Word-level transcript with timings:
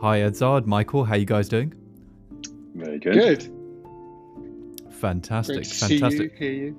Hi, 0.00 0.20
Edzard, 0.20 0.66
Michael. 0.66 1.04
How 1.04 1.14
you 1.14 1.26
guys 1.26 1.48
doing? 1.48 1.74
Very 2.74 2.98
good. 2.98 3.14
Good. 3.14 4.92
Fantastic, 4.94 5.56
Great 5.56 5.64
to 5.66 5.74
see 5.74 5.98
fantastic. 5.98 6.32
you, 6.32 6.38
hear 6.38 6.52
you. 6.52 6.76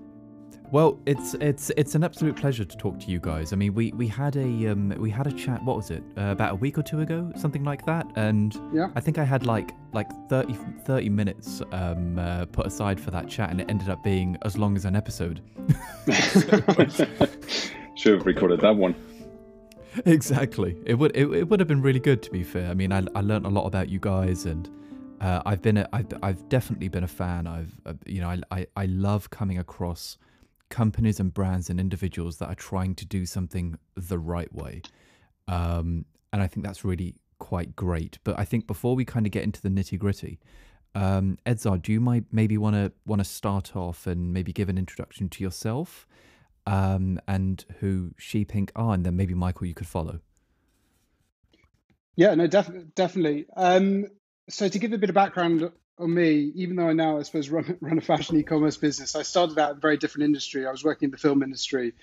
Well, 0.71 0.97
it's 1.05 1.33
it's 1.35 1.69
it's 1.75 1.95
an 1.95 2.03
absolute 2.03 2.35
pleasure 2.37 2.63
to 2.63 2.77
talk 2.77 2.97
to 3.01 3.07
you 3.11 3.19
guys. 3.19 3.51
I 3.51 3.57
mean, 3.57 3.73
we 3.73 3.91
we 3.91 4.07
had 4.07 4.37
a 4.37 4.67
um 4.67 4.89
we 4.97 5.09
had 5.09 5.27
a 5.27 5.31
chat. 5.31 5.61
What 5.65 5.75
was 5.75 5.91
it? 5.91 6.01
Uh, 6.17 6.31
about 6.31 6.53
a 6.53 6.55
week 6.55 6.77
or 6.77 6.81
two 6.83 7.01
ago, 7.01 7.31
something 7.35 7.63
like 7.63 7.85
that. 7.85 8.07
And 8.15 8.55
Yeah. 8.73 8.87
I 8.95 9.01
think 9.01 9.17
I 9.17 9.23
had 9.25 9.45
like 9.45 9.71
like 9.93 10.07
30, 10.29 10.53
30 10.85 11.09
minutes 11.09 11.61
um 11.73 12.17
uh, 12.17 12.45
put 12.45 12.65
aside 12.65 12.99
for 13.01 13.11
that 13.11 13.27
chat, 13.27 13.49
and 13.51 13.59
it 13.59 13.69
ended 13.69 13.89
up 13.89 14.01
being 14.03 14.37
as 14.43 14.57
long 14.57 14.75
as 14.77 14.85
an 14.85 14.95
episode. 14.95 15.41
Should 17.95 18.13
have 18.13 18.25
recorded 18.25 18.61
that 18.61 18.75
one. 18.75 18.95
Exactly. 20.05 20.77
It 20.85 20.95
would 20.95 21.15
it, 21.15 21.27
it 21.31 21.49
would 21.49 21.59
have 21.59 21.67
been 21.67 21.81
really 21.81 21.99
good 21.99 22.21
to 22.23 22.31
be 22.31 22.43
fair. 22.43 22.69
I 22.69 22.73
mean, 22.73 22.91
I 22.91 23.03
I 23.15 23.21
learned 23.21 23.45
a 23.45 23.49
lot 23.49 23.65
about 23.65 23.89
you 23.89 23.99
guys 23.99 24.45
and. 24.45 24.69
Uh, 25.19 25.39
I've 25.45 25.61
been 25.61 25.77
a, 25.77 25.87
I've, 25.93 26.07
I've 26.23 26.49
definitely 26.49 26.87
been 26.87 27.03
a 27.03 27.07
fan. 27.07 27.45
I've 27.45 27.79
uh, 27.85 27.93
you 28.07 28.21
know 28.21 28.29
I, 28.29 28.41
I, 28.49 28.67
I 28.75 28.85
love 28.85 29.29
coming 29.29 29.59
across 29.59 30.17
companies 30.69 31.19
and 31.19 31.31
brands 31.31 31.69
and 31.69 31.79
individuals 31.79 32.37
that 32.37 32.47
are 32.47 32.55
trying 32.55 32.95
to 32.95 33.05
do 33.05 33.27
something 33.27 33.77
the 33.95 34.17
right 34.17 34.51
way, 34.51 34.81
um, 35.47 36.05
and 36.33 36.41
I 36.41 36.47
think 36.47 36.65
that's 36.65 36.83
really 36.83 37.13
quite 37.37 37.75
great. 37.75 38.17
But 38.23 38.39
I 38.39 38.45
think 38.45 38.65
before 38.65 38.95
we 38.95 39.05
kind 39.05 39.27
of 39.27 39.31
get 39.31 39.43
into 39.43 39.61
the 39.61 39.69
nitty 39.69 39.99
gritty, 39.99 40.39
um, 40.95 41.37
Edzard, 41.45 41.83
do 41.83 41.91
you 41.91 42.01
might 42.01 42.25
maybe 42.31 42.57
want 42.57 42.75
to 42.75 42.91
want 43.05 43.19
to 43.19 43.25
start 43.25 43.75
off 43.75 44.07
and 44.07 44.33
maybe 44.33 44.51
give 44.51 44.69
an 44.69 44.77
introduction 44.79 45.29
to 45.29 45.43
yourself 45.43 46.07
um, 46.65 47.19
and 47.27 47.63
who 47.79 48.11
Sheep 48.17 48.51
Inc 48.51 48.71
are, 48.75 48.93
and 48.93 49.05
then 49.05 49.15
maybe 49.15 49.33
Michael 49.33 49.67
you 49.67 49.73
could 49.73 49.87
follow. 49.87 50.19
Yeah, 52.15 52.35
no, 52.35 52.47
def- 52.47 52.93
definitely. 52.95 53.45
Um, 53.55 54.05
so 54.49 54.67
to 54.67 54.79
give 54.79 54.93
a 54.93 54.97
bit 54.97 55.09
of 55.09 55.15
background 55.15 55.71
on 55.97 56.13
me, 56.13 56.51
even 56.55 56.75
though 56.75 56.89
I 56.89 56.93
now, 56.93 57.19
I 57.19 57.23
suppose, 57.23 57.49
run, 57.51 57.77
run 57.81 57.97
a 57.97 58.01
fashion 58.01 58.37
e-commerce 58.37 58.77
business, 58.77 59.15
I 59.15 59.23
started 59.23 59.57
out 59.57 59.71
in 59.71 59.77
a 59.77 59.79
very 59.79 59.97
different 59.97 60.25
industry. 60.25 60.67
I 60.67 60.71
was 60.71 60.83
working 60.83 61.07
in 61.07 61.11
the 61.11 61.17
film 61.17 61.43
industry 61.43 61.93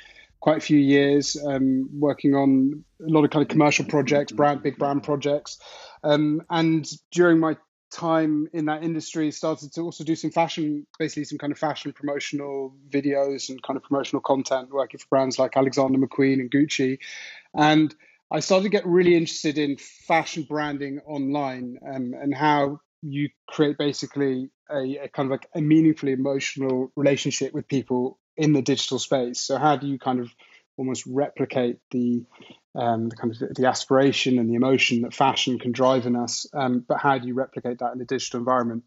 quite 0.41 0.59
a 0.59 0.61
few 0.61 0.79
years, 0.79 1.37
um, 1.45 1.89
working 1.93 2.35
on 2.35 2.85
a 3.05 3.11
lot 3.11 3.25
of 3.25 3.31
kind 3.31 3.43
of 3.43 3.49
commercial 3.49 3.85
projects, 3.85 4.33
brand, 4.33 4.63
big 4.63 4.79
brand 4.79 5.03
projects. 5.03 5.59
Um, 6.05 6.43
and 6.49 6.89
during 7.11 7.41
my 7.41 7.57
time 7.91 8.49
in 8.53 8.67
that 8.67 8.83
industry, 8.83 9.31
started 9.31 9.73
to 9.75 9.83
also 9.83 10.05
do 10.05 10.15
some 10.15 10.31
fashion, 10.31 10.87
basically 10.99 11.25
some 11.25 11.39
kind 11.39 11.53
of 11.53 11.59
fashion 11.59 11.93
promotional 11.93 12.75
videos 12.89 13.49
and 13.49 13.63
kind 13.63 13.77
of 13.77 13.83
promotional 13.83 14.21
content, 14.21 14.71
working 14.71 14.99
for 14.99 15.07
brands 15.11 15.39
like 15.39 15.57
Alexander 15.57 15.99
McQueen 15.99 16.41
and 16.41 16.51
Gucci. 16.51 16.99
And 17.55 17.95
I 18.31 18.41
started 18.41 18.65
to 18.65 18.69
get 18.69 18.87
really 18.87 19.15
interested 19.15 19.59
in 19.59 19.77
fashion 19.79 20.45
branding 20.49 21.01
online 21.07 21.79
um, 21.87 22.15
and 22.21 22.35
how 22.35 22.81
you 23.03 23.31
create 23.49 23.79
basically 23.79 24.51
a, 24.71 25.05
a, 25.05 25.09
kind 25.09 25.27
of 25.27 25.31
like 25.31 25.49
a 25.55 25.61
meaningfully 25.61 26.13
emotional 26.13 26.93
relationship 26.95 27.55
with 27.55 27.69
people 27.69 28.19
in 28.37 28.53
the 28.53 28.63
digital 28.63 28.99
space. 28.99 29.41
So 29.41 29.57
how 29.57 29.77
do 29.77 29.87
you 29.87 29.99
kind 29.99 30.21
of 30.21 30.31
almost 30.77 31.05
replicate 31.07 31.79
the 31.91 32.25
um, 32.79 33.09
the 33.09 33.17
kind 33.17 33.35
of 33.35 33.55
the 33.55 33.67
aspiration 33.67 34.39
and 34.39 34.49
the 34.49 34.55
emotion 34.55 35.03
that 35.03 35.13
fashion 35.13 35.59
can 35.59 35.73
drive 35.73 36.07
in 36.07 36.15
us, 36.15 36.47
um, 36.55 36.85
but 36.87 36.99
how 36.99 37.19
do 37.19 37.27
you 37.27 37.35
replicate 37.35 37.81
that 37.81 37.93
in 37.93 38.01
a 38.01 38.05
digital 38.05 38.39
environment? 38.39 38.85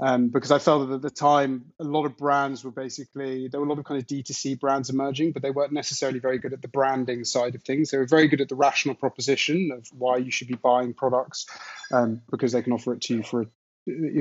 Um, 0.00 0.28
because 0.28 0.50
I 0.50 0.58
felt 0.58 0.88
that 0.88 0.94
at 0.94 1.02
the 1.02 1.10
time, 1.10 1.66
a 1.80 1.84
lot 1.84 2.04
of 2.04 2.16
brands 2.16 2.64
were 2.64 2.70
basically 2.70 3.48
there 3.48 3.60
were 3.60 3.66
a 3.66 3.68
lot 3.68 3.78
of 3.78 3.84
kind 3.84 4.00
of 4.00 4.06
D2C 4.06 4.58
brands 4.60 4.90
emerging, 4.90 5.32
but 5.32 5.42
they 5.42 5.50
weren't 5.50 5.72
necessarily 5.72 6.20
very 6.20 6.38
good 6.38 6.52
at 6.52 6.62
the 6.62 6.68
branding 6.68 7.24
side 7.24 7.54
of 7.54 7.62
things. 7.62 7.90
They 7.90 7.98
were 7.98 8.06
very 8.06 8.28
good 8.28 8.40
at 8.40 8.48
the 8.48 8.56
rational 8.56 8.94
proposition 8.94 9.70
of 9.72 9.86
why 9.96 10.18
you 10.18 10.30
should 10.30 10.48
be 10.48 10.54
buying 10.54 10.94
products 10.94 11.46
um, 11.92 12.22
because 12.30 12.52
they 12.52 12.62
can 12.62 12.72
offer 12.72 12.94
it 12.94 13.02
to 13.02 13.16
you 13.16 13.22
for 13.22 13.46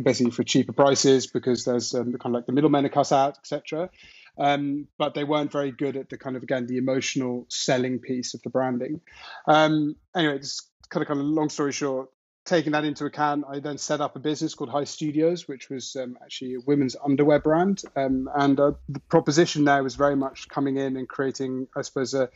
basically 0.03 0.31
for 0.31 0.43
cheaper 0.43 0.73
prices 0.73 1.27
because 1.27 1.63
there's 1.63 1.93
um, 1.95 2.13
kind 2.13 2.25
of 2.25 2.31
like 2.33 2.45
the 2.45 2.51
middlemen 2.51 2.85
are 2.85 2.89
cut 2.89 3.11
out, 3.11 3.37
etc. 3.37 3.89
Um, 4.37 4.87
but 4.97 5.13
they 5.13 5.23
weren't 5.23 5.51
very 5.51 5.71
good 5.71 5.95
at 5.95 6.09
the 6.09 6.17
kind 6.17 6.35
of 6.35 6.43
again 6.43 6.65
the 6.65 6.77
emotional 6.77 7.45
selling 7.49 7.99
piece 7.99 8.33
of 8.33 8.41
the 8.41 8.49
branding. 8.49 9.01
Um, 9.47 9.95
anyway, 10.15 10.39
just 10.39 10.69
kind 10.89 11.01
of 11.01 11.07
kind 11.07 11.19
of 11.19 11.25
long 11.27 11.49
story 11.49 11.71
short, 11.71 12.09
taking 12.45 12.73
that 12.73 12.83
into 12.83 13.05
account, 13.05 13.45
I 13.49 13.59
then 13.59 13.77
set 13.77 14.01
up 14.01 14.15
a 14.15 14.19
business 14.19 14.53
called 14.53 14.69
Heist 14.69 14.89
Studios, 14.89 15.47
which 15.47 15.69
was 15.69 15.95
um, 15.95 16.17
actually 16.21 16.55
a 16.55 16.59
women's 16.59 16.95
underwear 17.03 17.39
brand, 17.39 17.81
um, 17.95 18.29
and 18.35 18.59
uh, 18.59 18.71
the 18.89 18.99
proposition 19.01 19.65
there 19.65 19.83
was 19.83 19.95
very 19.95 20.15
much 20.15 20.49
coming 20.49 20.77
in 20.77 20.97
and 20.97 21.07
creating, 21.07 21.67
I 21.75 21.83
suppose, 21.83 22.13
a, 22.13 22.29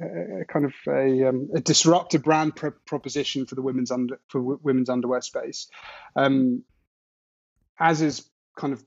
a 0.00 0.44
kind 0.48 0.64
of 0.64 0.74
a, 0.88 1.28
um, 1.28 1.50
a 1.54 1.60
disruptive 1.60 2.22
brand 2.22 2.56
pr- 2.56 2.68
proposition 2.86 3.46
for 3.46 3.54
the 3.54 3.62
women's 3.62 3.90
under 3.90 4.20
for 4.28 4.40
w- 4.40 4.60
women's 4.62 4.88
underwear 4.88 5.20
space, 5.22 5.68
um, 6.14 6.62
as 7.78 8.00
is 8.00 8.28
kind 8.56 8.72
of 8.72 8.84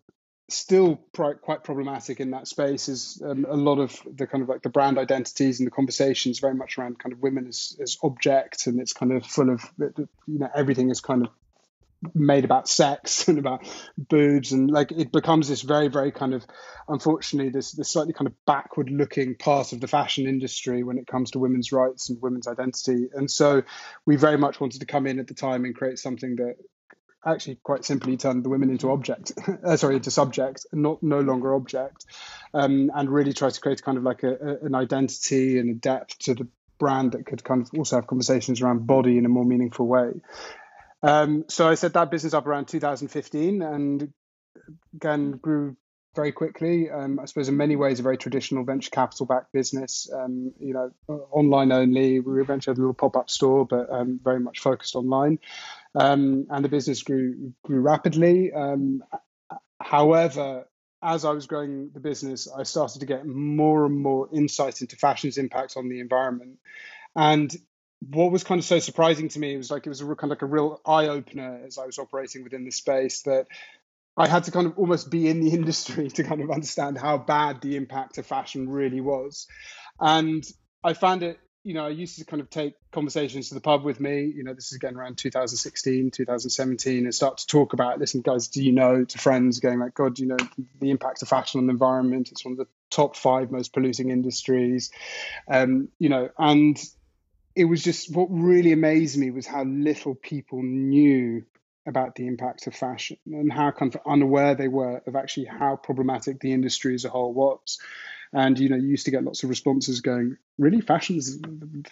still 0.48 0.98
quite 1.14 1.64
problematic 1.64 2.20
in 2.20 2.32
that 2.32 2.48
space 2.48 2.88
is 2.88 3.22
um, 3.26 3.46
a 3.50 3.56
lot 3.56 3.80
of 3.80 4.00
the 4.16 4.28
kind 4.28 4.44
of 4.44 4.50
like 4.50 4.62
the 4.62 4.70
brand 4.70 5.00
identities 5.00 5.60
and 5.60 5.66
the 5.66 5.72
conversations 5.72 6.40
very 6.40 6.54
much 6.54 6.78
around 6.78 7.00
kind 7.00 7.14
of 7.14 7.22
women 7.22 7.48
as, 7.48 7.76
as 7.82 7.98
objects 8.04 8.68
and 8.68 8.80
it's 8.80 8.94
kind 8.94 9.12
of 9.12 9.26
full 9.26 9.50
of 9.50 9.64
you 9.80 10.08
know 10.28 10.50
everything 10.54 10.92
is 10.92 11.02
kind 11.02 11.26
of 11.26 11.30
made 12.14 12.46
about 12.46 12.68
sex 12.68 13.28
and 13.28 13.40
about 13.40 13.68
boobs 13.98 14.52
and 14.52 14.70
like 14.70 14.92
it 14.92 15.12
becomes 15.12 15.48
this 15.48 15.64
very 15.64 15.88
very 15.88 16.12
kind 16.12 16.36
of 16.36 16.46
unfortunately 16.88 17.50
this 17.50 17.72
this 17.72 17.90
slightly 17.90 18.14
kind 18.14 18.28
of 18.28 18.46
backward 18.46 18.90
looking 18.90 19.36
part 19.36 19.74
of 19.74 19.82
the 19.82 19.88
fashion 19.88 20.28
industry 20.28 20.84
when 20.84 20.98
it 20.98 21.08
comes 21.08 21.32
to 21.32 21.40
women's 21.40 21.72
rights 21.72 22.10
and 22.10 22.22
women's 22.22 22.48
identity. 22.48 23.10
And 23.14 23.30
so 23.30 23.64
we 24.06 24.16
very 24.16 24.38
much 24.38 24.60
wanted 24.60 24.80
to 24.82 24.86
come 24.86 25.08
in 25.08 25.20
at 25.20 25.28
the 25.28 25.34
time 25.34 25.66
and 25.66 25.76
create 25.76 26.00
something 26.00 26.36
that 26.38 26.58
actually 27.26 27.56
quite 27.64 27.86
simply 27.86 28.18
turned 28.18 28.44
the 28.44 28.50
women 28.50 28.70
into 28.70 28.92
object, 28.92 29.32
uh, 29.66 29.78
sorry, 29.78 29.96
into 29.96 30.12
subject, 30.12 30.66
not 30.74 31.02
no 31.02 31.22
longer 31.22 31.54
object, 31.54 32.06
um, 32.54 32.92
and 32.94 33.10
really 33.10 33.34
try 33.34 33.50
to 33.50 33.62
create 33.62 33.82
kind 33.82 33.98
of 33.98 34.04
like 34.04 34.24
a, 34.24 34.34
a, 34.34 34.66
an 34.66 34.76
identity 34.76 35.60
and 35.60 35.70
a 35.70 35.74
depth 35.74 36.20
to 36.20 36.36
the 36.36 36.48
brand 36.78 37.14
that 37.14 37.26
could 37.26 37.44
kind 37.44 37.62
of 37.62 37.70
also 37.78 37.96
have 37.96 38.08
conversations 38.08 38.62
around 38.62 38.86
body 38.86 39.18
in 39.18 39.26
a 39.26 39.30
more 39.30 39.46
meaningful 39.46 39.88
way. 39.88 40.12
Um, 41.04 41.46
so 41.48 41.68
I 41.68 41.76
set 41.76 41.94
that 41.94 42.12
business 42.12 42.34
up 42.34 42.48
around 42.48 42.68
2015 42.68 43.62
and 43.62 44.12
again 44.96 45.32
grew 45.32 45.78
very 46.16 46.32
quickly. 46.32 46.90
Um, 46.90 47.20
I 47.20 47.26
suppose 47.26 47.50
in 47.50 47.58
many 47.58 47.76
ways 47.76 48.00
a 48.00 48.04
very 48.04 48.18
traditional 48.18 48.64
venture 48.64 48.90
capital 48.90 49.26
backed 49.26 49.52
business. 49.52 50.10
Um, 50.12 50.54
you 50.60 50.74
know, 50.74 50.92
online 51.32 51.72
only. 51.72 52.20
We 52.22 52.42
eventually 52.42 52.72
had 52.72 52.78
a 52.78 52.82
little 52.82 52.94
pop 52.94 53.18
up 53.18 53.30
store, 53.30 53.66
but 53.66 53.90
um, 53.92 54.20
very 54.24 54.40
much 54.40 54.60
focused 54.60 54.96
online. 54.96 55.40
Um, 55.96 56.48
and 56.50 56.64
the 56.64 56.70
business 56.70 57.04
grew 57.04 57.54
grew 57.64 57.80
rapidly. 57.80 58.52
Um, 58.54 59.04
however, 59.82 60.66
as 61.02 61.24
I 61.24 61.32
was 61.32 61.46
growing 61.46 61.92
the 61.94 62.00
business, 62.00 62.48
I 62.52 62.64
started 62.64 63.00
to 63.00 63.06
get 63.06 63.26
more 63.26 63.86
and 63.86 63.98
more 63.98 64.28
insight 64.34 64.82
into 64.82 64.96
fashion's 64.96 65.38
impact 65.38 65.78
on 65.78 65.88
the 65.88 66.00
environment. 66.00 66.58
And 67.16 67.56
what 68.10 68.32
was 68.32 68.44
kind 68.44 68.60
of 68.60 68.66
so 68.66 68.80
surprising 68.80 69.30
to 69.30 69.40
me 69.40 69.56
was 69.58 69.72
like 69.72 69.86
it 69.86 69.90
was 69.90 70.02
a 70.02 70.06
kind 70.06 70.24
of 70.24 70.30
like 70.30 70.42
a 70.42 70.48
real 70.48 70.82
eye 70.86 71.08
opener 71.08 71.62
as 71.66 71.78
I 71.78 71.86
was 71.86 71.98
operating 71.98 72.44
within 72.44 72.66
the 72.66 72.72
space 72.72 73.22
that 73.24 73.48
I 74.18 74.28
had 74.28 74.46
to 74.46 74.52
kind 74.52 74.68
of 74.68 74.78
almost 74.78 75.10
be 75.10 75.28
in 75.28 75.40
the 75.42 75.50
industry 75.54 76.10
to 76.10 76.24
kind 76.24 76.42
of 76.42 76.52
understand 76.52 76.98
how 76.98 77.18
bad 77.18 77.62
the 77.62 77.76
impact 77.76 78.18
of 78.18 78.26
fashion 78.26 78.70
really 78.70 79.02
was. 79.02 79.48
And 80.00 80.44
I 80.84 80.94
found 80.94 81.24
it, 81.24 81.40
you 81.66 81.74
know, 81.74 81.88
I 81.88 81.90
used 81.90 82.20
to 82.20 82.26
kind 82.26 82.42
of 82.42 82.50
take 82.52 82.76
conversations 82.92 83.50
to 83.50 83.56
the 83.56 83.60
pub 83.60 83.84
with 83.84 84.00
me, 84.00 84.32
you 84.36 84.44
know, 84.44 84.54
this 84.54 84.68
is 84.68 84.74
again 84.74 84.96
around 84.96 85.18
2016, 85.18 86.12
2017, 86.12 87.06
and 87.06 87.14
start 87.14 87.40
to 87.40 87.48
talk 87.48 87.74
about, 87.74 88.00
listen, 88.00 88.22
guys, 88.22 88.50
do 88.50 88.64
you 88.64 88.72
know, 88.72 89.04
to 89.04 89.18
friends 89.18 89.60
going 89.60 89.80
like, 89.80 89.96
God, 89.96 90.20
you 90.20 90.28
know, 90.28 90.38
the 90.80 90.92
impact 90.92 91.24
of 91.24 91.28
fashion 91.28 91.60
on 91.60 91.66
the 91.66 91.72
environment? 91.72 92.30
It's 92.32 92.46
one 92.46 92.52
of 92.52 92.60
the 92.60 92.68
top 92.92 93.16
five 93.16 93.50
most 93.50 93.74
polluting 93.74 94.12
industries, 94.12 94.92
um, 95.50 95.90
you 95.98 96.10
know, 96.10 96.30
and 96.38 96.78
it 97.56 97.66
was 97.66 97.84
just 97.84 98.14
what 98.14 98.28
really 98.30 98.72
amazed 98.72 99.18
me 99.18 99.32
was 99.32 99.48
how 99.48 99.64
little 99.64 100.14
people 100.14 100.62
knew 100.62 101.44
about 101.88 102.14
the 102.14 102.28
impact 102.28 102.68
of 102.68 102.76
fashion 102.76 103.18
and 103.26 103.52
how 103.52 103.72
kind 103.72 103.96
of 103.96 104.02
unaware 104.06 104.54
they 104.54 104.68
were 104.68 105.02
of 105.08 105.16
actually 105.16 105.48
how 105.48 105.76
problematic 105.76 106.40
the 106.42 106.54
industry 106.54 106.94
as 106.94 107.06
a 107.06 107.10
whole 107.10 107.34
was. 107.34 107.80
And 108.34 108.58
you 108.60 108.70
know, 108.70 108.76
you 108.76 108.88
used 108.88 109.06
to 109.06 109.12
get 109.12 109.24
lots 109.24 109.44
of 109.44 109.50
responses 109.50 110.02
going, 110.02 110.38
"Really, 110.58 110.82
fashion's 110.82 111.38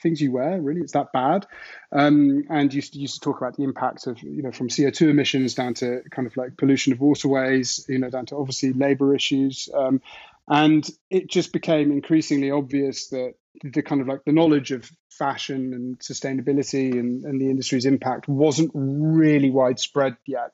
things 0.01 0.21
you 0.21 0.31
wear? 0.31 0.61
Really, 0.61 0.81
it's 0.81 0.93
that 0.93 1.11
bad?" 1.13 1.45
Um, 1.91 2.43
and 2.49 2.73
used 2.73 2.93
to 2.93 2.99
used 2.99 3.15
to 3.15 3.19
talk 3.21 3.39
about 3.39 3.55
the 3.55 3.63
impact 3.63 4.07
of 4.07 4.21
you 4.21 4.43
know 4.43 4.51
from 4.51 4.69
CO 4.69 4.89
two 4.89 5.09
emissions 5.09 5.55
down 5.55 5.73
to 5.75 6.01
kind 6.11 6.27
of 6.27 6.35
like 6.37 6.57
pollution 6.57 6.93
of 6.93 6.99
waterways, 6.99 7.85
you 7.87 7.99
know, 7.99 8.09
down 8.09 8.25
to 8.27 8.37
obviously 8.37 8.73
labor 8.73 9.15
issues. 9.15 9.69
Um, 9.73 10.01
and 10.47 10.87
it 11.09 11.29
just 11.29 11.53
became 11.53 11.91
increasingly 11.91 12.51
obvious 12.51 13.07
that 13.09 13.35
the 13.63 13.81
kind 13.81 14.01
of 14.01 14.07
like 14.07 14.25
the 14.25 14.31
knowledge 14.31 14.71
of 14.71 14.89
fashion 15.09 15.73
and 15.73 15.99
sustainability 15.99 16.91
and, 16.91 17.23
and 17.23 17.39
the 17.39 17.49
industry's 17.49 17.85
impact 17.85 18.27
wasn't 18.27 18.71
really 18.73 19.51
widespread 19.51 20.17
yet. 20.25 20.51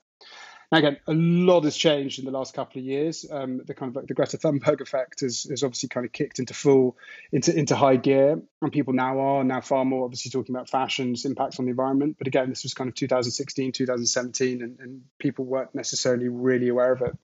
Now, 0.71 0.77
again, 0.77 0.97
a 1.07 1.13
lot 1.13 1.63
has 1.63 1.75
changed 1.75 2.19
in 2.19 2.25
the 2.25 2.31
last 2.31 2.53
couple 2.53 2.79
of 2.79 2.85
years. 2.85 3.25
Um, 3.29 3.61
the 3.65 3.73
kind 3.73 3.89
of 3.89 3.95
like 3.95 4.07
the 4.07 4.13
Greta 4.13 4.37
Thunberg 4.37 4.81
effect 4.81 5.21
has, 5.21 5.43
has 5.49 5.63
obviously 5.63 5.89
kind 5.89 6.05
of 6.05 6.11
kicked 6.11 6.37
into 6.37 6.53
full 6.53 6.95
into 7.31 7.57
into 7.57 7.75
high 7.75 7.95
gear, 7.95 8.39
and 8.61 8.71
people 8.71 8.93
now 8.93 9.19
are 9.19 9.43
now 9.43 9.61
far 9.61 9.83
more 9.83 10.05
obviously 10.05 10.29
talking 10.29 10.53
about 10.53 10.69
fashion's 10.69 11.25
impacts 11.25 11.57
on 11.57 11.65
the 11.65 11.71
environment. 11.71 12.17
But 12.19 12.27
again, 12.27 12.49
this 12.49 12.63
was 12.63 12.75
kind 12.75 12.87
of 12.87 12.93
2016, 12.93 13.71
2017, 13.71 14.61
and, 14.61 14.79
and 14.79 15.01
people 15.17 15.45
weren't 15.45 15.73
necessarily 15.73 16.27
really 16.27 16.69
aware 16.69 16.91
of 16.91 17.01
it. 17.01 17.17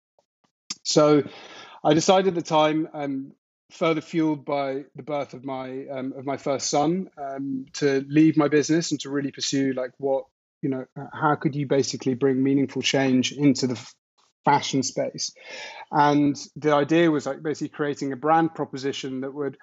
So, 0.82 1.24
I 1.84 1.94
decided 1.94 2.30
at 2.30 2.36
the 2.36 2.42
time, 2.42 2.90
um, 2.94 3.34
further 3.70 4.02
fueled 4.02 4.44
by 4.44 4.86
the 4.96 5.04
birth 5.04 5.36
of 5.36 5.46
my 5.46 5.86
um, 5.88 6.14
of 6.18 6.26
my 6.26 6.38
first 6.38 6.70
son, 6.72 7.12
um, 7.16 7.68
to 7.74 8.04
leave 8.08 8.38
my 8.38 8.48
business 8.48 8.90
and 8.90 9.00
to 9.02 9.12
really 9.12 9.32
pursue 9.32 9.74
like 9.74 9.92
what 9.98 10.26
you 10.62 10.70
know 10.70 10.86
how 11.14 11.36
could 11.36 11.56
you 11.56 11.68
basically 11.68 12.14
bring 12.14 12.42
meaningful 12.42 12.82
change 12.82 13.32
into 13.32 13.68
the 13.68 13.80
fashion 14.44 14.84
space? 14.84 15.32
And 15.92 16.36
the 16.56 16.74
idea 16.74 17.12
was 17.12 17.26
like 17.26 17.42
basically 17.44 17.70
creating 17.70 18.14
a 18.14 18.18
brand 18.18 18.54
proposition 18.56 19.22
that 19.22 19.34
would 19.34 19.58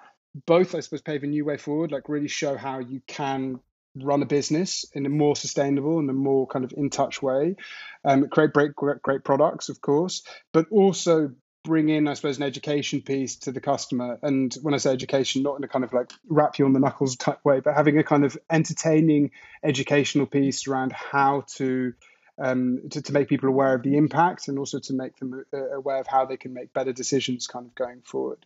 both 0.47 0.73
i 0.73 0.79
suppose 0.79 1.01
pave 1.01 1.23
a 1.23 1.27
new 1.27 1.45
way 1.45 1.57
forward 1.57 1.91
like 1.91 2.09
really 2.09 2.27
show 2.27 2.57
how 2.57 2.79
you 2.79 2.99
can 3.07 3.59
run 3.95 4.23
a 4.23 4.25
business 4.25 4.85
in 4.93 5.05
a 5.05 5.09
more 5.09 5.35
sustainable 5.35 5.99
and 5.99 6.09
a 6.09 6.13
more 6.13 6.47
kind 6.47 6.65
of 6.65 6.73
in 6.75 6.89
touch 6.89 7.21
way. 7.21 7.55
Um, 8.03 8.27
create 8.27 8.51
great, 8.51 8.75
great 8.75 9.01
great 9.01 9.23
products 9.23 9.69
of 9.69 9.79
course 9.81 10.23
but 10.51 10.65
also 10.71 11.31
bring 11.63 11.89
in, 11.89 12.07
I 12.07 12.13
suppose, 12.13 12.37
an 12.37 12.43
education 12.43 13.01
piece 13.01 13.37
to 13.37 13.51
the 13.51 13.61
customer. 13.61 14.19
And 14.21 14.53
when 14.61 14.73
I 14.73 14.77
say 14.77 14.91
education, 14.91 15.43
not 15.43 15.57
in 15.57 15.63
a 15.63 15.67
kind 15.67 15.83
of 15.83 15.93
like 15.93 16.11
wrap 16.27 16.59
you 16.59 16.65
on 16.65 16.73
the 16.73 16.79
knuckles 16.79 17.15
type 17.15 17.39
way, 17.43 17.61
but 17.61 17.75
having 17.75 17.97
a 17.97 18.03
kind 18.03 18.25
of 18.25 18.37
entertaining 18.49 19.31
educational 19.63 20.25
piece 20.25 20.67
around 20.67 20.91
how 20.91 21.45
to 21.55 21.93
um, 22.41 22.81
to, 22.89 23.01
to 23.03 23.13
make 23.13 23.29
people 23.29 23.47
aware 23.49 23.75
of 23.75 23.83
the 23.83 23.95
impact 23.95 24.47
and 24.47 24.57
also 24.57 24.79
to 24.79 24.93
make 24.93 25.15
them 25.17 25.45
uh, 25.53 25.69
aware 25.69 25.99
of 25.99 26.07
how 26.07 26.25
they 26.25 26.37
can 26.37 26.53
make 26.53 26.73
better 26.73 26.91
decisions 26.91 27.45
kind 27.45 27.67
of 27.67 27.75
going 27.75 28.01
forward. 28.01 28.43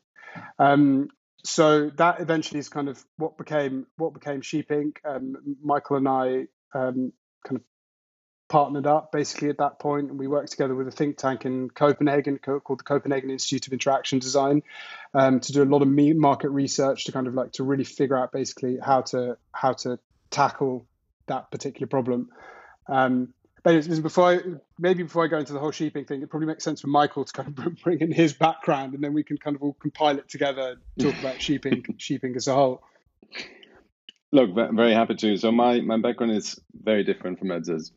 Um, 0.59 1.09
so 1.45 1.89
that 1.91 2.19
eventually 2.19 2.59
is 2.59 2.67
kind 2.67 2.89
of 2.89 3.03
what 3.15 3.37
became 3.37 3.87
what 3.95 4.13
became 4.13 4.41
Sheep 4.41 4.69
Inc. 4.69 4.97
Um, 5.05 5.57
Michael 5.63 5.97
and 5.97 6.07
I 6.07 6.47
um, 6.73 7.13
kind 7.45 7.55
of 7.55 7.61
partnered 8.49 8.87
up 8.87 9.11
basically 9.11 9.49
at 9.49 9.57
that 9.57 9.77
point 9.77 10.09
and 10.09 10.17
we 10.17 10.27
worked 10.27 10.51
together 10.51 10.73
with 10.73 10.87
a 10.87 10.91
think 10.91 11.17
tank 11.17 11.45
in 11.45 11.69
copenhagen 11.69 12.37
called 12.37 12.79
the 12.79 12.83
copenhagen 12.83 13.29
institute 13.29 13.67
of 13.67 13.73
interaction 13.73 14.19
design 14.19 14.63
um, 15.13 15.39
to 15.39 15.51
do 15.51 15.63
a 15.63 15.65
lot 15.65 15.81
of 15.81 15.87
market 15.87 16.49
research 16.49 17.05
to 17.05 17.11
kind 17.11 17.27
of 17.27 17.33
like 17.33 17.51
to 17.51 17.63
really 17.63 17.83
figure 17.83 18.17
out 18.17 18.31
basically 18.31 18.77
how 18.81 19.01
to 19.01 19.37
how 19.51 19.73
to 19.73 19.99
tackle 20.29 20.85
that 21.25 21.51
particular 21.51 21.87
problem 21.87 22.29
um, 22.87 23.33
but 23.67 24.01
before 24.01 24.31
I, 24.31 24.39
maybe 24.79 25.03
before 25.03 25.25
I 25.25 25.27
go 25.27 25.39
into 25.39 25.51
the 25.51 25.59
whole 25.59 25.71
sheeping 25.71 26.05
thing, 26.05 26.21
it 26.21 26.29
probably 26.29 26.47
makes 26.47 26.63
sense 26.63 26.79
for 26.79 26.87
Michael 26.87 27.25
to 27.25 27.33
kind 27.33 27.49
of 27.49 27.75
bring 27.83 27.99
in 27.99 28.13
his 28.13 28.31
background, 28.31 28.93
and 28.93 29.03
then 29.03 29.13
we 29.13 29.23
can 29.23 29.37
kind 29.37 29.57
of 29.57 29.61
all 29.61 29.73
compile 29.73 30.17
it 30.17 30.29
together, 30.29 30.77
talk 30.97 31.13
about 31.19 31.41
sheeping, 31.41 31.83
sheeping 31.97 32.37
as 32.37 32.47
a 32.47 32.53
whole. 32.53 32.81
Look, 34.31 34.55
very 34.55 34.93
happy 34.93 35.15
to. 35.15 35.35
So 35.35 35.51
my 35.51 35.81
my 35.81 35.97
background 35.97 36.31
is 36.31 36.57
very 36.81 37.03
different 37.03 37.39
from 37.39 37.51
Ed's. 37.51 37.91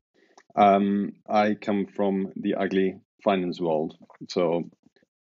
Um, 0.57 1.13
I 1.29 1.55
come 1.55 1.87
from 1.87 2.33
the 2.37 2.55
ugly 2.55 3.01
finance 3.23 3.61
world. 3.61 3.97
So 4.29 4.71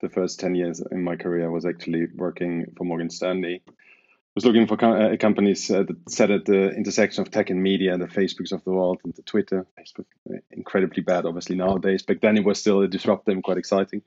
the 0.02 0.10
first 0.10 0.40
10 0.40 0.56
years 0.56 0.82
in 0.92 1.04
my 1.04 1.16
career 1.16 1.52
was 1.52 1.66
actually 1.66 2.08
working 2.14 2.74
for 2.78 2.84
Morgan 2.84 3.10
Stanley. 3.10 3.62
I 3.68 3.72
was 4.36 4.46
looking 4.46 4.68
for 4.68 4.84
uh, 4.84 5.18
companies 5.18 5.70
uh, 5.72 5.84
that 5.84 6.10
sat 6.12 6.30
at 6.30 6.46
the 6.46 6.70
intersection 6.70 7.24
of 7.24 7.32
tech 7.32 7.50
and 7.50 7.64
media, 7.64 7.94
and 7.94 8.02
the 8.02 8.08
Facebooks 8.08 8.52
of 8.52 8.64
the 8.64 8.70
world, 8.72 9.02
and 9.04 9.14
the 9.16 9.24
Twitter. 9.24 9.66
Facebook, 9.80 10.06
uh, 10.32 10.38
incredibly 10.52 11.02
bad, 11.02 11.26
obviously, 11.26 11.56
nowadays. 11.56 12.04
Back 12.04 12.22
then, 12.22 12.38
it 12.38 12.46
was 12.46 12.60
still 12.60 12.82
a 12.82 12.88
disruptive 12.88 13.34
and 13.34 13.44
quite 13.44 13.58
exciting. 13.58 14.04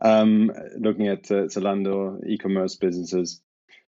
Um, 0.00 0.52
looking 0.78 1.08
at 1.08 1.28
uh, 1.30 1.46
Zalando, 1.46 2.24
e 2.24 2.38
commerce 2.38 2.76
businesses. 2.76 3.40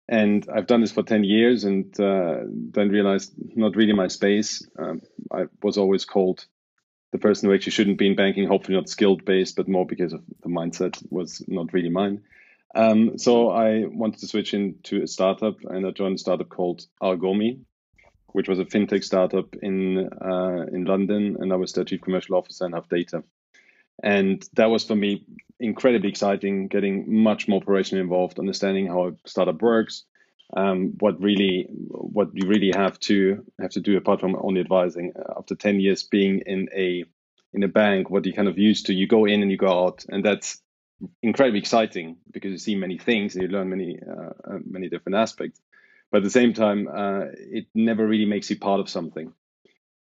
And 0.06 0.46
I've 0.54 0.66
done 0.66 0.80
this 0.80 0.92
for 0.92 1.02
10 1.02 1.24
years 1.24 1.64
and 1.64 1.98
uh, 1.98 2.40
then 2.46 2.90
realized 2.90 3.32
not 3.56 3.74
really 3.74 3.94
my 3.94 4.08
space. 4.08 4.66
Um, 4.78 5.00
I 5.32 5.46
was 5.62 5.78
always 5.78 6.04
called 6.04 6.44
the 7.14 7.18
person 7.18 7.48
who 7.48 7.54
actually 7.54 7.70
shouldn't 7.70 7.96
be 7.96 8.08
in 8.08 8.16
banking, 8.16 8.48
hopefully 8.48 8.76
not 8.76 8.88
skilled 8.88 9.24
based, 9.24 9.54
but 9.54 9.68
more 9.68 9.86
because 9.86 10.12
of 10.12 10.20
the 10.42 10.48
mindset 10.48 11.00
was 11.10 11.44
not 11.46 11.72
really 11.72 11.88
mine. 11.88 12.20
Um, 12.74 13.18
so 13.18 13.50
I 13.50 13.84
wanted 13.84 14.18
to 14.18 14.26
switch 14.26 14.52
into 14.52 15.00
a 15.00 15.06
startup 15.06 15.58
and 15.62 15.86
I 15.86 15.92
joined 15.92 16.16
a 16.16 16.18
startup 16.18 16.48
called 16.48 16.84
Algomi, 17.00 17.60
which 18.32 18.48
was 18.48 18.58
a 18.58 18.64
fintech 18.64 19.04
startup 19.04 19.54
in 19.62 20.08
uh, 20.08 20.66
in 20.72 20.86
London, 20.86 21.36
and 21.38 21.52
I 21.52 21.56
was 21.56 21.72
their 21.72 21.84
chief 21.84 22.00
commercial 22.00 22.34
officer 22.34 22.64
and 22.64 22.74
have 22.74 22.88
data. 22.88 23.22
And 24.02 24.44
that 24.54 24.70
was 24.70 24.82
for 24.82 24.96
me 24.96 25.24
incredibly 25.60 26.08
exciting, 26.08 26.66
getting 26.66 27.22
much 27.22 27.46
more 27.46 27.60
operationally 27.60 28.00
involved, 28.00 28.40
understanding 28.40 28.88
how 28.88 29.06
a 29.06 29.12
startup 29.24 29.62
works, 29.62 30.02
um, 30.52 30.94
what 31.00 31.20
really 31.20 31.66
what 31.70 32.28
you 32.34 32.46
really 32.46 32.72
have 32.74 32.98
to 33.00 33.44
have 33.60 33.70
to 33.70 33.80
do 33.80 33.96
apart 33.96 34.20
from 34.20 34.36
only 34.36 34.60
advising 34.60 35.12
after 35.36 35.54
10 35.54 35.80
years 35.80 36.02
being 36.02 36.42
in 36.46 36.68
a 36.74 37.04
in 37.52 37.62
a 37.62 37.68
bank 37.68 38.10
what 38.10 38.26
you 38.26 38.32
kind 38.32 38.48
of 38.48 38.58
used 38.58 38.86
to 38.86 38.94
you 38.94 39.06
go 39.06 39.24
in 39.24 39.42
and 39.42 39.50
you 39.50 39.56
go 39.56 39.84
out. 39.86 40.04
And 40.08 40.24
that's 40.24 40.60
incredibly 41.22 41.60
exciting 41.60 42.18
because 42.30 42.52
you 42.52 42.58
see 42.58 42.76
many 42.76 42.98
things 42.98 43.34
and 43.34 43.42
you 43.42 43.48
learn 43.48 43.70
many 43.70 43.98
uh, 44.00 44.52
uh, 44.52 44.58
many 44.64 44.88
different 44.88 45.16
aspects. 45.16 45.60
But 46.10 46.18
at 46.18 46.24
the 46.24 46.30
same 46.30 46.52
time 46.52 46.88
uh, 46.88 47.26
it 47.34 47.66
never 47.74 48.06
really 48.06 48.26
makes 48.26 48.50
you 48.50 48.58
part 48.58 48.80
of 48.80 48.88
something. 48.88 49.32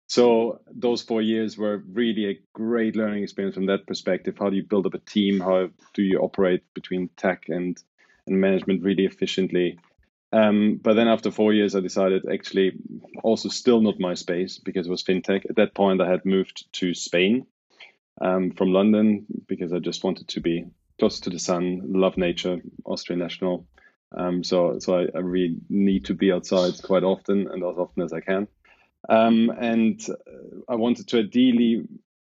So 0.06 0.60
those 0.72 1.02
four 1.02 1.20
years 1.20 1.58
were 1.58 1.82
really 1.92 2.30
a 2.30 2.40
great 2.54 2.96
learning 2.96 3.22
experience 3.22 3.56
from 3.56 3.66
that 3.66 3.86
perspective. 3.86 4.36
How 4.38 4.48
do 4.48 4.56
you 4.56 4.62
build 4.62 4.86
up 4.86 4.94
a 4.94 4.98
team? 4.98 5.38
How 5.38 5.68
do 5.92 6.02
you 6.02 6.20
operate 6.20 6.62
between 6.74 7.10
tech 7.16 7.44
and 7.48 7.76
and 8.26 8.40
management 8.40 8.82
really 8.82 9.06
efficiently 9.06 9.78
um, 10.32 10.78
but 10.82 10.94
then 10.94 11.08
after 11.08 11.30
four 11.30 11.52
years, 11.54 11.74
I 11.74 11.80
decided 11.80 12.26
actually 12.30 12.72
also 13.22 13.48
still 13.48 13.80
not 13.80 13.98
my 13.98 14.14
space 14.14 14.58
because 14.58 14.86
it 14.86 14.90
was 14.90 15.02
fintech. 15.02 15.48
At 15.48 15.56
that 15.56 15.74
point, 15.74 16.02
I 16.02 16.10
had 16.10 16.24
moved 16.26 16.70
to 16.74 16.92
Spain 16.94 17.46
um, 18.20 18.50
from 18.50 18.72
London 18.72 19.26
because 19.46 19.72
I 19.72 19.78
just 19.78 20.04
wanted 20.04 20.28
to 20.28 20.40
be 20.40 20.66
closer 20.98 21.24
to 21.24 21.30
the 21.30 21.38
sun, 21.38 21.82
love 21.86 22.18
nature, 22.18 22.60
Austrian 22.84 23.20
national. 23.20 23.66
Um, 24.16 24.42
so 24.42 24.78
so 24.78 24.98
I, 24.98 25.06
I, 25.14 25.20
really 25.20 25.56
need 25.68 26.06
to 26.06 26.14
be 26.14 26.32
outside 26.32 26.82
quite 26.82 27.04
often 27.04 27.46
and 27.46 27.62
as 27.62 27.76
often 27.76 28.02
as 28.02 28.14
I 28.14 28.20
can. 28.20 28.48
Um, 29.06 29.50
and 29.50 30.00
I 30.66 30.76
wanted 30.76 31.08
to 31.08 31.18
ideally 31.18 31.86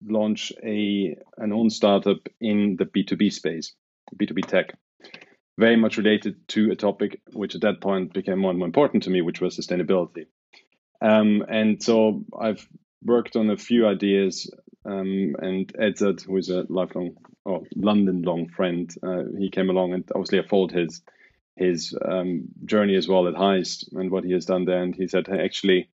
launch 0.05 0.53
a 0.63 1.17
an 1.37 1.51
own 1.51 1.69
startup 1.69 2.29
in 2.39 2.77
the 2.77 2.85
B2B 2.85 3.31
space, 3.33 3.73
B2B 4.15 4.45
tech 4.45 4.73
very 5.57 5.75
much 5.75 5.97
related 5.97 6.47
to 6.49 6.71
a 6.71 6.75
topic 6.75 7.21
which 7.33 7.55
at 7.55 7.61
that 7.61 7.81
point 7.81 8.13
became 8.13 8.39
more 8.39 8.51
and 8.51 8.59
more 8.59 8.67
important 8.67 9.03
to 9.03 9.09
me, 9.09 9.21
which 9.21 9.41
was 9.41 9.57
sustainability. 9.57 10.25
Um, 11.01 11.45
and 11.47 11.81
so 11.81 12.23
I've 12.37 12.67
worked 13.03 13.35
on 13.35 13.49
a 13.49 13.57
few 13.57 13.87
ideas, 13.87 14.51
um, 14.85 15.35
and 15.39 15.71
Edzard, 15.73 16.21
who 16.23 16.37
is 16.37 16.49
a 16.49 16.65
lifelong 16.69 17.15
or 17.45 17.63
London 17.75 18.23
long 18.23 18.49
friend, 18.49 18.93
uh, 19.03 19.23
he 19.37 19.49
came 19.49 19.69
along 19.69 19.93
and 19.93 20.03
obviously 20.13 20.39
I 20.39 20.47
followed 20.47 20.71
his 20.71 21.01
his 21.55 21.97
um, 22.03 22.49
journey 22.65 22.95
as 22.95 23.07
well 23.07 23.27
at 23.27 23.35
Heist 23.35 23.85
and 23.93 24.11
what 24.11 24.25
he 24.25 24.33
has 24.33 24.45
done 24.45 24.65
there. 24.65 24.83
And 24.83 24.93
he 24.93 25.07
said, 25.07 25.25
hey, 25.27 25.43
actually, 25.43 25.89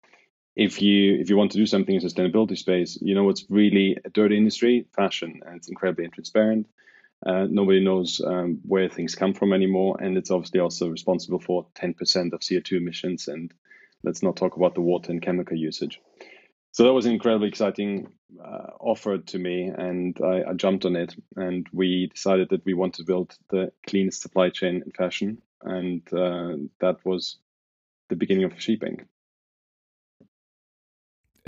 if 0.56 0.82
you 0.82 1.20
if 1.20 1.30
you 1.30 1.38
want 1.38 1.52
to 1.52 1.58
do 1.58 1.66
something 1.66 1.96
in 1.96 2.02
sustainability 2.02 2.58
space, 2.58 2.98
you 3.02 3.16
know 3.16 3.24
what's 3.24 3.46
really 3.50 3.98
a 4.06 4.10
dirty 4.10 4.38
industry, 4.38 4.86
fashion, 4.96 5.42
and 5.46 5.58
it's 5.58 5.70
incredibly 5.70 6.08
transparent. 6.08 6.68
Uh, 7.26 7.46
nobody 7.50 7.84
knows 7.84 8.22
um, 8.26 8.60
where 8.64 8.90
things 8.90 9.16
come 9.16 9.34
from 9.34 9.54
anymore, 9.54 9.98
and 10.00 10.18
it's 10.18 10.32
obviously 10.32 10.60
also 10.60 10.88
responsible 10.88 11.40
for 11.40 11.68
10% 11.76 12.34
of 12.34 12.40
CO2 12.40 12.78
emissions. 12.78 13.28
And 13.28 13.54
let's 14.04 14.24
not 14.24 14.38
talk 14.38 14.56
about 14.56 14.76
the 14.76 14.82
water 14.82 15.12
and 15.12 15.22
chemical 15.22 15.58
usage. 15.58 16.00
So 16.72 16.84
that 16.84 16.94
was 16.94 17.06
an 17.06 17.14
incredibly 17.14 17.50
exciting 17.50 18.08
uh, 18.40 18.68
offer 18.80 19.18
to 19.18 19.40
me, 19.40 19.64
and 19.64 20.18
I, 20.24 20.44
I, 20.52 20.54
jumped 20.54 20.86
on 20.86 20.96
it. 20.96 21.16
And 21.36 21.68
we 21.74 22.08
decided 22.14 22.50
that 22.50 22.64
we 22.64 22.74
want 22.74 22.94
to 22.96 23.04
build 23.04 23.36
the 23.50 23.72
cleanest 23.88 24.22
supply 24.22 24.50
chain 24.50 24.84
in 24.86 24.92
fashion, 24.92 25.42
and 25.64 26.02
uh, 26.14 26.56
that 26.80 27.04
was 27.04 27.38
the 28.10 28.16
beginning 28.16 28.46
of 28.46 28.62
Sheep 28.62 28.82
Inc. 28.84 29.06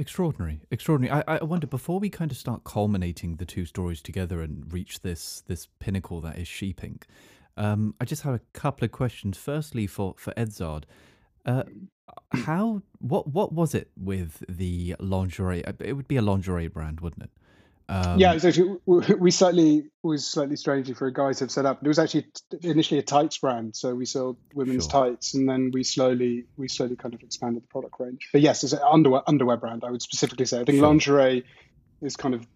Extraordinary, 0.01 0.61
extraordinary. 0.71 1.23
I, 1.27 1.37
I 1.37 1.43
wonder 1.43 1.67
before 1.67 1.99
we 1.99 2.09
kind 2.09 2.31
of 2.31 2.37
start 2.37 2.63
culminating 2.63 3.35
the 3.35 3.45
two 3.45 3.65
stories 3.65 4.01
together 4.01 4.41
and 4.41 4.73
reach 4.73 5.01
this 5.01 5.43
this 5.45 5.67
pinnacle 5.77 6.21
that 6.21 6.39
is 6.39 6.47
Sheep 6.47 6.81
Inc. 6.81 7.03
Um, 7.55 7.93
I 8.01 8.05
just 8.05 8.23
have 8.23 8.33
a 8.33 8.41
couple 8.53 8.83
of 8.83 8.91
questions. 8.91 9.37
Firstly, 9.37 9.85
for 9.85 10.15
for 10.17 10.33
Edzard, 10.33 10.85
uh, 11.45 11.65
how 12.31 12.81
what 12.97 13.27
what 13.27 13.53
was 13.53 13.75
it 13.75 13.91
with 13.95 14.43
the 14.49 14.95
lingerie? 14.99 15.63
It 15.79 15.93
would 15.93 16.07
be 16.07 16.17
a 16.17 16.23
lingerie 16.23 16.67
brand, 16.67 17.01
wouldn't 17.01 17.21
it? 17.21 17.31
Um, 17.91 18.17
yeah, 18.19 18.31
it 18.31 18.35
was 18.35 18.45
actually 18.45 18.77
we 18.85 19.31
slightly 19.31 19.83
was 20.01 20.25
slightly 20.25 20.55
strangely 20.55 20.93
for 20.93 21.07
a 21.07 21.13
guy 21.13 21.33
to 21.33 21.43
have 21.43 21.51
set 21.51 21.65
up. 21.65 21.83
It 21.83 21.87
was 21.87 21.99
actually 21.99 22.27
initially 22.61 22.99
a 22.99 23.03
tights 23.03 23.37
brand, 23.37 23.75
so 23.75 23.93
we 23.93 24.05
sold 24.05 24.37
women's 24.53 24.85
sure. 24.85 25.09
tights, 25.09 25.33
and 25.33 25.47
then 25.47 25.71
we 25.73 25.83
slowly 25.83 26.45
we 26.55 26.69
slowly 26.69 26.95
kind 26.95 27.13
of 27.13 27.21
expanded 27.21 27.63
the 27.63 27.67
product 27.67 27.95
range. 27.99 28.29
But 28.31 28.39
yes, 28.41 28.63
it's 28.63 28.71
an 28.71 28.79
underwear 28.89 29.23
underwear 29.27 29.57
brand. 29.57 29.83
I 29.83 29.91
would 29.91 30.01
specifically 30.01 30.45
say. 30.45 30.61
I 30.61 30.63
think 30.63 30.77
sure. 30.77 30.87
lingerie 30.87 31.43
is 32.01 32.15
kind 32.15 32.33
of 32.33 32.47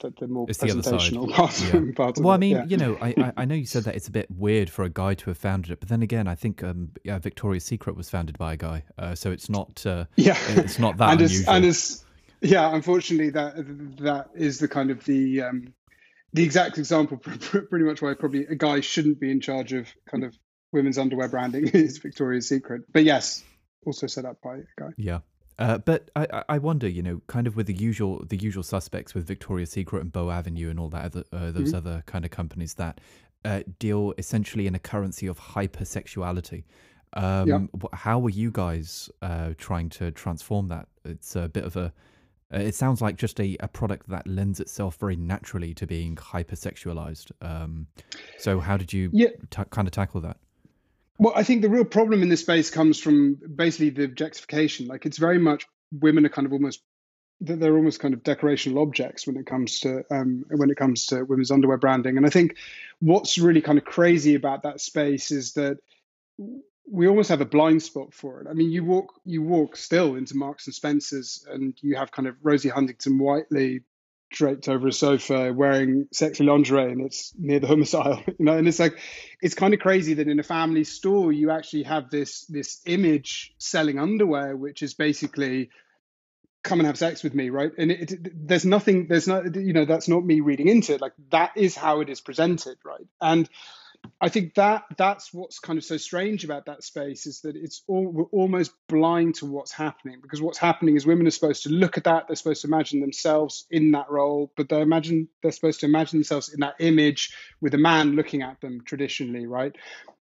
the, 0.00 0.12
the 0.20 0.28
more 0.28 0.46
It's 0.48 0.58
the 0.58 0.66
presentational 0.66 1.32
part, 1.32 1.58
Yeah. 1.60 1.80
part 1.96 2.18
of 2.18 2.24
Well, 2.24 2.32
I 2.32 2.36
it, 2.36 2.38
mean, 2.38 2.56
yeah. 2.56 2.64
you 2.66 2.76
know, 2.76 2.96
I, 3.00 3.32
I 3.36 3.44
know 3.46 3.54
you 3.54 3.66
said 3.66 3.84
that 3.84 3.96
it's 3.96 4.08
a 4.08 4.12
bit 4.12 4.30
weird 4.30 4.70
for 4.70 4.84
a 4.84 4.88
guy 4.90 5.14
to 5.14 5.30
have 5.30 5.38
founded 5.38 5.72
it, 5.72 5.80
but 5.80 5.88
then 5.88 6.02
again, 6.02 6.28
I 6.28 6.34
think 6.34 6.62
um, 6.62 6.90
yeah, 7.02 7.18
Victoria's 7.18 7.64
Secret 7.64 7.96
was 7.96 8.10
founded 8.10 8.38
by 8.38 8.52
a 8.52 8.56
guy, 8.56 8.84
uh, 8.98 9.14
so 9.14 9.30
it's 9.30 9.48
not 9.48 9.84
uh, 9.86 10.04
yeah, 10.16 10.36
it's 10.50 10.78
not 10.78 10.98
that 10.98 11.08
and 11.12 11.20
unusual. 11.22 11.50
and 11.54 11.64
as 11.64 12.04
yeah, 12.42 12.74
unfortunately, 12.74 13.30
that 13.30 13.54
that 14.00 14.30
is 14.34 14.58
the 14.58 14.68
kind 14.68 14.90
of 14.90 15.04
the 15.04 15.42
um, 15.42 15.72
the 16.32 16.42
exact 16.42 16.78
example, 16.78 17.16
pr- 17.22 17.38
pr- 17.38 17.58
pretty 17.60 17.84
much 17.84 18.02
why 18.02 18.14
probably 18.14 18.46
a 18.46 18.54
guy 18.54 18.80
shouldn't 18.80 19.20
be 19.20 19.30
in 19.30 19.40
charge 19.40 19.72
of 19.72 19.88
kind 20.10 20.24
of 20.24 20.36
women's 20.72 20.98
underwear 20.98 21.28
branding 21.28 21.68
is 21.74 21.98
Victoria's 21.98 22.48
Secret. 22.48 22.82
But 22.92 23.04
yes, 23.04 23.42
also 23.86 24.06
set 24.06 24.24
up 24.24 24.40
by 24.42 24.56
a 24.56 24.62
guy. 24.80 24.88
Yeah. 24.96 25.18
Uh, 25.58 25.78
but 25.78 26.10
I, 26.16 26.42
I- 26.48 26.58
wonder, 26.58 26.88
you 26.88 27.02
know, 27.02 27.20
kind 27.26 27.46
of 27.46 27.54
with 27.56 27.66
the 27.66 27.74
usual 27.74 28.24
the 28.28 28.36
usual 28.38 28.62
suspects 28.62 29.14
with 29.14 29.26
Victoria's 29.26 29.70
Secret 29.70 30.00
and 30.02 30.10
Boux 30.12 30.30
Avenue 30.30 30.70
and 30.70 30.80
all 30.80 30.88
that 30.88 31.04
other 31.04 31.24
uh, 31.32 31.50
those 31.52 31.72
Mhm. 31.72 31.76
other 31.76 32.02
kind 32.06 32.24
of 32.24 32.30
companies 32.30 32.74
that 32.74 33.00
uh, 33.44 33.60
deal 33.78 34.14
essentially 34.18 34.66
in 34.66 34.74
a 34.74 34.78
currency 34.78 35.26
of 35.26 35.38
hypersexuality. 35.38 36.64
Um, 37.12 37.48
Yeah. 37.48 37.88
How 37.92 38.18
were 38.18 38.30
you 38.30 38.50
guys 38.50 39.10
uh, 39.20 39.50
trying 39.58 39.90
to 39.90 40.10
transform 40.10 40.68
that? 40.68 40.88
It's 41.04 41.36
a 41.36 41.48
bit 41.48 41.64
of 41.64 41.76
a. 41.76 41.92
Uh, 42.52 42.58
it 42.58 42.74
sounds 42.74 43.00
like 43.00 43.16
just 43.16 43.40
a, 43.40 43.56
a 43.60 43.68
product 43.68 44.08
that 44.08 44.26
lends 44.26 44.60
itself 44.60 44.96
very 44.96 45.16
naturally 45.16 45.74
to 45.74 45.86
being 45.86 46.16
hypersexualized. 46.16 47.32
Um, 47.40 47.86
so 48.38 48.60
how 48.60 48.76
did 48.76 48.92
you 48.92 49.10
Yeah. 49.12 49.28
ta 49.50 49.64
kind 49.64 49.88
of 49.88 49.92
tackle 49.92 50.20
that? 50.22 50.38
Well, 51.18 51.32
I 51.36 51.42
think 51.44 51.62
the 51.62 51.68
real 51.70 51.84
problem 51.84 52.22
in 52.22 52.28
this 52.28 52.40
space 52.40 52.70
comes 52.70 53.00
from 53.00 53.38
basically 53.54 53.90
the 53.90 54.04
objectification. 54.04 54.86
Like 54.86 55.06
it's 55.06 55.18
very 55.18 55.38
much 55.38 55.66
women 55.92 56.26
are 56.26 56.30
kind 56.30 56.46
of 56.46 56.52
almost 56.52 56.82
they're 57.40 57.56
they're 57.56 57.76
almost 57.76 58.00
kind 58.00 58.14
of 58.14 58.22
decorational 58.22 58.80
objects 58.82 59.26
when 59.26 59.36
it 59.36 59.46
comes 59.46 59.80
to 59.80 60.04
um, 60.10 60.44
when 60.48 60.70
it 60.70 60.76
comes 60.76 61.06
to 61.06 61.24
women's 61.24 61.50
underwear 61.50 61.78
branding. 61.78 62.16
And 62.16 62.26
I 62.26 62.30
think 62.30 62.56
what's 63.00 63.38
really 63.38 63.60
kind 63.60 63.78
of 63.78 63.84
crazy 63.84 64.34
about 64.34 64.62
that 64.62 64.80
space 64.80 65.30
is 65.30 65.52
that 65.54 65.78
we 66.90 67.08
almost 67.08 67.28
have 67.30 67.40
a 67.40 67.46
blind 67.46 67.82
spot 67.82 68.12
for 68.12 68.40
it. 68.40 68.48
I 68.48 68.52
mean, 68.54 68.70
you 68.70 68.84
walk 68.84 69.12
you 69.24 69.42
walk 69.42 69.76
still 69.76 70.14
into 70.16 70.36
Marks 70.36 70.66
and 70.66 70.74
Spencers, 70.74 71.46
and 71.50 71.74
you 71.80 71.96
have 71.96 72.12
kind 72.12 72.28
of 72.28 72.36
Rosie 72.42 72.68
Huntington 72.68 73.18
Whiteley 73.18 73.80
draped 74.30 74.66
over 74.68 74.88
a 74.88 74.92
sofa 74.92 75.52
wearing 75.52 76.08
sexy 76.10 76.42
lingerie 76.42 76.90
and 76.90 77.02
it's 77.02 77.34
near 77.38 77.60
the 77.60 77.66
hummus 77.66 77.94
aisle 78.02 78.22
you 78.26 78.46
know 78.46 78.56
and 78.56 78.66
it's 78.66 78.78
like 78.78 78.98
it's 79.42 79.54
kind 79.54 79.74
of 79.74 79.80
crazy 79.80 80.14
that 80.14 80.26
in 80.26 80.40
a 80.40 80.42
family 80.42 80.84
store 80.84 81.30
you 81.30 81.50
actually 81.50 81.82
have 81.82 82.08
this 82.08 82.46
this 82.46 82.80
image 82.86 83.52
selling 83.58 83.98
underwear 83.98 84.56
which 84.56 84.82
is 84.82 84.94
basically 84.94 85.68
come 86.62 86.78
and 86.78 86.86
have 86.86 86.98
sex 86.98 87.22
with 87.22 87.34
me 87.34 87.50
right? 87.50 87.72
And 87.76 87.90
it, 87.90 88.12
it, 88.12 88.48
there's 88.48 88.64
nothing 88.64 89.06
there's 89.08 89.28
not 89.28 89.56
you 89.56 89.72
know 89.72 89.84
that's 89.84 90.08
not 90.08 90.24
me 90.24 90.40
reading 90.40 90.68
into 90.68 90.94
it. 90.94 91.00
Like 91.00 91.14
that 91.30 91.52
is 91.56 91.74
how 91.76 92.00
it 92.00 92.08
is 92.08 92.20
presented 92.20 92.78
right? 92.84 93.06
And 93.20 93.48
I 94.22 94.28
think 94.28 94.54
that 94.54 94.84
that's 94.96 95.34
what's 95.34 95.58
kind 95.58 95.78
of 95.78 95.84
so 95.84 95.96
strange 95.96 96.44
about 96.44 96.66
that 96.66 96.84
space 96.84 97.26
is 97.26 97.40
that 97.40 97.56
it's 97.56 97.82
all 97.88 98.06
we're 98.06 98.24
almost 98.26 98.72
blind 98.88 99.34
to 99.36 99.46
what's 99.46 99.72
happening 99.72 100.20
because 100.22 100.40
what's 100.40 100.58
happening 100.58 100.94
is 100.94 101.04
women 101.04 101.26
are 101.26 101.30
supposed 101.30 101.64
to 101.64 101.70
look 101.70 101.98
at 101.98 102.04
that 102.04 102.28
they're 102.28 102.36
supposed 102.36 102.62
to 102.62 102.68
imagine 102.68 103.00
themselves 103.00 103.66
in 103.68 103.90
that 103.92 104.08
role 104.10 104.52
but 104.56 104.68
they 104.68 104.80
imagine 104.80 105.28
they're 105.42 105.50
supposed 105.50 105.80
to 105.80 105.86
imagine 105.86 106.20
themselves 106.20 106.52
in 106.54 106.60
that 106.60 106.74
image 106.78 107.34
with 107.60 107.74
a 107.74 107.78
man 107.78 108.12
looking 108.12 108.42
at 108.42 108.60
them 108.60 108.80
traditionally 108.84 109.46
right? 109.46 109.74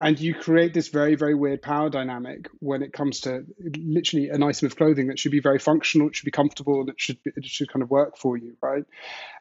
And 0.00 0.20
you 0.20 0.34
create 0.34 0.74
this 0.74 0.88
very 0.88 1.14
very 1.14 1.34
weird 1.34 1.62
power 1.62 1.88
dynamic 1.88 2.48
when 2.60 2.82
it 2.82 2.92
comes 2.92 3.20
to 3.20 3.46
literally 3.58 4.28
an 4.28 4.42
item 4.42 4.66
of 4.66 4.76
clothing 4.76 5.06
that 5.06 5.18
should 5.18 5.32
be 5.32 5.40
very 5.40 5.58
functional 5.58 6.08
it 6.08 6.16
should 6.16 6.26
be 6.26 6.30
comfortable 6.30 6.80
and 6.80 6.90
it 6.90 7.00
should 7.00 7.22
be, 7.22 7.32
it 7.34 7.44
should 7.46 7.72
kind 7.72 7.82
of 7.82 7.90
work 7.90 8.18
for 8.18 8.36
you 8.36 8.54
right? 8.62 8.84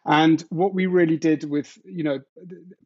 And 0.05 0.41
what 0.49 0.73
we 0.73 0.85
really 0.85 1.17
did 1.17 1.43
with 1.43 1.77
you 1.83 2.05
know 2.05 2.19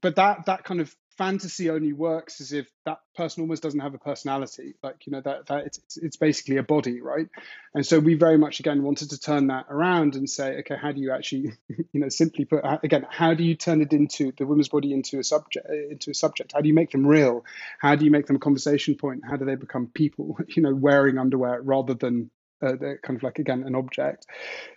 but 0.01 0.15
that 0.15 0.47
that 0.47 0.63
kind 0.63 0.81
of 0.81 0.95
fantasy 1.21 1.69
only 1.69 1.93
works 1.93 2.41
as 2.41 2.51
if 2.51 2.67
that 2.83 2.97
person 3.15 3.41
almost 3.41 3.61
doesn't 3.61 3.79
have 3.79 3.93
a 3.93 3.99
personality. 3.99 4.73
Like 4.81 5.05
you 5.05 5.11
know 5.11 5.21
that 5.21 5.45
that 5.45 5.67
it's, 5.67 5.97
it's 5.97 6.17
basically 6.17 6.57
a 6.57 6.63
body 6.63 6.99
right? 6.99 7.27
And 7.75 7.85
so 7.85 7.99
we 7.99 8.15
very 8.15 8.39
much 8.39 8.59
again 8.59 8.81
wanted 8.81 9.11
to 9.11 9.19
turn 9.19 9.47
that 9.47 9.67
around 9.69 10.15
and 10.15 10.27
say 10.27 10.57
okay 10.61 10.75
how 10.81 10.91
do 10.91 10.99
you 10.99 11.11
actually 11.11 11.53
you 11.91 11.99
know 11.99 12.09
simply 12.09 12.45
put 12.45 12.63
again 12.83 13.05
how 13.07 13.35
do 13.35 13.43
you 13.43 13.53
turn 13.53 13.81
it 13.81 13.93
into 13.93 14.31
the 14.35 14.47
woman's 14.47 14.69
body 14.69 14.93
into 14.93 15.19
a 15.19 15.23
subject 15.23 15.67
into 15.69 16.09
a 16.09 16.15
subject? 16.15 16.53
How 16.53 16.61
do 16.61 16.67
you 16.67 16.73
make 16.73 16.89
them 16.89 17.05
real? 17.05 17.45
How 17.77 17.95
do 17.95 18.03
you 18.03 18.09
make 18.09 18.25
them 18.25 18.37
a 18.37 18.39
conversation 18.39 18.95
point? 18.95 19.21
How 19.23 19.35
do 19.35 19.45
they 19.45 19.55
become 19.55 19.91
people 19.93 20.39
you 20.47 20.63
know 20.63 20.73
wearing 20.73 21.19
underwear 21.19 21.61
rather 21.61 21.93
than 21.93 22.31
uh, 22.63 22.77
kind 23.03 23.17
of 23.17 23.21
like 23.21 23.37
again 23.37 23.61
an 23.61 23.75
object? 23.75 24.25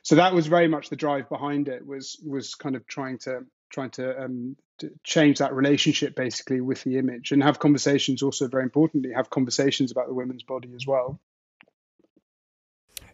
So 0.03 0.17
that 0.17 0.35
was 0.35 0.47
very 0.47 0.69
much 0.69 0.91
the 0.91 0.97
drive 0.97 1.31
behind 1.31 1.69
it 1.69 1.87
was 1.87 2.21
was 2.23 2.55
kind 2.55 2.77
of 2.77 2.87
trying 2.87 3.17
to 3.21 3.47
trying 3.75 3.91
to, 3.91 4.25
um, 4.25 4.57
change 5.05 5.39
that 5.39 5.55
relationship 5.55 6.15
basically 6.17 6.61
with 6.61 6.83
the 6.85 6.99
image 6.99 7.33
and 7.33 7.43
have 7.43 7.59
conversations 7.59 8.23
also 8.23 8.49
very 8.49 8.63
importantly 8.63 9.13
have 9.13 9.31
conversations 9.31 9.93
about 9.93 10.09
the 10.09 10.15
women's 10.15 10.43
body 10.43 10.73
as 10.75 10.87
well 10.87 11.21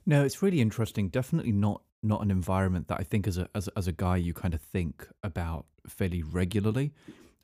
No, 0.07 0.25
it's 0.25 0.43
really 0.43 0.61
interesting. 0.61 1.09
Definitely 1.09 1.53
not 1.53 1.83
not 2.03 2.23
an 2.23 2.31
environment 2.31 2.89
that 2.89 2.99
I 2.99 3.03
think 3.03 3.27
as 3.27 3.37
a 3.39 3.49
as, 3.55 3.69
as 3.77 3.87
a 3.87 3.93
guy 3.93 4.17
you 4.17 4.33
kind 4.33 4.55
of 4.55 4.61
think 4.61 5.07
about 5.23 5.67
fairly 5.87 6.23
regularly. 6.23 6.93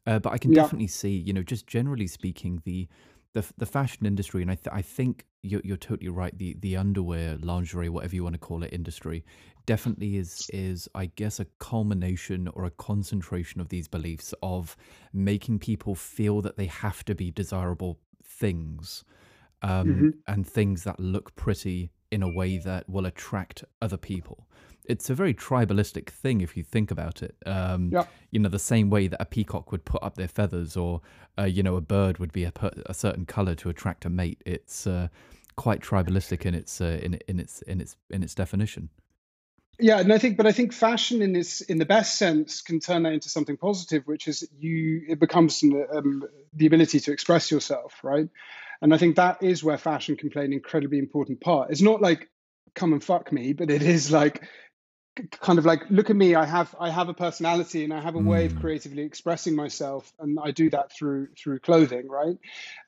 Uh, 0.06 0.18
but 0.20 0.32
I 0.32 0.38
can 0.38 0.52
Yeah. 0.52 0.62
definitely 0.62 0.86
see, 0.86 1.10
you 1.16 1.32
know, 1.32 1.42
just 1.42 1.66
generally 1.66 2.06
speaking, 2.06 2.62
the 2.64 2.88
the, 3.36 3.52
the 3.58 3.66
fashion 3.66 4.06
industry, 4.06 4.42
and 4.42 4.50
I 4.50 4.56
th- 4.56 4.72
I 4.72 4.82
think 4.82 5.26
you're 5.42 5.62
you're 5.64 5.76
totally 5.90 6.08
right. 6.22 6.36
The 6.36 6.54
the 6.58 6.76
underwear, 6.76 7.36
lingerie, 7.38 7.88
whatever 7.88 8.14
you 8.16 8.24
want 8.24 8.34
to 8.34 8.38
call 8.48 8.62
it, 8.64 8.72
industry, 8.72 9.24
definitely 9.66 10.16
is 10.16 10.42
is 10.48 10.88
I 10.94 11.06
guess 11.06 11.40
a 11.40 11.46
culmination 11.70 12.48
or 12.48 12.64
a 12.64 12.70
concentration 12.70 13.60
of 13.60 13.68
these 13.68 13.88
beliefs 13.88 14.34
of 14.42 14.76
making 15.12 15.58
people 15.60 15.94
feel 15.94 16.40
that 16.42 16.56
they 16.56 16.66
have 16.66 17.04
to 17.06 17.14
be 17.14 17.30
desirable 17.30 18.00
things 18.24 19.04
um, 19.62 20.08
Mhm. 20.10 20.22
and 20.26 20.46
things 20.46 20.84
that 20.84 21.00
look 21.00 21.34
pretty 21.36 21.90
in 22.10 22.22
a 22.22 22.28
way 22.28 22.58
that 22.58 22.88
will 22.88 23.06
attract 23.06 23.64
other 23.82 23.96
people. 23.96 24.48
It's 24.88 25.10
a 25.10 25.14
very 25.14 25.34
tribalistic 25.34 26.08
thing 26.08 26.40
if 26.40 26.56
you 26.56 26.62
think 26.62 26.90
about 26.90 27.22
it. 27.22 27.36
Um, 27.44 27.90
Yeah. 27.92 28.04
You 28.30 28.40
know, 28.40 28.48
the 28.48 28.58
same 28.58 28.90
way 28.90 29.08
that 29.08 29.20
a 29.20 29.24
peacock 29.24 29.72
would 29.72 29.84
put 29.84 30.02
up 30.02 30.16
their 30.16 30.28
feathers, 30.28 30.76
or 30.76 31.00
uh, 31.38 31.44
you 31.44 31.62
know, 31.62 31.76
a 31.76 31.80
bird 31.80 32.18
would 32.18 32.32
be 32.32 32.44
a, 32.44 32.52
per- 32.52 32.82
a 32.86 32.94
certain 32.94 33.24
color 33.26 33.54
to 33.56 33.68
attract 33.68 34.04
a 34.04 34.10
mate. 34.10 34.42
It's 34.44 34.86
uh, 34.86 35.08
quite 35.56 35.80
tribalistic 35.80 36.44
in 36.44 36.54
its 36.54 36.80
uh, 36.80 36.98
in 37.02 37.18
in 37.28 37.40
its 37.40 37.62
in 37.62 37.80
its 37.80 37.96
in 38.10 38.22
its 38.22 38.34
definition. 38.34 38.90
Yeah, 39.78 40.00
and 40.00 40.10
I 40.10 40.16
think, 40.16 40.38
but 40.38 40.46
I 40.46 40.52
think 40.52 40.72
fashion 40.72 41.20
in 41.20 41.34
this, 41.34 41.60
in 41.60 41.76
the 41.76 41.84
best 41.84 42.16
sense, 42.16 42.62
can 42.62 42.80
turn 42.80 43.02
that 43.02 43.12
into 43.12 43.28
something 43.28 43.58
positive, 43.58 44.06
which 44.06 44.26
is 44.26 44.48
you. 44.58 45.02
It 45.06 45.20
becomes 45.20 45.62
um, 45.62 46.24
the 46.54 46.66
ability 46.66 47.00
to 47.00 47.12
express 47.12 47.50
yourself, 47.50 48.00
right? 48.02 48.28
And 48.80 48.94
I 48.94 48.98
think 48.98 49.16
that 49.16 49.42
is 49.42 49.62
where 49.62 49.76
fashion 49.76 50.16
can 50.16 50.30
play 50.30 50.44
an 50.44 50.52
incredibly 50.52 50.98
important 50.98 51.40
part. 51.40 51.70
It's 51.70 51.82
not 51.82 52.00
like 52.00 52.30
come 52.74 52.92
and 52.92 53.04
fuck 53.04 53.32
me, 53.32 53.52
but 53.52 53.70
it 53.70 53.82
is 53.82 54.10
like 54.10 54.42
kind 55.40 55.58
of 55.58 55.64
like 55.64 55.82
look 55.90 56.10
at 56.10 56.16
me. 56.16 56.34
I 56.34 56.44
have 56.44 56.74
I 56.78 56.90
have 56.90 57.08
a 57.08 57.14
personality 57.14 57.84
and 57.84 57.92
I 57.92 58.00
have 58.00 58.14
a 58.14 58.18
way 58.18 58.46
of 58.46 58.52
Mm. 58.52 58.60
creatively 58.60 59.02
expressing 59.02 59.54
myself, 59.54 60.12
and 60.18 60.38
I 60.42 60.50
do 60.50 60.70
that 60.70 60.92
through 60.92 61.28
through 61.38 61.60
clothing, 61.60 62.08
right? 62.08 62.38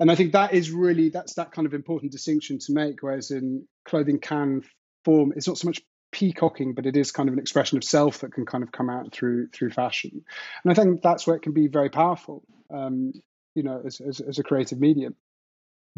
And 0.01 0.11
I 0.11 0.15
think 0.15 0.33
that 0.33 0.53
is 0.53 0.71
really 0.71 1.09
that's 1.09 1.35
that 1.35 1.53
kind 1.53 1.67
of 1.67 1.75
important 1.75 2.13
distinction 2.13 2.59
to 2.61 2.73
make. 2.73 3.03
Whereas 3.03 3.31
in 3.31 3.67
clothing 3.85 4.19
can 4.19 4.63
form, 5.05 5.33
it's 5.37 5.49
not 5.49 5.59
so 5.59 5.69
much 5.69 5.81
peacocking, 6.11 6.75
but 6.75 6.87
it 6.87 6.97
is 6.97 7.13
kind 7.13 7.29
of 7.29 7.33
an 7.35 7.39
expression 7.39 7.79
of 7.79 7.85
self 7.85 8.21
that 8.21 8.33
can 8.33 8.47
kind 8.47 8.65
of 8.65 8.73
come 8.73 8.91
out 8.91 9.13
through 9.13 9.49
through 9.49 9.71
fashion. 9.71 10.25
And 10.65 10.73
I 10.73 10.75
think 10.75 11.03
that's 11.03 11.27
where 11.27 11.37
it 11.37 11.43
can 11.43 11.53
be 11.53 11.69
very 11.69 11.91
powerful, 11.91 12.43
um, 12.71 13.13
you 13.55 13.63
know, 13.63 13.83
as, 13.85 14.01
as, 14.01 14.21
as 14.21 14.39
a 14.39 14.43
creative 14.43 14.81
medium. 14.81 15.15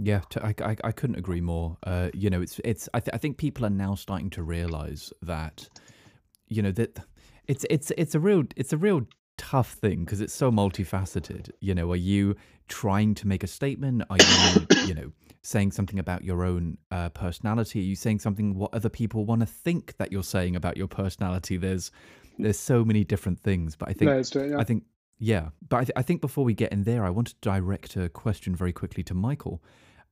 Yeah, 0.02 0.22
I, 0.40 0.54
I, 0.62 0.76
I 0.82 0.92
couldn't 0.92 1.16
agree 1.16 1.42
more. 1.42 1.76
Uh, 1.82 2.08
you 2.14 2.30
know, 2.30 2.40
it's 2.40 2.60
it's. 2.64 2.88
I, 2.94 3.00
th- 3.00 3.14
I 3.14 3.18
think 3.18 3.37
people 3.37 3.66
are 3.66 3.70
now 3.70 3.94
starting 3.94 4.30
to 4.30 4.42
realize 4.42 5.12
that, 5.20 5.68
you 6.50 6.61
know, 6.61 6.73
that 6.73 6.99
it's 7.47 7.64
it's 7.71 7.90
it's 7.97 8.14
a 8.14 8.21
real 8.21 8.45
it's 8.57 8.73
a 8.73 8.76
real 8.76 9.07
tough 9.38 9.73
thing 9.73 10.04
because 10.04 10.21
it's 10.21 10.35
so 10.35 10.50
multifaceted. 10.50 11.50
You 11.61 11.75
know, 11.75 11.90
are 11.92 11.97
you 11.97 12.37
trying 12.69 13.14
to 13.14 13.26
make 13.26 13.42
a 13.42 13.47
statement? 13.47 14.02
Are 14.11 14.19
you 14.19 14.66
you 14.87 14.95
know 14.95 15.12
saying 15.42 15.73
something 15.73 15.99
about 15.99 16.23
your 16.25 16.45
own 16.45 16.76
uh, 16.90 17.09
personality? 17.11 17.80
Are 17.80 17.85
you 17.85 17.97
saying 17.97 18.19
something 18.19 18.54
what 18.54 18.75
other 18.75 18.90
people 18.90 19.25
want 19.25 19.40
to 19.40 19.47
think 19.47 19.97
that 19.97 20.12
you're 20.12 20.23
saying 20.23 20.57
about 20.57 20.76
your 20.76 20.88
personality? 20.88 21.57
There's 21.57 21.90
there's 22.38 22.59
so 22.59 22.85
many 22.85 23.04
different 23.04 23.40
things, 23.40 23.76
but 23.76 23.88
I 23.88 23.92
think 23.92 24.26
to 24.28 24.45
it, 24.45 24.50
yeah. 24.50 24.59
I 24.59 24.64
think, 24.64 24.85
yeah, 25.19 25.49
but 25.69 25.76
I, 25.76 25.80
th- 25.80 25.92
I 25.97 26.02
think 26.02 26.21
before 26.21 26.45
we 26.45 26.54
get 26.54 26.73
in 26.73 26.85
there, 26.85 27.04
I 27.04 27.11
want 27.11 27.28
to 27.28 27.35
direct 27.40 27.97
a 27.97 28.09
question 28.09 28.54
very 28.54 28.73
quickly 28.73 29.02
to 29.04 29.14
Michael, 29.14 29.62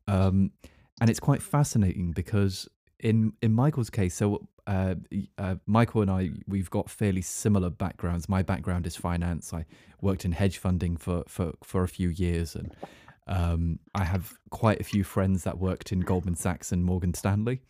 um, 0.07 0.52
and 1.00 1.11
it's 1.11 1.21
quite 1.21 1.42
fascinating 1.42 2.12
because 2.12 2.68
in 3.00 3.33
in 3.42 3.52
Michael's 3.52 3.90
case, 3.90 4.14
so 4.14 4.49
uh, 4.68 4.94
uh, 5.38 5.54
Michael 5.66 6.02
and 6.02 6.10
I 6.10 6.30
we've 6.46 6.68
got 6.68 6.90
fairly 6.90 7.22
similar 7.22 7.70
backgrounds. 7.70 8.28
My 8.28 8.42
background 8.42 8.87
is 8.87 8.96
finance. 8.96 9.54
I 9.54 9.64
worked 10.02 10.26
in 10.26 10.32
hedge 10.32 10.58
funding 10.58 10.98
for 10.98 11.25
for 11.26 11.54
for 11.64 11.82
a 11.82 11.88
few 11.88 12.10
years, 12.10 12.54
and 12.54 12.76
um, 13.26 13.78
I 13.94 14.04
have 14.04 14.34
quite 14.50 14.78
a 14.78 14.84
few 14.84 15.04
friends 15.04 15.44
that 15.44 15.58
worked 15.58 15.90
in 15.90 16.00
Goldman 16.00 16.37
Sachs 16.37 16.70
and 16.70 16.84
Morgan 16.84 17.14
Stanley. 17.14 17.62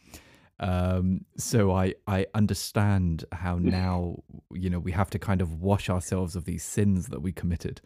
Um, 0.58 1.24
so 1.36 1.70
I 1.70 1.94
I 2.08 2.26
understand 2.34 3.24
how 3.30 3.58
now 3.60 4.16
you 4.52 4.68
know 4.68 4.80
we 4.80 4.90
have 4.90 5.10
to 5.10 5.20
kind 5.20 5.40
of 5.40 5.54
wash 5.62 5.88
ourselves 5.88 6.34
of 6.34 6.46
these 6.46 6.64
sins 6.64 7.06
that 7.08 7.22
we 7.22 7.30
committed. 7.30 7.80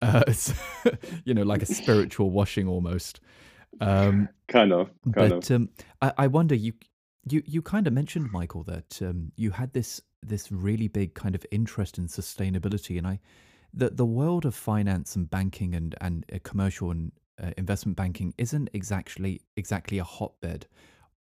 Uh, 0.00 0.32
so, 0.32 0.54
you 1.24 1.34
know, 1.34 1.42
like 1.42 1.62
a 1.62 1.66
spiritual 1.66 2.30
washing 2.30 2.66
almost. 2.66 3.20
Um, 3.80 4.28
kind 4.48 4.72
of, 4.72 4.88
kind 5.14 5.30
but 5.30 5.50
um, 5.50 5.68
I, 6.00 6.12
I 6.16 6.26
wonder 6.28 6.54
you 6.54 6.72
you 7.28 7.42
you 7.46 7.62
kind 7.62 7.86
of 7.86 7.92
mentioned 7.92 8.32
Michael 8.32 8.62
that 8.64 9.00
um, 9.02 9.32
you 9.36 9.50
had 9.50 9.72
this 9.72 10.00
this 10.22 10.50
really 10.50 10.88
big 10.88 11.14
kind 11.14 11.34
of 11.34 11.44
interest 11.50 11.98
in 11.98 12.06
sustainability, 12.06 12.98
and 12.98 13.06
I 13.06 13.20
the 13.72 13.90
the 13.90 14.06
world 14.06 14.44
of 14.44 14.54
finance 14.54 15.16
and 15.16 15.28
banking 15.28 15.74
and 15.74 15.94
and 16.00 16.24
uh, 16.32 16.38
commercial 16.42 16.90
and 16.90 17.12
uh, 17.42 17.50
investment 17.56 17.96
banking 17.96 18.34
isn't 18.38 18.70
exactly 18.72 19.40
exactly 19.56 19.98
a 19.98 20.04
hotbed 20.04 20.66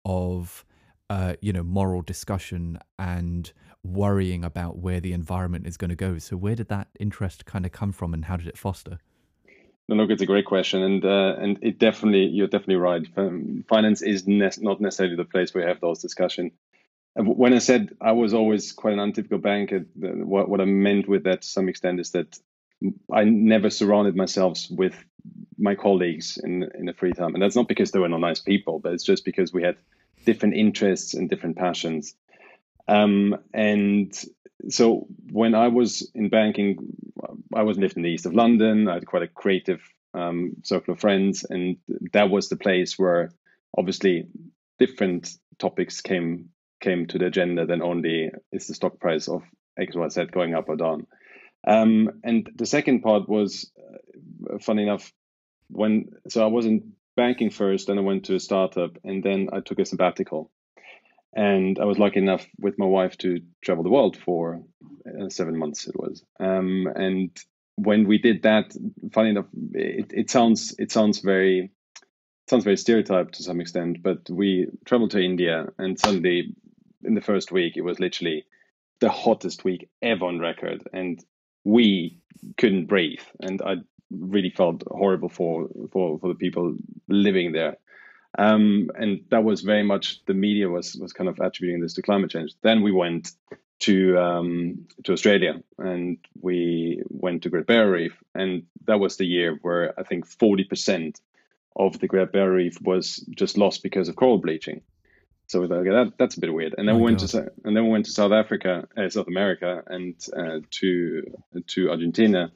of 0.06 0.66
uh, 1.10 1.36
you 1.42 1.54
know 1.54 1.64
moral 1.64 2.02
discussion 2.02 2.80
and 3.00 3.52
worrying 3.84 4.44
about 4.46 4.78
where 4.78 5.00
the 5.00 5.14
environment 5.14 5.68
is 5.68 5.76
going 5.78 5.90
to 5.90 5.96
go. 5.96 6.18
So 6.18 6.38
where 6.38 6.56
did 6.56 6.70
that 6.70 6.88
interest 7.00 7.46
kind 7.46 7.66
of 7.66 7.72
come 7.72 7.92
from, 7.92 8.14
and 8.14 8.26
how 8.26 8.38
did 8.38 8.48
it 8.48 8.58
foster? 8.58 9.00
No, 9.90 9.96
look, 9.96 10.12
it's 10.12 10.22
a 10.22 10.26
great 10.26 10.46
question, 10.46 10.82
and 10.82 11.04
uh, 11.04 11.36
and 11.40 11.60
it 11.62 11.78
definitely 11.78 12.28
you're 12.28 12.48
definitely 12.48 12.78
right. 12.78 13.06
Finance 13.68 14.02
is 14.02 14.26
ne- 14.26 14.50
not 14.60 14.80
necessarily 14.80 15.18
the 15.18 15.26
place 15.26 15.54
where 15.54 15.64
you 15.64 15.68
have 15.68 15.82
those 15.82 16.02
discussions. 16.02 16.54
When 17.16 17.54
I 17.54 17.60
said 17.60 17.96
I 18.02 18.14
was 18.14 18.34
always 18.34 18.72
quite 18.72 18.94
an 18.94 19.00
untypical 19.00 19.38
banker, 19.38 19.86
what, 19.96 20.50
what 20.50 20.62
I 20.62 20.66
meant 20.66 21.08
with 21.08 21.26
that 21.26 21.42
to 21.42 21.48
some 21.48 21.70
extent 21.70 22.00
is 22.00 22.12
that 22.12 22.40
I 23.12 23.26
never 23.26 23.70
surrounded 23.70 24.16
myself 24.16 24.60
with 24.72 24.96
my 25.58 25.76
colleagues 25.76 26.38
in 26.42 26.64
in 26.80 26.86
the 26.86 26.94
free 26.94 27.12
time, 27.12 27.34
and 27.34 27.44
that's 27.44 27.56
not 27.56 27.68
because 27.68 27.92
they 27.92 28.00
were 28.00 28.10
not 28.10 28.22
nice 28.22 28.40
people, 28.40 28.80
but 28.80 28.94
it's 28.94 29.04
just 29.04 29.26
because 29.26 29.52
we 29.52 29.64
had 29.64 29.76
different 30.26 30.56
interests 30.56 31.14
and 31.14 31.30
different 31.30 31.58
passions. 31.58 32.16
Um, 32.88 33.38
and 33.54 34.14
so 34.70 35.08
when 35.32 35.56
I 35.56 35.68
was 35.68 36.10
in 36.14 36.30
banking, 36.30 36.78
I 37.56 37.64
was 37.64 37.78
lived 37.78 37.98
in 37.98 38.04
the 38.04 38.10
east 38.10 38.26
of 38.26 38.34
London. 38.34 38.88
I 38.88 38.96
had 38.96 39.06
quite 39.06 39.24
a 39.24 39.28
creative 39.28 39.82
um, 40.14 40.54
circle 40.64 40.94
of 40.94 41.00
friends, 41.00 41.46
and 41.50 41.78
that 42.14 42.30
was 42.30 42.50
the 42.50 42.56
place 42.56 43.00
where 43.00 43.32
obviously 43.78 44.28
different 44.80 45.32
topics 45.60 46.02
came 46.02 46.50
came 46.82 47.08
to 47.08 47.18
the 47.18 47.28
agenda 47.28 47.66
than 47.66 47.82
only 47.82 48.30
is 48.52 48.68
the 48.68 48.74
stock 48.74 49.00
price 49.00 49.30
of 49.30 49.44
X 49.80 49.96
Y 49.96 50.08
Z 50.10 50.26
going 50.32 50.54
up 50.54 50.70
or 50.70 50.76
down. 50.76 51.08
Um, 51.66 52.10
and 52.24 52.50
the 52.56 52.66
second 52.66 53.02
part 53.02 53.30
was, 53.30 53.72
uh, 53.80 54.58
funny 54.60 54.84
enough, 54.84 55.14
when 55.70 56.10
so 56.28 56.44
I 56.44 56.48
was 56.48 56.66
in 56.66 56.94
banking 57.16 57.50
first, 57.50 57.88
then 57.88 57.98
I 57.98 58.02
went 58.02 58.26
to 58.26 58.36
a 58.36 58.40
startup, 58.40 58.98
and 59.04 59.24
then 59.24 59.50
I 59.54 59.62
took 59.62 59.80
a 59.80 59.86
sabbatical. 59.86 60.52
And 61.36 61.80
I 61.80 61.86
was 61.86 61.98
lucky 61.98 62.20
enough 62.20 62.46
with 62.60 62.78
my 62.78 62.86
wife 62.86 63.18
to 63.20 63.42
travel 63.64 63.84
the 63.84 63.90
world 63.90 64.18
for 64.18 64.62
uh, 65.08 65.30
seven 65.30 65.58
months. 65.58 65.88
It 65.88 65.96
was, 65.96 66.24
um, 66.40 66.88
and 66.96 67.32
when 67.76 68.08
we 68.08 68.20
did 68.20 68.44
that, 68.44 68.76
funny 69.12 69.32
enough, 69.32 69.48
it, 69.74 70.12
it 70.14 70.30
sounds 70.30 70.76
it 70.78 70.92
sounds 70.92 71.20
very 71.20 71.72
it 71.96 72.50
sounds 72.50 72.64
very 72.64 72.78
stereotyped 72.78 73.36
to 73.36 73.44
some 73.44 73.62
extent. 73.62 74.04
But 74.04 74.30
we 74.30 74.68
traveled 74.86 75.12
to 75.12 75.24
India, 75.24 75.68
and 75.78 76.00
suddenly, 76.00 76.56
in 77.04 77.16
the 77.16 77.22
first 77.22 77.52
week, 77.52 77.78
it 77.78 77.84
was 77.84 78.00
literally 78.00 78.46
the 79.00 79.10
hottest 79.10 79.64
week 79.64 79.90
ever 80.02 80.26
on 80.26 80.40
record, 80.40 80.84
and 80.94 81.24
we 81.64 82.20
couldn't 82.58 82.86
breathe. 82.86 83.22
And 83.40 83.62
I 83.62 83.76
really 84.12 84.52
felt 84.52 84.84
horrible 84.88 85.30
for 85.30 85.68
for 85.92 86.20
for 86.20 86.28
the 86.28 86.36
people 86.36 86.76
living 87.08 87.54
there. 87.54 87.78
Um, 88.38 88.90
and 88.96 89.24
that 89.30 89.44
was 89.44 89.62
very 89.62 89.84
much 89.84 90.26
the 90.26 90.34
media 90.34 90.70
was 90.70 90.96
was 90.96 91.14
kind 91.14 91.30
of 91.30 91.40
attributing 91.40 91.82
this 91.82 91.94
to 91.94 92.02
climate 92.02 92.32
change. 92.32 92.54
Then 92.62 92.82
we 92.82 92.92
went 92.92 93.32
to 93.80 94.18
um, 94.18 94.88
to 95.04 95.14
Australia 95.14 95.62
and 95.78 96.18
we 96.42 97.04
went 97.10 97.44
to 97.44 97.50
Great 97.50 97.68
Barrier 97.68 97.92
Reef, 97.92 98.24
and 98.34 98.64
that 98.86 99.00
was 99.00 99.18
the 99.18 99.26
year 99.26 99.60
where 99.62 99.94
I 100.00 100.04
think 100.04 100.26
forty 100.26 100.64
percent 100.64 101.20
of 101.76 102.00
the 102.00 102.08
Great 102.08 102.32
Barrier 102.32 102.54
Reef 102.54 102.82
was 102.82 103.18
just 103.36 103.58
lost 103.58 103.84
because 103.84 104.10
of 104.10 104.16
coral 104.16 104.40
bleaching. 104.40 104.82
So 105.48 105.62
we 105.62 105.68
thought, 105.68 105.80
okay, 105.80 105.90
that, 105.90 106.14
that's 106.18 106.38
a 106.38 106.40
bit 106.40 106.54
weird. 106.54 106.76
And 106.78 106.88
then 106.88 106.96
oh 106.96 107.00
we 107.00 107.04
went 107.04 107.20
God. 107.20 107.30
to 107.30 107.52
and 107.66 107.76
then 107.76 107.84
we 107.86 107.92
went 107.92 108.06
to 108.06 108.12
South 108.12 108.32
Africa, 108.32 108.88
uh, 108.98 109.10
South 109.10 109.28
America, 109.28 109.84
and 109.86 110.16
uh, 110.36 110.60
to 110.80 111.24
to 111.68 111.90
Argentina, 111.92 112.52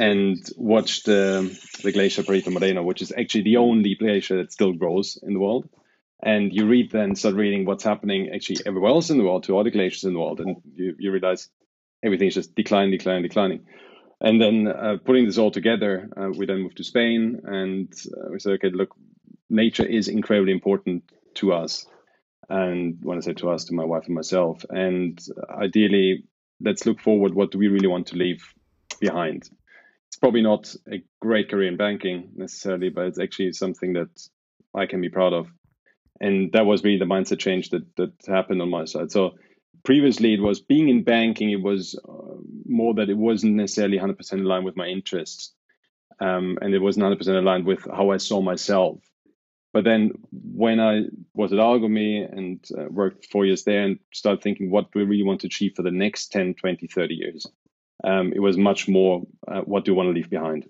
and 0.00 0.38
watch 0.56 1.02
the, 1.02 1.54
the 1.82 1.92
glacier 1.92 2.22
Perito 2.22 2.50
Moreno, 2.50 2.82
which 2.82 3.02
is 3.02 3.12
actually 3.12 3.42
the 3.42 3.58
only 3.58 3.94
glacier 3.96 4.38
that 4.38 4.50
still 4.50 4.72
grows 4.72 5.18
in 5.22 5.34
the 5.34 5.40
world. 5.40 5.68
And 6.22 6.52
you 6.52 6.66
read 6.66 6.90
then, 6.90 7.14
start 7.16 7.34
reading 7.34 7.66
what's 7.66 7.84
happening 7.84 8.30
actually 8.34 8.60
everywhere 8.64 8.92
else 8.92 9.10
in 9.10 9.18
the 9.18 9.24
world 9.24 9.44
to 9.44 9.54
all 9.54 9.64
the 9.64 9.70
glaciers 9.70 10.04
in 10.04 10.14
the 10.14 10.18
world, 10.18 10.40
and 10.40 10.56
you, 10.74 10.96
you 10.98 11.12
realize 11.12 11.48
is 12.02 12.34
just 12.34 12.54
declining, 12.54 12.92
declining, 12.92 13.22
declining. 13.22 13.66
And 14.22 14.40
then 14.40 14.68
uh, 14.68 14.96
putting 15.04 15.26
this 15.26 15.36
all 15.36 15.50
together, 15.50 16.08
uh, 16.16 16.30
we 16.30 16.46
then 16.46 16.62
moved 16.62 16.78
to 16.78 16.84
Spain, 16.84 17.40
and 17.44 17.92
uh, 18.16 18.30
we 18.30 18.38
said, 18.38 18.54
okay, 18.54 18.70
look, 18.70 18.94
nature 19.50 19.84
is 19.84 20.08
incredibly 20.08 20.52
important 20.52 21.04
to 21.34 21.52
us. 21.52 21.84
And 22.48 22.98
when 23.02 23.18
I 23.18 23.20
say 23.20 23.34
to 23.34 23.50
us, 23.50 23.66
to 23.66 23.74
my 23.74 23.84
wife 23.84 24.06
and 24.06 24.14
myself, 24.14 24.64
and 24.70 25.18
ideally, 25.50 26.24
let's 26.58 26.86
look 26.86 27.00
forward. 27.00 27.34
What 27.34 27.50
do 27.50 27.58
we 27.58 27.68
really 27.68 27.86
want 27.86 28.08
to 28.08 28.16
leave 28.16 28.42
behind? 28.98 29.48
It's 30.10 30.16
probably 30.16 30.42
not 30.42 30.74
a 30.90 31.04
great 31.20 31.48
career 31.48 31.68
in 31.68 31.76
banking 31.76 32.30
necessarily, 32.34 32.88
but 32.88 33.06
it's 33.06 33.20
actually 33.20 33.52
something 33.52 33.92
that 33.92 34.08
I 34.74 34.86
can 34.86 35.00
be 35.00 35.08
proud 35.08 35.32
of. 35.32 35.46
And 36.20 36.50
that 36.50 36.66
was 36.66 36.82
really 36.82 36.98
the 36.98 37.04
mindset 37.04 37.38
change 37.38 37.70
that 37.70 37.94
that 37.94 38.12
happened 38.26 38.60
on 38.60 38.70
my 38.70 38.86
side. 38.86 39.12
So 39.12 39.36
previously, 39.84 40.34
it 40.34 40.40
was 40.40 40.60
being 40.60 40.88
in 40.88 41.04
banking. 41.04 41.50
It 41.50 41.62
was 41.62 41.96
uh, 41.96 42.38
more 42.66 42.94
that 42.94 43.08
it 43.08 43.16
wasn't 43.16 43.54
necessarily 43.54 43.98
100% 43.98 44.32
in 44.32 44.42
line 44.42 44.64
with 44.64 44.76
my 44.76 44.88
interests, 44.88 45.54
um, 46.18 46.58
and 46.60 46.74
it 46.74 46.80
wasn't 46.80 47.06
100% 47.06 47.28
aligned 47.28 47.64
with 47.64 47.84
how 47.84 48.10
I 48.10 48.16
saw 48.16 48.42
myself. 48.42 48.98
But 49.72 49.84
then 49.84 50.10
when 50.32 50.80
I 50.80 51.02
was 51.34 51.52
at 51.52 51.60
Algomi 51.60 52.28
and 52.28 52.64
uh, 52.76 52.86
worked 52.90 53.26
four 53.26 53.46
years 53.46 53.62
there 53.62 53.84
and 53.84 54.00
started 54.12 54.42
thinking 54.42 54.72
what 54.72 54.90
do 54.90 54.98
we 54.98 55.04
really 55.04 55.22
want 55.22 55.42
to 55.42 55.46
achieve 55.46 55.74
for 55.76 55.82
the 55.84 55.92
next 55.92 56.32
10, 56.32 56.54
20, 56.54 56.88
30 56.88 57.14
years, 57.14 57.46
um, 58.04 58.32
it 58.34 58.40
was 58.40 58.56
much 58.56 58.88
more 58.88 59.22
uh, 59.48 59.60
what 59.60 59.84
do 59.84 59.90
you 59.90 59.94
want 59.94 60.08
to 60.08 60.12
leave 60.12 60.30
behind. 60.30 60.68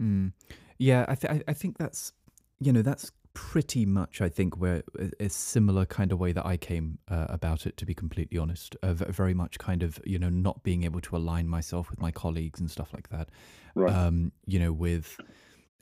Mm. 0.00 0.32
Yeah, 0.78 1.04
I, 1.08 1.14
th- 1.14 1.42
I 1.46 1.52
think 1.52 1.78
that's 1.78 2.12
you 2.60 2.72
know 2.72 2.82
that's 2.82 3.12
pretty 3.34 3.84
much 3.84 4.20
I 4.20 4.28
think 4.28 4.58
where 4.58 4.84
a, 5.18 5.28
similar 5.28 5.84
kind 5.84 6.12
of 6.12 6.20
way 6.20 6.32
that 6.32 6.46
I 6.46 6.56
came 6.56 6.98
uh, 7.08 7.26
about 7.28 7.66
it. 7.66 7.76
To 7.78 7.86
be 7.86 7.94
completely 7.94 8.38
honest, 8.38 8.76
uh, 8.82 8.94
very 8.94 9.34
much 9.34 9.58
kind 9.58 9.82
of 9.82 10.00
you 10.04 10.18
know 10.18 10.30
not 10.30 10.62
being 10.62 10.84
able 10.84 11.00
to 11.02 11.16
align 11.16 11.48
myself 11.48 11.90
with 11.90 12.00
my 12.00 12.10
colleagues 12.10 12.60
and 12.60 12.70
stuff 12.70 12.92
like 12.92 13.08
that. 13.10 13.28
Right. 13.74 13.92
Um, 13.92 14.32
you 14.46 14.58
know, 14.58 14.72
with 14.72 15.18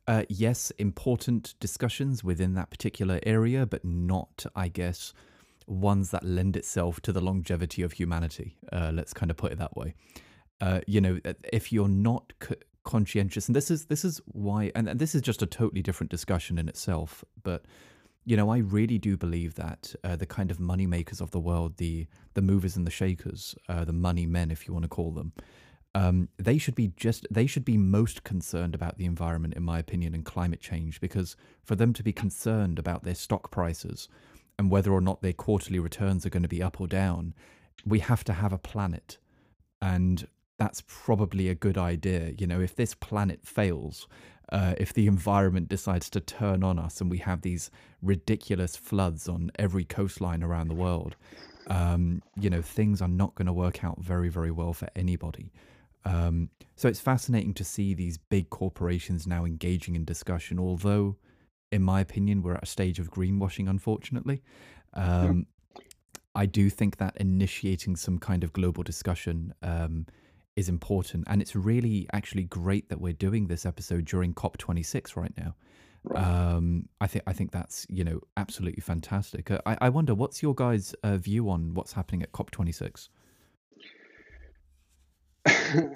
uh, 0.07 0.25
yes, 0.29 0.71
important 0.79 1.55
discussions 1.61 2.25
within 2.25 2.55
that 2.55 2.71
particular 2.71 3.21
area, 3.25 3.67
but 3.67 3.85
not, 3.85 4.47
I 4.57 4.69
guess, 4.69 5.13
ones 5.73 6.11
that 6.11 6.25
lend 6.25 6.57
itself 6.57 7.01
to 7.01 7.13
the 7.13 7.21
longevity 7.21 7.83
of 7.83 7.93
humanity. 7.93 8.59
Uh, 8.73 8.91
let's 8.93 9.13
kind 9.13 9.31
of 9.31 9.37
put 9.37 9.53
it 9.53 9.59
that 9.59 9.77
way. 9.77 9.95
Uh, 10.61 10.81
you 10.87 11.01
know, 11.01 11.19
if 11.53 11.73
you're 11.73 11.89
not 11.89 12.33
c- 12.43 12.55
conscientious, 12.85 13.49
and 13.49 13.57
this 13.57 13.71
is 13.71 13.87
this 13.87 14.05
is 14.05 14.21
why, 14.27 14.71
and, 14.75 14.89
and, 14.89 15.01
this 15.01 15.15
is 15.15 15.23
just 15.23 15.43
a 15.43 15.47
totally 15.47 15.83
different 15.83 16.11
discussion 16.11 16.59
in 16.59 16.69
itself. 16.69 17.25
But 17.43 17.65
you 18.25 18.37
know, 18.37 18.51
I 18.51 18.59
really 18.59 18.99
do 18.99 19.17
believe 19.17 19.55
that 19.57 19.95
uh, 20.05 20.15
the 20.15 20.27
kind 20.27 20.51
of 20.53 20.61
money 20.61 20.87
makers 20.87 21.21
of 21.21 21.33
the 21.33 21.41
world, 21.41 21.79
the 21.79 22.07
the 22.35 22.43
movers 22.43 22.77
and 22.77 22.87
the 22.87 22.91
shakers, 22.91 23.55
uh, 23.69 23.85
the 23.85 23.93
money 23.93 24.27
men, 24.27 24.51
if 24.51 24.69
you 24.69 24.73
want 24.73 24.85
to 24.85 24.89
call 24.89 25.11
them, 25.11 25.33
um, 25.95 26.29
they 26.39 26.59
should 26.59 26.75
be 26.77 26.93
just 26.97 27.27
they 27.31 27.47
should 27.47 27.65
be 27.65 27.77
most 27.77 28.23
concerned 28.23 28.75
about 28.75 28.99
the 28.99 29.05
environment, 29.05 29.55
in 29.55 29.65
my 29.65 29.79
opinion, 29.79 30.15
and 30.15 30.25
climate 30.25 30.61
change. 30.61 31.01
Because 31.01 31.37
for 31.65 31.75
them 31.75 31.93
to 31.95 32.03
be 32.03 32.13
concerned 32.13 32.79
about 32.79 33.03
their 33.03 33.17
stock 33.17 33.51
prices 33.51 34.09
and 34.63 34.71
whether 34.71 34.93
or 34.93 35.01
not 35.01 35.23
their 35.23 35.33
quarterly 35.33 35.81
returns 35.81 36.25
are 36.25 36.31
going 36.31 36.45
to 36.45 36.49
be 36.49 36.63
up 36.63 36.81
or 36.81 36.87
down, 36.87 37.35
we 37.85 37.99
have 37.99 38.23
to 38.23 38.33
have 38.33 38.53
a 38.53 38.59
planet. 38.59 39.19
And 39.81 40.29
that's 40.57 40.85
probably 40.87 41.49
a 41.49 41.55
good 41.57 41.77
idea. 41.77 42.33
You 42.39 42.47
know, 42.47 42.61
if 42.61 42.77
this 42.77 42.95
planet 42.95 43.41
fails, 43.45 44.07
uh, 44.53 44.75
if 44.79 44.93
the 44.93 45.09
environment 45.09 45.69
decides 45.69 46.09
to 46.11 46.21
turn 46.21 46.63
on 46.63 46.79
us 46.79 47.01
and 47.01 47.11
we 47.11 47.19
have 47.19 47.43
these 47.43 47.73
ridiculous 48.03 48.77
floods 48.77 49.29
on 49.29 49.51
every 49.59 49.85
coastline 49.85 50.45
around 50.45 50.69
the 50.69 50.77
world, 50.77 51.17
um, 51.67 52.23
you 52.39 52.49
know, 52.49 52.63
things 52.63 53.03
are 53.03 53.09
not 53.09 53.35
going 53.35 53.47
to 53.47 53.53
work 53.53 53.83
out 53.83 53.99
very, 53.99 54.29
very 54.29 54.53
well 54.53 54.73
for 54.73 54.89
anybody. 54.95 55.51
Um, 56.05 56.51
so 56.77 56.87
it's 56.87 57.01
fascinating 57.01 57.55
to 57.55 57.65
see 57.65 57.95
these 57.95 58.17
big 58.17 58.49
corporations 58.49 59.27
now 59.27 59.45
engaging 59.45 59.97
in 59.97 60.05
discussion, 60.05 60.61
although 60.61 61.17
in 61.73 61.83
my 61.83 62.01
opinion, 62.01 62.43
we're 62.43 62.55
at 62.55 62.63
a 62.63 62.67
stage 62.67 62.99
of 62.99 63.11
greenwashing, 63.11 63.69
unfortunately. 63.69 64.43
Um, 64.95 65.47
yeah. 65.75 65.83
I 66.35 66.47
do 66.47 66.71
think 66.71 66.99
that 66.99 67.17
initiating 67.17 67.97
some 67.97 68.19
kind 68.19 68.45
of 68.45 68.53
global 68.53 68.83
discussion 68.83 69.53
um, 69.63 70.07
is 70.55 70.69
important. 70.69 71.25
And 71.29 71.43
it's 71.43 71.57
really 71.57 72.07
actually 72.13 72.45
great 72.45 72.89
that 72.91 73.01
we're 73.01 73.13
doing 73.13 73.49
this 73.49 73.67
episode 73.67 74.05
during 74.05 74.35
COP26 74.35 75.17
right 75.17 75.33
now. 75.37 75.55
Right. 76.05 76.25
Um, 76.25 76.89
I 77.01 77.07
think 77.07 77.23
I 77.29 77.33
think 77.33 77.53
that's 77.53 77.87
you 77.89 78.03
know 78.03 78.21
absolutely 78.37 78.81
fantastic. 78.81 79.53
Uh, 79.53 79.61
I, 79.65 79.79
I 79.83 79.89
wonder 79.89 80.17
what's 80.17 80.43
your 80.43 80.53
guys' 80.53 80.97
uh, 81.05 81.17
view 81.17 81.49
on 81.49 81.75
what's 81.75 81.93
happening 81.93 82.25
at 82.25 82.33
COP 82.33 82.51
twenty 82.51 82.73
six. 82.73 83.09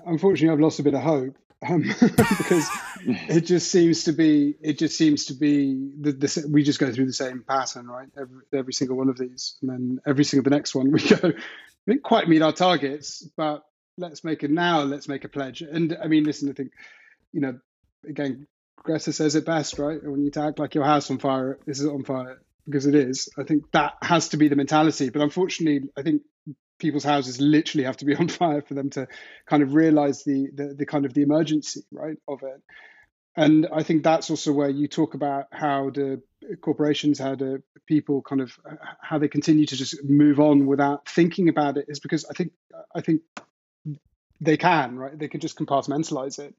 Unfortunately, 0.06 0.50
I've 0.50 0.60
lost 0.60 0.78
a 0.78 0.84
bit 0.84 0.94
of 0.94 1.02
hope 1.02 1.36
um, 1.66 1.82
because 2.00 2.68
it 3.06 3.42
just 3.42 3.70
seems 3.70 4.04
to 4.04 4.12
be 4.12 4.54
it 4.60 4.78
just 4.78 4.96
seems 4.98 5.26
to 5.26 5.34
be 5.34 5.90
the, 6.00 6.12
the, 6.12 6.48
we 6.50 6.62
just 6.62 6.78
go 6.78 6.92
through 6.92 7.06
the 7.06 7.12
same 7.12 7.42
pattern, 7.46 7.86
right? 7.86 8.08
Every, 8.18 8.42
every 8.52 8.72
single 8.72 8.96
one 8.96 9.08
of 9.08 9.18
these, 9.18 9.56
and 9.62 9.70
then 9.70 10.00
every 10.06 10.24
single 10.24 10.44
the 10.48 10.54
next 10.56 10.74
one 10.74 10.92
we 10.92 11.00
go. 11.00 11.18
We 11.22 11.92
didn't 11.92 12.02
quite 12.02 12.28
meet 12.28 12.42
our 12.42 12.52
targets, 12.52 13.22
but 13.36 13.64
let's 13.96 14.24
make 14.24 14.42
it 14.42 14.50
now. 14.50 14.82
Let's 14.82 15.08
make 15.08 15.24
a 15.24 15.28
pledge. 15.28 15.62
And 15.62 15.96
I 16.02 16.08
mean, 16.08 16.24
listen, 16.24 16.50
I 16.50 16.52
think 16.52 16.72
you 17.32 17.40
know, 17.40 17.58
again, 18.08 18.46
Greta 18.82 19.12
says 19.12 19.34
it 19.34 19.46
best, 19.46 19.78
right? 19.78 20.02
When 20.02 20.22
you 20.22 20.30
act 20.36 20.58
like 20.58 20.74
your 20.74 20.84
house 20.84 21.10
on 21.10 21.18
fire, 21.18 21.58
this 21.66 21.80
is 21.80 21.86
on 21.86 22.04
fire 22.04 22.40
because 22.64 22.86
it 22.86 22.94
is. 22.94 23.28
I 23.38 23.44
think 23.44 23.70
that 23.72 23.94
has 24.02 24.30
to 24.30 24.36
be 24.36 24.48
the 24.48 24.56
mentality. 24.56 25.10
But 25.10 25.22
unfortunately, 25.22 25.88
I 25.96 26.02
think 26.02 26.22
people's 26.78 27.04
houses 27.04 27.40
literally 27.40 27.84
have 27.84 27.96
to 27.98 28.04
be 28.04 28.14
on 28.22 28.28
fire 28.28 28.62
for 28.62 28.74
them 28.74 28.90
to 28.90 29.06
kind 29.46 29.62
of 29.62 29.74
realize 29.74 30.24
the, 30.24 30.48
the, 30.54 30.74
the 30.74 30.86
kind 30.86 31.04
of 31.04 31.14
the 31.14 31.22
emergency 31.22 31.82
right 31.90 32.18
of 32.28 32.42
it. 32.42 32.62
And 33.36 33.66
i 33.72 33.82
think 33.82 34.02
that's 34.02 34.30
also 34.30 34.52
where 34.52 34.70
you 34.70 34.88
talk 34.88 35.14
about 35.14 35.46
how 35.52 35.90
the 35.90 36.22
corporations 36.62 37.18
how 37.18 37.34
the 37.34 37.62
people 37.86 38.22
kind 38.22 38.40
of 38.40 38.58
how 39.00 39.18
they 39.18 39.28
continue 39.28 39.66
to 39.66 39.76
just 39.76 40.02
move 40.04 40.40
on 40.40 40.66
without 40.66 41.08
thinking 41.08 41.48
about 41.48 41.76
it 41.76 41.86
is 41.88 42.00
because 42.00 42.24
i 42.30 42.32
think 42.32 42.52
i 42.94 43.00
think 43.00 43.20
they 44.40 44.56
can 44.56 44.96
right 44.96 45.18
they 45.18 45.28
can 45.28 45.40
just 45.40 45.58
compartmentalize 45.58 46.38
it 46.38 46.54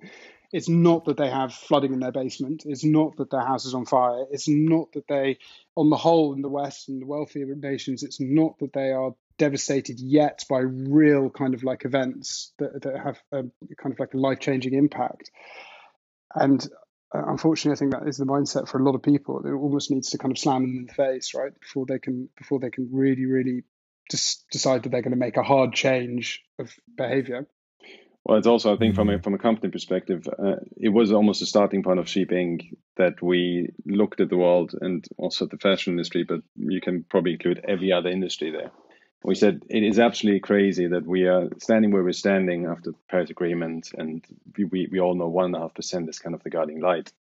it's 0.53 0.69
not 0.69 1.05
that 1.05 1.17
they 1.17 1.29
have 1.29 1.53
flooding 1.53 1.93
in 1.93 1.99
their 1.99 2.11
basement 2.11 2.63
it's 2.65 2.83
not 2.83 3.15
that 3.17 3.29
their 3.29 3.45
house 3.45 3.65
is 3.65 3.73
on 3.73 3.85
fire 3.85 4.25
it's 4.31 4.47
not 4.47 4.91
that 4.93 5.07
they 5.07 5.37
on 5.75 5.89
the 5.89 5.97
whole 5.97 6.33
in 6.33 6.41
the 6.41 6.49
west 6.49 6.89
and 6.89 7.01
the 7.01 7.05
wealthier 7.05 7.45
nations 7.55 8.03
it's 8.03 8.19
not 8.19 8.57
that 8.59 8.73
they 8.73 8.91
are 8.91 9.13
devastated 9.37 9.99
yet 9.99 10.43
by 10.49 10.59
real 10.59 11.29
kind 11.29 11.53
of 11.53 11.63
like 11.63 11.85
events 11.85 12.53
that, 12.59 12.81
that 12.81 12.97
have 12.97 13.21
a, 13.31 13.43
kind 13.75 13.93
of 13.93 13.99
like 13.99 14.13
a 14.13 14.17
life 14.17 14.39
changing 14.39 14.73
impact. 14.73 15.31
And 16.33 16.65
uh, 17.13 17.21
unfortunately, 17.27 17.75
I 17.75 17.79
think 17.79 17.91
that 17.91 18.09
is 18.09 18.17
the 18.17 18.25
mindset 18.25 18.67
for 18.67 18.79
a 18.79 18.83
lot 18.83 18.95
of 18.95 19.03
people. 19.03 19.41
It 19.45 19.51
almost 19.51 19.91
needs 19.91 20.09
to 20.09 20.17
kind 20.17 20.31
of 20.31 20.37
slam 20.37 20.63
them 20.63 20.77
in 20.77 20.85
the 20.87 20.93
face, 20.93 21.33
right, 21.33 21.57
before 21.59 21.85
they 21.87 21.99
can 21.99 22.29
before 22.37 22.59
they 22.59 22.69
can 22.69 22.89
really, 22.91 23.25
really 23.25 23.63
just 24.11 24.45
decide 24.51 24.83
that 24.83 24.89
they're 24.89 25.01
going 25.01 25.11
to 25.11 25.17
make 25.17 25.37
a 25.37 25.43
hard 25.43 25.73
change 25.73 26.43
of 26.59 26.73
behavior. 26.95 27.47
Well, 28.27 28.37
it's 28.37 28.47
also, 28.47 28.73
I 28.73 28.77
think, 28.77 28.93
from 28.93 29.09
a 29.09 29.19
from 29.19 29.35
a 29.35 29.37
company 29.37 29.71
perspective, 29.71 30.27
uh, 30.27 30.57
it 30.75 30.89
was 30.89 31.13
almost 31.13 31.41
a 31.41 31.45
starting 31.45 31.81
point 31.81 31.99
of 31.99 32.09
Sheep 32.09 32.29
Inc. 32.29 32.75
that 32.97 33.21
we 33.21 33.69
looked 33.85 34.19
at 34.19 34.29
the 34.29 34.35
world 34.37 34.75
and 34.81 35.07
also 35.17 35.45
the 35.45 35.57
fashion 35.57 35.93
industry, 35.93 36.23
but 36.23 36.41
you 36.57 36.81
can 36.81 37.03
probably 37.03 37.33
include 37.33 37.63
every 37.65 37.93
other 37.93 38.09
industry 38.09 38.51
there 38.51 38.71
we 39.23 39.35
said 39.35 39.61
it 39.69 39.83
is 39.83 39.99
absolutely 39.99 40.39
crazy 40.39 40.87
that 40.87 41.05
we 41.05 41.27
are 41.27 41.49
standing 41.57 41.91
where 41.91 42.03
we're 42.03 42.13
standing 42.13 42.65
after 42.65 42.91
the 42.91 42.97
Paris 43.09 43.29
Agreement, 43.29 43.91
and 43.97 44.23
we, 44.57 44.63
we, 44.65 44.87
we 44.91 44.99
all 44.99 45.15
know 45.15 45.27
one 45.27 45.45
and 45.45 45.55
a 45.55 45.59
half 45.59 45.73
percent 45.73 46.07
is 46.09 46.19
kind 46.19 46.35
of 46.35 46.43
the 46.43 46.49
guiding 46.49 46.79
light 46.79 47.11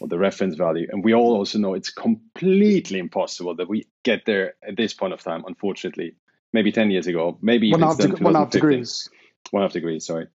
or 0.00 0.08
the 0.08 0.18
reference 0.18 0.56
value, 0.56 0.88
and 0.90 1.04
we 1.04 1.14
all 1.14 1.36
also 1.36 1.58
know 1.58 1.74
it's 1.74 1.90
completely 1.90 2.98
impossible 2.98 3.54
that 3.56 3.68
we 3.68 3.86
get 4.02 4.26
there 4.26 4.54
at 4.66 4.76
this 4.76 4.92
point 4.92 5.12
of 5.12 5.22
time. 5.22 5.44
Unfortunately, 5.46 6.14
maybe 6.52 6.72
ten 6.72 6.90
years 6.90 7.06
ago, 7.06 7.38
maybe 7.40 7.70
one 7.70 7.80
half, 7.80 7.98
deg- 7.98 8.20
one 8.20 8.34
half 8.34 8.50
degrees, 8.50 9.08
one 9.50 9.62
half 9.62 9.72
degrees. 9.72 10.04
Sorry, 10.04 10.26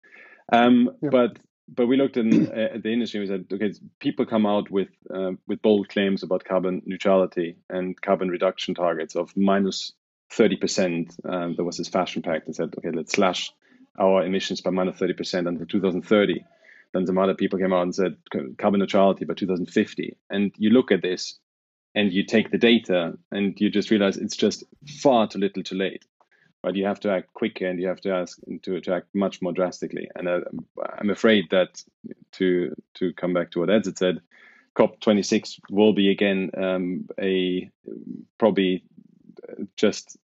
um, 0.53 0.91
yeah. 1.03 1.11
but 1.11 1.39
but 1.69 1.87
we 1.87 1.97
looked 1.97 2.17
in, 2.17 2.47
uh, 2.49 2.75
at 2.75 2.83
the 2.83 2.93
industry 2.93 3.21
and 3.21 3.29
we 3.29 3.37
said, 3.37 3.47
okay, 3.53 3.79
people 4.01 4.25
come 4.25 4.47
out 4.47 4.71
with 4.71 4.89
uh, 5.15 5.33
with 5.47 5.63
bold 5.63 5.89
claims 5.89 6.23
about 6.23 6.45
carbon 6.45 6.83
neutrality 6.87 7.57
and 7.69 8.01
carbon 8.01 8.29
reduction 8.31 8.75
targets 8.75 9.17
of 9.17 9.37
minus 9.37 9.93
30%. 10.33 11.11
Um, 11.29 11.55
there 11.57 11.65
was 11.65 11.77
this 11.77 11.89
fashion 11.89 12.23
pact 12.23 12.47
and 12.47 12.57
said, 12.57 12.75
okay, 12.79 12.91
let's 12.91 13.13
slash 13.13 13.53
our 13.99 14.25
emissions 14.25 14.61
by 14.61 14.71
minus 14.71 14.99
30% 14.99 15.49
until 15.49 15.67
2030. 15.67 16.45
Then 16.95 17.07
some 17.07 17.19
other 17.19 17.35
people 17.35 17.59
came 17.59 17.73
out 17.73 17.83
and 17.83 17.95
said 17.95 18.17
carbon 18.59 18.81
neutrality 18.81 19.25
by 19.25 19.35
2050. 19.35 20.17
And 20.31 20.53
you 20.57 20.71
look 20.71 20.91
at 20.91 21.03
this 21.03 21.39
and 21.95 22.13
you 22.13 22.25
take 22.25 22.51
the 22.51 22.59
data 22.59 23.19
and 23.31 23.61
you 23.61 23.71
just 23.71 23.91
realize 23.91 24.17
it's 24.17 24.37
just 24.37 24.65
far 24.87 25.27
too 25.27 25.39
little 25.39 25.63
too 25.63 25.75
late. 25.75 26.05
But 26.62 26.75
you 26.75 26.87
have 26.87 27.01
to 27.01 27.11
act 27.11 27.33
quicker 27.35 27.66
and 27.66 27.81
you 27.81 27.87
have 27.88 28.01
to 28.01 28.11
ask 28.11 28.38
to, 28.62 28.81
to 28.81 28.94
act 28.94 29.07
much 29.14 29.40
more 29.40 29.53
drastically. 29.53 30.09
And 30.16 30.29
uh, 30.29 30.40
I'm 30.99 31.11
afraid 31.11 31.51
that 31.51 31.83
to 32.33 32.75
to 32.94 33.12
come 33.12 33.33
back 33.33 33.53
to 33.53 33.61
what 33.61 33.71
Ed 33.71 33.97
said, 33.97 34.21
COP26 34.79 35.61
will 35.71 35.92
be 35.92 36.11
again 36.11 36.51
um, 36.57 37.09
a 37.21 37.71
probably 38.38 38.85
just 39.77 40.16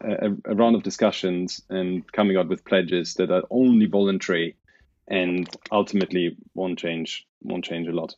a, 0.00 0.30
a, 0.44 0.54
round 0.54 0.76
of 0.76 0.82
discussions 0.82 1.62
and 1.68 2.10
coming 2.12 2.36
out 2.36 2.48
with 2.48 2.64
pledges 2.64 3.14
that 3.14 3.30
are 3.30 3.42
only 3.50 3.86
voluntary 3.86 4.56
and 5.08 5.48
ultimately 5.72 6.36
won't 6.54 6.78
change 6.78 7.26
won't 7.42 7.64
change 7.64 7.88
a 7.88 7.92
lot. 7.92 8.14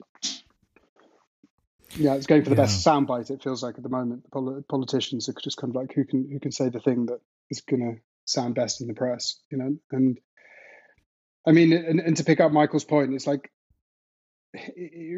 Yeah, 1.96 2.14
it's 2.14 2.26
going 2.26 2.44
for 2.44 2.50
the 2.50 2.56
yeah. 2.56 2.62
best 2.62 2.86
soundbite. 2.86 3.30
It 3.30 3.42
feels 3.42 3.62
like 3.62 3.76
at 3.76 3.82
the 3.82 3.88
moment, 3.88 4.24
the 4.30 4.64
politicians 4.68 5.28
are 5.28 5.34
just 5.42 5.56
kind 5.56 5.70
of 5.70 5.76
like 5.76 5.92
who 5.92 6.04
can 6.04 6.30
who 6.30 6.38
can 6.38 6.52
say 6.52 6.68
the 6.68 6.80
thing 6.80 7.06
that 7.06 7.20
is 7.50 7.60
going 7.60 7.80
to 7.80 8.00
sound 8.24 8.54
best 8.54 8.80
in 8.80 8.88
the 8.88 8.94
press, 8.94 9.40
you 9.50 9.58
know. 9.58 9.76
And 9.90 10.18
I 11.46 11.52
mean, 11.52 11.72
and, 11.72 12.00
and 12.00 12.16
to 12.16 12.24
pick 12.24 12.40
up 12.40 12.52
Michael's 12.52 12.84
point, 12.84 13.14
it's 13.14 13.26
like 13.26 13.50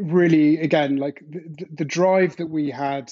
really 0.02 0.58
again 0.58 0.96
like 0.96 1.22
the, 1.26 1.66
the 1.72 1.84
drive 1.86 2.36
that 2.36 2.48
we 2.48 2.70
had 2.70 3.10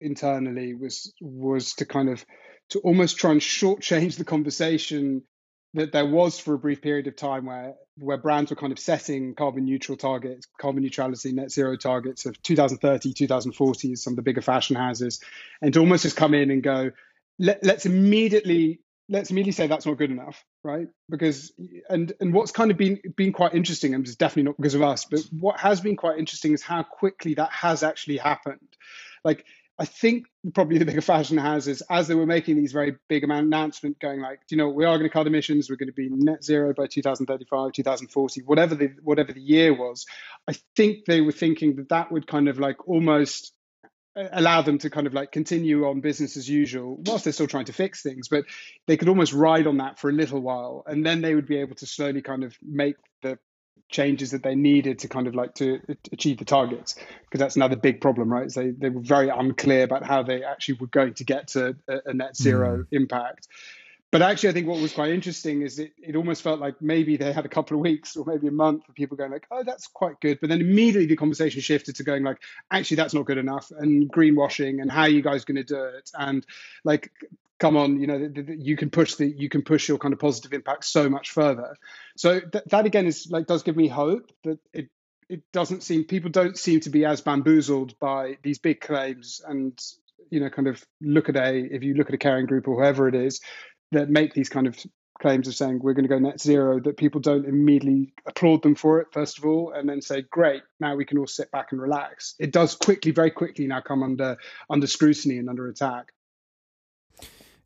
internally 0.00 0.74
was 0.74 1.14
was 1.20 1.74
to 1.74 1.86
kind 1.86 2.10
of 2.10 2.24
to 2.70 2.78
almost 2.80 3.16
try 3.16 3.30
and 3.30 3.40
shortchange 3.40 4.16
the 4.16 4.24
conversation 4.24 5.22
that 5.74 5.92
there 5.92 6.06
was 6.06 6.38
for 6.38 6.54
a 6.54 6.58
brief 6.58 6.82
period 6.82 7.06
of 7.06 7.16
time 7.16 7.46
where 7.46 7.74
where 7.98 8.18
brands 8.18 8.50
were 8.50 8.56
kind 8.56 8.72
of 8.72 8.78
setting 8.78 9.34
carbon 9.34 9.64
neutral 9.64 9.96
targets, 9.96 10.46
carbon 10.60 10.82
neutrality, 10.82 11.32
net 11.32 11.50
zero 11.50 11.76
targets 11.76 12.26
of 12.26 12.40
2030, 12.42 13.12
2040 13.12 13.96
some 13.96 14.12
of 14.12 14.16
the 14.16 14.22
bigger 14.22 14.42
fashion 14.42 14.76
houses, 14.76 15.20
and 15.60 15.72
to 15.74 15.80
almost 15.80 16.02
just 16.02 16.16
come 16.16 16.34
in 16.34 16.50
and 16.50 16.62
go, 16.62 16.90
Let, 17.38 17.64
let's 17.64 17.86
immediately 17.86 18.80
let's 19.08 19.30
immediately 19.30 19.52
say 19.52 19.66
that's 19.66 19.84
not 19.86 19.98
good 19.98 20.10
enough, 20.10 20.44
right? 20.64 20.88
Because 21.08 21.52
and 21.88 22.12
and 22.20 22.32
what's 22.32 22.52
kind 22.52 22.70
of 22.70 22.76
been 22.76 23.00
been 23.16 23.32
quite 23.32 23.54
interesting, 23.54 23.94
and 23.94 24.06
it's 24.06 24.16
definitely 24.16 24.44
not 24.44 24.56
because 24.56 24.74
of 24.74 24.82
us, 24.82 25.04
but 25.04 25.20
what 25.30 25.60
has 25.60 25.80
been 25.80 25.96
quite 25.96 26.18
interesting 26.18 26.52
is 26.52 26.62
how 26.62 26.82
quickly 26.82 27.34
that 27.34 27.50
has 27.50 27.82
actually 27.82 28.16
happened. 28.16 28.60
Like 29.24 29.44
I 29.78 29.84
think 29.84 30.26
probably 30.54 30.78
the 30.78 30.84
bigger 30.84 31.00
fashion 31.12 31.38
houses, 31.38 31.82
as 31.90 32.08
they 32.08 32.14
were 32.14 32.26
making 32.26 32.56
these 32.56 32.72
very 32.72 32.96
big 33.08 33.24
announcement, 33.24 33.98
going 33.98 34.20
like, 34.20 34.40
you 34.50 34.56
know, 34.56 34.68
we 34.68 34.84
are 34.84 34.96
going 34.96 35.08
to 35.08 35.12
cut 35.12 35.26
emissions, 35.26 35.68
we're 35.68 35.76
going 35.76 35.88
to 35.88 35.92
be 35.92 36.08
net 36.10 36.44
zero 36.44 36.72
by 36.72 36.86
2035, 36.86 37.72
2040, 37.72 38.42
whatever 38.42 38.74
the 38.74 38.92
whatever 39.02 39.32
the 39.32 39.40
year 39.40 39.74
was. 39.74 40.06
I 40.48 40.54
think 40.76 41.04
they 41.06 41.20
were 41.20 41.32
thinking 41.32 41.76
that 41.76 41.88
that 41.90 42.12
would 42.12 42.26
kind 42.26 42.48
of 42.48 42.58
like 42.58 42.88
almost 42.88 43.52
allow 44.14 44.60
them 44.62 44.78
to 44.78 44.90
kind 44.90 45.06
of 45.06 45.14
like 45.14 45.32
continue 45.32 45.86
on 45.86 46.00
business 46.00 46.36
as 46.36 46.48
usual 46.48 46.98
whilst 47.06 47.24
they're 47.24 47.32
still 47.32 47.46
trying 47.46 47.64
to 47.64 47.72
fix 47.72 48.02
things 48.02 48.28
but 48.28 48.44
they 48.86 48.96
could 48.96 49.08
almost 49.08 49.32
ride 49.32 49.66
on 49.66 49.78
that 49.78 49.98
for 49.98 50.10
a 50.10 50.12
little 50.12 50.40
while 50.40 50.84
and 50.86 51.04
then 51.04 51.22
they 51.22 51.34
would 51.34 51.46
be 51.46 51.56
able 51.56 51.74
to 51.74 51.86
slowly 51.86 52.20
kind 52.20 52.44
of 52.44 52.54
make 52.62 52.96
the 53.22 53.38
changes 53.90 54.30
that 54.30 54.42
they 54.42 54.54
needed 54.54 54.98
to 54.98 55.08
kind 55.08 55.26
of 55.26 55.34
like 55.34 55.54
to 55.54 55.80
achieve 56.12 56.38
the 56.38 56.44
targets 56.44 56.94
because 57.22 57.38
that's 57.38 57.56
another 57.56 57.76
big 57.76 58.00
problem 58.00 58.30
right 58.30 58.50
so 58.50 58.62
they, 58.62 58.70
they 58.70 58.88
were 58.90 59.02
very 59.02 59.28
unclear 59.28 59.84
about 59.84 60.04
how 60.04 60.22
they 60.22 60.42
actually 60.42 60.74
were 60.74 60.86
going 60.88 61.14
to 61.14 61.24
get 61.24 61.48
to 61.48 61.76
a, 61.88 61.98
a 62.06 62.14
net 62.14 62.36
zero 62.36 62.78
mm. 62.78 62.86
impact 62.90 63.48
but 64.12 64.22
actually 64.22 64.50
i 64.50 64.52
think 64.52 64.68
what 64.68 64.80
was 64.80 64.92
quite 64.92 65.10
interesting 65.10 65.62
is 65.62 65.80
it, 65.80 65.92
it 66.00 66.14
almost 66.14 66.42
felt 66.42 66.60
like 66.60 66.80
maybe 66.80 67.16
they 67.16 67.32
had 67.32 67.44
a 67.44 67.48
couple 67.48 67.76
of 67.76 67.80
weeks 67.80 68.16
or 68.16 68.24
maybe 68.24 68.46
a 68.46 68.52
month 68.52 68.88
of 68.88 68.94
people 68.94 69.16
going 69.16 69.32
like 69.32 69.46
oh 69.50 69.62
that's 69.64 69.86
quite 69.86 70.20
good. 70.20 70.38
But 70.40 70.50
then 70.50 70.60
immediately 70.60 71.06
the 71.06 71.16
conversation 71.16 71.60
shifted 71.60 71.96
to 71.96 72.04
going 72.04 72.22
like 72.22 72.42
actually 72.70 72.96
that's 72.96 73.14
not 73.14 73.26
good 73.26 73.38
enough 73.38 73.72
and 73.76 74.10
greenwashing 74.10 74.80
and 74.80 74.90
how 74.90 75.02
are 75.02 75.08
you 75.08 75.22
guys 75.22 75.44
going 75.44 75.56
to 75.56 75.64
do 75.64 75.82
it? 75.82 76.10
And 76.18 76.46
like 76.84 77.10
come 77.58 77.76
on 77.76 78.00
you 78.00 78.06
know 78.06 78.18
the, 78.18 78.42
the, 78.42 78.56
you 78.56 78.76
can 78.76 78.90
push 78.90 79.14
the 79.14 79.26
you 79.26 79.48
can 79.48 79.62
push 79.62 79.88
your 79.88 79.98
kind 79.98 80.12
of 80.12 80.20
positive 80.20 80.52
impact 80.52 80.84
so 80.84 81.08
much 81.08 81.30
further. 81.30 81.76
So 82.16 82.40
th- 82.40 82.64
that 82.66 82.86
again 82.86 83.06
is 83.06 83.28
like 83.30 83.46
does 83.46 83.62
give 83.62 83.76
me 83.76 83.88
hope 83.88 84.30
that 84.44 84.58
it 84.72 84.88
it 85.28 85.42
doesn't 85.52 85.82
seem 85.82 86.04
people 86.04 86.30
don't 86.30 86.58
seem 86.58 86.80
to 86.80 86.90
be 86.90 87.04
as 87.04 87.20
bamboozled 87.20 87.98
by 87.98 88.36
these 88.42 88.58
big 88.58 88.80
claims 88.80 89.40
and 89.46 89.80
you 90.30 90.40
know 90.40 90.50
kind 90.50 90.68
of 90.68 90.84
look 91.00 91.28
at 91.28 91.36
a 91.36 91.56
if 91.56 91.82
you 91.82 91.94
look 91.94 92.08
at 92.08 92.14
a 92.14 92.18
Kering 92.18 92.46
group 92.46 92.68
or 92.68 92.76
whoever 92.76 93.08
it 93.08 93.14
is 93.14 93.40
that 93.92 94.10
make 94.10 94.34
these 94.34 94.48
kind 94.48 94.66
of 94.66 94.76
claims 95.20 95.46
of 95.46 95.54
saying 95.54 95.78
we're 95.80 95.92
going 95.92 96.04
to 96.04 96.08
go 96.08 96.18
net 96.18 96.40
zero 96.40 96.80
that 96.80 96.96
people 96.96 97.20
don't 97.20 97.46
immediately 97.46 98.12
applaud 98.26 98.62
them 98.62 98.74
for 98.74 99.00
it 99.00 99.06
first 99.12 99.38
of 99.38 99.44
all 99.44 99.72
and 99.72 99.88
then 99.88 100.02
say 100.02 100.22
great 100.30 100.62
now 100.80 100.96
we 100.96 101.04
can 101.04 101.16
all 101.16 101.28
sit 101.28 101.50
back 101.52 101.68
and 101.70 101.80
relax 101.80 102.34
it 102.40 102.50
does 102.50 102.74
quickly 102.74 103.12
very 103.12 103.30
quickly 103.30 103.66
now 103.68 103.80
come 103.80 104.02
under 104.02 104.36
under 104.68 104.86
scrutiny 104.86 105.38
and 105.38 105.48
under 105.48 105.68
attack 105.68 106.12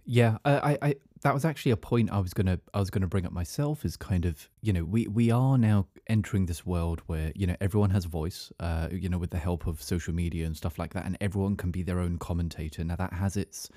Yeah, 0.09 0.39
I, 0.45 0.79
I, 0.81 0.95
that 1.23 1.35
was 1.35 1.45
actually 1.45 1.73
a 1.73 1.77
point 1.77 2.13
I 2.13 2.21
was 2.21 2.33
gonna, 2.33 2.61
I 2.73 2.79
was 2.79 2.91
gonna 2.91 3.09
bring 3.09 3.27
up 3.27 3.33
myself. 3.33 3.85
Is 3.85 3.97
kind 3.97 4.25
of, 4.25 4.49
you 4.63 4.73
know, 4.73 4.85
we 4.85 5.09
we 5.09 5.33
are 5.33 5.59
now 5.59 5.89
entering 6.07 6.47
this 6.47 6.65
world 6.65 7.03
where 7.07 7.33
you 7.35 7.45
know 7.45 7.57
everyone 7.61 7.91
has 7.91 8.05
a 8.05 8.09
voice, 8.09 8.53
uh, 8.61 8.87
you 8.93 9.09
know, 9.09 9.19
with 9.19 9.31
the 9.31 9.39
help 9.39 9.67
of 9.67 9.83
social 9.83 10.15
media 10.15 10.47
and 10.47 10.57
stuff 10.57 10.79
like 10.79 10.95
that, 10.95 11.07
and 11.07 11.17
everyone 11.21 11.57
can 11.57 11.73
be 11.73 11.83
their 11.83 11.99
own 11.99 12.19
commentator. 12.19 12.85
Now 12.85 12.95
that 12.95 13.15
has 13.15 13.37
its, 13.37 13.69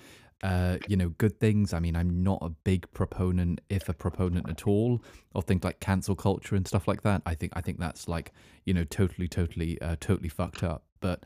uh, 0.44 0.78
you 0.88 0.96
know, 0.96 1.10
good 1.18 1.40
things. 1.40 1.74
I 1.74 1.80
mean, 1.80 1.96
I'm 1.96 2.24
not 2.24 2.40
a 2.42 2.50
big 2.50 2.92
proponent, 2.94 3.62
if 3.70 3.90
a 3.90 3.94
proponent 3.94 4.50
at 4.50 4.68
all, 4.68 5.04
of 5.36 5.46
things 5.46 5.64
like 5.64 5.80
cancel 5.80 6.16
culture 6.16 6.56
and 6.56 6.68
stuff 6.68 6.88
like 6.88 7.02
that. 7.04 7.22
I 7.26 7.36
think, 7.36 7.54
I 7.56 7.62
think 7.62 7.80
that's 7.80 8.08
like, 8.08 8.32
you 8.66 8.74
know, 8.74 8.84
totally, 8.84 9.28
totally, 9.28 9.82
uh, 9.82 9.96
totally 10.00 10.30
fucked 10.30 10.64
up. 10.64 10.84
But 11.02 11.24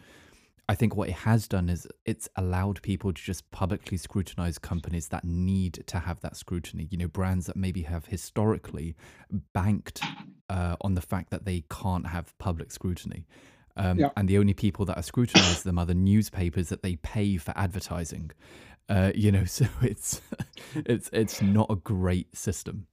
I 0.69 0.75
think 0.75 0.95
what 0.95 1.09
it 1.09 1.15
has 1.15 1.47
done 1.47 1.69
is 1.69 1.87
it's 2.05 2.29
allowed 2.37 2.81
people 2.81 3.11
to 3.11 3.21
just 3.21 3.49
publicly 3.51 3.97
scrutinize 3.97 4.57
companies 4.57 5.09
that 5.09 5.25
need 5.25 5.83
to 5.87 5.99
have 5.99 6.21
that 6.21 6.37
scrutiny. 6.37 6.87
You 6.89 6.97
know, 6.97 7.07
brands 7.07 7.47
that 7.47 7.57
maybe 7.57 7.81
have 7.83 8.05
historically 8.05 8.95
banked 9.53 10.01
uh, 10.49 10.77
on 10.81 10.95
the 10.95 11.01
fact 11.01 11.31
that 11.31 11.45
they 11.45 11.65
can't 11.69 12.07
have 12.07 12.37
public 12.37 12.71
scrutiny. 12.71 13.25
Um, 13.75 13.99
yeah. 13.99 14.09
And 14.15 14.29
the 14.29 14.37
only 14.37 14.53
people 14.53 14.85
that 14.85 14.97
are 14.97 15.03
scrutinized 15.03 15.63
them 15.63 15.79
are 15.79 15.85
the 15.85 15.95
newspapers 15.95 16.69
that 16.69 16.83
they 16.83 16.95
pay 16.97 17.37
for 17.37 17.53
advertising. 17.57 18.31
Uh, 18.89 19.11
you 19.15 19.31
know, 19.31 19.45
so 19.45 19.65
it's 19.81 20.21
it's 20.75 21.09
it's 21.13 21.41
not 21.41 21.67
a 21.69 21.75
great 21.75 22.35
system. 22.35 22.87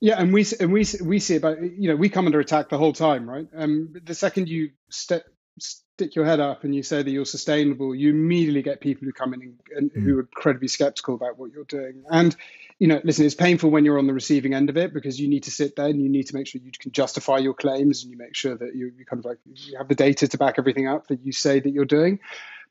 Yeah, 0.00 0.18
and 0.18 0.32
we 0.32 0.46
and 0.58 0.72
we 0.72 0.84
we 1.02 1.18
see 1.18 1.36
about 1.36 1.60
you 1.60 1.88
know 1.88 1.96
we 1.96 2.08
come 2.08 2.26
under 2.26 2.40
attack 2.40 2.70
the 2.70 2.78
whole 2.78 2.92
time, 2.92 3.28
right? 3.28 3.46
Um, 3.54 3.94
the 4.02 4.14
second 4.14 4.48
you 4.48 4.70
step 4.88 5.24
stick 5.58 6.16
your 6.16 6.24
head 6.24 6.40
up 6.40 6.64
and 6.64 6.74
you 6.74 6.82
say 6.82 7.02
that 7.02 7.10
you're 7.10 7.26
sustainable, 7.26 7.94
you 7.94 8.08
immediately 8.08 8.62
get 8.62 8.80
people 8.80 9.04
who 9.04 9.12
come 9.12 9.34
in 9.34 9.42
and, 9.42 9.60
and 9.76 9.92
mm. 9.92 10.02
who 10.02 10.16
are 10.16 10.20
incredibly 10.20 10.68
skeptical 10.68 11.14
about 11.14 11.38
what 11.38 11.52
you're 11.52 11.64
doing. 11.64 12.04
And 12.08 12.34
you 12.78 12.86
know, 12.86 12.98
listen, 13.04 13.26
it's 13.26 13.34
painful 13.34 13.70
when 13.70 13.84
you're 13.84 13.98
on 13.98 14.06
the 14.06 14.14
receiving 14.14 14.54
end 14.54 14.70
of 14.70 14.78
it 14.78 14.94
because 14.94 15.20
you 15.20 15.28
need 15.28 15.42
to 15.42 15.50
sit 15.50 15.76
there 15.76 15.88
and 15.88 16.00
you 16.00 16.08
need 16.08 16.28
to 16.28 16.34
make 16.34 16.46
sure 16.46 16.62
you 16.64 16.72
can 16.78 16.92
justify 16.92 17.36
your 17.36 17.52
claims 17.52 18.02
and 18.02 18.10
you 18.10 18.16
make 18.16 18.34
sure 18.34 18.56
that 18.56 18.74
you, 18.74 18.90
you 18.96 19.04
kind 19.04 19.18
of 19.18 19.26
like 19.26 19.36
you 19.44 19.76
have 19.76 19.88
the 19.88 19.94
data 19.94 20.26
to 20.26 20.38
back 20.38 20.54
everything 20.56 20.88
up 20.88 21.06
that 21.08 21.20
you 21.22 21.32
say 21.32 21.60
that 21.60 21.70
you're 21.70 21.84
doing. 21.84 22.20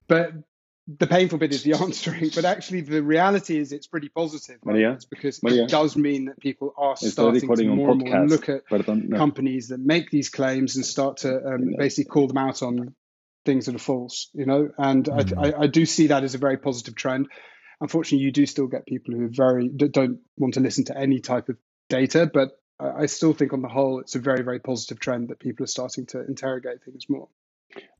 But 0.07 0.33
the 0.97 1.07
painful 1.07 1.37
bit 1.37 1.53
is 1.53 1.63
the 1.63 1.73
answering, 1.81 2.31
but 2.33 2.45
actually 2.45 2.81
the 2.81 3.03
reality 3.03 3.57
is 3.57 3.71
it's 3.71 3.87
pretty 3.87 4.09
positive. 4.09 4.57
Right? 4.63 4.73
Maria, 4.73 4.93
it's 4.93 5.05
because 5.05 5.43
Maria. 5.43 5.63
it 5.63 5.69
does 5.69 5.95
mean 5.95 6.25
that 6.25 6.39
people 6.39 6.73
are 6.77 6.95
starting 6.97 7.41
to 7.41 7.65
more 7.67 7.91
and 7.91 8.01
more 8.01 8.27
look 8.27 8.49
at 8.49 8.63
no. 8.71 9.17
companies 9.17 9.69
that 9.69 9.79
make 9.79 10.09
these 10.09 10.29
claims 10.29 10.75
and 10.75 10.85
start 10.85 11.17
to 11.17 11.35
um, 11.35 11.75
basically 11.77 12.09
call 12.09 12.27
them 12.27 12.37
out 12.37 12.63
on 12.63 12.95
things 13.45 13.67
that 13.67 13.75
are 13.75 13.79
false, 13.79 14.29
you 14.33 14.45
know. 14.45 14.69
And 14.77 15.05
mm-hmm. 15.05 15.39
I, 15.39 15.63
I, 15.63 15.67
do 15.67 15.85
see 15.85 16.07
that 16.07 16.23
as 16.23 16.35
a 16.35 16.39
very 16.39 16.57
positive 16.57 16.95
trend. 16.95 17.27
Unfortunately, 17.79 18.25
you 18.25 18.31
do 18.31 18.45
still 18.45 18.67
get 18.67 18.85
people 18.85 19.13
who 19.13 19.29
very 19.29 19.69
don't 19.69 20.19
want 20.37 20.55
to 20.55 20.59
listen 20.59 20.85
to 20.85 20.97
any 20.97 21.19
type 21.19 21.49
of 21.49 21.57
data, 21.87 22.29
but 22.31 22.59
I 22.79 23.07
still 23.07 23.33
think 23.33 23.53
on 23.53 23.61
the 23.61 23.67
whole 23.67 23.99
it's 23.99 24.15
a 24.15 24.19
very 24.19 24.43
very 24.43 24.59
positive 24.59 24.99
trend 24.99 25.29
that 25.29 25.39
people 25.39 25.65
are 25.65 25.67
starting 25.67 26.05
to 26.07 26.25
interrogate 26.25 26.83
things 26.83 27.05
more. 27.09 27.27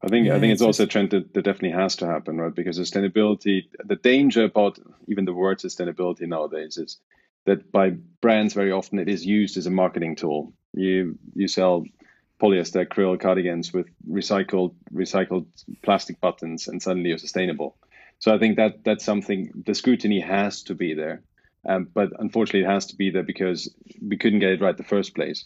I 0.01 0.08
think 0.08 0.27
yeah, 0.27 0.36
I 0.36 0.39
think 0.39 0.53
it's, 0.53 0.62
it's 0.62 0.65
also 0.65 0.84
a 0.84 0.88
trend 0.88 1.12
that, 1.12 1.34
that 1.34 1.43
definitely 1.43 1.77
has 1.77 1.97
to 1.97 2.08
happen, 2.08 2.38
right? 2.38 2.53
Because 2.53 2.79
sustainability, 2.79 3.65
the 3.84 3.97
danger 3.97 4.45
about 4.45 4.79
even 5.08 5.25
the 5.25 5.34
word 5.34 5.60
sustainability 5.60 6.27
nowadays 6.27 6.77
is 6.77 6.97
that 7.45 7.71
by 7.71 7.91
brands 8.21 8.53
very 8.53 8.71
often 8.71 8.99
it 8.99 9.10
is 9.10 9.25
used 9.25 9.58
as 9.58 9.67
a 9.67 9.71
marketing 9.71 10.15
tool. 10.15 10.53
You 10.73 11.17
you 11.36 11.47
sell 11.47 11.86
polyester 12.41 12.86
acrylic 12.86 13.19
cardigans 13.19 13.73
with 13.73 13.88
recycled 14.10 14.73
recycled 14.93 15.47
plastic 15.82 16.21
buttons, 16.21 16.67
and 16.67 16.82
suddenly 16.82 17.10
you're 17.10 17.17
sustainable. 17.17 17.75
So 18.19 18.34
I 18.34 18.39
think 18.39 18.58
that 18.58 18.84
that's 18.84 19.05
something 19.05 19.51
the 19.65 19.75
scrutiny 19.75 20.19
has 20.19 20.63
to 20.63 20.75
be 20.75 20.93
there, 20.93 21.21
um, 21.67 21.89
but 21.93 22.10
unfortunately 22.19 22.62
it 22.62 22.73
has 22.73 22.88
to 22.88 22.95
be 22.95 23.10
there 23.10 23.23
because 23.23 23.73
we 24.01 24.17
couldn't 24.17 24.39
get 24.39 24.51
it 24.51 24.62
right 24.62 24.77
the 24.77 24.84
first 24.84 25.15
place 25.15 25.45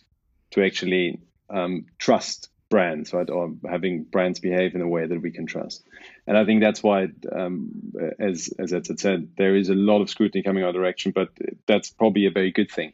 to 0.51 0.63
actually 0.63 1.21
um, 1.49 1.85
trust 1.97 2.49
brands, 2.73 3.13
right, 3.13 3.29
or 3.29 3.53
having 3.69 4.03
brands 4.03 4.39
behave 4.39 4.73
in 4.73 4.81
a 4.81 4.87
way 4.87 5.05
that 5.05 5.21
we 5.21 5.29
can 5.29 5.45
trust. 5.45 5.85
And 6.25 6.35
I 6.35 6.43
think 6.43 6.59
that's 6.59 6.81
why, 6.81 7.09
um, 7.31 7.93
as 8.17 8.51
as 8.57 8.73
Ed 8.73 8.99
said, 8.99 9.27
there 9.37 9.55
is 9.55 9.69
a 9.69 9.75
lot 9.75 10.01
of 10.01 10.09
scrutiny 10.09 10.41
coming 10.41 10.63
our 10.63 10.73
direction, 10.73 11.11
but 11.11 11.29
that's 11.67 11.91
probably 11.91 12.25
a 12.25 12.31
very 12.31 12.51
good 12.51 12.71
thing. 12.71 12.93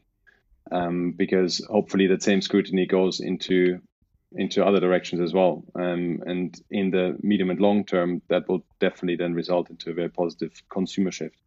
Um, 0.69 1.13
because 1.13 1.65
hopefully 1.65 2.07
that 2.07 2.23
same 2.23 2.41
scrutiny 2.41 2.87
goes 2.87 3.21
into 3.21 3.79
into 4.33 4.65
other 4.65 4.81
directions 4.81 5.21
as 5.21 5.33
well. 5.33 5.63
Um, 5.75 6.23
and 6.25 6.61
in 6.69 6.91
the 6.91 7.15
medium 7.21 7.49
and 7.49 7.61
long 7.61 7.85
term, 7.85 8.21
that 8.27 8.49
will 8.49 8.65
definitely 8.81 9.15
then 9.15 9.33
result 9.33 9.69
into 9.69 9.91
a 9.91 9.93
very 9.93 10.09
positive 10.09 10.61
consumer 10.67 11.11
shift. 11.11 11.39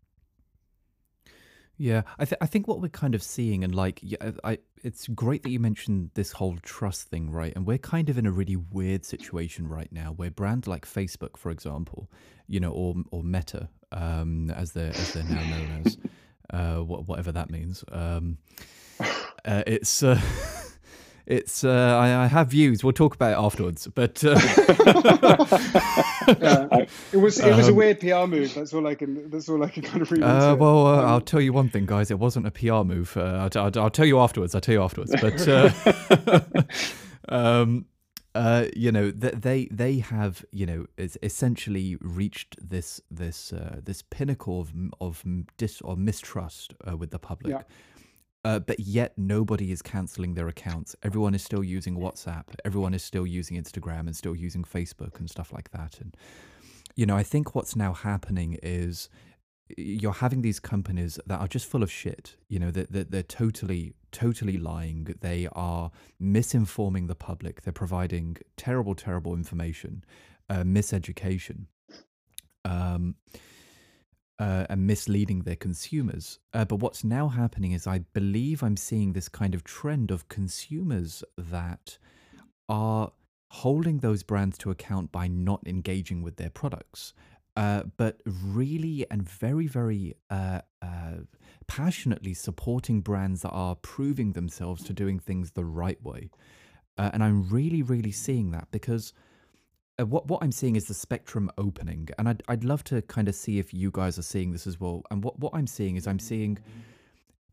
Yeah, 1.79 2.03
I, 2.19 2.25
th- 2.25 2.39
I 2.41 2.47
think 2.47 2.69
what 2.69 2.81
we're 2.81 2.89
kind 2.89 3.15
of 3.15 3.23
seeing, 3.23 3.65
and 3.65 3.75
like, 3.75 3.99
yeah, 4.03 4.33
I, 4.45 4.59
it's 4.83 5.09
great 5.09 5.43
that 5.43 5.51
you 5.51 5.59
mentioned 5.59 6.11
this 6.15 6.33
whole 6.33 6.57
trust 6.63 7.09
thing, 7.09 7.31
right? 7.31 7.53
And 7.57 7.67
we're 7.67 7.79
kind 7.79 8.09
of 8.09 8.19
in 8.19 8.27
a 8.27 8.31
really 8.31 8.57
weird 8.57 9.05
situation 9.05 9.67
right 9.69 9.91
now, 9.91 10.13
where 10.13 10.31
brands 10.31 10.69
like 10.69 10.87
Facebook, 10.87 11.37
for 11.37 11.51
example, 11.51 12.11
you 12.47 12.61
know, 12.61 12.71
or 12.71 12.95
or 13.11 13.23
Meta, 13.23 13.69
um, 13.91 14.51
as 14.51 14.73
they're 14.73 14.91
as 14.91 15.13
they're 15.13 15.25
now 15.25 15.43
known 15.43 15.83
as, 15.85 15.99
uh, 16.51 16.77
whatever 16.85 17.33
that 17.33 17.51
means, 17.51 17.85
um, 17.91 18.39
uh, 19.45 19.63
it's. 19.67 20.03
Uh, 20.03 20.21
it's 21.27 21.63
uh, 21.63 21.71
I, 21.71 22.25
I, 22.25 22.27
have 22.27 22.49
views. 22.49 22.83
We'll 22.83 22.93
talk 22.93 23.15
about 23.15 23.33
it 23.33 23.45
afterwards. 23.45 23.87
But 23.95 24.25
uh, 24.25 24.31
yeah. 26.41 26.87
it 27.13 27.17
was 27.17 27.39
it 27.39 27.55
was 27.55 27.69
um, 27.69 27.73
a 27.73 27.75
weird 27.75 28.01
PR 28.01 28.27
move. 28.27 28.55
That's 28.55 28.75
all 28.75 28.87
I 28.87 28.95
can. 28.95 29.31
That's 29.31 29.49
all 29.49 29.63
I 29.63 29.69
can 29.69 29.85
kind 29.85 30.03
of 30.03 30.11
read. 30.11 30.23
Uh, 30.23 30.57
well, 30.59 30.87
uh, 30.87 30.99
um, 30.99 31.07
I'll 31.07 31.21
tell 31.21 31.41
you 31.41 31.53
one 31.53 31.69
thing, 31.69 31.87
guys. 31.87 32.11
It 32.11 32.19
wasn't 32.19 32.47
a 32.47 32.51
PR 32.51 32.83
move. 32.83 33.17
Uh, 33.17 33.49
I'll, 33.55 33.63
I'll, 33.63 33.83
I'll, 33.83 33.91
tell 33.91 34.07
you 34.07 34.19
afterwards. 34.19 34.55
I'll 34.55 34.61
tell 34.61 34.75
you 34.75 34.83
afterwards. 34.83 35.15
But 35.21 35.49
uh, 35.49 36.41
um, 37.29 37.87
you 38.75 38.91
know, 38.91 39.13
they 39.13 39.67
they 39.67 39.99
have 40.01 40.45
you 40.51 40.67
know 40.67 40.87
essentially 40.99 41.97
reached 42.01 42.57
this 42.61 43.01
this 43.13 43.53
this 43.85 44.03
pinnacle 44.03 44.61
of 44.61 44.73
of 45.01 45.23
dis 45.57 45.81
or 45.83 45.97
mistrust 45.97 46.75
with 46.99 47.11
the 47.11 47.21
public. 47.21 47.53
Yeah 47.53 47.63
uh, 48.45 48.59
but 48.59 48.81
yet 48.81 49.13
nobody 49.17 49.71
is 49.71 49.83
canceling 49.83 50.35
their 50.35 50.49
accounts. 50.49 50.97
Everyone 51.03 51.35
is 51.35 51.43
still 51.43 51.63
using 51.63 51.97
WhatsApp. 51.97 52.45
Everyone 52.65 52.95
is 52.95 53.03
still 53.03 53.27
using 53.27 53.57
Instagram 53.57 54.01
and 54.01 54.17
still 54.17 54.35
using 54.35 54.65
Facebook 54.65 55.19
and 55.19 55.31
stuff 55.31 55.53
like 55.53 55.71
that. 55.71 56.01
And 56.01 56.17
you 56.97 57.07
know, 57.07 57.17
I 57.17 57.23
think 57.23 57.55
what's 57.55 57.77
now 57.77 57.93
happening 57.93 58.59
is 58.63 59.09
you're 59.77 60.13
having 60.13 60.43
these 60.43 60.61
companies 60.61 61.19
that 61.27 61.41
are 61.41 61.49
just 61.49 61.67
full 61.67 61.83
of 61.83 61.91
shit. 61.91 62.37
You 62.49 62.59
know, 62.59 62.71
that 62.71 62.93
they're, 62.93 63.05
they're, 63.05 63.23
totally, 63.23 63.95
totally 64.11 64.59
lying. 64.59 65.15
They 65.21 65.49
are 65.53 65.91
misinforming 66.21 67.09
the 67.09 67.15
public. 67.15 67.63
They're 67.63 67.73
providing 67.73 68.37
terrible, 68.57 68.95
terrible 68.95 69.35
information, 69.35 70.05
uh, 70.51 70.65
miseducation. 70.65 71.67
Um, 72.65 73.17
uh, 74.43 74.67
and 74.69 74.89
misleading 74.89 75.43
their 75.43 75.55
consumers. 75.55 76.41
Uh, 76.53 76.65
but 76.65 76.81
what's 76.81 77.05
now 77.05 77.29
happening 77.29 77.71
is, 77.71 77.87
I 77.87 77.99
believe 78.13 78.61
I'm 78.61 78.77
seeing 78.77 79.13
this 79.13 79.29
kind 79.29 79.55
of 79.55 79.63
trend 79.63 80.11
of 80.11 80.29
consumers 80.29 81.23
that 81.39 81.97
are 82.69 83.13
holding 83.51 83.99
those 83.99 84.25
brands 84.25 84.59
to 84.59 84.73
account 84.73 85.13
by 85.13 85.29
not 85.29 85.61
engaging 85.65 86.23
with 86.23 86.37
their 86.37 86.51
products. 86.51 87.15
Uh, 87.55 87.83
but 87.97 88.21
really 88.27 89.07
and 89.13 89.29
very, 89.29 89.69
very 89.69 90.17
uh, 90.31 90.63
uh, 90.81 91.19
passionately 91.69 92.35
supporting 92.35 93.01
brands 93.01 93.43
that 93.43 93.51
are 93.51 93.77
proving 93.77 94.33
themselves 94.33 94.83
to 94.83 94.93
doing 94.93 95.21
things 95.21 95.53
the 95.53 95.65
right 95.65 96.03
way. 96.03 96.31
Uh, 96.99 97.11
and 97.13 97.23
I'm 97.23 97.49
really, 97.49 97.83
really 97.83 98.11
seeing 98.11 98.51
that 98.51 98.69
because 98.73 99.13
uh, 100.03 100.07
what 100.07 100.27
what 100.27 100.43
I'm 100.43 100.53
seeing 100.53 100.77
is 100.77 100.87
the 100.87 100.95
spectrum 100.95 101.51
opening, 101.59 102.09
and 102.19 102.29
I'd 102.29 102.43
I'd 102.49 102.65
love 102.65 102.85
to 102.85 103.03
kind 103.03 103.29
of 103.29 103.35
see 103.35 103.59
if 103.59 103.73
you 103.73 103.91
guys 103.91 104.19
are 104.19 104.23
seeing 104.23 104.53
this 104.53 104.67
as 104.67 104.81
well. 104.81 105.03
And 105.11 105.23
what 105.23 105.39
what 105.39 105.55
I'm 105.55 105.67
seeing 105.67 105.97
is 105.97 106.07
I'm 106.07 106.19
seeing 106.19 106.59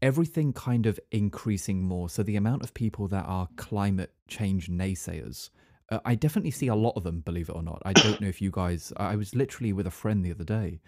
everything 0.02 0.54
kind 0.54 0.86
of 0.86 1.00
increasing 1.12 1.84
more. 1.84 2.10
So 2.10 2.24
the 2.24 2.36
amount 2.36 2.64
of 2.64 2.74
people 2.74 3.08
that 3.10 3.26
are 3.26 3.48
climate 3.58 4.14
change 4.28 4.70
naysayers, 4.70 5.50
uh, 5.90 6.00
I 6.06 6.16
definitely 6.16 6.52
see 6.52 6.68
a 6.68 6.76
lot 6.76 6.94
of 6.96 7.04
them. 7.04 7.20
Believe 7.22 7.50
it 7.50 7.56
or 7.56 7.64
not, 7.64 7.82
I 7.86 7.94
don't 7.94 8.20
know 8.22 8.28
if 8.28 8.42
you 8.42 8.52
guys. 8.52 8.92
I 8.98 9.16
was 9.16 9.36
literally 9.36 9.74
with 9.74 9.88
a 9.88 9.92
friend 9.92 10.26
the 10.26 10.32
other 10.32 10.46
day. 10.46 10.82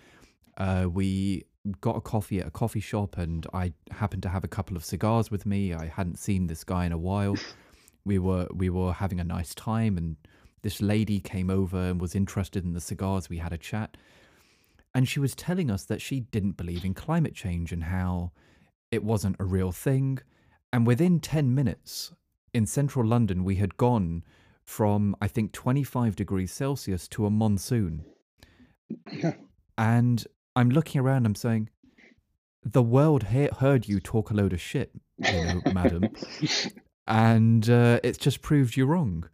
Uh, 0.58 0.88
we 0.92 1.46
got 1.80 1.96
a 1.96 2.02
coffee 2.02 2.40
at 2.40 2.48
a 2.48 2.52
coffee 2.52 2.80
shop, 2.80 3.18
and 3.18 3.46
I 3.54 3.74
happened 3.92 4.24
to 4.24 4.30
have 4.30 4.44
a 4.44 4.50
couple 4.50 4.76
of 4.76 4.84
cigars 4.84 5.30
with 5.30 5.46
me. 5.46 5.74
I 5.74 5.88
hadn't 5.88 6.18
seen 6.18 6.48
this 6.48 6.64
guy 6.64 6.86
in 6.86 6.92
a 6.92 6.98
while. 6.98 7.36
We 8.04 8.18
were 8.18 8.48
we 8.54 8.70
were 8.70 8.94
having 8.94 9.20
a 9.20 9.24
nice 9.24 9.54
time 9.54 9.96
and 9.98 10.16
this 10.62 10.82
lady 10.82 11.20
came 11.20 11.50
over 11.50 11.78
and 11.78 12.00
was 12.00 12.16
interested 12.16 12.64
in 12.64 12.74
the 12.74 12.82
cigars. 12.82 13.30
We 13.30 13.38
had 13.38 13.54
a 13.54 13.58
chat. 13.58 13.98
And 14.94 15.08
she 15.08 15.20
was 15.20 15.36
telling 15.36 15.72
us 15.72 15.86
that 15.86 16.02
she 16.02 16.20
didn't 16.20 16.58
believe 16.58 16.84
in 16.84 16.94
climate 16.94 17.34
change 17.34 17.72
and 17.72 17.86
how 17.86 18.32
it 18.92 19.04
wasn't 19.04 19.38
a 19.40 19.46
real 19.46 19.72
thing. 19.72 20.20
And 20.74 20.86
within 20.86 21.20
10 21.20 21.56
minutes 21.56 22.12
in 22.54 22.66
central 22.66 23.06
London, 23.06 23.44
we 23.44 23.56
had 23.56 23.78
gone 23.78 24.24
from, 24.64 25.16
I 25.22 25.28
think, 25.28 25.54
25 25.54 26.16
degrees 26.16 26.52
Celsius 26.52 27.08
to 27.10 27.26
a 27.26 27.30
monsoon. 27.30 28.06
And 29.78 30.26
I'm 30.56 30.70
looking 30.70 31.02
around, 31.02 31.26
I'm 31.26 31.36
saying, 31.36 31.70
the 32.64 32.84
world 32.84 33.24
he- 33.28 33.50
heard 33.60 33.88
you 33.88 34.00
talk 34.00 34.30
a 34.30 34.34
load 34.34 34.54
of 34.54 34.62
shit, 34.62 34.92
you 35.18 35.44
know, 35.46 35.62
madam, 35.74 36.10
and 37.08 37.70
uh, 37.70 38.00
it's 38.04 38.18
just 38.18 38.42
proved 38.42 38.78
you 38.78 38.86
wrong. 38.86 39.28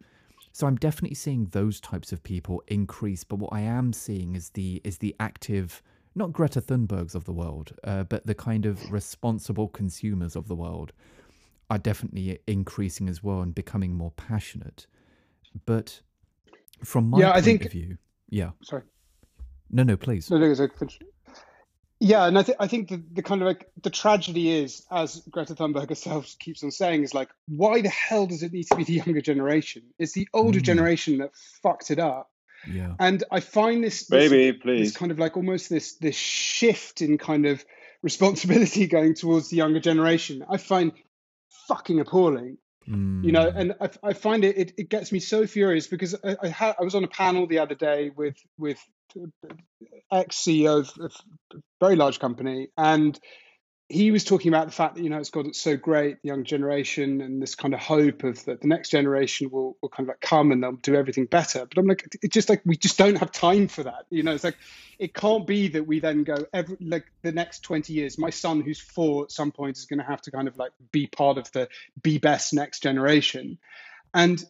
So 0.58 0.66
I'm 0.66 0.74
definitely 0.74 1.14
seeing 1.14 1.44
those 1.52 1.78
types 1.80 2.10
of 2.10 2.20
people 2.24 2.64
increase, 2.66 3.22
but 3.22 3.36
what 3.38 3.52
I 3.52 3.60
am 3.60 3.92
seeing 3.92 4.34
is 4.34 4.50
the 4.50 4.80
is 4.82 4.98
the 4.98 5.14
active, 5.20 5.84
not 6.16 6.32
Greta 6.32 6.60
Thunbergs 6.60 7.14
of 7.14 7.22
the 7.26 7.32
world, 7.32 7.74
uh, 7.84 8.02
but 8.02 8.26
the 8.26 8.34
kind 8.34 8.66
of 8.66 8.90
responsible 8.90 9.68
consumers 9.68 10.34
of 10.34 10.48
the 10.48 10.56
world 10.56 10.92
are 11.70 11.78
definitely 11.78 12.40
increasing 12.48 13.08
as 13.08 13.22
well 13.22 13.40
and 13.40 13.54
becoming 13.54 13.94
more 13.94 14.10
passionate. 14.10 14.88
But 15.64 16.00
from 16.82 17.08
my 17.08 17.20
Yeah, 17.20 17.28
I 17.30 17.34
point 17.34 17.44
think- 17.44 17.64
of 17.66 17.70
view, 17.70 17.98
yeah, 18.28 18.50
Sorry. 18.60 18.82
no, 19.70 19.84
no, 19.84 19.96
please, 19.96 20.28
No, 20.28 20.38
no, 20.38 20.50
it's 20.50 20.58
a- 20.58 20.68
Yeah, 22.00 22.26
and 22.26 22.38
I 22.38 22.42
think 22.44 22.56
I 22.60 22.68
think 22.68 22.88
the, 22.90 23.02
the 23.12 23.22
kind 23.22 23.42
of 23.42 23.46
like 23.48 23.66
the 23.82 23.90
tragedy 23.90 24.50
is, 24.50 24.84
as 24.90 25.20
Greta 25.30 25.54
Thunberg 25.54 25.88
herself 25.88 26.36
keeps 26.38 26.62
on 26.62 26.70
saying, 26.70 27.02
is 27.02 27.12
like, 27.12 27.28
why 27.48 27.80
the 27.82 27.88
hell 27.88 28.26
does 28.26 28.42
it 28.44 28.52
need 28.52 28.64
to 28.68 28.76
be 28.76 28.84
the 28.84 28.92
younger 28.94 29.20
generation? 29.20 29.82
It's 29.98 30.12
the 30.12 30.28
older 30.32 30.60
Mm. 30.60 30.64
generation 30.64 31.18
that 31.18 31.30
fucked 31.62 31.90
it 31.90 31.98
up. 31.98 32.30
yeah, 32.72 32.94
And 33.00 33.24
I 33.32 33.40
find 33.40 33.82
this, 33.82 34.06
this 34.06 34.30
Baby, 34.30 34.58
this 34.64 34.96
kind 34.96 35.10
of 35.10 35.18
like 35.18 35.36
almost 35.36 35.68
this 35.70 35.94
this 35.94 36.14
shift 36.16 37.02
in 37.02 37.18
kind 37.18 37.46
of 37.46 37.64
responsibility 38.02 38.86
going 38.96 39.14
towards 39.14 39.48
the 39.50 39.56
younger 39.56 39.80
generation. 39.80 40.44
I 40.48 40.56
find 40.56 40.92
fucking 41.66 42.00
appalling 42.00 42.58
you 42.86 43.32
know 43.32 43.50
Mm. 43.50 43.56
and 43.60 43.74
i, 43.82 43.90
I 44.02 44.12
find 44.14 44.44
it, 44.44 44.56
it 44.56 44.72
it 44.78 44.88
gets 44.88 45.12
me 45.12 45.20
so 45.20 45.46
furious 45.46 45.86
because 45.88 46.14
i 46.24 46.36
I, 46.42 46.48
ha- 46.48 46.74
I 46.80 46.84
was 46.84 46.94
on 46.94 47.04
a 47.04 47.08
panel 47.08 47.46
the 47.46 47.58
other 47.58 47.74
day 47.74 48.10
with 48.16 48.36
with 48.56 48.78
ex 50.12 50.36
ceo 50.36 50.80
of, 50.80 50.92
of 51.00 51.12
a 51.54 51.56
very 51.80 51.96
large 51.96 52.18
company 52.18 52.68
and 52.76 53.18
he 53.90 54.10
was 54.10 54.24
talking 54.24 54.50
about 54.50 54.66
the 54.66 54.72
fact 54.72 54.96
that 54.96 55.02
you 55.02 55.08
know 55.08 55.18
it's 55.18 55.30
got 55.30 55.46
it's 55.46 55.60
so 55.60 55.76
great 55.76 56.20
the 56.22 56.28
young 56.28 56.44
generation 56.44 57.22
and 57.22 57.40
this 57.40 57.54
kind 57.54 57.72
of 57.72 57.80
hope 57.80 58.22
of 58.22 58.44
that 58.44 58.60
the 58.60 58.68
next 58.68 58.90
generation 58.90 59.48
will, 59.50 59.76
will 59.80 59.88
kind 59.88 60.06
of 60.06 60.08
like 60.08 60.20
come 60.20 60.52
and 60.52 60.62
they'll 60.62 60.72
do 60.72 60.94
everything 60.94 61.24
better. 61.24 61.64
But 61.64 61.78
i'm 61.78 61.86
like 61.86 62.06
it's 62.20 62.34
just 62.34 62.50
like 62.50 62.60
we 62.66 62.76
just 62.76 62.98
don't 62.98 63.16
have 63.16 63.32
time 63.32 63.66
for 63.68 63.84
that 63.84 64.04
you 64.10 64.22
know? 64.22 64.34
It's 64.34 64.44
like 64.44 64.58
it 64.98 65.14
can't 65.14 65.46
be 65.46 65.68
that 65.68 65.86
we 65.86 66.00
then 66.00 66.24
go 66.24 66.36
every 66.52 66.76
like 66.80 67.06
the 67.22 67.32
next 67.32 67.60
20 67.60 67.92
years 67.92 68.18
my 68.18 68.30
son 68.30 68.60
who's 68.60 68.80
four 68.80 69.24
at 69.24 69.32
some 69.32 69.52
point 69.52 69.78
is 69.78 69.86
going 69.86 70.00
to 70.00 70.04
have 70.04 70.20
to 70.22 70.30
kind 70.30 70.48
of 70.48 70.58
like 70.58 70.72
be 70.92 71.06
part 71.06 71.38
of 71.38 71.50
the 71.52 71.68
be 72.02 72.18
best 72.18 72.52
next 72.52 72.82
generation. 72.82 73.58
And 74.12 74.42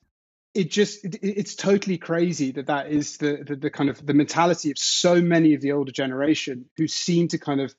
it 0.58 0.72
just 0.72 1.04
it, 1.04 1.18
it's 1.22 1.54
totally 1.54 1.98
crazy 1.98 2.50
that 2.52 2.66
that 2.66 2.90
is 2.90 3.16
the, 3.18 3.44
the 3.46 3.54
the 3.54 3.70
kind 3.70 3.88
of 3.88 4.04
the 4.04 4.12
mentality 4.12 4.72
of 4.72 4.78
so 4.78 5.22
many 5.22 5.54
of 5.54 5.60
the 5.60 5.72
older 5.72 5.92
generation 5.92 6.66
who 6.76 6.88
seem 6.88 7.28
to 7.28 7.38
kind 7.38 7.60
of 7.60 7.72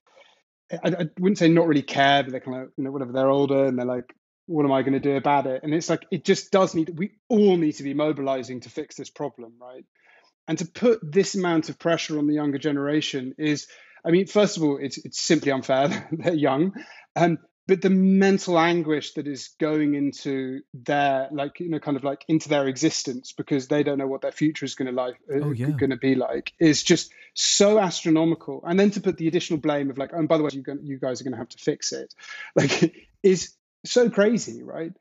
I, 0.72 0.90
I 0.90 1.06
wouldn't 1.20 1.38
say 1.38 1.50
not 1.50 1.68
really 1.68 1.82
care 1.82 2.24
but 2.24 2.32
they're 2.32 2.40
kind 2.40 2.64
of 2.64 2.70
you 2.78 2.86
know 2.86 2.92
whatever 2.92 3.12
they're 3.12 3.30
older 3.30 3.66
and 3.66 3.78
they're 3.78 3.86
like 3.86 4.16
what 4.46 4.66
am 4.66 4.72
I 4.72 4.82
going 4.82 4.94
to 4.94 5.00
do 5.00 5.16
about 5.16 5.46
it? 5.46 5.62
And 5.62 5.76
it's 5.76 5.92
like 5.92 6.08
it 6.10 6.26
just 6.26 6.52
does 6.52 6.74
need 6.74 6.98
we 6.98 7.12
all 7.28 7.58
need 7.58 7.74
to 7.74 7.84
be 7.84 7.94
mobilizing 7.94 8.62
to 8.62 8.70
fix 8.70 8.96
this 8.96 9.10
problem 9.10 9.54
right? 9.62 9.86
And 10.48 10.58
to 10.58 10.66
put 10.66 11.00
this 11.04 11.36
amount 11.36 11.70
of 11.70 11.78
pressure 11.78 12.18
on 12.18 12.28
the 12.28 12.34
younger 12.34 12.58
generation 12.58 13.36
is 13.38 13.68
I 14.06 14.12
mean 14.12 14.26
first 14.26 14.56
of 14.56 14.64
all 14.64 14.78
it's 14.82 14.98
it's 14.98 15.20
simply 15.20 15.52
unfair 15.52 16.08
they're 16.14 16.34
young. 16.34 16.74
Um, 17.16 17.40
but 17.70 17.84
the 17.84 17.90
mental 17.92 18.58
anguish 18.58 19.14
that 19.14 19.28
is 19.28 19.50
going 19.60 19.94
into 19.94 20.62
their 20.74 21.30
like 21.32 21.60
you 21.60 21.70
know 21.70 21.80
kind 21.80 21.96
of 21.96 22.04
like 22.04 22.26
into 22.28 22.50
their 22.50 22.68
existence 22.68 23.32
because 23.32 23.68
they 23.68 23.84
don't 23.84 24.00
know 24.00 24.08
what 24.08 24.22
their 24.22 24.32
future 24.32 24.66
is 24.66 24.74
going 24.74 24.88
to 24.88 24.92
like 24.92 25.16
uh, 25.32 25.38
Oh, 25.44 25.52
yeah. 25.52 25.68
going 25.70 25.92
to 25.92 25.98
be 25.98 26.16
like 26.16 26.52
is 26.60 26.82
just 26.82 27.12
so 27.36 27.80
astronomical. 27.80 28.64
And 28.68 28.80
then 28.80 28.90
to 28.92 29.02
put 29.02 29.18
the 29.18 29.28
additional 29.28 29.60
blame 29.60 29.92
of 29.92 30.00
like 30.00 30.10
oh 30.14 30.18
and 30.18 30.28
by 30.28 30.38
the 30.38 30.44
way 30.44 30.50
you 30.52 30.64
you 30.82 30.98
guys 30.98 31.22
are 31.22 31.24
going 31.24 31.34
to 31.34 31.38
have 31.38 31.50
to 31.50 31.60
fix 31.60 31.94
it 31.94 32.14
like 32.56 32.96
is 33.22 33.54
so 33.86 34.10
crazy 34.10 34.64
right? 34.64 34.94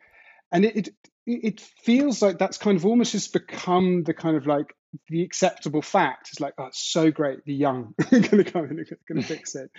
And 0.53 0.67
it, 0.67 0.77
it 0.77 0.89
it 1.27 1.61
feels 1.61 2.21
like 2.21 2.39
that's 2.39 2.59
kind 2.59 2.77
of 2.77 2.85
almost 2.85 3.13
just 3.13 3.33
become 3.33 4.03
the 4.05 4.15
kind 4.15 4.37
of 4.37 4.47
like 4.47 4.77
the 5.09 5.23
acceptable 5.23 5.83
fact. 5.83 6.29
It's 6.33 6.41
like 6.41 6.53
oh 6.59 6.67
it's 6.67 6.79
so 6.79 7.11
great 7.11 7.47
the 7.47 7.55
young 7.55 7.95
are 8.13 8.21
going 8.21 8.45
to 8.45 8.51
come 8.53 8.65
in 8.67 8.79
and 8.79 8.87
going 9.09 9.23
to 9.23 9.27
fix 9.27 9.55
it. 9.55 9.71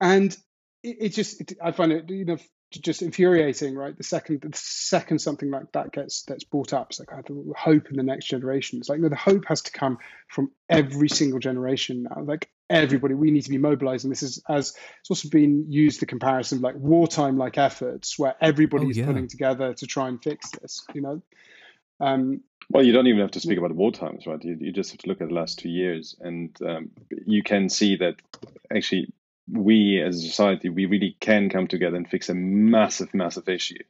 And 0.00 0.36
it, 0.82 0.96
it 1.00 1.08
just 1.10 1.40
it, 1.40 1.52
i 1.62 1.70
find 1.72 1.92
it 1.92 2.08
you 2.10 2.24
know 2.24 2.38
just 2.80 3.02
infuriating 3.02 3.74
right? 3.74 3.96
The 3.96 4.02
second 4.02 4.40
the 4.40 4.50
second 4.54 5.20
something 5.20 5.50
like 5.50 5.70
that 5.72 5.92
gets 5.92 6.22
that's 6.22 6.44
brought 6.44 6.72
up 6.72 6.88
it's 6.90 7.00
like 7.00 7.12
I 7.12 7.16
have 7.16 7.26
the 7.26 7.52
hope 7.56 7.90
in 7.90 7.96
the 7.96 8.02
next 8.02 8.26
generation. 8.26 8.78
It's 8.78 8.88
like 8.88 9.00
no 9.00 9.08
the 9.08 9.16
hope 9.16 9.44
has 9.48 9.62
to 9.62 9.72
come 9.72 9.98
from 10.28 10.50
every 10.68 11.08
single 11.08 11.38
generation 11.38 12.04
now. 12.04 12.22
Like 12.22 12.48
everybody 12.70 13.14
we 13.14 13.30
need 13.30 13.42
to 13.42 13.50
be 13.50 13.58
mobilizing. 13.58 14.10
This 14.10 14.22
is 14.22 14.42
as 14.48 14.74
it's 15.00 15.10
also 15.10 15.28
been 15.28 15.70
used 15.70 16.00
the 16.00 16.06
comparison 16.06 16.58
of 16.58 16.62
like 16.62 16.76
wartime 16.76 17.36
like 17.36 17.58
efforts 17.58 18.18
where 18.18 18.34
everybody 18.40 18.86
Oh, 18.86 18.90
is 18.90 18.96
yeah. 18.98 19.06
pulling 19.06 19.28
together 19.28 19.74
to 19.74 19.86
try 19.86 20.08
and 20.08 20.22
fix 20.22 20.50
this 20.52 20.82
you 20.94 21.02
know? 21.02 21.22
Um 22.00 22.40
Well, 22.70 22.84
you 22.84 22.92
don't 22.92 23.06
even 23.06 23.20
have 23.20 23.32
to 23.32 23.40
speak 23.40 23.58
about 23.58 23.74
war 23.74 23.92
times, 23.92 24.26
right? 24.26 24.42
You, 24.42 24.56
you 24.58 24.72
just 24.72 24.92
have 24.92 25.00
to 25.00 25.08
look 25.08 25.20
at 25.20 25.28
the 25.28 25.34
last 25.34 25.58
two 25.58 25.68
years, 25.68 26.16
and 26.20 26.56
um, 26.62 26.90
you 27.26 27.42
can 27.42 27.68
see 27.68 27.96
that 27.96 28.14
actually 28.74 29.12
we 29.50 30.00
as 30.00 30.16
a 30.16 30.20
society 30.28 30.68
we 30.68 30.86
really 30.86 31.16
can 31.20 31.50
come 31.50 31.66
together 31.66 31.96
and 31.96 32.08
fix 32.08 32.28
a 32.28 32.34
massive, 32.34 33.12
massive 33.14 33.48
issue, 33.48 33.82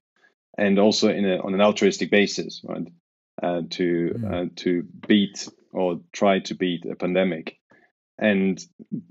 and 0.57 0.79
also 0.79 1.09
in 1.09 1.25
a, 1.25 1.38
on 1.38 1.55
an 1.55 1.61
altruistic 1.61 2.11
basis, 2.11 2.62
right? 2.65 2.87
Uh, 3.43 3.62
to 3.71 4.15
Mm. 4.15 4.33
uh, 4.33 4.51
to 4.57 4.83
beat 5.09 5.49
or 5.73 6.01
try 6.12 6.38
to 6.41 6.55
beat 6.55 6.85
a 6.85 6.95
pandemic, 6.95 7.59
and 8.19 8.65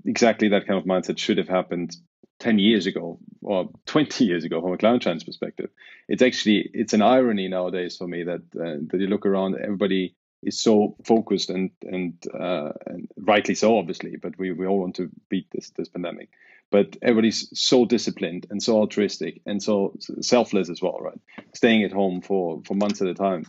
exactly 0.04 0.48
that 0.48 0.66
kind 0.66 0.78
of 0.78 0.86
mindset 0.86 1.18
should 1.18 1.38
have 1.38 1.48
happened 1.48 1.96
10 2.38 2.58
years 2.58 2.86
ago 2.86 3.18
or 3.42 3.70
20 3.86 4.24
years 4.24 4.44
ago 4.44 4.60
from 4.60 4.72
a 4.72 4.78
climate 4.78 5.02
change 5.02 5.24
perspective 5.24 5.70
it's 6.08 6.22
actually 6.22 6.68
it's 6.74 6.92
an 6.92 7.02
irony 7.02 7.46
nowadays 7.48 7.96
for 7.96 8.08
me 8.08 8.24
that 8.24 8.40
uh, 8.56 8.78
that 8.90 9.00
you 9.00 9.06
look 9.06 9.26
around 9.26 9.54
everybody 9.54 10.16
is 10.42 10.60
so 10.60 10.96
focused 11.04 11.50
and 11.50 11.70
and 11.82 12.14
uh, 12.34 12.72
and 12.86 13.08
rightly 13.16 13.54
so 13.54 13.78
obviously 13.78 14.16
but 14.16 14.38
we, 14.38 14.52
we 14.52 14.66
all 14.66 14.80
want 14.80 14.96
to 14.96 15.10
beat 15.28 15.46
this 15.52 15.70
this 15.76 15.88
pandemic. 15.88 16.28
But 16.70 16.96
everybody's 17.02 17.48
so 17.52 17.84
disciplined 17.84 18.46
and 18.50 18.62
so 18.62 18.78
altruistic 18.78 19.42
and 19.44 19.62
so 19.62 19.94
selfless 20.20 20.70
as 20.70 20.80
well 20.80 20.98
right? 21.00 21.20
Staying 21.54 21.84
at 21.84 21.92
home 21.92 22.22
for 22.22 22.62
for 22.66 22.74
months 22.74 23.02
at 23.02 23.08
a 23.08 23.14
time. 23.14 23.44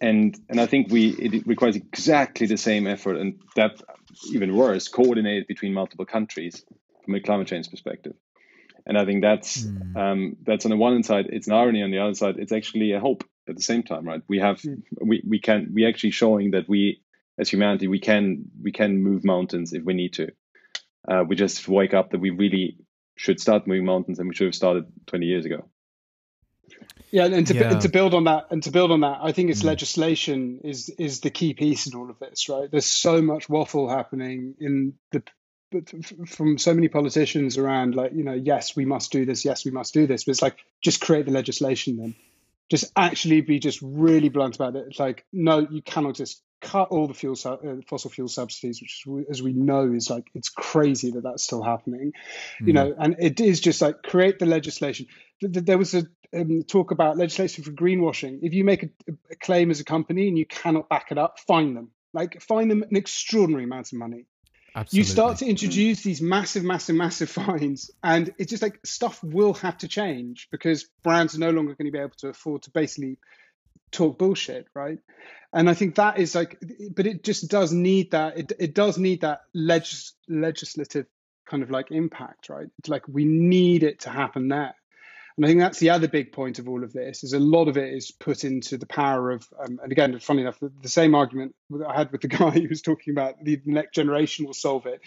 And 0.00 0.38
and 0.48 0.60
I 0.60 0.66
think 0.66 0.90
we 0.90 1.08
it 1.10 1.46
requires 1.46 1.76
exactly 1.76 2.46
the 2.46 2.56
same 2.56 2.86
effort 2.86 3.16
and 3.16 3.40
that 3.54 3.80
even 4.32 4.56
worse 4.56 4.88
coordinated 4.88 5.46
between 5.46 5.74
multiple 5.74 6.06
countries 6.06 6.64
from 7.04 7.14
a 7.14 7.20
climate 7.20 7.48
change 7.48 7.70
perspective. 7.70 8.14
And 8.86 8.98
I 8.98 9.04
think 9.04 9.22
that's 9.22 9.64
Mm. 9.64 9.96
um, 9.96 10.36
that's 10.46 10.64
on 10.66 10.70
the 10.70 10.76
one 10.76 10.92
hand 10.92 11.06
side 11.06 11.26
it's 11.30 11.46
an 11.46 11.54
irony 11.54 11.82
on 11.82 11.90
the 11.90 11.98
other 11.98 12.14
side 12.14 12.36
it's 12.38 12.52
actually 12.52 12.92
a 12.92 13.00
hope 13.00 13.24
at 13.48 13.56
the 13.56 13.62
same 13.62 13.82
time 13.82 14.04
right 14.04 14.22
we 14.28 14.38
have 14.38 14.60
Mm. 14.60 14.82
we 15.00 15.22
we 15.26 15.38
can 15.38 15.70
we 15.74 15.86
actually 15.86 16.10
showing 16.12 16.52
that 16.52 16.68
we 16.68 17.00
as 17.38 17.48
humanity 17.48 17.88
we 17.88 18.00
can 18.00 18.44
we 18.62 18.72
can 18.72 19.02
move 19.02 19.24
mountains 19.24 19.72
if 19.72 19.82
we 19.84 19.94
need 19.94 20.12
to 20.14 20.28
uh, 21.08 21.24
we 21.28 21.36
just 21.36 21.68
wake 21.68 21.94
up 21.94 22.10
that 22.10 22.20
we 22.20 22.30
really 22.30 22.78
should 23.16 23.40
start 23.40 23.66
moving 23.66 23.84
mountains 23.84 24.18
and 24.18 24.28
we 24.28 24.34
should 24.34 24.46
have 24.46 24.54
started 24.54 24.84
20 25.06 25.26
years 25.26 25.44
ago 25.44 25.68
Yeah, 27.10 27.26
and 27.26 27.46
to, 27.46 27.54
Yeah. 27.54 27.70
and 27.72 27.80
to 27.82 27.88
build 27.88 28.12
on 28.14 28.24
that, 28.24 28.46
and 28.50 28.62
to 28.64 28.70
build 28.70 28.90
on 28.90 29.00
that, 29.00 29.18
I 29.22 29.30
think 29.32 29.50
it's 29.50 29.62
Mm. 29.62 29.66
legislation 29.66 30.60
is 30.64 30.88
is 30.98 31.20
the 31.20 31.30
key 31.30 31.54
piece 31.54 31.86
in 31.86 31.94
all 31.94 32.10
of 32.10 32.18
this, 32.18 32.48
right? 32.48 32.68
There's 32.70 32.86
so 32.86 33.22
much 33.22 33.48
waffle 33.48 33.88
happening 33.88 34.54
in 34.58 34.94
the 35.12 35.22
from 36.26 36.58
so 36.58 36.74
many 36.74 36.88
politicians 36.88 37.58
around, 37.58 37.94
like 37.94 38.12
you 38.12 38.24
know, 38.24 38.32
yes, 38.34 38.74
we 38.76 38.84
must 38.84 39.12
do 39.12 39.24
this, 39.24 39.44
yes, 39.44 39.64
we 39.64 39.70
must 39.70 39.94
do 39.94 40.06
this, 40.06 40.24
but 40.24 40.30
it's 40.32 40.42
like 40.42 40.58
just 40.82 41.00
create 41.00 41.26
the 41.26 41.32
legislation 41.32 41.96
then, 41.96 42.14
just 42.70 42.92
actually 42.96 43.40
be 43.40 43.58
just 43.58 43.80
really 43.82 44.28
blunt 44.28 44.56
about 44.56 44.76
it. 44.76 44.84
It's 44.88 44.98
like 44.98 45.24
no, 45.32 45.66
you 45.70 45.82
cannot 45.82 46.14
just 46.14 46.42
cut 46.60 46.88
all 46.88 47.06
the 47.06 47.14
fuel 47.14 47.36
uh, 47.44 47.56
fossil 47.86 48.10
fuel 48.10 48.28
subsidies, 48.28 48.80
which 48.80 49.04
as 49.30 49.42
we 49.42 49.52
know 49.52 49.92
is 49.92 50.08
like 50.08 50.24
it's 50.34 50.48
crazy 50.48 51.10
that 51.10 51.22
that's 51.22 51.44
still 51.44 51.62
happening 51.62 52.12
you 52.60 52.72
Mm. 52.72 52.74
know 52.74 52.94
and 52.98 53.16
it 53.18 53.38
is 53.40 53.60
just 53.60 53.82
like 53.82 54.02
create 54.02 54.38
the 54.38 54.46
legislation 54.46 55.06
Th- 55.40 55.52
th- 55.52 55.66
there 55.66 55.76
was 55.76 55.94
a 55.94 56.06
um, 56.34 56.62
talk 56.62 56.90
about 56.90 57.18
legislation 57.18 57.64
for 57.64 57.70
greenwashing 57.70 58.38
if 58.42 58.54
you 58.54 58.64
make 58.64 58.82
a, 58.82 58.88
a 59.30 59.36
claim 59.36 59.70
as 59.70 59.80
a 59.80 59.84
company 59.84 60.28
and 60.28 60.38
you 60.38 60.46
cannot 60.46 60.88
back 60.88 61.08
it 61.10 61.18
up 61.18 61.38
fine 61.40 61.74
them 61.74 61.90
like 62.14 62.40
fine 62.40 62.68
them 62.68 62.82
an 62.82 62.96
extraordinary 62.96 63.64
amount 63.64 63.92
of 63.92 63.98
money 63.98 64.24
Absolutely. 64.76 64.98
you 64.98 65.04
start 65.04 65.38
to 65.38 65.46
introduce 65.46 66.02
these 66.02 66.20
massive 66.20 66.64
massive 66.64 66.96
massive 66.96 67.30
fines 67.40 67.90
and 68.02 68.34
it's 68.38 68.50
just 68.50 68.62
like 68.62 68.80
stuff 68.84 69.22
will 69.22 69.54
have 69.54 69.78
to 69.78 69.88
change 69.88 70.48
because 70.50 70.88
brands 71.02 71.36
are 71.36 71.40
no 71.40 71.50
longer 71.50 71.74
going 71.74 71.86
to 71.86 71.92
be 71.92 71.98
able 71.98 72.16
to 72.18 72.28
afford 72.28 72.62
to 72.62 72.70
basically 72.70 73.18
talk 73.92 74.18
bullshit 74.18 74.66
right? 74.74 74.98
And 75.52 75.70
i 75.70 75.74
think 75.74 75.94
that 75.96 76.18
is 76.18 76.34
like 76.34 76.60
but 76.90 77.06
it 77.06 77.22
just 77.22 77.48
does 77.48 77.72
need 77.72 78.10
that 78.10 78.38
it, 78.38 78.52
it 78.58 78.74
does 78.74 78.98
need 78.98 79.20
that 79.20 79.42
legis- 79.54 80.14
legislative 80.28 81.06
kind 81.48 81.62
of 81.62 81.70
like 81.70 81.90
impact 81.90 82.48
right? 82.48 82.66
It's 82.78 82.88
like 82.88 83.06
we 83.06 83.24
need 83.24 83.84
it 83.84 84.00
to 84.00 84.10
happen 84.10 84.48
there 84.48 84.74
and 85.36 85.44
I 85.44 85.48
think 85.48 85.60
that's 85.60 85.80
the 85.80 85.90
other 85.90 86.06
big 86.06 86.32
point 86.32 86.60
of 86.60 86.68
all 86.68 86.84
of 86.84 86.92
this 86.92 87.24
is 87.24 87.32
a 87.32 87.40
lot 87.40 87.66
of 87.66 87.76
it 87.76 87.92
is 87.92 88.12
put 88.12 88.44
into 88.44 88.78
the 88.78 88.86
power 88.86 89.32
of, 89.32 89.48
um, 89.58 89.80
and 89.82 89.90
again, 89.90 90.16
funny 90.20 90.42
enough, 90.42 90.60
the, 90.60 90.70
the 90.80 90.88
same 90.88 91.14
argument 91.14 91.56
I 91.86 91.96
had 91.96 92.12
with 92.12 92.20
the 92.20 92.28
guy 92.38 92.50
who 92.50 92.68
was 92.68 92.82
talking 92.82 93.12
about 93.12 93.42
the 93.42 93.60
next 93.64 93.94
generation 93.94 94.46
will 94.46 94.54
solve 94.54 94.86
it. 94.86 95.00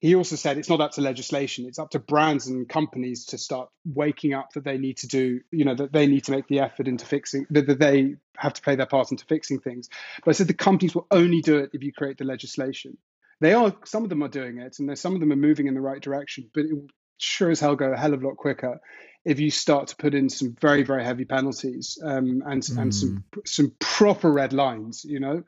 he 0.00 0.16
also 0.16 0.34
said 0.34 0.58
it's 0.58 0.68
not 0.68 0.80
up 0.80 0.92
to 0.92 1.02
legislation; 1.02 1.66
it's 1.66 1.78
up 1.78 1.90
to 1.90 2.00
brands 2.00 2.48
and 2.48 2.68
companies 2.68 3.26
to 3.26 3.38
start 3.38 3.68
waking 3.84 4.34
up 4.34 4.52
that 4.54 4.64
they 4.64 4.76
need 4.76 4.96
to 4.98 5.06
do, 5.06 5.40
you 5.52 5.64
know, 5.64 5.76
that 5.76 5.92
they 5.92 6.08
need 6.08 6.24
to 6.24 6.32
make 6.32 6.48
the 6.48 6.58
effort 6.58 6.88
into 6.88 7.06
fixing 7.06 7.46
that, 7.50 7.68
that 7.68 7.78
they 7.78 8.16
have 8.36 8.54
to 8.54 8.62
play 8.62 8.74
their 8.74 8.86
part 8.86 9.12
into 9.12 9.24
fixing 9.26 9.60
things. 9.60 9.88
But 10.24 10.30
I 10.30 10.32
said 10.32 10.48
the 10.48 10.54
companies 10.54 10.96
will 10.96 11.06
only 11.12 11.42
do 11.42 11.58
it 11.58 11.70
if 11.74 11.84
you 11.84 11.92
create 11.92 12.18
the 12.18 12.24
legislation. 12.24 12.98
They 13.40 13.52
are 13.52 13.72
some 13.84 14.02
of 14.02 14.10
them 14.10 14.24
are 14.24 14.28
doing 14.28 14.58
it, 14.58 14.80
and 14.80 14.98
some 14.98 15.14
of 15.14 15.20
them 15.20 15.30
are 15.30 15.36
moving 15.36 15.68
in 15.68 15.74
the 15.74 15.80
right 15.80 16.02
direction, 16.02 16.50
but 16.52 16.64
it 16.64 16.74
will 16.74 16.88
sure 17.18 17.50
as 17.50 17.60
hell 17.60 17.76
go 17.76 17.92
a 17.92 17.96
hell 17.96 18.14
of 18.14 18.22
a 18.22 18.26
lot 18.26 18.36
quicker 18.36 18.80
if 19.24 19.38
you 19.38 19.50
start 19.50 19.88
to 19.88 19.96
put 19.96 20.14
in 20.14 20.28
some 20.28 20.56
very 20.60 20.82
very 20.82 21.04
heavy 21.04 21.24
penalties 21.24 21.98
um, 22.02 22.42
and 22.46 22.62
mm. 22.62 22.78
and 22.78 22.94
some 22.94 23.24
hmm. 23.32 23.40
some 23.44 23.72
proper 23.78 24.30
red 24.30 24.52
lines, 24.52 25.04
you 25.04 25.20
know. 25.20 25.42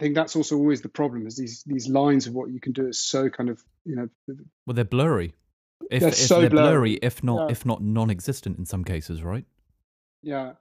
I 0.00 0.02
think 0.02 0.16
that's 0.16 0.34
also 0.34 0.56
always 0.56 0.82
the 0.82 0.88
problem 0.88 1.26
is 1.26 1.36
these 1.36 1.62
these 1.64 1.88
lines 1.88 2.26
of 2.26 2.34
what 2.34 2.50
you 2.50 2.60
can 2.60 2.72
do 2.72 2.88
is 2.88 3.00
so 3.00 3.30
kind 3.30 3.48
of 3.48 3.62
you 3.84 3.96
know. 3.96 4.08
Well, 4.66 4.74
they're 4.74 4.84
blurry. 4.84 5.34
If 5.90 6.00
they're, 6.00 6.08
if 6.08 6.14
so 6.16 6.40
they're 6.40 6.50
blurry. 6.50 6.70
blurry. 6.70 6.92
if 6.94 7.22
not 7.22 7.48
yeah. 7.48 7.52
if 7.52 7.64
not 7.64 7.82
non-existent 7.82 8.58
in 8.58 8.66
some 8.66 8.84
cases, 8.84 9.22
right? 9.22 9.44
Yeah. 10.22 10.52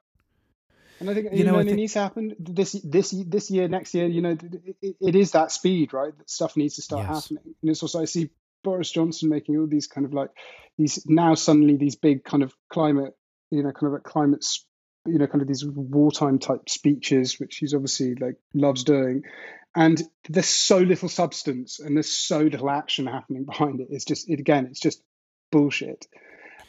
And 0.99 1.09
I 1.09 1.15
think 1.15 1.31
you, 1.31 1.39
you 1.39 1.43
know, 1.45 1.53
know 1.53 1.59
it 1.59 1.73
needs 1.73 1.93
to 1.93 1.99
happen 1.99 2.35
this 2.39 2.73
this 2.83 3.11
this 3.27 3.49
year, 3.49 3.67
next 3.67 3.95
year. 3.95 4.05
You 4.05 4.21
know, 4.21 4.37
it, 4.81 4.95
it 5.01 5.15
is 5.15 5.31
that 5.31 5.51
speed, 5.51 5.93
right? 5.93 6.15
That 6.15 6.29
stuff 6.29 6.55
needs 6.55 6.75
to 6.75 6.81
start 6.81 7.07
yes. 7.07 7.23
happening. 7.23 7.55
And 7.61 7.71
it's 7.71 7.81
also 7.81 8.01
I 8.01 8.05
see 8.05 8.29
Boris 8.63 8.91
Johnson 8.91 9.29
making 9.29 9.57
all 9.57 9.67
these 9.67 9.87
kind 9.87 10.05
of 10.05 10.13
like 10.13 10.29
these 10.77 11.05
now 11.05 11.35
suddenly 11.35 11.77
these 11.77 11.95
big 11.95 12.23
kind 12.23 12.43
of 12.43 12.53
climate, 12.69 13.13
you 13.51 13.63
know, 13.63 13.71
kind 13.71 13.93
of 13.93 13.99
a 13.99 13.99
climate 13.99 14.43
you 15.05 15.17
know, 15.17 15.27
kind 15.27 15.41
of 15.41 15.47
these 15.47 15.65
wartime 15.65 16.39
type 16.39 16.69
speeches, 16.69 17.39
which 17.39 17.57
he's 17.57 17.73
obviously 17.73 18.15
like 18.15 18.35
loves 18.53 18.83
doing. 18.83 19.23
And 19.75 20.01
there's 20.29 20.47
so 20.47 20.77
little 20.77 21.09
substance 21.09 21.79
and 21.79 21.97
there's 21.97 22.11
so 22.11 22.39
little 22.39 22.69
action 22.69 23.07
happening 23.07 23.43
behind 23.43 23.81
it. 23.81 23.87
It's 23.89 24.05
just, 24.05 24.29
it, 24.29 24.39
again, 24.39 24.67
it's 24.67 24.79
just 24.79 25.01
bullshit. 25.51 26.07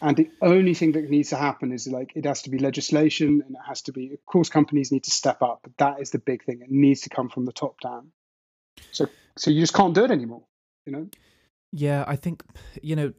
And 0.00 0.16
the 0.16 0.30
only 0.42 0.74
thing 0.74 0.92
that 0.92 1.08
needs 1.08 1.30
to 1.30 1.36
happen 1.36 1.72
is 1.72 1.86
like 1.86 2.12
it 2.16 2.24
has 2.24 2.42
to 2.42 2.50
be 2.50 2.58
legislation 2.58 3.42
and 3.46 3.54
it 3.54 3.62
has 3.66 3.82
to 3.82 3.92
be, 3.92 4.12
of 4.14 4.24
course, 4.26 4.48
companies 4.48 4.90
need 4.90 5.04
to 5.04 5.10
step 5.10 5.42
up. 5.42 5.60
But 5.62 5.76
that 5.78 6.00
is 6.00 6.10
the 6.10 6.18
big 6.18 6.44
thing. 6.44 6.60
It 6.60 6.70
needs 6.70 7.02
to 7.02 7.10
come 7.10 7.28
from 7.28 7.44
the 7.44 7.52
top 7.52 7.80
down. 7.80 8.10
So, 8.90 9.06
so 9.36 9.50
you 9.50 9.60
just 9.60 9.74
can't 9.74 9.94
do 9.94 10.04
it 10.04 10.10
anymore, 10.10 10.42
you 10.84 10.92
know? 10.92 11.08
Yeah, 11.76 12.04
I 12.06 12.14
think, 12.14 12.44
you 12.82 12.94
know, 12.94 13.12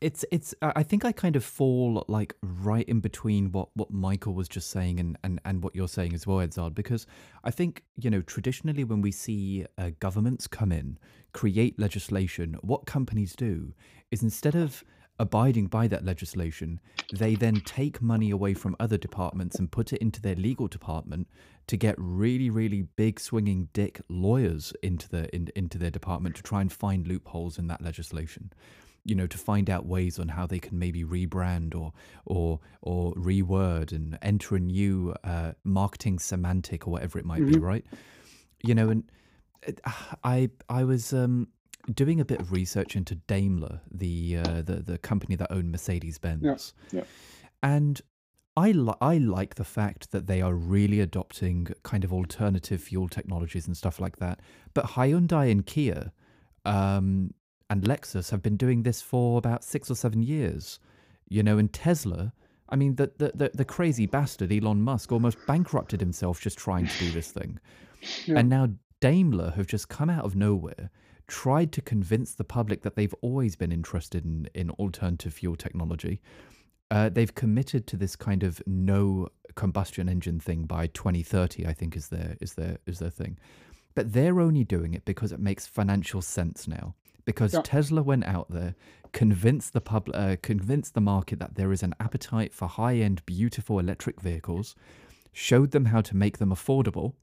it's 0.00 0.24
it's 0.30 0.54
i 0.62 0.84
think 0.84 1.04
i 1.04 1.10
kind 1.10 1.34
of 1.34 1.42
fall 1.42 2.04
like 2.06 2.36
right 2.42 2.88
in 2.88 3.00
between 3.00 3.50
what 3.50 3.68
what 3.74 3.90
michael 3.90 4.32
was 4.32 4.48
just 4.48 4.70
saying 4.70 5.00
and 5.00 5.18
and, 5.24 5.40
and 5.44 5.64
what 5.64 5.74
you're 5.74 5.88
saying 5.88 6.14
as 6.14 6.28
well 6.28 6.38
edzard 6.38 6.76
because 6.76 7.08
i 7.42 7.50
think 7.50 7.82
you 7.96 8.08
know 8.08 8.20
traditionally 8.20 8.84
when 8.84 9.00
we 9.00 9.10
see 9.10 9.66
uh, 9.78 9.90
governments 9.98 10.46
come 10.46 10.70
in 10.70 10.96
create 11.32 11.76
legislation 11.76 12.56
what 12.62 12.86
companies 12.86 13.34
do 13.34 13.74
is 14.12 14.22
instead 14.22 14.54
of 14.54 14.84
abiding 15.18 15.66
by 15.66 15.86
that 15.86 16.04
legislation 16.04 16.80
they 17.12 17.34
then 17.34 17.60
take 17.60 18.02
money 18.02 18.30
away 18.30 18.52
from 18.52 18.74
other 18.80 18.96
departments 18.96 19.56
and 19.56 19.70
put 19.70 19.92
it 19.92 20.00
into 20.00 20.20
their 20.20 20.34
legal 20.34 20.66
department 20.66 21.28
to 21.66 21.76
get 21.76 21.94
really 21.98 22.50
really 22.50 22.82
big 22.82 23.20
swinging 23.20 23.68
dick 23.72 24.00
lawyers 24.08 24.72
into 24.82 25.08
the 25.08 25.34
in, 25.34 25.48
into 25.54 25.78
their 25.78 25.90
department 25.90 26.34
to 26.34 26.42
try 26.42 26.60
and 26.60 26.72
find 26.72 27.06
loopholes 27.06 27.58
in 27.58 27.68
that 27.68 27.80
legislation 27.80 28.52
you 29.04 29.14
know, 29.14 29.26
to 29.26 29.36
find 29.36 29.68
out 29.68 29.84
ways 29.86 30.18
on 30.18 30.28
how 30.28 30.46
they 30.46 30.58
can 30.58 30.78
maybe 30.78 31.04
rebrand 31.04 31.74
or 31.74 31.92
or 32.24 32.60
or 32.80 33.12
reword 33.14 33.92
and 33.92 34.18
enter 34.22 34.56
a 34.56 34.60
new 34.60 35.14
uh, 35.22 35.52
marketing 35.62 36.18
semantic 36.18 36.86
or 36.86 36.90
whatever 36.90 37.18
it 37.18 37.24
might 37.26 37.42
mm-hmm. 37.42 37.52
be, 37.52 37.58
right? 37.58 37.84
You 38.62 38.74
know, 38.74 38.88
and 38.88 39.04
I 40.24 40.50
I 40.68 40.84
was 40.84 41.12
um, 41.12 41.48
doing 41.92 42.20
a 42.20 42.24
bit 42.24 42.40
of 42.40 42.52
research 42.52 42.96
into 42.96 43.14
Daimler, 43.14 43.80
the 43.90 44.38
uh, 44.38 44.62
the 44.62 44.76
the 44.76 44.98
company 44.98 45.36
that 45.36 45.50
owned 45.50 45.70
Mercedes 45.70 46.18
Benz, 46.18 46.74
yeah, 46.92 47.00
yeah. 47.00 47.04
and 47.62 48.00
I 48.56 48.70
li- 48.70 48.94
I 49.00 49.18
like 49.18 49.56
the 49.56 49.64
fact 49.64 50.10
that 50.12 50.26
they 50.26 50.40
are 50.40 50.54
really 50.54 51.00
adopting 51.00 51.68
kind 51.82 52.04
of 52.04 52.12
alternative 52.12 52.82
fuel 52.82 53.08
technologies 53.08 53.66
and 53.66 53.76
stuff 53.76 54.00
like 54.00 54.18
that. 54.18 54.40
But 54.74 54.86
Hyundai 54.86 55.50
and 55.50 55.66
Kia, 55.66 56.12
um, 56.64 57.34
and 57.68 57.82
Lexus 57.82 58.30
have 58.30 58.42
been 58.42 58.56
doing 58.56 58.82
this 58.82 59.02
for 59.02 59.38
about 59.38 59.64
six 59.64 59.90
or 59.90 59.94
seven 59.94 60.22
years. 60.22 60.78
You 61.28 61.42
know, 61.42 61.58
and 61.58 61.72
Tesla, 61.72 62.32
I 62.68 62.76
mean, 62.76 62.96
the, 62.96 63.10
the, 63.16 63.32
the, 63.34 63.50
the 63.54 63.64
crazy 63.64 64.06
bastard 64.06 64.52
Elon 64.52 64.82
Musk 64.82 65.10
almost 65.10 65.38
bankrupted 65.46 66.00
himself 66.00 66.40
just 66.40 66.58
trying 66.58 66.86
to 66.86 66.98
do 66.98 67.10
this 67.10 67.30
thing. 67.30 67.58
Yeah. 68.26 68.40
And 68.40 68.50
now 68.50 68.68
Daimler 69.00 69.52
have 69.52 69.66
just 69.66 69.88
come 69.88 70.10
out 70.10 70.26
of 70.26 70.36
nowhere, 70.36 70.90
tried 71.26 71.72
to 71.72 71.82
convince 71.82 72.34
the 72.34 72.44
public 72.44 72.82
that 72.82 72.96
they've 72.96 73.14
always 73.20 73.56
been 73.56 73.72
interested 73.72 74.24
in, 74.24 74.48
in 74.54 74.70
alternative 74.70 75.34
fuel 75.34 75.56
technology. 75.56 76.20
Uh, 76.90 77.08
they've 77.08 77.34
committed 77.34 77.86
to 77.86 77.96
this 77.96 78.14
kind 78.14 78.42
of 78.42 78.62
no 78.66 79.28
combustion 79.54 80.08
engine 80.08 80.38
thing 80.38 80.64
by 80.64 80.86
2030, 80.88 81.66
I 81.66 81.72
think 81.72 81.96
is 81.96 82.08
their 82.08 82.36
is 82.40 82.54
their 82.54 82.78
is 82.86 82.98
their 82.98 83.10
thing. 83.10 83.38
But 83.94 84.12
they're 84.12 84.40
only 84.40 84.64
doing 84.64 84.92
it 84.92 85.04
because 85.04 85.32
it 85.32 85.40
makes 85.40 85.66
financial 85.66 86.20
sense 86.20 86.68
now 86.68 86.94
because 87.24 87.54
yeah. 87.54 87.60
Tesla 87.62 88.02
went 88.02 88.24
out 88.24 88.50
there, 88.50 88.74
convinced 89.12 89.72
the 89.72 89.80
pub, 89.80 90.10
uh, 90.14 90.36
convinced 90.42 90.94
the 90.94 91.00
market 91.00 91.38
that 91.38 91.54
there 91.54 91.72
is 91.72 91.82
an 91.82 91.94
appetite 92.00 92.52
for 92.52 92.68
high-end, 92.68 93.24
beautiful 93.26 93.78
electric 93.78 94.20
vehicles, 94.20 94.74
showed 95.32 95.70
them 95.70 95.86
how 95.86 96.00
to 96.00 96.16
make 96.16 96.38
them 96.38 96.50
affordable, 96.50 97.14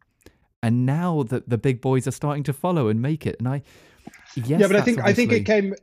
and 0.63 0.85
now 0.85 1.23
that 1.23 1.49
the 1.49 1.57
big 1.57 1.81
boys 1.81 2.07
are 2.07 2.11
starting 2.11 2.43
to 2.43 2.53
follow 2.53 2.87
and 2.87 3.01
make 3.01 3.25
it. 3.25 3.35
And 3.39 3.47
I, 3.47 3.63
yes, 4.35 4.47
yeah, 4.47 4.67
but 4.67 4.75
I 4.75 4.81
think 4.81 4.99
I 4.99 5.13
think 5.13 5.31
it 5.31 5.45
came 5.45 5.75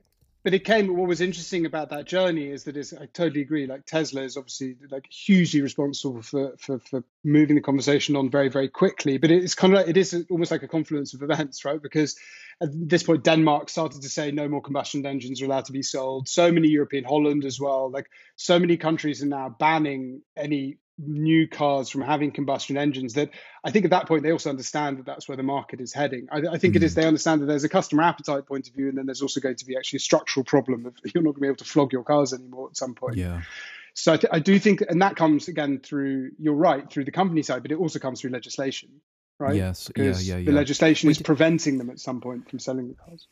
but 0.44 0.54
it 0.54 0.64
came 0.64 0.96
what 0.96 1.08
was 1.08 1.20
interesting 1.20 1.66
about 1.66 1.90
that 1.90 2.06
journey 2.06 2.48
is 2.48 2.64
that 2.64 2.76
is 2.76 2.94
i 2.94 3.06
totally 3.06 3.42
agree 3.42 3.66
like 3.66 3.84
tesla 3.84 4.22
is 4.22 4.36
obviously 4.36 4.76
like 4.90 5.06
hugely 5.10 5.60
responsible 5.60 6.22
for, 6.22 6.54
for 6.58 6.78
for 6.78 7.04
moving 7.24 7.56
the 7.56 7.62
conversation 7.62 8.16
on 8.16 8.30
very 8.30 8.48
very 8.48 8.68
quickly. 8.68 9.18
But 9.18 9.30
it's 9.30 9.54
kind 9.54 9.72
of 9.72 9.80
like, 9.80 9.88
it 9.88 9.96
is 9.96 10.26
almost 10.30 10.50
like 10.50 10.62
a 10.62 10.68
confluence 10.68 11.14
of 11.14 11.22
events 11.22 11.64
right? 11.64 11.82
Because 11.82 12.16
at 12.60 12.70
this 12.72 13.02
point 13.02 13.24
denmark 13.24 13.68
started 13.68 14.02
to 14.02 14.08
say 14.08 14.30
no 14.30 14.48
more 14.48 14.62
combustion 14.62 15.04
engines 15.04 15.42
are 15.42 15.46
allowed 15.46 15.66
to 15.66 15.72
be 15.72 15.82
sold. 15.82 16.28
So 16.28 16.50
many 16.50 16.68
european 16.68 17.04
holland 17.04 17.44
as 17.44 17.60
well. 17.60 17.90
Like 17.90 18.08
so 18.36 18.58
many 18.58 18.76
countries 18.76 19.22
are 19.22 19.26
now 19.26 19.48
banning 19.48 20.22
any 20.36 20.78
new 20.98 21.46
cars 21.46 21.88
from 21.88 22.02
having 22.02 22.32
combustion 22.32 22.76
engines 22.76 23.14
that 23.14 23.30
I 23.62 23.70
think 23.70 23.84
at 23.84 23.92
that 23.92 24.08
point 24.08 24.24
they 24.24 24.32
also 24.32 24.50
understand 24.50 24.98
that 24.98 25.06
that's 25.06 25.28
where 25.28 25.36
the 25.36 25.42
market 25.42 25.80
is 25.80 25.92
heading. 25.92 26.28
I, 26.30 26.38
I 26.52 26.58
think 26.58 26.74
mm. 26.74 26.78
it 26.78 26.82
is 26.82 26.92
mm. 26.92 26.96
they 26.96 27.06
understand 27.06 27.40
that 27.40 27.46
there's 27.46 27.64
a 27.64 27.68
customer 27.68 28.02
appetite 28.02 28.46
point 28.46 28.68
of 28.68 28.74
view, 28.74 28.88
and 28.88 28.98
then 28.98 29.06
there's 29.06 29.22
also 29.22 29.40
going 29.40 29.56
to 29.56 29.64
be 29.64 29.76
actually 29.76 29.98
a 29.98 30.00
structural 30.00 30.44
problem 30.44 30.86
of 30.86 30.94
you're 31.14 31.22
not 31.22 31.30
going 31.30 31.34
to 31.34 31.40
be 31.40 31.46
able 31.46 31.56
to 31.56 31.64
flog 31.64 31.92
your 31.92 32.02
cars 32.02 32.32
anymore 32.32 32.68
at 32.70 32.76
some 32.76 32.94
point. 32.94 33.16
Yeah. 33.16 33.42
So 33.94 34.12
I, 34.12 34.16
th- 34.16 34.30
I 34.32 34.38
do 34.38 34.58
think, 34.58 34.80
and 34.88 35.02
that 35.02 35.16
comes 35.16 35.48
again 35.48 35.80
through 35.80 36.32
you're 36.38 36.54
right 36.54 36.88
through 36.90 37.04
the 37.04 37.10
company 37.12 37.42
side, 37.42 37.62
but 37.62 37.72
it 37.72 37.78
also 37.78 37.98
comes 37.98 38.20
through 38.20 38.30
legislation, 38.30 39.00
right? 39.38 39.56
Yes. 39.56 39.88
Because 39.88 40.26
yeah. 40.26 40.36
Yeah. 40.36 40.44
The 40.46 40.52
legislation 40.52 41.10
is 41.10 41.20
preventing 41.20 41.78
them 41.78 41.90
at 41.90 41.98
some 41.98 42.20
point 42.20 42.48
from 42.48 42.58
selling 42.58 42.88
the 42.88 42.94
cars. 42.94 43.26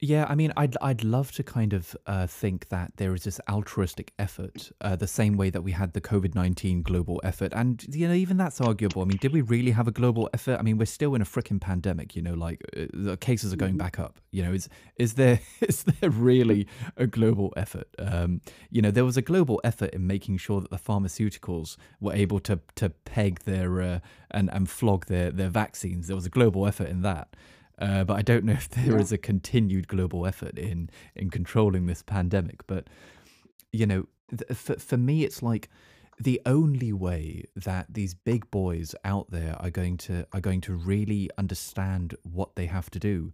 Yeah, 0.00 0.26
I 0.28 0.34
mean, 0.34 0.52
I'd 0.56 0.76
I'd 0.80 1.04
love 1.04 1.32
to 1.32 1.42
kind 1.42 1.72
of 1.72 1.96
uh, 2.06 2.26
think 2.26 2.68
that 2.68 2.92
there 2.96 3.14
is 3.14 3.24
this 3.24 3.40
altruistic 3.48 4.12
effort, 4.18 4.70
uh, 4.80 4.96
the 4.96 5.06
same 5.06 5.36
way 5.36 5.50
that 5.50 5.62
we 5.62 5.72
had 5.72 5.92
the 5.92 6.00
COVID 6.00 6.34
nineteen 6.34 6.82
global 6.82 7.20
effort, 7.24 7.52
and 7.54 7.84
you 7.94 8.08
know, 8.08 8.14
even 8.14 8.36
that's 8.36 8.60
arguable. 8.60 9.02
I 9.02 9.04
mean, 9.04 9.18
did 9.18 9.32
we 9.32 9.40
really 9.40 9.72
have 9.72 9.88
a 9.88 9.92
global 9.92 10.28
effort? 10.32 10.58
I 10.58 10.62
mean, 10.62 10.78
we're 10.78 10.86
still 10.86 11.14
in 11.14 11.22
a 11.22 11.24
freaking 11.24 11.60
pandemic. 11.60 12.14
You 12.16 12.22
know, 12.22 12.34
like 12.34 12.62
uh, 12.76 12.86
the 12.92 13.16
cases 13.16 13.52
are 13.52 13.56
going 13.56 13.72
mm-hmm. 13.72 13.78
back 13.78 13.98
up. 13.98 14.20
You 14.30 14.42
know, 14.42 14.52
is 14.52 14.68
is 14.96 15.14
there 15.14 15.40
is 15.60 15.84
there 15.84 16.10
really 16.10 16.66
a 16.96 17.06
global 17.06 17.52
effort? 17.56 17.88
Um, 17.98 18.40
you 18.70 18.82
know, 18.82 18.90
there 18.90 19.04
was 19.04 19.16
a 19.16 19.22
global 19.22 19.60
effort 19.64 19.90
in 19.90 20.06
making 20.06 20.38
sure 20.38 20.60
that 20.60 20.70
the 20.70 20.78
pharmaceuticals 20.78 21.76
were 22.00 22.14
able 22.14 22.40
to 22.40 22.60
to 22.76 22.90
peg 22.90 23.40
their 23.40 23.82
uh, 23.82 23.98
and 24.30 24.50
and 24.52 24.68
flog 24.68 25.06
their 25.06 25.30
their 25.30 25.50
vaccines. 25.50 26.06
There 26.06 26.16
was 26.16 26.26
a 26.26 26.30
global 26.30 26.66
effort 26.66 26.88
in 26.88 27.02
that. 27.02 27.34
Uh, 27.82 28.04
but 28.04 28.16
I 28.16 28.22
don't 28.22 28.44
know 28.44 28.52
if 28.52 28.68
there 28.70 28.92
yeah. 28.92 28.98
is 28.98 29.12
a 29.12 29.18
continued 29.18 29.88
global 29.88 30.26
effort 30.26 30.58
in 30.58 30.88
in 31.16 31.30
controlling 31.30 31.86
this 31.86 32.02
pandemic. 32.02 32.66
But 32.66 32.86
you 33.72 33.86
know, 33.86 34.06
th- 34.30 34.56
for 34.56 34.78
for 34.78 34.96
me, 34.96 35.24
it's 35.24 35.42
like 35.42 35.68
the 36.18 36.40
only 36.46 36.92
way 36.92 37.44
that 37.56 37.86
these 37.92 38.14
big 38.14 38.48
boys 38.50 38.94
out 39.04 39.30
there 39.30 39.56
are 39.60 39.70
going 39.70 39.96
to 39.96 40.26
are 40.32 40.40
going 40.40 40.60
to 40.62 40.74
really 40.74 41.28
understand 41.36 42.14
what 42.22 42.54
they 42.54 42.66
have 42.66 42.88
to 42.90 43.00
do 43.00 43.32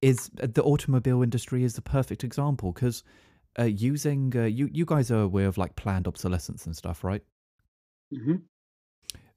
is 0.00 0.30
uh, 0.42 0.46
the 0.50 0.62
automobile 0.62 1.22
industry 1.22 1.62
is 1.62 1.74
the 1.74 1.82
perfect 1.82 2.24
example 2.24 2.72
because 2.72 3.04
uh, 3.58 3.64
using 3.64 4.32
uh, 4.34 4.44
you 4.44 4.70
you 4.72 4.86
guys 4.86 5.10
are 5.10 5.20
aware 5.20 5.46
of 5.46 5.58
like 5.58 5.76
planned 5.76 6.06
obsolescence 6.06 6.64
and 6.64 6.74
stuff, 6.74 7.04
right? 7.04 7.22
Mm-hmm. 8.14 8.36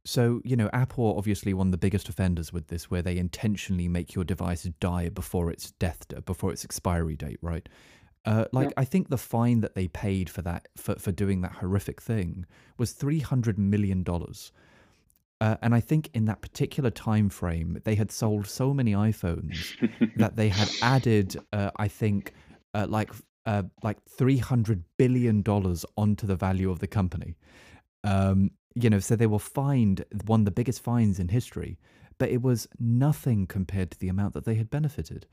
So, 0.05 0.41
you 0.43 0.55
know, 0.55 0.69
Apple 0.73 1.15
obviously 1.17 1.53
one 1.53 1.67
of 1.67 1.71
the 1.71 1.77
biggest 1.77 2.09
offenders 2.09 2.51
with 2.51 2.67
this, 2.67 2.91
where 2.91 3.01
they 3.01 3.17
intentionally 3.17 3.87
make 3.87 4.15
your 4.15 4.25
device 4.25 4.63
die 4.79 5.09
before 5.09 5.49
its 5.49 5.71
death, 5.71 6.05
before 6.25 6.51
its 6.51 6.65
expiry 6.65 7.15
date, 7.15 7.39
right? 7.41 7.67
Uh, 8.25 8.45
like, 8.53 8.71
I 8.77 8.85
think 8.85 9.09
the 9.09 9.17
fine 9.17 9.61
that 9.61 9.75
they 9.75 9.87
paid 9.87 10.29
for 10.29 10.41
that, 10.43 10.69
for, 10.77 10.95
for 10.95 11.11
doing 11.11 11.41
that 11.41 11.53
horrific 11.53 12.01
thing, 12.01 12.45
was 12.77 12.93
$300 12.93 13.57
million. 13.57 14.05
Uh, 15.41 15.57
and 15.61 15.75
I 15.75 15.81
think 15.81 16.09
in 16.13 16.25
that 16.25 16.41
particular 16.41 16.89
time 16.89 17.27
frame, 17.27 17.81
they 17.83 17.95
had 17.95 18.11
sold 18.11 18.47
so 18.47 18.73
many 18.73 18.93
iPhones 18.93 19.75
that 20.15 20.37
they 20.37 20.47
had 20.47 20.69
added, 20.81 21.35
uh, 21.51 21.71
I 21.75 21.89
think, 21.89 22.33
uh, 22.73 22.87
like 22.89 23.11
uh, 23.45 23.63
like 23.83 23.97
three 24.05 24.37
hundred 24.37 24.85
billion 24.97 25.41
dollars 25.41 25.85
onto 25.97 26.25
the 26.25 26.35
value 26.35 26.71
of 26.71 26.79
the 26.79 26.87
company. 26.87 27.35
Um, 28.05 28.51
you 28.75 28.89
know, 28.89 28.99
so 28.99 29.15
they 29.15 29.27
were 29.27 29.39
fined 29.39 30.05
one 30.25 30.41
of 30.41 30.45
the 30.45 30.51
biggest 30.51 30.81
fines 30.81 31.19
in 31.19 31.29
history, 31.29 31.77
but 32.17 32.29
it 32.29 32.41
was 32.41 32.67
nothing 32.79 33.47
compared 33.47 33.91
to 33.91 33.99
the 33.99 34.09
amount 34.09 34.33
that 34.33 34.45
they 34.45 34.55
had 34.55 34.69
benefited. 34.69 35.25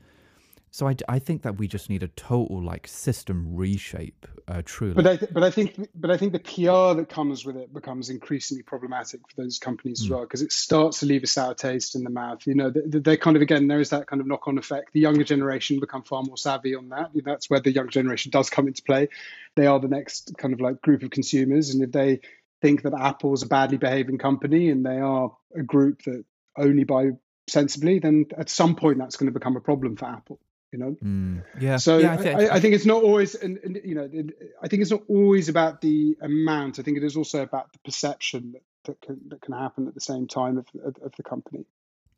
So 0.73 0.87
I, 0.87 0.95
I 1.09 1.19
think 1.19 1.41
that 1.41 1.57
we 1.57 1.67
just 1.67 1.89
need 1.89 2.01
a 2.01 2.07
total 2.07 2.63
like 2.63 2.87
system 2.87 3.55
reshape, 3.55 4.25
uh, 4.47 4.61
truly. 4.63 4.93
But 4.93 5.05
I 5.05 5.17
th- 5.17 5.33
but 5.33 5.43
I 5.43 5.51
think 5.51 5.89
but 5.93 6.09
I 6.11 6.15
think 6.15 6.31
the 6.31 6.39
PR 6.39 6.97
that 6.97 7.07
comes 7.09 7.45
with 7.45 7.57
it 7.57 7.73
becomes 7.73 8.09
increasingly 8.09 8.63
problematic 8.63 9.19
for 9.27 9.41
those 9.41 9.59
companies 9.59 9.99
mm. 9.99 10.03
as 10.03 10.07
hmm. 10.07 10.13
well 10.13 10.21
because 10.21 10.41
it 10.41 10.53
starts 10.53 11.01
to 11.01 11.07
leave 11.07 11.23
a 11.23 11.27
sour 11.27 11.55
taste 11.55 11.95
in 11.95 12.05
the 12.05 12.09
mouth. 12.09 12.47
You 12.47 12.55
know, 12.55 12.69
they, 12.69 12.99
they 12.99 13.17
kind 13.17 13.35
of 13.35 13.41
again 13.41 13.67
there 13.67 13.81
is 13.81 13.89
that 13.89 14.07
kind 14.07 14.21
of 14.21 14.27
knock 14.27 14.47
on 14.47 14.57
effect. 14.57 14.93
The 14.93 15.01
younger 15.01 15.25
generation 15.25 15.81
become 15.81 16.03
far 16.03 16.23
more 16.23 16.37
savvy 16.37 16.73
on 16.73 16.87
that. 16.89 17.11
That's 17.15 17.49
where 17.49 17.59
the 17.59 17.73
younger 17.73 17.91
generation 17.91 18.31
does 18.31 18.49
come 18.49 18.67
into 18.67 18.81
play. 18.81 19.09
They 19.55 19.67
are 19.67 19.79
the 19.79 19.89
next 19.89 20.37
kind 20.37 20.53
of 20.53 20.61
like 20.61 20.81
group 20.81 21.03
of 21.03 21.09
consumers, 21.09 21.71
and 21.71 21.83
if 21.83 21.91
they 21.91 22.21
think 22.61 22.83
that 22.83 22.93
Apple 22.93 23.33
is 23.33 23.43
a 23.43 23.47
badly 23.47 23.77
behaving 23.77 24.17
company 24.17 24.69
and 24.69 24.85
they 24.85 24.97
are 24.97 25.35
a 25.55 25.63
group 25.63 26.03
that 26.03 26.23
only 26.57 26.83
buy 26.83 27.11
sensibly, 27.47 27.99
then 27.99 28.25
at 28.37 28.49
some 28.49 28.75
point 28.75 28.97
that's 28.97 29.17
going 29.17 29.31
to 29.31 29.37
become 29.37 29.55
a 29.55 29.61
problem 29.61 29.95
for 29.95 30.05
Apple 30.05 30.39
you 30.71 30.79
know? 30.79 30.95
Mm, 31.03 31.43
yeah 31.59 31.75
so 31.75 31.97
yeah, 31.97 32.13
I, 32.13 32.15
th- 32.15 32.35
I, 32.35 32.55
I, 32.55 32.59
think 32.61 32.75
it's 32.75 32.85
not 32.85 33.03
always 33.03 33.35
and, 33.35 33.57
and 33.57 33.81
you 33.83 33.93
know 33.93 34.09
it, 34.09 34.53
i 34.63 34.69
think 34.69 34.81
it's 34.81 34.91
not 34.91 35.01
always 35.09 35.49
about 35.49 35.81
the 35.81 36.15
amount 36.21 36.79
i 36.79 36.81
think 36.81 36.95
it 36.95 37.03
is 37.03 37.17
also 37.17 37.41
about 37.41 37.73
the 37.73 37.79
perception 37.79 38.53
that, 38.53 38.61
that 38.85 39.01
can 39.01 39.19
that 39.27 39.41
can 39.41 39.53
happen 39.53 39.87
at 39.87 39.93
the 39.93 40.01
same 40.01 40.27
time 40.27 40.57
of, 40.57 40.65
of, 40.83 40.95
of 41.03 41.15
the 41.15 41.23
company. 41.23 41.65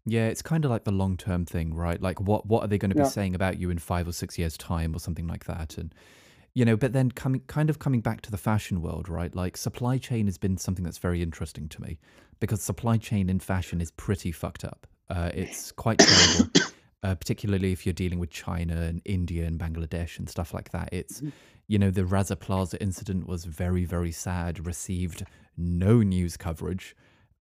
Yeah 0.05 0.27
it's 0.27 0.41
kind 0.41 0.65
of 0.65 0.71
like 0.71 0.83
the 0.83 0.91
long 0.91 1.17
term 1.17 1.45
thing 1.45 1.73
right? 1.73 2.01
Like 2.01 2.19
what 2.19 2.45
what 2.45 2.63
are 2.63 2.67
they 2.67 2.77
going 2.77 2.91
to 2.91 2.95
be 2.95 3.03
yeah. 3.03 3.09
saying 3.09 3.35
about 3.35 3.59
you 3.59 3.69
in 3.69 3.77
five 3.77 4.07
or 4.07 4.11
six 4.11 4.37
years 4.37 4.57
time 4.57 4.95
or 4.95 4.99
something 4.99 5.27
like 5.27 5.45
that? 5.45 5.77
And 5.77 5.93
you 6.53 6.65
know 6.65 6.75
but 6.75 6.93
then 6.93 7.11
coming 7.11 7.41
kind 7.47 7.69
of 7.69 7.79
coming 7.79 8.01
back 8.01 8.21
to 8.21 8.31
the 8.31 8.37
fashion 8.37 8.81
world 8.81 9.09
right 9.09 9.35
like 9.35 9.57
supply 9.57 9.97
chain 9.97 10.25
has 10.25 10.37
been 10.37 10.57
something 10.57 10.83
that's 10.83 10.97
very 10.97 11.21
interesting 11.21 11.67
to 11.67 11.81
me 11.81 11.99
because 12.39 12.61
supply 12.61 12.97
chain 12.97 13.29
in 13.29 13.39
fashion 13.39 13.81
is 13.81 13.91
pretty 13.91 14.31
fucked 14.31 14.63
up 14.63 14.87
uh, 15.09 15.29
it's 15.33 15.71
quite 15.71 15.99
terrible 15.99 16.49
uh, 17.03 17.15
particularly 17.15 17.71
if 17.71 17.85
you're 17.85 17.93
dealing 17.93 18.17
with 18.17 18.29
China 18.29 18.81
and 18.81 19.01
India 19.05 19.45
and 19.45 19.59
Bangladesh 19.59 20.17
and 20.17 20.29
stuff 20.29 20.53
like 20.53 20.71
that. 20.71 20.89
It's, 20.91 21.19
mm-hmm. 21.19 21.29
you 21.67 21.77
know, 21.77 21.91
the 21.91 22.05
Rana 22.05 22.35
Plaza 22.37 22.81
incident 22.81 23.27
was 23.27 23.45
very, 23.45 23.83
very 23.85 24.11
sad, 24.11 24.65
received 24.65 25.25
no 25.57 26.01
news 26.01 26.37
coverage. 26.37 26.95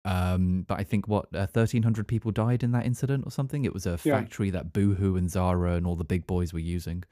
Um, 0.05 0.65
but 0.67 0.79
I 0.79 0.85
think 0.85 1.09
what 1.09 1.27
uh, 1.35 1.49
1,300 1.53 2.07
people 2.07 2.31
died 2.31 2.63
in 2.63 2.71
that 2.73 2.87
incident 2.87 3.25
or 3.27 3.31
something. 3.31 3.65
It 3.65 3.75
was 3.75 3.85
a 3.85 3.99
yeah. 4.05 4.19
factory 4.19 4.51
that 4.51 4.73
Boohoo 4.73 5.17
and 5.17 5.29
Zara 5.29 5.75
and 5.75 5.87
all 5.87 5.97
the 5.97 6.05
big 6.05 6.27
boys 6.27 6.53
were 6.53 6.61
using. 6.61 7.05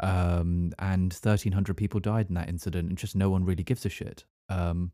Um, 0.00 0.72
and 0.78 1.12
1,300 1.12 1.76
people 1.76 1.98
died 2.00 2.28
in 2.28 2.34
that 2.34 2.48
incident, 2.48 2.88
and 2.88 2.96
just 2.96 3.16
no 3.16 3.30
one 3.30 3.44
really 3.44 3.64
gives 3.64 3.84
a 3.84 3.88
shit. 3.88 4.24
Um, 4.48 4.92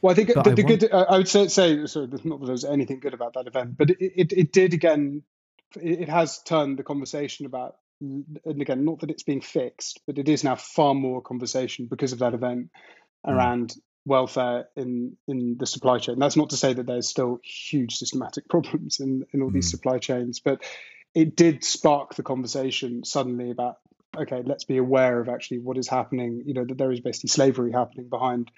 well, 0.00 0.12
I 0.12 0.14
think 0.14 0.28
the, 0.28 0.42
the 0.42 0.50
I 0.50 0.54
good. 0.54 0.92
I 0.92 1.18
would 1.18 1.28
say, 1.28 1.48
say 1.48 1.84
sorry, 1.86 2.08
not 2.24 2.40
that 2.40 2.46
there's 2.46 2.64
anything 2.64 3.00
good 3.00 3.14
about 3.14 3.34
that 3.34 3.46
event, 3.46 3.76
but 3.76 3.90
it, 3.90 3.98
it, 4.00 4.32
it 4.32 4.52
did 4.52 4.72
again 4.72 5.22
it 5.76 6.08
has 6.08 6.42
turned 6.42 6.78
the 6.78 6.82
conversation 6.82 7.46
about 7.46 7.76
and 8.00 8.60
again 8.60 8.84
not 8.84 9.00
that 9.00 9.10
it's 9.10 9.22
being 9.22 9.40
fixed 9.40 10.00
but 10.06 10.18
it 10.18 10.28
is 10.28 10.44
now 10.44 10.56
far 10.56 10.94
more 10.94 11.22
conversation 11.22 11.86
because 11.86 12.12
of 12.12 12.18
that 12.18 12.34
event 12.34 12.70
mm. 13.26 13.32
around 13.32 13.74
welfare 14.04 14.68
in 14.76 15.16
in 15.26 15.56
the 15.58 15.66
supply 15.66 15.98
chain 15.98 16.18
that's 16.18 16.36
not 16.36 16.50
to 16.50 16.56
say 16.56 16.72
that 16.72 16.86
there's 16.86 17.08
still 17.08 17.38
huge 17.42 17.96
systematic 17.96 18.48
problems 18.50 19.00
in 19.00 19.24
in 19.32 19.42
all 19.42 19.50
mm. 19.50 19.54
these 19.54 19.70
supply 19.70 19.98
chains 19.98 20.40
but 20.40 20.62
it 21.14 21.36
did 21.36 21.62
spark 21.62 22.14
the 22.14 22.22
conversation 22.22 23.04
suddenly 23.04 23.50
about 23.50 23.76
okay 24.16 24.42
let's 24.44 24.64
be 24.64 24.76
aware 24.76 25.20
of 25.20 25.28
actually 25.28 25.58
what 25.58 25.76
is 25.76 25.88
happening 25.88 26.42
you 26.46 26.54
know 26.54 26.64
that 26.64 26.78
there 26.78 26.92
is 26.92 27.00
basically 27.00 27.28
slavery 27.28 27.72
happening 27.72 28.08
behind 28.08 28.50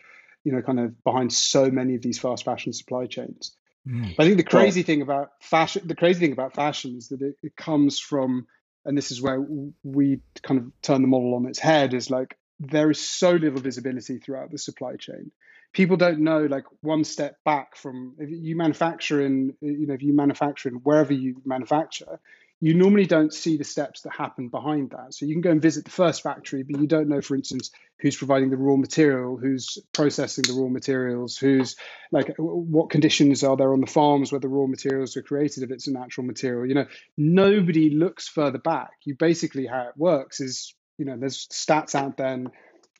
you 0.44 0.52
know 0.52 0.62
kind 0.62 0.80
of 0.80 1.02
behind 1.04 1.32
so 1.32 1.70
many 1.70 1.94
of 1.94 2.02
these 2.02 2.18
fast 2.18 2.44
fashion 2.44 2.72
supply 2.72 3.06
chains 3.06 3.56
Mm. 3.88 4.16
But 4.16 4.24
I 4.24 4.26
think 4.26 4.38
the 4.38 4.44
crazy 4.44 4.80
well, 4.80 4.86
thing 4.86 5.02
about 5.02 5.30
fashion, 5.40 5.86
the 5.86 5.94
crazy 5.94 6.20
thing 6.20 6.32
about 6.32 6.54
fashion 6.54 6.96
is 6.96 7.08
that 7.08 7.22
it, 7.22 7.36
it 7.42 7.56
comes 7.56 8.00
from, 8.00 8.46
and 8.84 8.96
this 8.96 9.10
is 9.10 9.22
where 9.22 9.44
we 9.84 10.20
kind 10.42 10.60
of 10.60 10.82
turn 10.82 11.02
the 11.02 11.08
model 11.08 11.34
on 11.34 11.46
its 11.46 11.58
head, 11.58 11.94
is 11.94 12.10
like 12.10 12.36
there 12.58 12.90
is 12.90 13.00
so 13.00 13.32
little 13.32 13.60
visibility 13.60 14.18
throughout 14.18 14.50
the 14.50 14.58
supply 14.58 14.96
chain. 14.96 15.30
People 15.72 15.96
don't 15.96 16.20
know 16.20 16.46
like 16.46 16.64
one 16.80 17.04
step 17.04 17.36
back 17.44 17.76
from 17.76 18.14
if 18.18 18.30
you 18.30 18.56
manufacture 18.56 19.24
in, 19.24 19.54
you 19.60 19.86
know, 19.86 19.94
if 19.94 20.02
you 20.02 20.14
manufacture 20.14 20.68
in 20.68 20.76
wherever 20.76 21.12
you 21.12 21.40
manufacture, 21.44 22.18
you 22.60 22.74
normally 22.74 23.06
don't 23.06 23.34
see 23.34 23.58
the 23.58 23.64
steps 23.64 24.02
that 24.02 24.12
happen 24.12 24.48
behind 24.48 24.90
that. 24.90 25.12
So 25.12 25.26
you 25.26 25.34
can 25.34 25.42
go 25.42 25.50
and 25.50 25.60
visit 25.60 25.84
the 25.84 25.90
first 25.90 26.22
factory, 26.22 26.62
but 26.62 26.80
you 26.80 26.86
don't 26.86 27.08
know, 27.08 27.20
for 27.20 27.36
instance, 27.36 27.70
who's 28.00 28.16
providing 28.16 28.50
the 28.50 28.56
raw 28.56 28.76
material, 28.76 29.36
who's 29.36 29.78
processing 29.92 30.44
the 30.46 30.58
raw 30.60 30.68
materials, 30.68 31.36
who's 31.36 31.76
like 32.12 32.34
what 32.38 32.90
conditions 32.90 33.44
are 33.44 33.56
there 33.56 33.72
on 33.72 33.80
the 33.80 33.86
farms 33.86 34.32
where 34.32 34.40
the 34.40 34.48
raw 34.48 34.66
materials 34.66 35.16
are 35.16 35.22
created 35.22 35.64
if 35.64 35.70
it's 35.70 35.86
a 35.86 35.92
natural 35.92 36.26
material. 36.26 36.66
You 36.66 36.74
know, 36.74 36.86
nobody 37.18 37.90
looks 37.90 38.26
further 38.26 38.58
back. 38.58 38.92
You 39.04 39.16
basically 39.18 39.66
how 39.66 39.88
it 39.88 39.96
works 39.96 40.40
is, 40.40 40.74
you 40.96 41.04
know, 41.04 41.16
there's 41.18 41.46
stats 41.48 41.94
out 41.94 42.16
there 42.16 42.32
and 42.32 42.50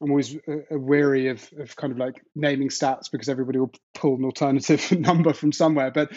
I'm 0.02 0.10
always 0.10 0.36
uh, 0.36 0.56
wary 0.70 1.28
of, 1.28 1.48
of 1.58 1.74
kind 1.76 1.92
of 1.92 1.98
like 1.98 2.22
naming 2.34 2.68
stats 2.68 3.10
because 3.10 3.30
everybody 3.30 3.58
will 3.58 3.72
pull 3.94 4.16
an 4.16 4.24
alternative 4.24 4.92
number 5.00 5.32
from 5.32 5.52
somewhere. 5.52 5.90
But 5.90 6.12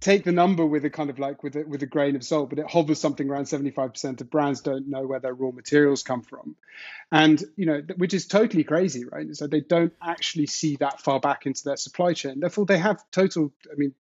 take 0.00 0.24
the 0.24 0.32
number 0.32 0.64
with 0.64 0.84
a 0.84 0.90
kind 0.90 1.10
of 1.10 1.18
like 1.18 1.42
with 1.42 1.56
a, 1.56 1.64
with 1.64 1.82
a 1.82 1.86
grain 1.86 2.16
of 2.16 2.22
salt, 2.22 2.50
but 2.50 2.58
it 2.58 2.70
hovers 2.70 3.00
something 3.00 3.28
around 3.28 3.44
75% 3.44 4.20
of 4.20 4.30
brands 4.30 4.60
don't 4.60 4.88
know 4.88 5.06
where 5.06 5.20
their 5.20 5.34
raw 5.34 5.50
materials 5.50 6.02
come 6.02 6.22
from. 6.22 6.56
And, 7.10 7.42
you 7.56 7.66
know, 7.66 7.82
which 7.96 8.14
is 8.14 8.26
totally 8.26 8.64
crazy, 8.64 9.04
right? 9.04 9.34
So 9.34 9.46
they 9.46 9.60
don't 9.60 9.92
actually 10.00 10.46
see 10.46 10.76
that 10.76 11.00
far 11.00 11.20
back 11.20 11.46
into 11.46 11.64
their 11.64 11.76
supply 11.76 12.12
chain. 12.12 12.40
Therefore, 12.40 12.66
they 12.66 12.78
have 12.78 13.02
total, 13.10 13.52
I 13.72 13.76
mean, 13.76 13.94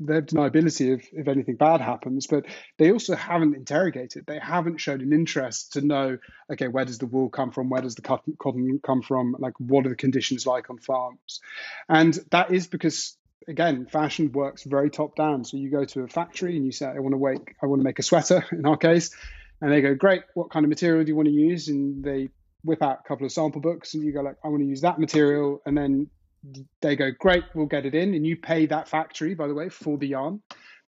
they 0.00 0.14
have 0.14 0.26
deniability 0.26 0.98
if, 0.98 1.08
if 1.12 1.28
anything 1.28 1.56
bad 1.56 1.80
happens, 1.80 2.26
but 2.26 2.44
they 2.76 2.90
also 2.92 3.14
haven't 3.14 3.54
interrogated. 3.54 4.26
They 4.26 4.38
haven't 4.38 4.78
shown 4.78 5.00
an 5.00 5.12
interest 5.12 5.74
to 5.74 5.80
know, 5.80 6.18
okay, 6.50 6.68
where 6.68 6.84
does 6.84 6.98
the 6.98 7.06
wool 7.06 7.28
come 7.28 7.52
from? 7.52 7.70
Where 7.70 7.82
does 7.82 7.94
the 7.94 8.02
cotton, 8.02 8.36
cotton 8.38 8.80
come 8.82 9.02
from? 9.02 9.36
Like, 9.38 9.54
what 9.58 9.86
are 9.86 9.90
the 9.90 9.96
conditions 9.96 10.46
like 10.46 10.70
on 10.70 10.78
farms? 10.78 11.40
And 11.88 12.18
that 12.30 12.52
is 12.52 12.66
because 12.66 13.16
again, 13.48 13.86
fashion 13.86 14.30
works 14.32 14.64
very 14.64 14.90
top 14.90 15.16
down. 15.16 15.44
So 15.44 15.56
you 15.56 15.70
go 15.70 15.84
to 15.84 16.02
a 16.02 16.08
factory 16.08 16.56
and 16.56 16.64
you 16.64 16.72
say, 16.72 16.86
I 16.86 16.98
want 16.98 17.14
to 17.14 17.18
make, 17.18 17.54
I 17.62 17.66
want 17.66 17.80
to 17.80 17.84
make 17.84 17.98
a 17.98 18.02
sweater 18.02 18.44
in 18.52 18.66
our 18.66 18.76
case, 18.76 19.14
and 19.60 19.70
they 19.70 19.80
go, 19.80 19.94
great, 19.94 20.22
what 20.34 20.50
kind 20.50 20.64
of 20.64 20.70
material 20.70 21.04
do 21.04 21.08
you 21.08 21.16
want 21.16 21.28
to 21.28 21.34
use? 21.34 21.68
And 21.68 22.04
they 22.04 22.30
whip 22.64 22.82
out 22.82 23.00
a 23.04 23.08
couple 23.08 23.26
of 23.26 23.32
sample 23.32 23.60
books, 23.60 23.94
and 23.94 24.04
you 24.04 24.12
go 24.12 24.20
like, 24.22 24.36
I 24.44 24.48
want 24.48 24.62
to 24.62 24.68
use 24.68 24.82
that 24.82 24.98
material, 24.98 25.60
and 25.66 25.76
then 25.76 26.08
they 26.80 26.96
go, 26.96 27.10
great, 27.18 27.44
we'll 27.54 27.66
get 27.66 27.86
it 27.86 27.94
in, 27.94 28.14
and 28.14 28.26
you 28.26 28.36
pay 28.36 28.66
that 28.66 28.88
factory, 28.88 29.34
by 29.34 29.46
the 29.46 29.54
way, 29.54 29.68
for 29.68 29.98
the 29.98 30.08
yarn, 30.08 30.42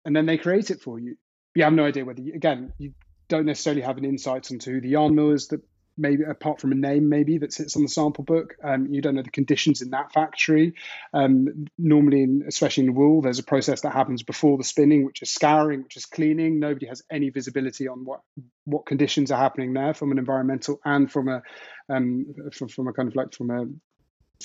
and 0.06 0.16
then 0.16 0.26
they 0.26 0.38
create 0.38 0.72
it 0.72 0.82
for 0.82 1.00
you. 1.00 1.16
You 1.56 1.64
have 1.64 1.74
no 1.74 1.86
idea 1.86 2.06
whether, 2.06 2.22
you, 2.22 2.34
again, 2.34 2.74
you 2.78 2.94
don't 3.30 3.46
necessarily 3.46 3.82
have 3.82 3.98
an 3.98 4.06
insight 4.06 4.52
into 4.52 4.72
who 4.72 4.82
the 4.82 4.90
yarn 4.90 5.16
mill 5.16 5.32
is 5.32 5.48
that 5.50 5.62
maybe 5.98 6.24
apart 6.24 6.62
from 6.62 6.72
a 6.72 6.76
name 6.76 7.10
maybe 7.10 7.38
that 7.40 7.54
sits 7.54 7.76
on 7.76 7.82
the 7.82 7.88
sample 7.88 8.24
book. 8.24 8.56
Um, 8.64 8.88
you 8.94 9.02
don't 9.02 9.16
know 9.16 9.24
the 9.24 9.32
conditions 9.32 9.82
in 9.82 9.92
that 9.92 10.14
factory. 10.14 10.74
Um, 11.14 11.68
normally 11.78 12.24
in, 12.24 12.44
especially 12.48 12.86
in 12.86 12.96
wool 12.96 13.22
there's 13.22 13.40
a 13.40 13.44
process 13.44 13.82
that 13.82 13.94
happens 13.94 14.24
before 14.24 14.58
the 14.58 14.64
spinning 14.64 15.06
which 15.06 15.22
is 15.22 15.32
scouring 15.32 15.84
which 15.84 15.98
is 15.98 16.06
cleaning. 16.06 16.60
Nobody 16.60 16.88
has 16.88 17.04
any 17.12 17.30
visibility 17.30 17.88
on 17.88 18.06
what 18.06 18.22
what 18.66 18.86
conditions 18.86 19.32
are 19.32 19.40
happening 19.40 19.74
there 19.74 19.94
from 19.94 20.12
an 20.12 20.20
environmental 20.20 20.80
and 20.84 21.12
from 21.12 21.28
a 21.28 21.42
um, 21.90 22.34
from, 22.54 22.68
from 22.68 22.88
a 22.88 22.94
kind 22.94 23.10
of 23.10 23.16
like 23.16 23.34
from 23.34 23.50
a 23.50 23.66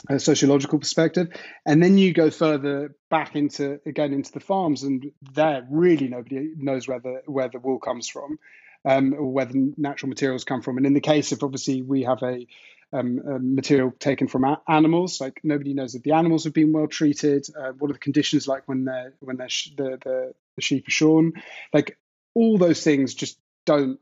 a 0.08 0.18
sociological 0.18 0.78
perspective. 0.78 1.28
And 1.66 1.82
then 1.82 1.98
you 1.98 2.14
go 2.14 2.30
further 2.30 2.96
back 3.10 3.36
into 3.36 3.78
again 3.84 4.12
into 4.12 4.32
the 4.32 4.40
farms 4.40 4.82
and 4.82 5.12
there 5.34 5.66
really 5.70 6.08
nobody 6.08 6.52
knows 6.56 6.88
where 6.88 7.00
the 7.00 7.22
where 7.26 7.48
the 7.48 7.58
wool 7.58 7.78
comes 7.78 8.08
from 8.08 8.38
um, 8.84 9.14
or 9.14 9.32
where 9.32 9.44
the 9.44 9.72
natural 9.76 10.08
materials 10.08 10.44
come 10.44 10.62
from. 10.62 10.76
And 10.76 10.86
in 10.86 10.94
the 10.94 11.00
case 11.00 11.32
of 11.32 11.42
obviously 11.42 11.82
we 11.82 12.02
have 12.02 12.22
a, 12.22 12.46
um, 12.92 13.20
a 13.26 13.38
material 13.38 13.92
taken 13.98 14.28
from 14.28 14.56
animals, 14.68 15.20
like 15.20 15.40
nobody 15.42 15.74
knows 15.74 15.94
if 15.94 16.02
the 16.02 16.12
animals 16.12 16.44
have 16.44 16.52
been 16.52 16.72
well 16.72 16.88
treated. 16.88 17.46
Uh, 17.56 17.72
what 17.72 17.90
are 17.90 17.94
the 17.94 17.98
conditions 17.98 18.46
like 18.46 18.64
when 18.66 18.84
they're 18.84 19.14
when 19.20 19.36
they're 19.36 19.48
sh- 19.48 19.70
the, 19.76 19.98
the 20.04 20.34
the 20.56 20.62
sheep 20.62 20.88
are 20.88 20.90
shorn? 20.90 21.32
Like 21.72 21.96
all 22.34 22.58
those 22.58 22.84
things 22.84 23.14
just 23.14 23.38
don't 23.64 23.98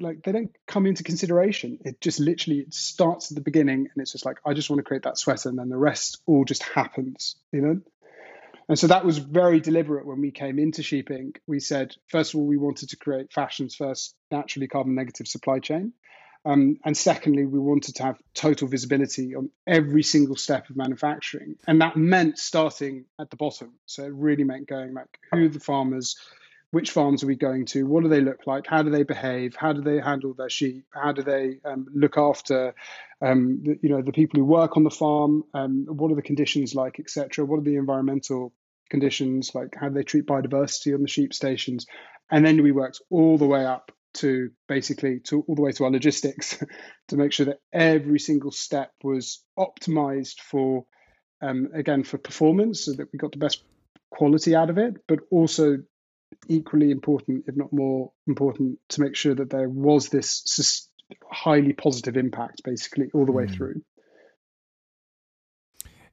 like 0.00 0.22
they 0.22 0.32
don't 0.32 0.54
come 0.66 0.86
into 0.86 1.02
consideration. 1.02 1.78
It 1.84 2.00
just 2.00 2.20
literally 2.20 2.60
it 2.60 2.74
starts 2.74 3.30
at 3.30 3.34
the 3.34 3.42
beginning, 3.42 3.88
and 3.92 4.02
it's 4.02 4.12
just 4.12 4.24
like 4.24 4.38
I 4.46 4.54
just 4.54 4.70
want 4.70 4.78
to 4.78 4.84
create 4.84 5.02
that 5.02 5.18
sweater, 5.18 5.48
and 5.48 5.58
then 5.58 5.68
the 5.68 5.76
rest 5.76 6.20
all 6.26 6.44
just 6.44 6.62
happens, 6.62 7.36
you 7.52 7.60
know. 7.60 7.80
And 8.68 8.78
so 8.78 8.86
that 8.88 9.04
was 9.04 9.18
very 9.18 9.60
deliberate 9.60 10.06
when 10.06 10.20
we 10.20 10.30
came 10.30 10.58
into 10.58 10.82
Sheep 10.82 11.08
Inc. 11.08 11.36
We 11.46 11.58
said, 11.58 11.94
first 12.08 12.34
of 12.34 12.40
all, 12.40 12.46
we 12.46 12.58
wanted 12.58 12.90
to 12.90 12.96
create 12.96 13.32
fashion's 13.32 13.74
first 13.74 14.14
naturally 14.30 14.68
carbon 14.68 14.94
negative 14.94 15.26
supply 15.26 15.58
chain. 15.58 15.94
Um, 16.44 16.78
and 16.84 16.96
secondly, 16.96 17.46
we 17.46 17.58
wanted 17.58 17.96
to 17.96 18.02
have 18.04 18.18
total 18.34 18.68
visibility 18.68 19.34
on 19.34 19.50
every 19.66 20.02
single 20.02 20.36
step 20.36 20.70
of 20.70 20.76
manufacturing. 20.76 21.56
And 21.66 21.80
that 21.80 21.96
meant 21.96 22.38
starting 22.38 23.06
at 23.18 23.30
the 23.30 23.36
bottom. 23.36 23.74
So 23.86 24.04
it 24.04 24.12
really 24.12 24.44
meant 24.44 24.68
going 24.68 24.94
like, 24.94 25.18
who 25.32 25.48
the 25.48 25.60
farmers? 25.60 26.16
Which 26.70 26.90
farms 26.90 27.22
are 27.22 27.26
we 27.26 27.36
going 27.36 27.64
to? 27.66 27.86
What 27.86 28.02
do 28.02 28.10
they 28.10 28.20
look 28.20 28.46
like? 28.46 28.66
How 28.66 28.82
do 28.82 28.90
they 28.90 29.02
behave? 29.02 29.56
How 29.56 29.72
do 29.72 29.80
they 29.80 30.00
handle 30.00 30.34
their 30.34 30.50
sheep? 30.50 30.84
How 30.90 31.12
do 31.12 31.22
they 31.22 31.60
um, 31.64 31.86
look 31.94 32.18
after, 32.18 32.74
um, 33.22 33.62
the, 33.64 33.78
you 33.82 33.88
know, 33.88 34.02
the 34.02 34.12
people 34.12 34.38
who 34.38 34.44
work 34.44 34.76
on 34.76 34.84
the 34.84 34.90
farm? 34.90 35.44
Um, 35.54 35.86
what 35.88 36.12
are 36.12 36.16
the 36.16 36.22
conditions 36.22 36.74
like, 36.74 37.00
etc. 37.00 37.46
What 37.46 37.60
are 37.60 37.64
the 37.64 37.76
environmental 37.76 38.52
conditions 38.90 39.54
like? 39.54 39.74
How 39.80 39.88
do 39.88 39.94
they 39.94 40.02
treat 40.02 40.26
biodiversity 40.26 40.94
on 40.94 41.00
the 41.00 41.08
sheep 41.08 41.32
stations? 41.32 41.86
And 42.30 42.44
then 42.44 42.62
we 42.62 42.72
worked 42.72 43.00
all 43.10 43.38
the 43.38 43.46
way 43.46 43.64
up 43.64 43.90
to 44.14 44.50
basically 44.66 45.20
to 45.20 45.44
all 45.46 45.54
the 45.54 45.62
way 45.62 45.72
to 45.72 45.84
our 45.84 45.90
logistics 45.90 46.62
to 47.08 47.16
make 47.16 47.32
sure 47.32 47.46
that 47.46 47.60
every 47.72 48.18
single 48.18 48.50
step 48.50 48.92
was 49.02 49.42
optimized 49.58 50.40
for 50.40 50.84
um, 51.42 51.68
again 51.74 52.04
for 52.04 52.18
performance 52.18 52.84
so 52.84 52.92
that 52.92 53.08
we 53.12 53.18
got 53.18 53.32
the 53.32 53.38
best 53.38 53.62
quality 54.10 54.54
out 54.54 54.70
of 54.70 54.78
it 54.78 54.94
but 55.06 55.20
also 55.30 55.78
equally 56.48 56.90
important 56.90 57.44
if 57.46 57.56
not 57.56 57.72
more 57.72 58.12
important 58.26 58.78
to 58.88 59.00
make 59.00 59.16
sure 59.16 59.34
that 59.34 59.50
there 59.50 59.68
was 59.68 60.08
this 60.08 60.88
highly 61.30 61.72
positive 61.72 62.16
impact 62.16 62.62
basically 62.64 63.10
all 63.14 63.24
the 63.24 63.32
way 63.32 63.46
mm. 63.46 63.54
through 63.54 63.82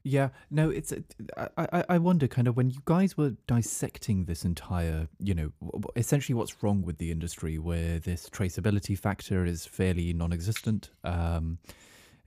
yeah, 0.08 0.28
no, 0.52 0.70
it's. 0.70 0.92
I, 1.36 1.48
I 1.56 1.84
I 1.88 1.98
wonder 1.98 2.28
kind 2.28 2.46
of 2.46 2.56
when 2.56 2.70
you 2.70 2.78
guys 2.84 3.16
were 3.16 3.32
dissecting 3.48 4.26
this 4.26 4.44
entire, 4.44 5.08
you 5.18 5.34
know, 5.34 5.50
essentially 5.96 6.32
what's 6.32 6.62
wrong 6.62 6.82
with 6.82 6.98
the 6.98 7.10
industry, 7.10 7.58
where 7.58 7.98
this 7.98 8.30
traceability 8.30 8.96
factor 8.96 9.44
is 9.44 9.66
fairly 9.66 10.12
non-existent. 10.12 10.90
Um, 11.02 11.58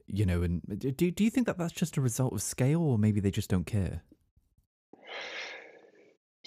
you 0.07 0.25
know, 0.25 0.41
and 0.41 0.61
do 0.77 1.09
do 1.09 1.23
you 1.23 1.29
think 1.29 1.47
that 1.47 1.57
that's 1.57 1.71
just 1.71 1.95
a 1.95 2.01
result 2.01 2.33
of 2.33 2.41
scale, 2.41 2.81
or 2.81 2.97
maybe 2.97 3.21
they 3.21 3.31
just 3.31 3.49
don't 3.49 3.65
care? 3.65 4.03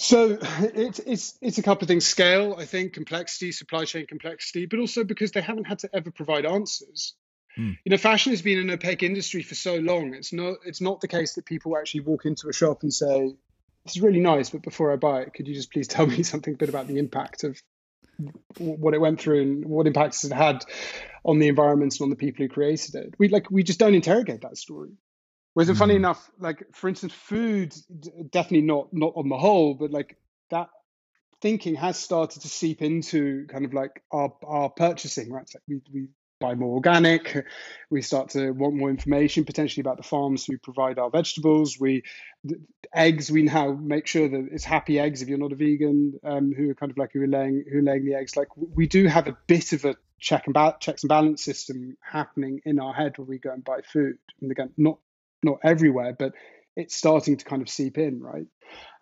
So 0.02 0.36
it's 0.58 0.98
it's 0.98 1.38
it's 1.40 1.58
a 1.58 1.62
couple 1.62 1.84
of 1.84 1.88
things: 1.88 2.04
scale, 2.04 2.56
I 2.58 2.64
think, 2.64 2.92
complexity, 2.92 3.52
supply 3.52 3.84
chain 3.84 4.06
complexity, 4.06 4.66
but 4.66 4.80
also 4.80 5.04
because 5.04 5.30
they 5.30 5.40
haven't 5.40 5.64
had 5.64 5.78
to 5.80 5.90
ever 5.94 6.10
provide 6.10 6.44
answers. 6.44 7.14
Mm. 7.56 7.76
You 7.84 7.90
know, 7.90 7.96
fashion 7.96 8.32
has 8.32 8.42
been 8.42 8.58
an 8.58 8.70
opaque 8.70 9.02
industry 9.02 9.42
for 9.42 9.54
so 9.54 9.76
long. 9.76 10.14
It's 10.14 10.32
not 10.32 10.56
it's 10.64 10.80
not 10.80 11.00
the 11.00 11.08
case 11.08 11.34
that 11.34 11.46
people 11.46 11.76
actually 11.78 12.00
walk 12.00 12.26
into 12.26 12.48
a 12.48 12.52
shop 12.52 12.82
and 12.82 12.92
say, 12.92 13.36
"This 13.84 13.96
is 13.96 14.02
really 14.02 14.20
nice, 14.20 14.50
but 14.50 14.62
before 14.62 14.92
I 14.92 14.96
buy 14.96 15.22
it, 15.22 15.34
could 15.34 15.46
you 15.46 15.54
just 15.54 15.72
please 15.72 15.86
tell 15.86 16.06
me 16.06 16.22
something 16.24 16.54
a 16.54 16.56
bit 16.56 16.68
about 16.68 16.88
the 16.88 16.98
impact 16.98 17.44
of 17.44 17.62
what 18.58 18.94
it 18.94 19.00
went 19.00 19.20
through 19.20 19.42
and 19.42 19.66
what 19.66 19.86
impacts 19.86 20.24
it 20.24 20.32
had 20.32 20.64
on 21.24 21.38
the 21.38 21.48
environment 21.48 21.94
and 21.94 22.06
on 22.06 22.10
the 22.10 22.16
people 22.16 22.44
who 22.44 22.48
created 22.48 22.96
it?" 22.96 23.14
We 23.18 23.28
like 23.28 23.52
we 23.52 23.62
just 23.62 23.78
don't 23.78 23.94
interrogate 23.94 24.40
that 24.40 24.56
story. 24.56 24.96
Whereas, 25.54 25.70
mm. 25.70 25.78
funny 25.78 25.96
enough, 25.96 26.30
like 26.38 26.64
for 26.72 26.88
instance, 26.88 27.12
food 27.12 27.74
definitely 28.30 28.66
not 28.66 28.88
not 28.92 29.12
on 29.16 29.28
the 29.28 29.38
whole, 29.38 29.74
but 29.74 29.90
like 29.90 30.16
that 30.50 30.68
thinking 31.40 31.74
has 31.74 31.98
started 31.98 32.40
to 32.42 32.48
seep 32.48 32.80
into 32.80 33.46
kind 33.48 33.64
of 33.64 33.74
like 33.74 34.02
our 34.10 34.32
our 34.44 34.70
purchasing, 34.70 35.30
right? 35.30 35.48
Like 35.54 35.62
we 35.68 35.80
we 35.92 36.08
buy 36.42 36.54
more 36.54 36.74
organic. 36.74 37.46
We 37.90 38.02
start 38.02 38.30
to 38.30 38.50
want 38.50 38.74
more 38.74 38.90
information 38.90 39.44
potentially 39.44 39.82
about 39.82 39.96
the 39.96 40.02
farms 40.02 40.44
who 40.44 40.58
provide 40.58 40.98
our 40.98 41.10
vegetables. 41.10 41.78
We 41.78 42.02
eggs. 42.94 43.30
We 43.30 43.42
now 43.42 43.72
make 43.72 44.06
sure 44.06 44.28
that 44.28 44.48
it's 44.50 44.64
happy 44.64 44.98
eggs 44.98 45.22
if 45.22 45.28
you're 45.28 45.38
not 45.38 45.52
a 45.52 45.56
vegan, 45.56 46.18
um, 46.24 46.52
who 46.52 46.70
are 46.70 46.74
kind 46.74 46.90
of 46.90 46.98
like 46.98 47.12
who 47.12 47.22
are 47.22 47.28
laying 47.28 47.64
who 47.70 47.78
are 47.78 47.82
laying 47.82 48.04
the 48.04 48.14
eggs. 48.14 48.36
Like 48.36 48.48
we 48.56 48.86
do 48.86 49.06
have 49.06 49.28
a 49.28 49.36
bit 49.46 49.72
of 49.72 49.84
a 49.84 49.96
check 50.18 50.46
and 50.46 50.54
ba- 50.54 50.76
checks 50.80 51.02
and 51.02 51.08
balance 51.08 51.42
system 51.42 51.96
happening 52.00 52.60
in 52.64 52.78
our 52.78 52.92
head 52.92 53.18
when 53.18 53.28
we 53.28 53.38
go 53.38 53.52
and 53.52 53.64
buy 53.64 53.80
food. 53.82 54.18
And 54.40 54.50
again, 54.50 54.70
not 54.76 54.98
not 55.42 55.58
everywhere, 55.62 56.14
but 56.18 56.32
it's 56.76 56.96
starting 56.96 57.36
to 57.36 57.44
kind 57.44 57.62
of 57.62 57.68
seep 57.68 57.98
in, 57.98 58.20
right? 58.20 58.46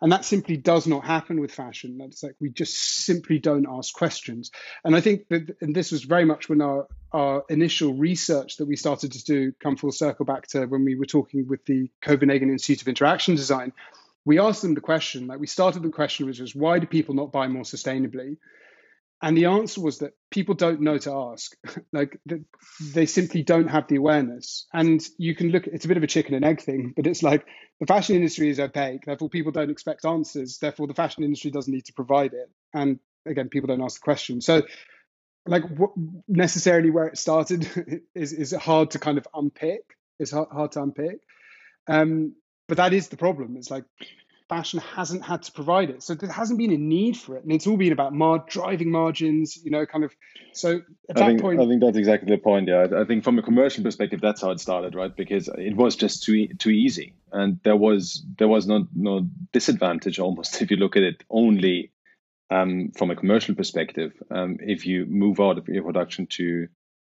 And 0.02 0.10
that 0.10 0.24
simply 0.24 0.56
does 0.56 0.86
not 0.86 1.04
happen 1.04 1.40
with 1.40 1.52
fashion. 1.52 1.98
That's 1.98 2.22
like 2.22 2.34
we 2.40 2.50
just 2.50 3.04
simply 3.04 3.38
don't 3.38 3.66
ask 3.68 3.94
questions. 3.94 4.50
And 4.84 4.96
I 4.96 5.00
think 5.00 5.28
that, 5.28 5.56
and 5.60 5.76
this 5.76 5.92
was 5.92 6.04
very 6.04 6.24
much 6.24 6.48
when 6.48 6.62
our, 6.62 6.86
our 7.12 7.44
initial 7.48 7.94
research 7.94 8.56
that 8.56 8.66
we 8.66 8.76
started 8.76 9.12
to 9.12 9.24
do 9.24 9.52
come 9.62 9.76
full 9.76 9.92
circle 9.92 10.24
back 10.24 10.46
to 10.48 10.66
when 10.66 10.84
we 10.84 10.94
were 10.94 11.06
talking 11.06 11.46
with 11.46 11.64
the 11.66 11.90
Copenhagen 12.00 12.50
Institute 12.50 12.82
of 12.82 12.88
Interaction 12.88 13.34
Design. 13.34 13.72
We 14.24 14.38
asked 14.38 14.62
them 14.62 14.74
the 14.74 14.80
question, 14.80 15.26
like 15.26 15.38
we 15.38 15.46
started 15.46 15.82
the 15.82 15.90
question, 15.90 16.26
which 16.26 16.40
was 16.40 16.54
why 16.54 16.78
do 16.78 16.86
people 16.86 17.14
not 17.14 17.32
buy 17.32 17.46
more 17.46 17.64
sustainably? 17.64 18.38
And 19.22 19.36
the 19.36 19.46
answer 19.46 19.80
was 19.82 19.98
that 19.98 20.14
people 20.30 20.54
don't 20.54 20.80
know 20.80 20.96
to 20.98 21.12
ask. 21.12 21.54
like 21.92 22.18
they 22.80 23.06
simply 23.06 23.42
don't 23.42 23.68
have 23.68 23.86
the 23.86 23.96
awareness. 23.96 24.66
And 24.72 25.02
you 25.18 25.34
can 25.34 25.50
look, 25.50 25.66
it's 25.66 25.84
a 25.84 25.88
bit 25.88 25.98
of 25.98 26.02
a 26.02 26.08
chicken 26.08 26.34
and 26.34 26.44
egg 26.44 26.62
thing, 26.62 26.94
but 26.96 27.06
it's 27.06 27.22
like 27.22 27.44
the 27.80 27.86
fashion 27.86 28.16
industry 28.16 28.48
is 28.48 28.58
opaque. 28.58 29.04
Therefore, 29.04 29.28
people 29.28 29.52
don't 29.52 29.70
expect 29.70 30.06
answers. 30.06 30.58
Therefore, 30.58 30.86
the 30.86 30.94
fashion 30.94 31.22
industry 31.22 31.50
doesn't 31.50 31.72
need 31.72 31.84
to 31.86 31.92
provide 31.92 32.32
it. 32.32 32.50
And 32.72 32.98
again, 33.26 33.50
people 33.50 33.68
don't 33.68 33.82
ask 33.82 34.00
the 34.00 34.04
question. 34.04 34.40
So, 34.40 34.62
like, 35.46 35.64
what, 35.68 35.90
necessarily 36.26 36.90
where 36.90 37.06
it 37.06 37.18
started 37.18 38.02
is, 38.14 38.32
is 38.32 38.52
hard 38.52 38.92
to 38.92 38.98
kind 38.98 39.18
of 39.18 39.26
unpick. 39.34 39.82
It's 40.18 40.30
hard, 40.30 40.48
hard 40.50 40.72
to 40.72 40.82
unpick. 40.82 41.20
Um, 41.86 42.34
but 42.68 42.76
that 42.76 42.92
is 42.92 43.08
the 43.08 43.16
problem. 43.16 43.56
It's 43.56 43.70
like 43.70 43.84
fashion 44.50 44.80
hasn't 44.80 45.24
had 45.24 45.44
to 45.44 45.52
provide 45.52 45.90
it. 45.90 46.02
So 46.02 46.14
there 46.14 46.28
hasn't 46.28 46.58
been 46.58 46.72
a 46.72 46.76
need 46.76 47.16
for 47.16 47.36
it. 47.36 47.44
And 47.44 47.52
it's 47.52 47.66
all 47.68 47.76
been 47.76 47.92
about 47.92 48.12
mar- 48.12 48.44
driving 48.46 48.90
margins, 48.90 49.56
you 49.64 49.70
know, 49.70 49.86
kind 49.86 50.04
of. 50.04 50.14
So 50.52 50.82
at 51.08 51.16
I 51.16 51.20
that 51.20 51.26
think, 51.26 51.40
point. 51.40 51.60
I 51.60 51.66
think 51.66 51.80
that's 51.80 51.96
exactly 51.96 52.28
the 52.34 52.42
point. 52.42 52.68
Yeah. 52.68 52.88
I 52.94 53.04
think 53.04 53.22
from 53.22 53.38
a 53.38 53.42
commercial 53.42 53.84
perspective, 53.84 54.20
that's 54.20 54.42
how 54.42 54.50
it 54.50 54.58
started, 54.58 54.96
right? 54.96 55.14
Because 55.16 55.48
it 55.48 55.76
was 55.76 55.94
just 55.94 56.24
too 56.24 56.48
too 56.48 56.70
easy. 56.70 57.14
And 57.32 57.60
there 57.62 57.76
was 57.76 58.24
there 58.38 58.48
was 58.48 58.66
no, 58.66 58.88
no 58.94 59.26
disadvantage 59.52 60.18
almost 60.18 60.60
if 60.62 60.70
you 60.70 60.76
look 60.76 60.96
at 60.96 61.04
it 61.04 61.22
only 61.30 61.92
um, 62.50 62.90
from 62.98 63.12
a 63.12 63.16
commercial 63.16 63.54
perspective 63.54 64.12
um, 64.32 64.58
if 64.60 64.84
you 64.84 65.06
move 65.06 65.38
out 65.38 65.58
of 65.58 65.68
your 65.68 65.84
production 65.84 66.26
to 66.38 66.66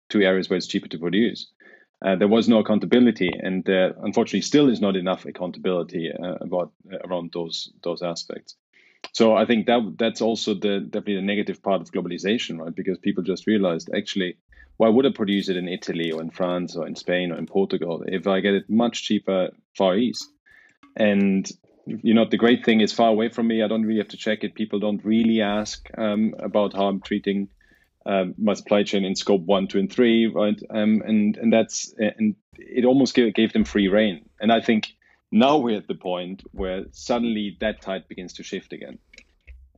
to 0.10 0.22
areas 0.22 0.50
where 0.50 0.58
it's 0.58 0.68
cheaper 0.68 0.90
to 0.90 0.98
produce. 0.98 1.48
Uh, 2.02 2.16
there 2.16 2.30
was 2.30 2.48
no 2.48 2.60
accountability, 2.60 3.30
and 3.42 3.64
there 3.66 3.94
unfortunately 4.02 4.42
still 4.42 4.70
is 4.70 4.80
not 4.80 4.96
enough 4.96 5.26
accountability 5.26 6.12
uh, 6.12 6.36
about 6.40 6.72
uh, 6.92 6.98
around 7.06 7.32
those 7.34 7.72
those 7.84 8.02
aspects. 8.02 8.56
So 9.12 9.36
I 9.36 9.46
think 9.46 9.66
that 9.68 9.96
that's 9.98 10.22
also 10.22 10.54
the 10.54 10.80
definitely 10.80 11.16
the 11.16 11.22
negative 11.22 11.62
part 11.62 11.82
of 11.82 11.92
globalization, 11.92 12.60
right? 12.60 12.74
Because 12.74 12.98
people 13.00 13.24
just 13.24 13.48
realized 13.48 13.90
actually, 13.96 14.38
why 14.78 14.88
would 14.88 15.06
I 15.06 15.12
produce 15.12 15.50
it 15.50 15.58
in 15.58 15.68
Italy 15.68 16.12
or 16.12 16.22
in 16.22 16.30
France 16.30 16.76
or 16.78 16.88
in 16.88 16.96
Spain 16.96 17.32
or 17.32 17.38
in 17.38 17.48
Portugal 17.48 18.04
if 18.08 18.28
I 18.28 18.40
get 18.40 18.54
it 18.54 18.70
much 18.70 19.04
cheaper 19.04 19.50
far 19.78 19.98
east? 19.98 20.26
And 20.96 21.50
you 21.86 22.14
know 22.14 22.26
the 22.30 22.38
great 22.38 22.64
thing 22.64 22.80
is 22.80 22.94
far 22.94 23.10
away 23.10 23.30
from 23.30 23.48
me. 23.48 23.62
I 23.62 23.68
don't 23.68 23.84
really 23.84 24.00
have 24.00 24.10
to 24.10 24.18
check 24.18 24.44
it. 24.44 24.56
People 24.56 24.80
don't 24.80 25.04
really 25.04 25.42
ask 25.42 25.86
um, 25.98 26.34
about 26.40 26.74
how 26.74 26.88
I'm 26.88 27.02
treating 27.02 27.50
um, 28.06 28.34
my 28.38 28.54
supply 28.54 28.84
chain 28.84 29.06
in 29.06 29.16
scope 29.16 29.42
one, 29.42 29.68
two, 29.68 29.80
and 29.80 29.92
three, 29.92 30.28
right? 30.28 30.60
Um, 30.70 31.02
and 31.06 31.38
and 31.38 31.52
that's 31.52 31.94
and 31.98 32.36
it 32.58 32.86
almost 32.86 33.14
gave, 33.14 33.34
gave 33.34 33.54
them 33.54 33.66
free 33.66 33.88
reign. 33.88 34.30
And 34.40 34.52
I 34.52 34.62
think 34.62 34.94
now 35.32 35.58
we're 35.58 35.78
at 35.78 35.88
the 35.88 35.96
point 35.96 36.44
where 36.52 36.86
suddenly 36.92 37.58
that 37.62 37.82
tide 37.82 38.08
begins 38.08 38.34
to 38.34 38.44
shift 38.44 38.74
again. 38.74 39.00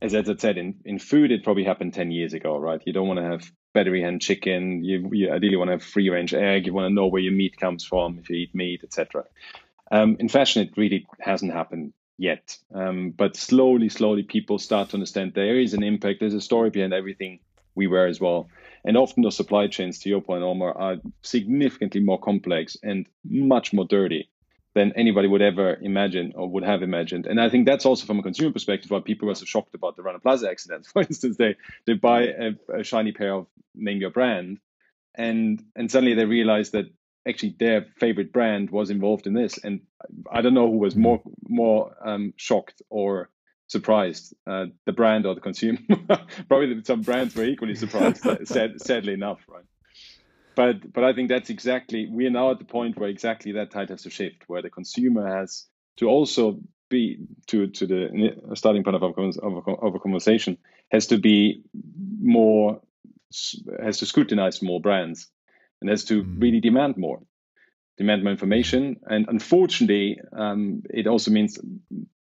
As, 0.00 0.14
as 0.14 0.28
I 0.28 0.36
said, 0.36 0.58
in, 0.58 0.80
in 0.84 0.98
food, 0.98 1.30
it 1.30 1.44
probably 1.44 1.64
happened 1.64 1.94
10 1.94 2.10
years 2.10 2.32
ago, 2.32 2.58
right? 2.58 2.82
You 2.84 2.92
don't 2.92 3.06
want 3.06 3.20
to 3.20 3.24
have 3.24 3.52
battery 3.72 4.02
hen 4.02 4.18
chicken. 4.18 4.82
You, 4.82 5.10
you 5.12 5.32
ideally 5.32 5.56
want 5.56 5.68
to 5.68 5.72
have 5.72 5.84
free 5.84 6.08
range 6.08 6.34
egg. 6.34 6.66
You 6.66 6.72
want 6.72 6.90
to 6.90 6.94
know 6.94 7.06
where 7.06 7.22
your 7.22 7.32
meat 7.32 7.56
comes 7.56 7.84
from 7.84 8.18
if 8.18 8.28
you 8.28 8.36
eat 8.36 8.54
meat, 8.54 8.82
etc. 8.82 9.24
Um, 9.92 10.16
in 10.18 10.28
fashion, 10.28 10.62
it 10.62 10.76
really 10.76 11.06
hasn't 11.20 11.52
happened 11.52 11.92
yet. 12.18 12.56
Um, 12.74 13.10
but 13.10 13.36
slowly, 13.36 13.88
slowly, 13.88 14.24
people 14.24 14.58
start 14.58 14.90
to 14.90 14.96
understand 14.96 15.34
there 15.34 15.60
is 15.60 15.74
an 15.74 15.84
impact. 15.84 16.20
There's 16.20 16.34
a 16.34 16.40
story 16.40 16.70
behind 16.70 16.92
everything 16.92 17.38
we 17.74 17.86
were 17.86 18.06
as 18.06 18.20
well. 18.20 18.48
And 18.84 18.96
often 18.96 19.22
the 19.22 19.30
supply 19.30 19.68
chains, 19.68 20.00
to 20.00 20.08
your 20.08 20.20
point, 20.20 20.42
Omar, 20.42 20.76
are 20.76 20.96
significantly 21.22 22.00
more 22.00 22.20
complex 22.20 22.76
and 22.82 23.06
much 23.24 23.72
more 23.72 23.84
dirty 23.84 24.28
than 24.74 24.92
anybody 24.96 25.28
would 25.28 25.42
ever 25.42 25.76
imagine 25.82 26.32
or 26.34 26.48
would 26.48 26.64
have 26.64 26.82
imagined. 26.82 27.26
And 27.26 27.40
I 27.40 27.50
think 27.50 27.66
that's 27.66 27.84
also 27.84 28.06
from 28.06 28.18
a 28.18 28.22
consumer 28.22 28.52
perspective 28.52 28.90
why 28.90 29.00
people 29.00 29.28
were 29.28 29.34
so 29.34 29.44
shocked 29.44 29.74
about 29.74 29.96
the 29.96 30.02
Rana 30.02 30.18
Plaza 30.18 30.50
accident. 30.50 30.86
For 30.92 31.02
instance, 31.02 31.36
they 31.36 31.56
they 31.86 31.94
buy 31.94 32.22
a, 32.22 32.52
a 32.80 32.84
shiny 32.84 33.12
pair 33.12 33.34
of 33.34 33.46
name 33.74 34.00
your 34.00 34.10
brand, 34.10 34.58
and 35.14 35.62
and 35.76 35.90
suddenly 35.90 36.14
they 36.14 36.24
realize 36.24 36.70
that 36.70 36.86
actually 37.28 37.54
their 37.58 37.86
favorite 37.98 38.32
brand 38.32 38.70
was 38.70 38.90
involved 38.90 39.26
in 39.26 39.34
this. 39.34 39.58
And 39.58 39.82
I 40.30 40.40
don't 40.40 40.54
know 40.54 40.70
who 40.70 40.78
was 40.78 40.96
more 40.96 41.22
more 41.46 41.94
um, 42.02 42.32
shocked 42.36 42.82
or 42.88 43.30
surprised, 43.72 44.34
uh, 44.46 44.66
the 44.86 44.92
brand 44.92 45.26
or 45.26 45.34
the 45.34 45.40
consumer. 45.40 45.78
Probably 46.48 46.84
some 46.84 47.02
brands 47.02 47.34
were 47.34 47.44
equally 47.44 47.74
surprised, 47.74 48.22
sad, 48.44 48.80
sadly 48.80 49.14
enough, 49.14 49.40
right? 49.48 49.64
But 50.54 50.92
but 50.92 51.02
I 51.02 51.14
think 51.14 51.28
that's 51.28 51.50
exactly 51.50 52.08
we 52.10 52.26
are 52.26 52.30
now 52.30 52.50
at 52.50 52.58
the 52.58 52.64
point 52.64 52.98
where 52.98 53.08
exactly 53.08 53.52
that 53.52 53.70
tide 53.70 53.90
has 53.90 54.02
to 54.02 54.10
shift, 54.10 54.44
where 54.46 54.62
the 54.62 54.70
consumer 54.70 55.26
has 55.38 55.66
to 55.96 56.08
also 56.08 56.60
be 56.90 57.18
to 57.46 57.68
to 57.68 57.86
the 57.86 58.54
starting 58.54 58.84
point 58.84 58.96
of 58.96 59.02
our, 59.02 59.14
of 59.18 59.68
our 59.94 59.98
conversation 59.98 60.58
has 60.90 61.06
to 61.06 61.18
be 61.18 61.62
more 62.20 62.80
has 63.82 63.98
to 63.98 64.06
scrutinize 64.06 64.62
more 64.62 64.80
brands 64.80 65.28
and 65.80 65.90
has 65.90 66.04
to 66.04 66.22
Mm. 66.22 66.42
really 66.42 66.60
demand 66.60 66.96
more, 66.96 67.22
demand 67.96 68.22
more 68.22 68.32
information. 68.32 69.00
And 69.06 69.26
unfortunately, 69.28 70.20
um, 70.32 70.82
it 70.90 71.06
also 71.06 71.30
means 71.30 71.58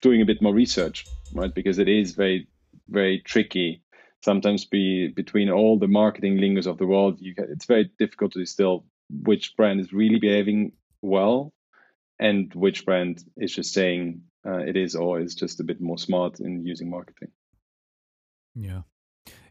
doing 0.01 0.21
a 0.21 0.25
bit 0.25 0.41
more 0.41 0.53
research, 0.53 1.05
right? 1.33 1.53
Because 1.53 1.79
it 1.79 1.87
is 1.87 2.13
very, 2.13 2.47
very 2.89 3.19
tricky. 3.19 3.81
Sometimes 4.23 4.65
be 4.65 5.07
between 5.07 5.49
all 5.49 5.77
the 5.77 5.87
marketing 5.87 6.37
lingers 6.37 6.67
of 6.67 6.77
the 6.77 6.87
world, 6.87 7.19
you 7.19 7.33
it's 7.37 7.65
very 7.65 7.91
difficult 7.99 8.33
to 8.33 8.39
distill 8.39 8.85
which 9.09 9.55
brand 9.55 9.79
is 9.79 9.93
really 9.93 10.19
behaving 10.19 10.73
well 11.01 11.53
and 12.19 12.53
which 12.53 12.85
brand 12.85 13.23
is 13.37 13.53
just 13.53 13.73
saying 13.73 14.21
uh, 14.45 14.57
it 14.57 14.75
is 14.75 14.95
or 14.95 15.19
is 15.19 15.35
just 15.35 15.59
a 15.59 15.63
bit 15.63 15.79
more 15.79 15.97
smart 15.97 16.39
in 16.39 16.65
using 16.65 16.89
marketing. 16.89 17.29
Yeah. 18.55 18.81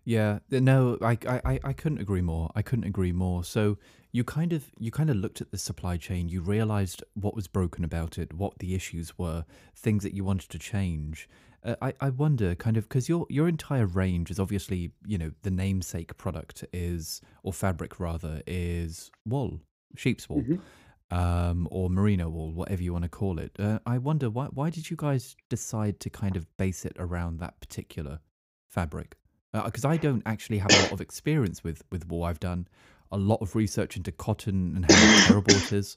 Yeah, 0.07 0.39
th- 0.51 0.63
no, 0.63 0.97
I, 1.03 1.19
I, 1.29 1.41
I- 1.45 1.61
I 1.65 1.73
couldn't 1.73 1.99
agree 1.99 2.23
more. 2.23 2.51
I 2.55 2.63
couldn't 2.63 2.85
agree 2.87 3.13
more. 3.13 3.43
So 3.45 3.77
you 4.13 4.23
kind 4.25 4.53
of 4.53 4.71
you 4.79 4.91
kind 4.91 5.11
of 5.11 5.17
looked 5.17 5.41
at 5.41 5.51
the 5.51 5.59
supply 5.59 5.97
chain. 5.97 6.29
You 6.29 6.41
realized 6.41 7.03
what 7.15 7.35
was 7.35 7.49
broken 7.49 7.85
about 7.85 8.17
it, 8.17 8.33
what 8.33 8.59
the 8.61 8.75
issues 8.75 9.19
were, 9.19 9.45
things 9.75 10.03
that 10.05 10.15
you 10.15 10.25
wanted 10.25 10.49
to 10.51 10.59
change. 10.59 11.29
Uh, 11.65 11.75
I 11.83 11.93
I 12.01 12.11
wonder, 12.11 12.55
kind 12.55 12.77
of, 12.77 12.85
because 12.89 13.09
your 13.09 13.27
your 13.29 13.49
entire 13.49 13.85
range 13.87 14.31
is 14.31 14.39
obviously, 14.39 14.93
you 15.05 15.19
know, 15.19 15.33
the 15.43 15.51
namesake 15.51 16.17
product 16.17 16.65
is 16.73 17.21
or 17.43 17.53
fabric 17.53 17.99
rather 17.99 18.43
is 18.47 19.11
wool, 19.27 19.61
sheep's 19.97 20.29
wool, 20.29 20.45
Mhm. 20.45 20.61
um, 21.11 21.67
or 21.73 21.91
merino 21.91 22.29
wool, 22.31 22.53
whatever 22.53 22.83
you 22.85 22.93
want 22.93 23.03
to 23.05 23.09
call 23.09 23.41
it. 23.41 23.53
Uh, 23.59 23.81
I 23.85 23.99
wonder 23.99 24.31
why 24.31 24.47
why 24.47 24.71
did 24.71 24.89
you 24.89 24.97
guys 24.97 25.35
decide 25.49 25.99
to 26.01 26.11
kind 26.11 26.37
of 26.37 26.47
base 26.57 26.85
it 26.85 26.95
around 26.97 27.39
that 27.41 27.59
particular 27.61 28.21
fabric? 28.69 29.17
Because 29.65 29.85
I 29.85 29.97
don't 29.97 30.23
actually 30.27 30.59
have 30.59 30.73
a 30.73 30.79
lot 30.79 30.93
of 30.93 31.01
experience 31.01 31.65
with 31.65 31.83
with 31.91 32.09
wool. 32.09 32.25
I've 32.25 32.41
done 32.41 32.69
a 33.13 33.17
lot 33.19 33.41
of 33.41 33.55
research 33.55 33.97
into 33.97 34.13
cotton 34.13 34.75
and 34.77 34.85
how 34.87 35.09
terrible 35.15 35.57
it 35.57 35.73
is. 35.73 35.97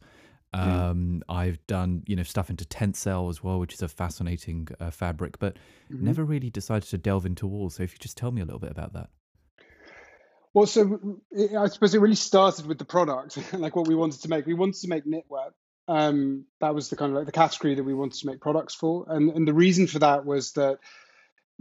Um, 0.54 1.22
I've 1.30 1.66
done 1.68 2.04
you 2.08 2.16
know 2.16 2.24
stuff 2.24 2.50
into 2.50 2.66
tencel 2.66 3.30
as 3.30 3.44
well, 3.44 3.60
which 3.60 3.74
is 3.74 3.82
a 3.82 3.88
fascinating 3.88 4.68
uh, 4.80 4.92
fabric, 4.92 5.40
but 5.40 5.58
Mhm. 5.92 6.02
never 6.02 6.24
really 6.26 6.50
decided 6.50 6.90
to 6.90 6.98
delve 6.98 7.26
into 7.26 7.48
wool. 7.48 7.70
So 7.70 7.84
if 7.84 7.94
you 7.94 8.00
just 8.00 8.18
tell 8.18 8.32
me 8.32 8.42
a 8.42 8.46
little 8.46 8.60
bit 8.60 8.72
about 8.72 8.94
that. 8.94 9.10
Well, 10.54 10.66
so 10.66 11.22
I 11.58 11.68
suppose 11.68 11.94
it 11.94 12.00
really 12.00 12.16
started 12.16 12.66
with 12.66 12.80
the 12.80 12.86
product, 12.86 13.38
like 13.54 13.76
what 13.76 13.88
we 13.88 13.96
wanted 13.96 14.22
to 14.24 14.30
make. 14.30 14.46
We 14.46 14.56
wanted 14.56 14.82
to 14.82 14.88
make 14.88 15.06
knitwear. 15.06 15.52
Um, 15.88 16.46
that 16.62 16.74
was 16.76 16.90
the 16.90 16.96
kind 16.96 17.12
of 17.12 17.18
like 17.18 17.26
the 17.26 17.32
category 17.32 17.76
that 17.76 17.84
we 17.84 17.94
wanted 17.94 18.20
to 18.20 18.28
make 18.28 18.42
products 18.42 18.76
for, 18.76 19.06
and 19.08 19.30
and 19.32 19.48
the 19.48 19.54
reason 19.54 19.88
for 19.88 20.00
that 20.00 20.26
was 20.26 20.54
that 20.54 20.80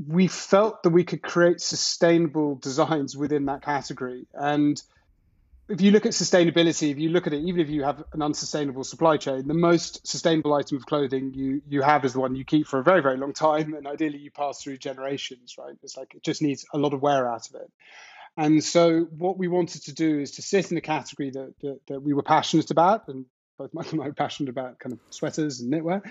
we 0.07 0.28
felt 0.28 0.82
that 0.82 0.90
we 0.90 1.05
could 1.05 1.22
create 1.22 1.61
sustainable 1.61 2.57
designs 2.57 3.16
within 3.16 3.46
that 3.46 3.62
category. 3.62 4.26
And 4.32 4.80
if 5.68 5.80
you 5.80 5.90
look 5.90 6.07
at 6.07 6.12
sustainability, 6.12 6.90
if 6.90 6.99
you 6.99 7.11
look 7.11 7.26
at 7.26 7.32
it, 7.32 7.42
even 7.42 7.61
if 7.61 7.68
you 7.68 7.82
have 7.82 8.03
an 8.12 8.22
unsustainable 8.22 8.84
supply 8.84 9.16
chain, 9.16 9.46
the 9.46 9.55
most 9.55 10.07
sustainable 10.07 10.55
item 10.55 10.78
of 10.78 10.86
clothing 10.86 11.34
you 11.34 11.61
you 11.68 11.82
have 11.82 12.05
is 12.05 12.14
the 12.14 12.20
one 12.20 12.34
you 12.34 12.44
keep 12.44 12.66
for 12.66 12.78
a 12.78 12.84
very 12.84 13.03
very 13.03 13.18
long 13.18 13.32
time, 13.32 13.74
and 13.74 13.86
ideally 13.86 14.18
you 14.18 14.30
pass 14.30 14.62
through 14.62 14.78
generations. 14.78 15.57
Right? 15.59 15.74
It's 15.82 15.96
like 15.96 16.14
it 16.14 16.22
just 16.22 16.42
needs 16.42 16.64
a 16.72 16.78
lot 16.78 16.94
of 16.94 17.03
wear 17.03 17.30
out 17.30 17.49
of 17.51 17.57
it. 17.57 17.70
And 18.38 18.62
so, 18.62 19.01
what 19.18 19.36
we 19.36 19.49
wanted 19.49 19.82
to 19.84 19.92
do 19.92 20.20
is 20.20 20.30
to 20.32 20.42
sit 20.42 20.70
in 20.70 20.78
a 20.78 20.80
category 20.80 21.30
that, 21.30 21.55
that, 21.61 21.80
that 21.88 22.01
we 22.01 22.14
were 22.14 22.22
passionate 22.22 22.70
about, 22.70 23.09
and 23.09 23.26
both 23.59 23.74
Michael 23.74 23.92
and 23.92 24.02
I 24.02 24.06
were 24.06 24.14
passionate 24.14 24.50
about 24.50 24.78
kind 24.78 24.92
of 24.92 25.00
sweaters 25.11 25.61
and 25.61 25.72
knitwear. 25.72 26.02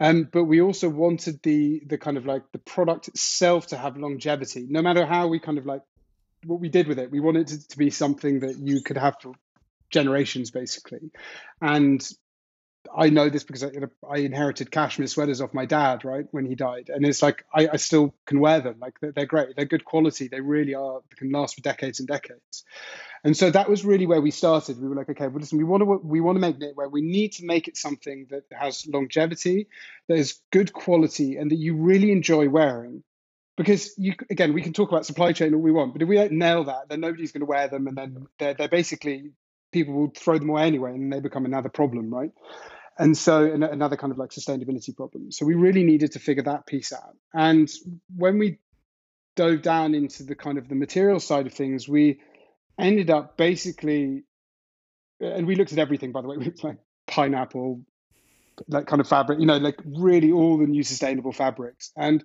Um, 0.00 0.28
but 0.30 0.44
we 0.44 0.60
also 0.60 0.88
wanted 0.88 1.42
the 1.42 1.82
the 1.86 1.98
kind 1.98 2.16
of 2.16 2.26
like 2.26 2.42
the 2.52 2.58
product 2.58 3.08
itself 3.08 3.68
to 3.68 3.78
have 3.78 3.96
longevity, 3.96 4.66
no 4.68 4.82
matter 4.82 5.06
how 5.06 5.28
we 5.28 5.38
kind 5.38 5.58
of 5.58 5.66
like 5.66 5.82
what 6.44 6.60
we 6.60 6.68
did 6.68 6.88
with 6.88 6.98
it. 6.98 7.10
We 7.10 7.20
wanted 7.20 7.50
it 7.50 7.68
to 7.70 7.78
be 7.78 7.90
something 7.90 8.40
that 8.40 8.58
you 8.58 8.82
could 8.82 8.98
have 8.98 9.16
for 9.20 9.32
generations, 9.90 10.50
basically. 10.50 11.10
And 11.60 12.06
I 12.96 13.10
know 13.10 13.28
this 13.28 13.44
because 13.44 13.64
I, 13.64 13.70
I 14.08 14.18
inherited 14.18 14.70
cashmere 14.70 15.08
sweaters 15.08 15.40
off 15.40 15.54
my 15.54 15.66
dad, 15.66 16.04
right, 16.04 16.26
when 16.30 16.46
he 16.46 16.54
died, 16.54 16.90
and 16.92 17.04
it's 17.06 17.22
like 17.22 17.44
I, 17.54 17.68
I 17.72 17.76
still 17.76 18.14
can 18.26 18.40
wear 18.40 18.60
them. 18.60 18.76
Like 18.80 19.00
they're, 19.00 19.12
they're 19.12 19.26
great, 19.26 19.56
they're 19.56 19.64
good 19.64 19.84
quality, 19.84 20.28
they 20.28 20.40
really 20.40 20.74
are. 20.74 21.00
They 21.10 21.16
can 21.16 21.30
last 21.30 21.56
for 21.56 21.60
decades 21.62 21.98
and 21.98 22.08
decades. 22.08 22.64
And 23.24 23.36
so 23.36 23.50
that 23.50 23.68
was 23.68 23.84
really 23.84 24.06
where 24.06 24.20
we 24.20 24.30
started. 24.30 24.80
We 24.80 24.88
were 24.88 24.94
like, 24.94 25.08
okay, 25.10 25.26
well, 25.26 25.40
listen, 25.40 25.58
we 25.58 25.64
want 25.64 25.82
to 25.82 26.00
we 26.04 26.20
want 26.20 26.36
to 26.36 26.40
make 26.40 26.58
knitwear. 26.58 26.90
We 26.90 27.02
need 27.02 27.32
to 27.32 27.44
make 27.44 27.68
it 27.68 27.76
something 27.76 28.26
that 28.30 28.44
has 28.52 28.86
longevity, 28.86 29.68
that 30.08 30.16
is 30.16 30.38
good 30.52 30.72
quality, 30.72 31.36
and 31.36 31.50
that 31.50 31.56
you 31.58 31.76
really 31.76 32.12
enjoy 32.12 32.48
wearing. 32.48 33.02
Because 33.56 33.94
you 33.96 34.14
again, 34.30 34.52
we 34.52 34.62
can 34.62 34.72
talk 34.72 34.90
about 34.90 35.06
supply 35.06 35.32
chain 35.32 35.54
all 35.54 35.60
we 35.60 35.72
want, 35.72 35.92
but 35.92 36.02
if 36.02 36.08
we 36.08 36.16
don't 36.16 36.32
nail 36.32 36.64
that, 36.64 36.88
then 36.88 37.00
nobody's 37.00 37.32
going 37.32 37.40
to 37.40 37.46
wear 37.46 37.68
them, 37.68 37.86
and 37.86 37.96
then 37.96 38.26
they're 38.38 38.54
they're 38.54 38.68
basically 38.68 39.32
people 39.72 39.94
will 39.94 40.12
throw 40.16 40.38
them 40.38 40.50
away 40.50 40.62
anyway, 40.62 40.92
and 40.92 41.12
they 41.12 41.20
become 41.20 41.44
another 41.44 41.68
problem, 41.68 42.12
right? 42.12 42.30
And 42.98 43.16
so 43.16 43.44
another 43.44 43.96
kind 43.96 44.10
of 44.10 44.18
like 44.18 44.30
sustainability 44.30 44.96
problem. 44.96 45.30
So 45.30 45.44
we 45.44 45.54
really 45.54 45.84
needed 45.84 46.12
to 46.12 46.18
figure 46.18 46.44
that 46.44 46.66
piece 46.66 46.92
out. 46.92 47.16
And 47.34 47.70
when 48.14 48.38
we 48.38 48.58
dove 49.36 49.62
down 49.62 49.94
into 49.94 50.24
the 50.24 50.34
kind 50.34 50.58
of 50.58 50.68
the 50.68 50.74
material 50.74 51.20
side 51.20 51.46
of 51.46 51.52
things 51.52 51.86
we 51.86 52.20
ended 52.80 53.10
up 53.10 53.36
basically 53.36 54.24
and 55.20 55.46
we 55.46 55.54
looked 55.54 55.72
at 55.72 55.78
everything 55.78 56.10
by 56.10 56.22
the 56.22 56.28
way 56.28 56.36
we 56.38 56.52
like 56.62 56.78
pineapple 57.06 57.82
like 58.68 58.86
kind 58.86 59.00
of 59.00 59.06
fabric 59.06 59.38
you 59.38 59.46
know 59.46 59.58
like 59.58 59.78
really 59.84 60.32
all 60.32 60.58
the 60.58 60.66
new 60.66 60.82
sustainable 60.82 61.32
fabrics. 61.32 61.92
And 61.96 62.24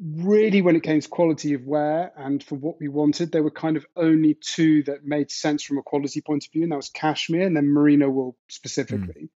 really 0.00 0.60
when 0.60 0.76
it 0.76 0.82
came 0.82 1.00
to 1.00 1.08
quality 1.08 1.54
of 1.54 1.64
wear 1.64 2.12
and 2.16 2.44
for 2.44 2.54
what 2.56 2.78
we 2.78 2.88
wanted 2.88 3.32
there 3.32 3.42
were 3.42 3.50
kind 3.50 3.76
of 3.76 3.86
only 3.96 4.34
two 4.34 4.82
that 4.84 5.04
made 5.04 5.30
sense 5.30 5.62
from 5.64 5.78
a 5.78 5.82
quality 5.82 6.20
point 6.20 6.44
of 6.44 6.52
view 6.52 6.62
and 6.62 6.70
that 6.70 6.76
was 6.76 6.90
cashmere 6.90 7.46
and 7.46 7.56
then 7.56 7.66
merino 7.66 8.08
wool 8.08 8.36
specifically. 8.48 9.22
mm 9.22 9.28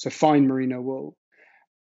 so 0.00 0.08
fine 0.08 0.46
merino 0.46 0.80
wool. 0.80 1.16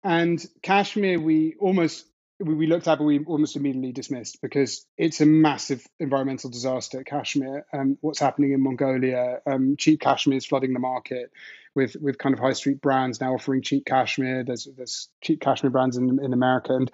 And 0.04 0.46
cashmere, 0.62 1.20
we 1.20 1.56
almost 1.60 2.06
we 2.42 2.68
looked 2.68 2.88
at, 2.88 2.98
but 2.98 3.04
we 3.04 3.20
almost 3.26 3.58
immediately 3.58 3.92
dismissed 3.92 4.42
because 4.42 4.86
it's 4.98 5.20
a 5.20 5.26
massive 5.26 5.86
environmental 6.00 6.50
disaster. 6.50 7.04
Cashmere, 7.04 7.66
um, 7.74 7.98
what's 8.00 8.20
happening 8.20 8.54
in 8.54 8.64
Mongolia, 8.64 9.42
um, 9.46 9.76
cheap 9.78 10.00
cashmere 10.00 10.38
is 10.38 10.46
flooding 10.46 10.74
the 10.74 10.80
market 10.80 11.32
with 11.76 11.96
with 12.02 12.18
kind 12.18 12.34
of 12.34 12.40
high 12.40 12.54
street 12.54 12.82
brands 12.82 13.22
now 13.22 13.34
offering 13.34 13.62
cheap 13.62 13.86
cashmere. 13.86 14.44
There's 14.44 14.68
there's 14.76 15.10
cheap 15.22 15.40
cashmere 15.40 15.72
brands 15.72 15.96
in 15.96 16.20
in 16.24 16.34
America, 16.34 16.76
and 16.76 16.92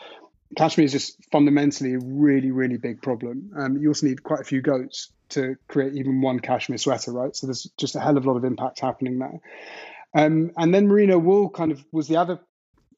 cashmere 0.56 0.86
is 0.86 0.92
just 0.92 1.18
fundamentally 1.32 1.96
a 1.96 2.00
really 2.00 2.52
really 2.52 2.78
big 2.78 3.02
problem. 3.02 3.52
Um, 3.58 3.78
you 3.78 3.90
also 3.90 4.06
need 4.08 4.22
quite 4.22 4.42
a 4.42 4.46
few 4.46 4.62
goats 4.62 5.12
to 5.30 5.56
create 5.68 5.96
even 5.96 6.22
one 6.22 6.40
cashmere 6.40 6.78
sweater, 6.78 7.12
right? 7.12 7.36
So 7.36 7.48
there's 7.48 7.68
just 7.78 7.96
a 7.96 8.00
hell 8.00 8.18
of 8.18 8.26
a 8.26 8.30
lot 8.30 8.38
of 8.38 8.46
impact 8.46 8.80
happening 8.80 9.18
there. 9.18 9.42
Um, 10.16 10.52
and 10.58 10.74
then 10.74 10.88
merino 10.88 11.20
wool 11.20 11.50
kind 11.50 11.72
of 11.72 11.84
was 11.92 12.08
the 12.08 12.18
other 12.18 12.40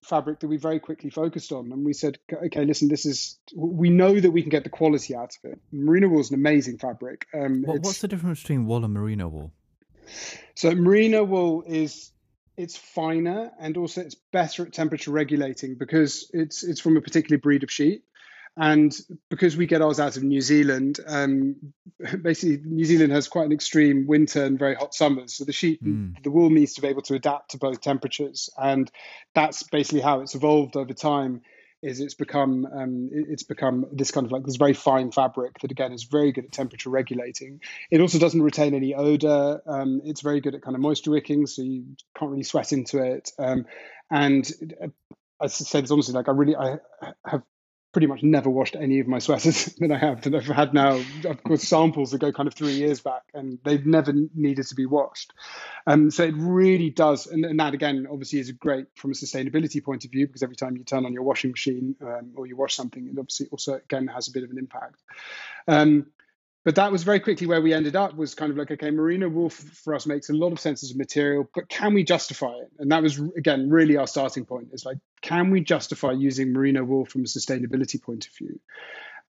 fabric 0.03 0.39
that 0.39 0.47
we 0.47 0.57
very 0.57 0.79
quickly 0.79 1.09
focused 1.09 1.51
on. 1.51 1.71
And 1.71 1.83
we 1.83 1.93
said, 1.93 2.19
okay, 2.31 2.63
listen, 2.63 2.87
this 2.87 3.05
is, 3.05 3.39
we 3.55 3.89
know 3.89 4.19
that 4.19 4.31
we 4.31 4.41
can 4.41 4.49
get 4.49 4.63
the 4.63 4.69
quality 4.69 5.15
out 5.15 5.35
of 5.43 5.51
it. 5.51 5.59
Merino 5.71 6.09
wool 6.09 6.21
is 6.21 6.29
an 6.29 6.35
amazing 6.35 6.77
fabric. 6.77 7.25
Um, 7.33 7.63
what, 7.63 7.81
what's 7.81 8.01
the 8.01 8.07
difference 8.07 8.41
between 8.41 8.65
wool 8.65 8.85
and 8.85 8.93
merino 8.93 9.27
wool? 9.27 9.51
So 10.55 10.73
merino 10.75 11.23
wool 11.23 11.63
is, 11.67 12.11
it's 12.55 12.77
finer 12.77 13.51
and 13.59 13.77
also 13.77 14.01
it's 14.01 14.15
better 14.15 14.65
at 14.65 14.73
temperature 14.73 15.11
regulating 15.11 15.75
because 15.75 16.29
it's 16.33 16.63
it's 16.63 16.81
from 16.81 16.97
a 16.97 17.01
particular 17.01 17.37
breed 17.37 17.61
of 17.61 17.71
sheep. 17.71 18.03
And 18.59 18.91
because 19.29 19.55
we 19.55 19.67
get 19.67 19.83
ours 19.83 19.99
out 19.99 20.17
of 20.17 20.23
New 20.23 20.41
Zealand, 20.41 20.99
um, 21.05 21.55
basically 22.21 22.59
New 22.65 22.85
Zealand 22.85 23.11
has 23.11 23.27
quite 23.27 23.45
an 23.45 23.51
extreme 23.51 24.07
winter 24.07 24.43
and 24.43 24.57
very 24.57 24.73
hot 24.73 24.95
summers. 24.95 25.35
So 25.35 25.45
the 25.45 25.53
sheep, 25.53 25.83
mm. 25.83 26.21
the 26.23 26.31
wool 26.31 26.49
needs 26.49 26.73
to 26.73 26.81
be 26.81 26.87
able 26.87 27.03
to 27.03 27.13
adapt 27.13 27.51
to 27.51 27.59
both 27.59 27.81
temperatures, 27.81 28.49
and 28.57 28.91
that's 29.35 29.61
basically 29.63 30.01
how 30.01 30.21
it's 30.21 30.33
evolved 30.33 30.75
over 30.75 30.93
time. 30.93 31.41
Is 31.83 31.99
it's 31.99 32.15
become 32.15 32.65
um, 32.65 33.09
it's 33.11 33.43
become 33.43 33.85
this 33.91 34.09
kind 34.09 34.25
of 34.25 34.31
like 34.31 34.43
this 34.43 34.55
very 34.55 34.73
fine 34.73 35.11
fabric 35.11 35.59
that 35.59 35.69
again 35.69 35.93
is 35.93 36.05
very 36.05 36.31
good 36.31 36.45
at 36.45 36.51
temperature 36.51 36.89
regulating. 36.89 37.61
It 37.91 38.01
also 38.01 38.17
doesn't 38.17 38.41
retain 38.41 38.73
any 38.73 38.95
odor. 38.95 39.61
Um, 39.67 40.01
it's 40.03 40.21
very 40.21 40.41
good 40.41 40.55
at 40.55 40.63
kind 40.63 40.75
of 40.75 40.81
moisture 40.81 41.11
wicking, 41.11 41.45
so 41.45 41.61
you 41.61 41.85
can't 42.17 42.31
really 42.31 42.41
sweat 42.41 42.71
into 42.71 43.03
it. 43.03 43.31
Um, 43.37 43.67
and 44.09 44.51
I 45.39 45.45
said 45.45 45.83
it's 45.83 45.91
honestly 45.91 46.15
like 46.15 46.27
I 46.27 46.31
really 46.31 46.55
I 46.55 46.79
have 47.23 47.43
pretty 47.97 48.05
much 48.05 48.21
never 48.21 48.47
washed 48.47 48.75
any 48.75 48.99
of 48.99 49.07
my 49.07 49.17
sweaters 49.17 49.65
that 49.79 49.91
I 49.91 49.97
have 49.97 50.21
that 50.21 50.35
I've 50.35 50.45
had 50.45 50.71
now. 50.71 51.01
Of 51.25 51.41
course, 51.41 51.63
samples 51.63 52.11
that 52.11 52.19
go 52.19 52.31
kind 52.31 52.45
of 52.45 52.53
three 52.53 52.73
years 52.73 53.01
back, 53.01 53.23
and 53.33 53.57
they've 53.63 53.83
never 53.83 54.13
needed 54.35 54.67
to 54.67 54.75
be 54.75 54.85
washed. 54.85 55.33
Um, 55.87 56.11
so 56.11 56.23
it 56.23 56.35
really 56.37 56.91
does, 56.91 57.25
and, 57.25 57.43
and, 57.43 57.59
that 57.59 57.73
again, 57.73 58.05
obviously, 58.07 58.37
is 58.37 58.51
great 58.51 58.85
from 58.93 59.09
a 59.09 59.13
sustainability 59.15 59.83
point 59.83 60.05
of 60.05 60.11
view 60.11 60.27
because 60.27 60.43
every 60.43 60.55
time 60.55 60.77
you 60.77 60.83
turn 60.83 61.07
on 61.07 61.13
your 61.13 61.23
washing 61.23 61.49
machine 61.49 61.95
um, 62.03 62.33
or 62.35 62.45
you 62.45 62.55
wash 62.55 62.75
something, 62.75 63.07
it 63.07 63.17
obviously 63.17 63.47
also 63.51 63.73
again 63.73 64.05
has 64.05 64.27
a 64.27 64.31
bit 64.31 64.43
of 64.43 64.51
an 64.51 64.59
impact. 64.59 65.01
Um, 65.67 66.05
but 66.65 66.75
that 66.75 66.91
was 66.91 67.03
very 67.03 67.19
quickly 67.19 67.47
where 67.47 67.61
we 67.61 67.73
ended 67.73 67.95
up 67.95 68.15
was 68.15 68.35
kind 68.35 68.51
of 68.51 68.57
like 68.57 68.71
okay 68.71 68.91
merino 68.91 69.29
wool 69.29 69.49
for 69.49 69.95
us 69.95 70.05
makes 70.05 70.29
a 70.29 70.33
lot 70.33 70.51
of 70.51 70.59
sense 70.59 70.83
as 70.83 70.91
a 70.91 70.97
material 70.97 71.49
but 71.53 71.69
can 71.69 71.93
we 71.93 72.03
justify 72.03 72.51
it? 72.51 72.71
And 72.79 72.91
that 72.91 73.01
was 73.01 73.19
again 73.37 73.69
really 73.69 73.97
our 73.97 74.07
starting 74.07 74.45
point. 74.45 74.69
Is 74.73 74.85
like 74.85 74.97
can 75.21 75.49
we 75.49 75.61
justify 75.61 76.11
using 76.11 76.53
merino 76.53 76.83
wool 76.83 77.05
from 77.05 77.21
a 77.21 77.25
sustainability 77.25 78.01
point 78.01 78.27
of 78.27 78.33
view? 78.35 78.59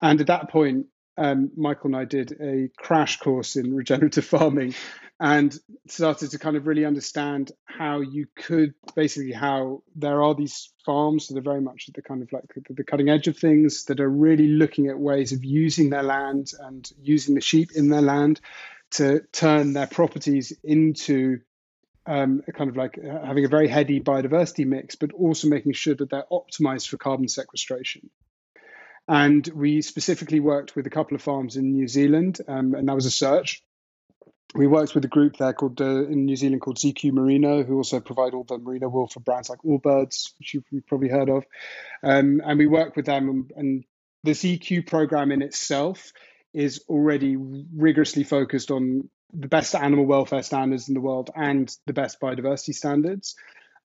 And 0.01 0.21
at 0.21 0.27
that 0.29 0.51
point 0.51 0.87
um, 1.19 1.51
Michael 1.57 1.89
and 1.89 1.97
I 1.97 2.05
did 2.05 2.33
a 2.41 2.71
crash 2.77 3.19
course 3.19 3.57
in 3.57 3.75
regenerative 3.75 4.25
farming 4.25 4.75
and 5.21 5.59
started 5.89 6.31
to 6.31 6.39
kind 6.39 6.57
of 6.57 6.67
really 6.67 6.85
understand 6.85 7.51
how 7.65 8.01
you 8.01 8.27
could 8.37 8.75
basically 8.95 9.33
how 9.33 9.83
there 9.97 10.23
are 10.23 10.35
these 10.35 10.73
farms 10.87 11.27
that 11.27 11.37
are 11.37 11.43
very 11.43 11.61
much 11.61 11.87
at 11.89 11.95
the 11.95 12.03
kind 12.03 12.23
of 12.23 12.33
like 12.33 12.45
the 12.71 12.85
cutting 12.85 13.09
edge 13.09 13.27
of 13.27 13.37
things 13.37 13.85
that 13.87 13.99
are 14.01 14.09
really 14.09 14.47
looking 14.47 14.87
at 14.87 14.99
ways 14.99 15.33
of 15.33 15.45
using 15.45 15.91
their 15.91 16.05
land 16.05 16.53
and 16.61 16.89
using 17.03 17.35
the 17.35 17.41
sheep 17.41 17.71
in 17.75 17.89
their 17.89 18.03
land 18.03 18.41
to 18.93 19.21
turn 19.33 19.73
their 19.73 19.89
properties 19.89 20.53
into 20.63 21.41
um, 22.07 22.43
kind 22.55 22.71
of 22.71 22.77
like 22.77 22.99
having 23.03 23.45
a 23.45 23.49
very 23.49 23.69
heady 23.69 24.01
biodiversity 24.01 24.65
mix, 24.65 24.95
but 24.95 25.13
also 25.13 25.49
making 25.49 25.73
sure 25.73 25.95
that 25.95 26.09
they're 26.09 26.25
optimized 26.33 26.89
for 26.89 26.97
carbon 26.97 27.29
sequestration. 27.29 28.09
And 29.09 29.49
we 29.55 29.81
specifically 29.81 30.39
worked 30.39 30.77
with 30.77 30.87
a 30.87 30.91
couple 30.91 31.15
of 31.15 31.23
farms 31.23 31.57
in 31.57 31.73
New 31.73 31.89
Zealand, 31.89 32.41
um, 32.47 32.75
and 32.75 32.89
that 32.89 32.95
was 32.95 33.07
a 33.07 33.11
search. 33.11 33.63
We 34.55 34.67
worked 34.67 34.95
with 34.95 35.05
a 35.05 35.09
group 35.09 35.37
there 35.37 35.53
called 35.53 35.81
uh, 35.81 36.07
in 36.07 36.27
New 36.27 36.37
Zealand 36.37 36.61
called 36.61 36.79
ZQ 36.79 37.13
Merino, 37.13 37.63
who 37.65 37.77
also 37.77 38.01
provide 38.01 38.35
all 38.35 38.45
the 38.45 38.59
merino 38.59 38.89
wool 38.89 39.09
for 39.09 39.21
brands 39.21 39.51
like 39.51 39.61
Allbirds, 39.63 40.33
which 40.39 40.55
you've 40.55 40.87
probably 40.87 41.09
heard 41.09 41.29
of. 41.29 41.45
Um, 42.03 42.43
and 42.45 42.59
we 42.59 42.67
worked 42.67 42.97
with 42.97 43.07
them, 43.07 43.29
and, 43.29 43.53
and 43.57 43.85
the 44.25 44.33
ZQ 44.33 44.87
program 44.87 45.33
in 45.33 45.43
itself 45.43 46.13
is 46.55 46.83
already 46.89 47.37
rigorously 47.37 48.25
focused 48.25 48.71
on 48.71 49.09
the 49.33 49.49
best 49.49 49.75
animal 49.75 50.07
welfare 50.07 50.43
standards 50.43 50.89
in 50.89 50.95
the 50.95 51.01
world 51.01 51.31
and 51.35 51.75
the 51.87 51.93
best 51.93 52.21
biodiversity 52.21 52.75
standards. 52.75 53.35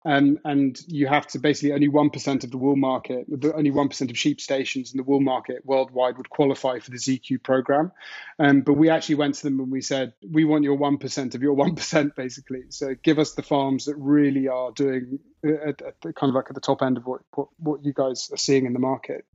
Um, 0.06 0.39
and 0.43 0.78
you 0.88 1.08
have 1.08 1.28
to 1.28 1.39
basically 1.39 1.72
only 1.72 1.88
1% 1.88 2.43
of 2.43 2.51
the 2.51 2.58
wool 2.58 2.76
market, 2.76 3.26
only 3.54 3.72
1% 3.72 4.10
of 4.10 4.18
sheep 4.18 4.41
stations 4.41 4.91
in 4.91 4.97
the 4.97 5.04
wool 5.04 5.22
market 5.22 5.66
worldwide 5.66 6.18
would 6.18 6.30
qualify 6.30 6.80
for 6.80 6.91
the 6.91 6.97
ZQ 6.97 7.41
program. 7.41 7.91
Um, 8.38 8.62
but 8.62 8.74
we 8.74 8.89
actually 8.89 9.16
went 9.16 9.36
to 9.36 9.43
them 9.43 9.60
and 9.62 9.72
we 9.72 9.82
said, 9.82 10.14
we 10.30 10.43
want 10.43 10.66
your 10.66 10.78
1% 10.78 11.36
of 11.36 11.41
your 11.41 11.56
1%, 11.58 12.16
basically. 12.16 12.64
So 12.70 12.95
give 13.01 13.18
us 13.18 13.34
the 13.34 13.43
farms 13.43 13.86
that 13.86 13.95
really 13.95 14.49
are 14.49 14.72
doing 14.72 15.20
uh, 15.45 15.70
at, 15.70 15.82
at 15.82 16.01
kind 16.01 16.30
of 16.30 16.36
like 16.36 16.47
at 16.49 16.56
the 16.56 16.62
top 16.62 16.82
end 16.82 16.97
of 16.97 17.06
what, 17.06 17.22
what, 17.34 17.47
what 17.58 17.86
you 17.86 17.93
guys 17.93 18.30
are 18.34 18.38
seeing 18.38 18.66
in 18.66 18.74
the 18.74 18.80
market. 18.80 19.26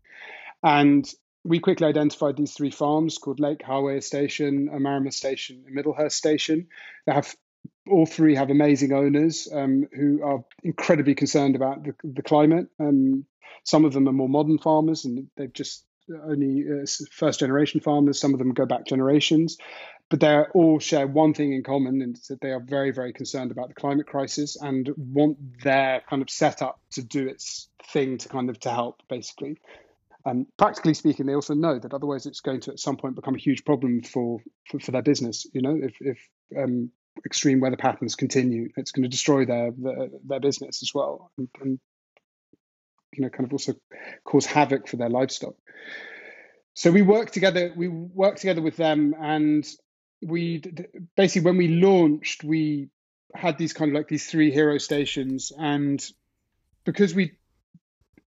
And 0.62 1.08
we 1.44 1.60
quickly 1.60 1.86
identified 1.86 2.36
these 2.36 2.52
three 2.52 2.70
farms 2.70 3.16
called 3.16 3.40
Lake 3.40 3.60
Hawea 3.60 4.02
Station, 4.02 4.68
Omarama 4.68 5.12
Station, 5.12 5.64
and 5.66 5.74
Middlehurst 5.74 6.12
Station. 6.12 6.66
They 7.06 7.12
have 7.12 7.34
all 7.90 8.06
three 8.06 8.34
have 8.34 8.50
amazing 8.50 8.92
owners 8.92 9.48
um, 9.52 9.86
who 9.92 10.22
are 10.22 10.44
incredibly 10.62 11.14
concerned 11.14 11.56
about 11.56 11.84
the, 11.84 11.94
the 12.04 12.22
climate. 12.22 12.68
Um, 12.80 13.24
some 13.64 13.84
of 13.84 13.92
them 13.92 14.08
are 14.08 14.12
more 14.12 14.28
modern 14.28 14.58
farmers 14.58 15.04
and 15.04 15.28
they've 15.36 15.52
just 15.52 15.84
only 16.24 16.64
uh, 16.68 16.86
first 17.10 17.40
generation 17.40 17.80
farmers. 17.80 18.20
Some 18.20 18.32
of 18.32 18.38
them 18.38 18.52
go 18.52 18.66
back 18.66 18.86
generations, 18.86 19.58
but 20.10 20.20
they 20.20 20.40
all 20.54 20.78
share 20.78 21.06
one 21.06 21.34
thing 21.34 21.52
in 21.52 21.62
common, 21.62 22.00
and 22.02 22.16
that 22.28 22.40
they 22.40 22.50
are 22.50 22.60
very, 22.60 22.92
very 22.92 23.12
concerned 23.12 23.50
about 23.50 23.68
the 23.68 23.74
climate 23.74 24.06
crisis 24.06 24.56
and 24.60 24.88
want 24.96 25.62
their 25.62 26.02
kind 26.08 26.22
of 26.22 26.30
setup 26.30 26.80
to 26.92 27.02
do 27.02 27.28
its 27.28 27.68
thing 27.92 28.18
to 28.18 28.28
kind 28.28 28.50
of 28.50 28.58
to 28.60 28.70
help, 28.70 29.02
basically. 29.08 29.58
Um, 30.24 30.46
practically 30.56 30.94
speaking, 30.94 31.26
they 31.26 31.34
also 31.34 31.54
know 31.54 31.78
that 31.78 31.94
otherwise 31.94 32.26
it's 32.26 32.40
going 32.40 32.60
to 32.62 32.72
at 32.72 32.80
some 32.80 32.96
point 32.96 33.14
become 33.16 33.34
a 33.34 33.38
huge 33.38 33.64
problem 33.64 34.02
for 34.02 34.40
for, 34.70 34.80
for 34.80 34.90
their 34.90 35.02
business. 35.02 35.46
You 35.52 35.62
know, 35.62 35.78
if 35.80 35.96
if 36.00 36.18
um, 36.56 36.90
extreme 37.24 37.60
weather 37.60 37.76
patterns 37.76 38.14
continue, 38.14 38.70
it's 38.76 38.92
going 38.92 39.02
to 39.02 39.08
destroy 39.08 39.44
their 39.44 39.72
their, 39.76 40.08
their 40.26 40.40
business 40.40 40.82
as 40.82 40.92
well, 40.94 41.30
and, 41.38 41.48
and, 41.60 41.80
you 43.12 43.22
know, 43.22 43.30
kind 43.30 43.44
of 43.44 43.52
also 43.52 43.74
cause 44.24 44.46
havoc 44.46 44.88
for 44.88 44.96
their 44.96 45.08
livestock. 45.08 45.54
So 46.74 46.90
we 46.90 47.02
work 47.02 47.30
together. 47.30 47.72
We 47.76 47.88
work 47.88 48.36
together 48.36 48.62
with 48.62 48.76
them, 48.76 49.14
and 49.20 49.66
we 50.22 50.62
basically 51.16 51.46
when 51.46 51.56
we 51.56 51.68
launched, 51.68 52.44
we 52.44 52.88
had 53.34 53.58
these 53.58 53.72
kind 53.72 53.90
of 53.90 53.94
like 53.96 54.08
these 54.08 54.26
three 54.26 54.50
hero 54.50 54.78
stations, 54.78 55.52
and 55.58 56.04
because 56.84 57.14
we 57.14 57.32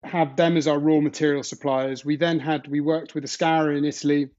have 0.03 0.37
them 0.37 0.57
as 0.57 0.67
our 0.67 0.79
raw 0.79 1.01
material 1.01 1.43
suppliers, 1.43 2.05
we 2.05 2.17
then 2.17 2.41
had 2.41 2.67
we 2.67 2.81
worked 2.81 3.15
with 3.15 3.25
Ascara 3.25 3.77
in 3.77 3.85
Italy. 3.85 4.31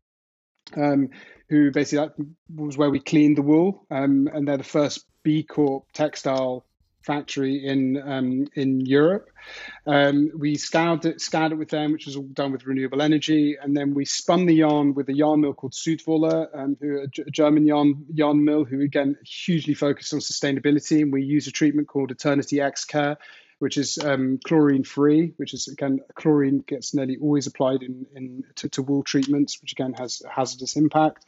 Um, 0.76 1.09
who 1.51 1.69
basically 1.69 2.07
that 2.07 2.26
was 2.55 2.78
where 2.78 2.89
we 2.89 3.01
cleaned 3.01 3.38
the 3.38 3.41
wool, 3.41 3.86
um, 3.91 4.30
and 4.34 4.47
they're 4.47 4.57
the 4.57 4.63
first 4.63 5.05
B 5.22 5.43
Corp 5.43 5.84
textile 5.91 6.65
factory 7.01 7.65
in 7.65 8.01
um, 8.01 8.47
in 8.55 8.86
Europe. 8.86 9.30
Um, 9.86 10.32
we 10.38 10.55
scoured 10.55 11.05
it, 11.05 11.19
scoured 11.19 11.51
it 11.51 11.55
with 11.55 11.69
them, 11.69 11.91
which 11.91 12.05
was 12.05 12.15
all 12.15 12.24
done 12.24 12.53
with 12.53 12.65
renewable 12.65 13.01
energy, 13.01 13.57
and 13.61 13.76
then 13.76 13.93
we 13.93 14.05
spun 14.05 14.45
the 14.45 14.55
yarn 14.55 14.93
with 14.93 15.09
a 15.09 15.13
yarn 15.13 15.41
mill 15.41 15.53
called 15.53 15.74
Sudwolle, 15.74 16.47
um, 16.53 16.78
who 16.80 17.01
a 17.01 17.07
German 17.07 17.65
yarn 17.65 18.05
yarn 18.13 18.45
mill, 18.45 18.63
who 18.63 18.82
again 18.82 19.17
hugely 19.26 19.74
focused 19.74 20.13
on 20.13 20.19
sustainability, 20.19 21.01
and 21.01 21.11
we 21.11 21.24
use 21.24 21.47
a 21.47 21.51
treatment 21.51 21.89
called 21.89 22.11
Eternity 22.11 22.61
X 22.61 22.86
Care, 22.86 23.17
which 23.62 23.78
is 23.78 23.99
um, 23.99 24.39
chlorine 24.43 24.84
free, 24.84 25.34
which 25.38 25.53
is 25.53 25.68
again 25.68 25.99
chlorine 26.16 26.64
gets 26.66 26.95
nearly 26.95 27.18
always 27.22 27.45
applied 27.45 27.84
in, 27.84 28.07
in 28.16 28.43
to, 28.55 28.68
to 28.70 28.82
wool 28.82 29.03
treatments, 29.03 29.62
which 29.62 29.74
again 29.74 29.93
has 29.93 30.24
hazardous 30.28 30.76
impact. 30.76 31.24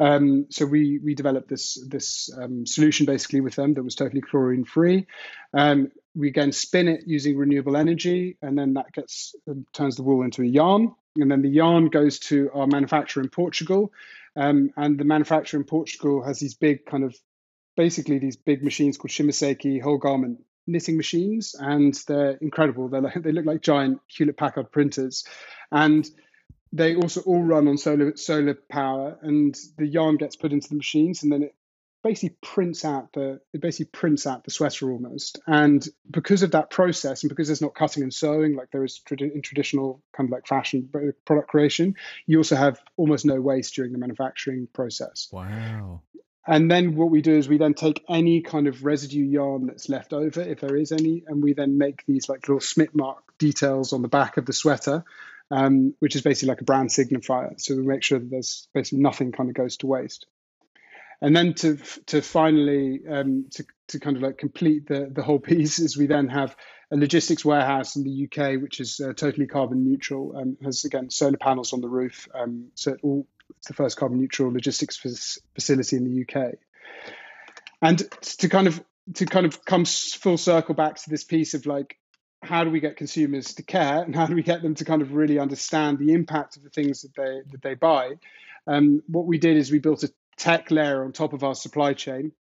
Um, 0.00 0.46
so 0.50 0.66
we 0.66 0.98
we 0.98 1.14
developed 1.14 1.48
this 1.48 1.78
this 1.88 2.30
um, 2.36 2.66
solution 2.66 3.06
basically 3.06 3.40
with 3.40 3.54
them 3.54 3.74
that 3.74 3.84
was 3.84 3.94
totally 3.94 4.20
chlorine 4.20 4.64
free. 4.64 5.06
Um, 5.54 5.92
we 6.16 6.26
again 6.26 6.50
spin 6.50 6.88
it 6.88 7.04
using 7.06 7.38
renewable 7.38 7.76
energy, 7.76 8.38
and 8.42 8.58
then 8.58 8.74
that 8.74 8.90
gets 8.92 9.36
um, 9.48 9.64
turns 9.72 9.94
the 9.94 10.02
wool 10.02 10.22
into 10.22 10.42
a 10.42 10.46
yarn, 10.46 10.92
and 11.14 11.30
then 11.30 11.42
the 11.42 11.48
yarn 11.48 11.90
goes 11.90 12.18
to 12.30 12.50
our 12.54 12.66
manufacturer 12.66 13.22
in 13.22 13.28
Portugal, 13.28 13.92
um, 14.34 14.72
and 14.76 14.98
the 14.98 15.04
manufacturer 15.04 15.60
in 15.60 15.64
Portugal 15.64 16.24
has 16.24 16.40
these 16.40 16.54
big 16.54 16.86
kind 16.86 17.04
of 17.04 17.16
basically 17.76 18.18
these 18.18 18.34
big 18.34 18.64
machines 18.64 18.98
called 18.98 19.12
Shima 19.12 19.30
Seiki 19.30 19.80
whole 19.80 19.98
garment 19.98 20.40
knitting 20.68 20.96
machines, 20.96 21.56
and 21.58 21.94
they're 22.06 22.32
incredible. 22.40 22.88
They're 22.88 23.00
like, 23.00 23.22
they 23.22 23.32
look 23.32 23.46
like 23.46 23.62
giant 23.62 24.00
Hewlett 24.06 24.36
Packard 24.36 24.70
printers, 24.70 25.24
and 25.72 26.08
they 26.72 26.94
also 26.94 27.22
all 27.22 27.42
run 27.42 27.66
on 27.66 27.78
solar 27.78 28.16
solar 28.16 28.54
power. 28.70 29.18
And 29.22 29.56
the 29.76 29.86
yarn 29.86 30.16
gets 30.16 30.36
put 30.36 30.52
into 30.52 30.68
the 30.68 30.76
machines, 30.76 31.22
and 31.22 31.32
then 31.32 31.42
it 31.42 31.54
basically 32.04 32.36
prints 32.42 32.84
out 32.84 33.12
the 33.12 33.40
it 33.52 33.60
basically 33.60 33.86
prints 33.86 34.26
out 34.26 34.44
the 34.44 34.50
sweater 34.50 34.90
almost. 34.90 35.40
And 35.46 35.86
because 36.10 36.42
of 36.42 36.52
that 36.52 36.70
process, 36.70 37.22
and 37.22 37.28
because 37.28 37.48
there's 37.48 37.62
not 37.62 37.74
cutting 37.74 38.02
and 38.02 38.14
sewing 38.14 38.54
like 38.54 38.70
there 38.70 38.84
is 38.84 39.00
in 39.18 39.42
traditional 39.42 40.02
kind 40.16 40.28
of 40.28 40.32
like 40.32 40.46
fashion 40.46 40.90
uh, 40.94 41.12
product 41.24 41.48
creation, 41.48 41.96
you 42.26 42.38
also 42.38 42.56
have 42.56 42.78
almost 42.96 43.24
no 43.24 43.40
waste 43.40 43.74
during 43.74 43.92
the 43.92 43.98
manufacturing 43.98 44.68
process. 44.72 45.28
Wow. 45.32 46.02
And 46.48 46.70
then 46.70 46.96
what 46.96 47.10
we 47.10 47.20
do 47.20 47.36
is 47.36 47.46
we 47.46 47.58
then 47.58 47.74
take 47.74 48.02
any 48.08 48.40
kind 48.40 48.68
of 48.68 48.82
residue 48.82 49.22
yarn 49.22 49.66
that's 49.66 49.90
left 49.90 50.14
over, 50.14 50.40
if 50.40 50.60
there 50.60 50.76
is 50.76 50.92
any, 50.92 51.22
and 51.26 51.42
we 51.42 51.52
then 51.52 51.76
make 51.76 52.06
these 52.06 52.26
like 52.26 52.48
little 52.48 52.58
smit 52.58 52.94
mark 52.94 53.22
details 53.36 53.92
on 53.92 54.00
the 54.00 54.08
back 54.08 54.38
of 54.38 54.46
the 54.46 54.54
sweater, 54.54 55.04
um, 55.50 55.94
which 55.98 56.16
is 56.16 56.22
basically 56.22 56.48
like 56.48 56.62
a 56.62 56.64
brand 56.64 56.88
signifier. 56.88 57.60
So 57.60 57.76
we 57.76 57.82
make 57.82 58.02
sure 58.02 58.18
that 58.18 58.30
there's 58.30 58.66
basically 58.72 59.00
nothing 59.00 59.30
kind 59.30 59.50
of 59.50 59.54
goes 59.54 59.76
to 59.78 59.86
waste. 59.86 60.24
And 61.20 61.36
then 61.36 61.52
to 61.54 61.76
to 62.06 62.22
finally 62.22 63.02
um, 63.06 63.48
to 63.50 63.66
to 63.88 64.00
kind 64.00 64.16
of 64.16 64.22
like 64.22 64.38
complete 64.38 64.86
the 64.88 65.06
the 65.12 65.22
whole 65.22 65.38
piece 65.50 65.80
is 65.80 65.98
we 65.98 66.06
then 66.06 66.28
have 66.28 66.56
a 66.90 66.96
logistics 66.96 67.44
warehouse 67.44 67.96
in 67.96 68.04
the 68.04 68.24
UK, 68.24 68.62
which 68.62 68.80
is 68.80 69.00
uh, 69.00 69.12
totally 69.12 69.46
carbon 69.46 69.84
neutral, 69.84 70.34
and 70.34 70.56
has 70.64 70.86
again 70.86 71.10
solar 71.10 71.36
panels 71.36 71.74
on 71.74 71.82
the 71.82 71.90
roof, 71.90 72.26
um, 72.34 72.68
so 72.74 72.92
it 72.92 73.00
all 73.02 73.26
it's 73.56 73.68
the 73.68 73.74
first 73.74 73.96
carbon 73.96 74.18
neutral 74.18 74.52
logistics 74.52 74.96
facility 75.54 75.96
in 75.96 76.04
the 76.04 76.22
UK. 76.22 76.54
And 77.80 77.98
to 77.98 78.48
kind 78.48 78.66
of 78.66 78.82
to 79.14 79.26
kind 79.26 79.46
of 79.46 79.64
come 79.64 79.84
full 79.84 80.36
circle 80.36 80.74
back 80.74 80.96
to 80.96 81.10
this 81.10 81.24
piece 81.24 81.54
of 81.54 81.66
like 81.66 81.96
how 82.42 82.64
do 82.64 82.70
we 82.70 82.80
get 82.80 82.96
consumers 82.96 83.54
to 83.54 83.62
care 83.62 84.02
and 84.02 84.14
how 84.14 84.26
do 84.26 84.34
we 84.34 84.42
get 84.42 84.62
them 84.62 84.74
to 84.74 84.84
kind 84.84 85.02
of 85.02 85.12
really 85.12 85.38
understand 85.38 85.98
the 85.98 86.12
impact 86.12 86.56
of 86.56 86.62
the 86.62 86.70
things 86.70 87.02
that 87.02 87.14
they 87.16 87.40
that 87.50 87.62
they 87.62 87.74
buy 87.74 88.12
um, 88.66 89.02
what 89.06 89.26
we 89.26 89.38
did 89.38 89.56
is 89.56 89.70
we 89.70 89.78
built 89.78 90.04
a 90.04 90.12
tech 90.36 90.70
layer 90.70 91.04
on 91.04 91.12
top 91.12 91.32
of 91.32 91.42
our 91.42 91.54
supply 91.54 91.94
chain 91.94 92.32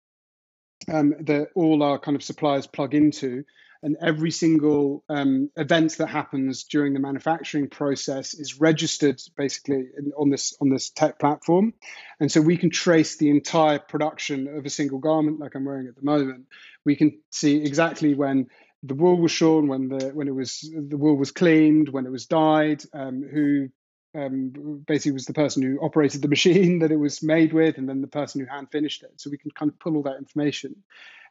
um, 0.91 1.15
that 1.21 1.49
all 1.55 1.81
our 1.81 1.97
kind 1.97 2.15
of 2.15 2.23
suppliers 2.23 2.67
plug 2.67 2.93
into 2.93 3.43
and 3.83 3.95
every 4.01 4.31
single 4.31 5.03
um, 5.09 5.49
event 5.55 5.97
that 5.97 6.07
happens 6.07 6.63
during 6.63 6.93
the 6.93 6.99
manufacturing 6.99 7.69
process 7.69 8.33
is 8.33 8.59
registered 8.59 9.21
basically 9.35 9.87
in, 9.97 10.11
on 10.17 10.29
this 10.29 10.55
on 10.61 10.69
this 10.69 10.89
tech 10.89 11.19
platform. 11.19 11.73
And 12.19 12.31
so 12.31 12.41
we 12.41 12.57
can 12.57 12.69
trace 12.69 13.17
the 13.17 13.29
entire 13.29 13.79
production 13.79 14.47
of 14.47 14.65
a 14.65 14.69
single 14.69 14.99
garment 14.99 15.39
like 15.39 15.55
i'm 15.55 15.65
wearing 15.65 15.87
at 15.87 15.95
the 15.95 16.03
moment. 16.05 16.45
We 16.85 16.95
can 16.95 17.19
see 17.31 17.57
exactly 17.57 18.13
when 18.13 18.47
the 18.83 18.95
wool 18.95 19.17
was 19.17 19.31
shorn 19.31 19.67
when 19.67 19.89
the 19.89 20.09
when 20.09 20.27
it 20.27 20.35
was 20.35 20.61
the 20.61 20.97
wool 20.97 21.17
was 21.17 21.31
cleaned 21.31 21.89
when 21.89 22.05
it 22.05 22.11
was 22.11 22.27
dyed 22.27 22.83
um, 22.93 23.23
who 23.23 23.69
um, 24.17 24.83
basically 24.87 25.11
was 25.11 25.25
the 25.25 25.33
person 25.33 25.61
who 25.61 25.79
operated 25.79 26.21
the 26.21 26.27
machine 26.37 26.79
that 26.79 26.91
it 26.91 26.97
was 26.97 27.23
made 27.23 27.53
with, 27.53 27.77
and 27.77 27.87
then 27.87 28.01
the 28.01 28.07
person 28.07 28.41
who 28.41 28.47
hand 28.47 28.69
finished 28.71 29.03
it. 29.03 29.11
So 29.17 29.29
we 29.29 29.37
can 29.37 29.51
kind 29.51 29.71
of 29.71 29.79
pull 29.79 29.95
all 29.95 30.03
that 30.03 30.17
information, 30.17 30.83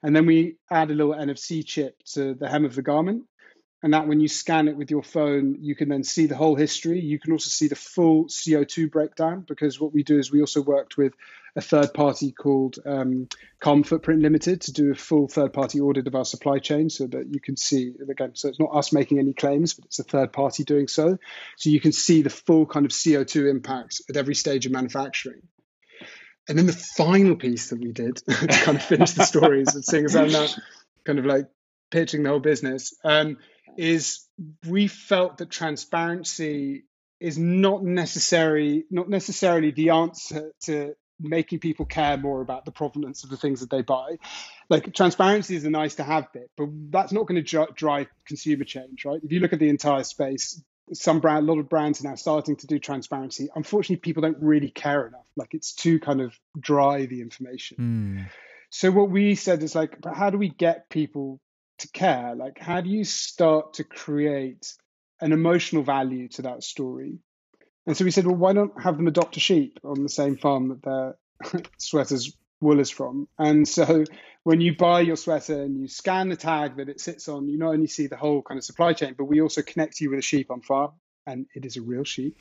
and 0.03 0.15
then 0.15 0.27
we 0.27 0.57
add 0.71 0.91
a 0.91 0.95
little 0.95 1.15
NFC 1.15 1.65
chip 1.65 2.03
to 2.15 2.35
the 2.35 2.49
hem 2.49 2.65
of 2.65 2.75
the 2.75 2.83
garment. 2.83 3.25
and 3.83 3.93
that 3.95 4.09
when 4.09 4.21
you 4.21 4.29
scan 4.29 4.69
it 4.69 4.77
with 4.77 4.91
your 4.91 5.03
phone, 5.03 5.59
you 5.61 5.75
can 5.77 5.89
then 5.89 6.03
see 6.03 6.27
the 6.27 6.35
whole 6.37 6.57
history. 6.57 7.01
You 7.01 7.19
can 7.21 7.33
also 7.33 7.51
see 7.51 7.69
the 7.69 7.77
full 7.77 8.25
CO2 8.25 8.91
breakdown 8.91 9.45
because 9.47 9.79
what 9.79 9.93
we 9.93 10.03
do 10.03 10.19
is 10.19 10.33
we 10.33 10.41
also 10.41 10.63
worked 10.63 10.97
with 10.97 11.13
a 11.57 11.61
third 11.61 11.95
party 11.95 12.33
called 12.33 12.79
um, 12.85 13.29
Carbon 13.61 13.83
Footprint 13.83 14.21
Limited 14.21 14.61
to 14.63 14.73
do 14.73 14.93
a 14.93 14.95
full 14.95 15.27
third 15.27 15.53
party 15.53 15.81
audit 15.81 16.07
of 16.07 16.15
our 16.15 16.25
supply 16.25 16.59
chain 16.59 16.91
so 16.91 17.07
that 17.07 17.33
you 17.33 17.41
can 17.41 17.57
see, 17.57 17.93
again, 18.11 18.33
so 18.35 18.49
it's 18.49 18.61
not 18.61 18.77
us 18.77 18.93
making 18.93 19.19
any 19.19 19.33
claims, 19.33 19.73
but 19.73 19.87
it's 19.87 19.99
a 19.99 20.05
third 20.05 20.33
party 20.33 20.65
doing 20.65 20.87
so. 20.87 21.17
So 21.57 21.71
you 21.71 21.81
can 21.81 21.93
see 21.93 22.23
the 22.23 22.31
full 22.31 22.67
kind 22.67 22.85
of 22.85 22.93
CO2 22.93 23.51
impacts 23.51 24.03
at 24.09 24.17
every 24.17 24.35
stage 24.35 24.67
of 24.67 24.73
manufacturing. 24.73 25.43
And 26.49 26.57
then 26.57 26.67
the 26.67 26.73
final 26.73 27.37
piece 27.37 27.71
that 27.71 27.81
we 27.81 27.93
did 27.93 28.17
to 28.29 28.47
kind 28.47 28.77
of 28.77 28.85
finish 28.85 29.13
the 29.13 29.25
stories 29.25 29.75
and 29.75 29.85
seeing 29.85 30.05
as 30.05 30.15
I'm 30.15 30.31
now 30.31 30.47
kind 31.05 31.19
of 31.19 31.27
like 31.27 31.49
pitching 31.91 32.23
the 32.23 32.31
whole 32.31 32.41
business. 32.41 32.95
Um, 33.05 33.39
is 33.77 34.27
we 34.67 34.89
felt 34.89 35.39
that 35.39 35.51
transparency 35.51 36.85
is 37.21 37.39
not 37.39 37.83
necessary 37.83 38.85
not 38.91 39.09
necessarily 39.09 39.71
the 39.71 39.91
answer 39.91 40.53
to 40.63 40.95
making 41.19 41.59
people 41.59 41.87
care 41.87 42.19
more 42.19 42.43
about 42.43 42.67
the 42.67 42.71
provenance 42.71 43.25
of 43.25 43.31
the 43.31 43.37
things 43.37 43.61
that 43.61 43.71
they 43.71 43.81
buy 43.81 44.17
like 44.69 44.93
transparency 44.95 45.57
is 45.57 45.65
a 45.65 45.71
nice 45.71 45.95
to 45.95 46.03
have 46.03 46.31
bit 46.33 46.51
but 46.57 46.69
that's 46.91 47.13
not 47.13 47.27
going 47.27 47.43
to 47.43 47.67
drive 47.75 48.07
consumer 48.27 48.65
change 48.65 49.05
right 49.05 49.21
if 49.23 49.33
you 49.33 49.41
look 49.41 49.53
at 49.55 49.59
the 49.59 49.69
entire 49.69 50.05
space 50.05 50.63
some 50.93 51.21
brand 51.21 51.49
a 51.49 51.53
lot 51.53 51.59
of 51.59 51.69
brands 51.69 52.01
are 52.01 52.09
now 52.09 52.15
starting 52.15 52.57
to 52.57 52.67
do 52.67 52.79
transparency. 52.79 53.49
Unfortunately 53.55 53.97
people 53.97 54.23
don't 54.23 54.39
really 54.41 54.71
care 54.71 55.07
enough. 55.07 55.27
Like 55.37 55.55
it's 55.55 55.75
too 55.75 55.99
kind 55.99 56.21
of 56.21 56.39
dry 56.59 57.07
the 57.07 57.21
information. 57.21 57.77
Mm. 57.79 58.31
so 58.71 58.91
what 58.91 59.11
we 59.11 59.35
said 59.35 59.63
is 59.63 59.75
like 59.75 60.01
but 60.01 60.15
how 60.15 60.31
do 60.31 60.39
we 60.39 60.49
get 60.49 60.89
people 60.89 61.41
to 61.79 61.89
care? 61.89 62.35
Like 62.35 62.59
how 62.59 62.81
do 62.81 62.89
you 62.89 63.05
start 63.05 63.75
to 63.75 63.85
create 63.85 64.73
an 65.21 65.33
emotional 65.33 65.83
value 65.83 66.29
to 66.29 66.43
that 66.43 66.63
story? 66.63 67.19
And 67.87 67.97
so 67.97 68.05
we 68.05 68.11
said 68.11 68.27
well 68.27 68.37
why 68.37 68.53
not 68.53 68.81
have 68.83 68.97
them 68.97 69.09
adopt 69.09 69.37
a 69.37 69.41
sheep 69.41 69.81
on 69.85 70.03
the 70.03 70.09
same 70.09 70.37
farm 70.37 70.69
that 70.69 70.83
their 70.83 71.63
sweater's 71.79 72.37
wool 72.67 72.81
is 72.81 72.91
from 72.91 73.29
and 73.39 73.67
so 73.67 74.05
when 74.43 74.61
you 74.61 74.77
buy 74.77 75.01
your 75.01 75.17
sweater 75.17 75.63
and 75.63 75.81
you 75.81 75.89
scan 75.89 76.29
the 76.29 76.37
tag 76.37 76.77
that 76.77 76.89
it 76.89 77.01
sits 77.01 77.29
on 77.29 77.49
you 77.49 77.59
not 77.59 77.73
only 77.73 77.87
see 77.87 78.07
the 78.07 78.17
whole 78.17 78.43
kind 78.43 78.59
of 78.59 78.65
supply 78.65 78.93
chain 78.93 79.15
but 79.17 79.25
we 79.25 79.41
also 79.41 79.63
connect 79.63 80.01
you 80.01 80.11
with 80.11 80.19
a 80.19 80.23
sheep 80.23 80.51
on 80.51 80.61
farm 80.61 80.93
and 81.27 81.47
it 81.55 81.65
is 81.65 81.77
a 81.77 81.83
real 81.83 82.05
sheep. 82.05 82.39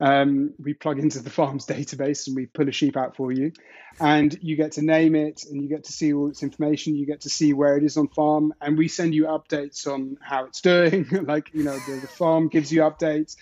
Um, 0.00 0.52
we 0.58 0.74
plug 0.74 0.98
into 0.98 1.20
the 1.20 1.30
farm's 1.38 1.66
database 1.66 2.26
and 2.26 2.36
we 2.36 2.46
pull 2.46 2.68
a 2.68 2.72
sheep 2.72 2.96
out 2.96 3.16
for 3.16 3.32
you, 3.32 3.52
and 3.98 4.36
you 4.42 4.56
get 4.56 4.72
to 4.72 4.82
name 4.82 5.14
it 5.14 5.44
and 5.44 5.62
you 5.62 5.68
get 5.68 5.84
to 5.84 5.92
see 5.92 6.12
all 6.12 6.28
its 6.28 6.42
information. 6.42 6.94
You 6.94 7.06
get 7.06 7.22
to 7.22 7.30
see 7.30 7.52
where 7.52 7.76
it 7.76 7.84
is 7.84 7.96
on 7.96 8.08
farm, 8.08 8.52
and 8.60 8.76
we 8.76 8.88
send 8.88 9.14
you 9.14 9.24
updates 9.24 9.86
on 9.86 10.18
how 10.20 10.44
it's 10.44 10.60
doing. 10.72 11.06
like 11.10 11.50
you 11.54 11.64
know, 11.64 11.78
the, 11.78 11.92
the 12.00 12.06
farm 12.06 12.48
gives 12.48 12.70
you 12.72 12.82
updates, 12.82 13.36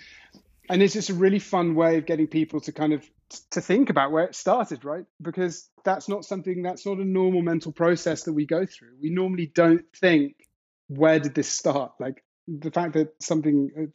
and 0.70 0.82
it's 0.82 0.94
just 0.94 1.10
a 1.10 1.14
really 1.14 1.40
fun 1.40 1.74
way 1.74 1.98
of 1.98 2.06
getting 2.06 2.28
people 2.28 2.60
to 2.60 2.72
kind 2.72 2.92
of 2.92 3.08
to 3.50 3.60
think 3.60 3.90
about 3.90 4.12
where 4.12 4.24
it 4.24 4.34
started, 4.34 4.84
right? 4.84 5.04
Because 5.20 5.68
that's 5.84 6.08
not 6.08 6.24
something 6.24 6.62
that's 6.62 6.86
not 6.86 6.98
a 6.98 7.04
normal 7.04 7.42
mental 7.42 7.72
process 7.72 8.24
that 8.24 8.32
we 8.32 8.46
go 8.46 8.66
through. 8.66 8.96
We 9.00 9.10
normally 9.10 9.46
don't 9.46 9.84
think, 9.94 10.36
where 10.88 11.18
did 11.18 11.34
this 11.34 11.48
start? 11.48 11.92
Like 11.98 12.22
the 12.48 12.70
fact 12.70 12.94
that 12.94 13.14
something 13.20 13.90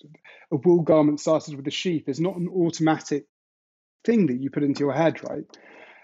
a 0.52 0.56
wool 0.56 0.82
garment 0.82 1.20
started 1.20 1.56
with 1.56 1.68
a 1.68 1.72
sheep 1.72 2.10
is 2.10 2.20
not 2.20 2.36
an 2.36 2.50
automatic 2.50 3.26
thing 4.04 4.28
that 4.28 4.40
you 4.40 4.50
put 4.50 4.64
into 4.64 4.82
your 4.82 4.94
head 4.94 5.22
right 5.30 5.46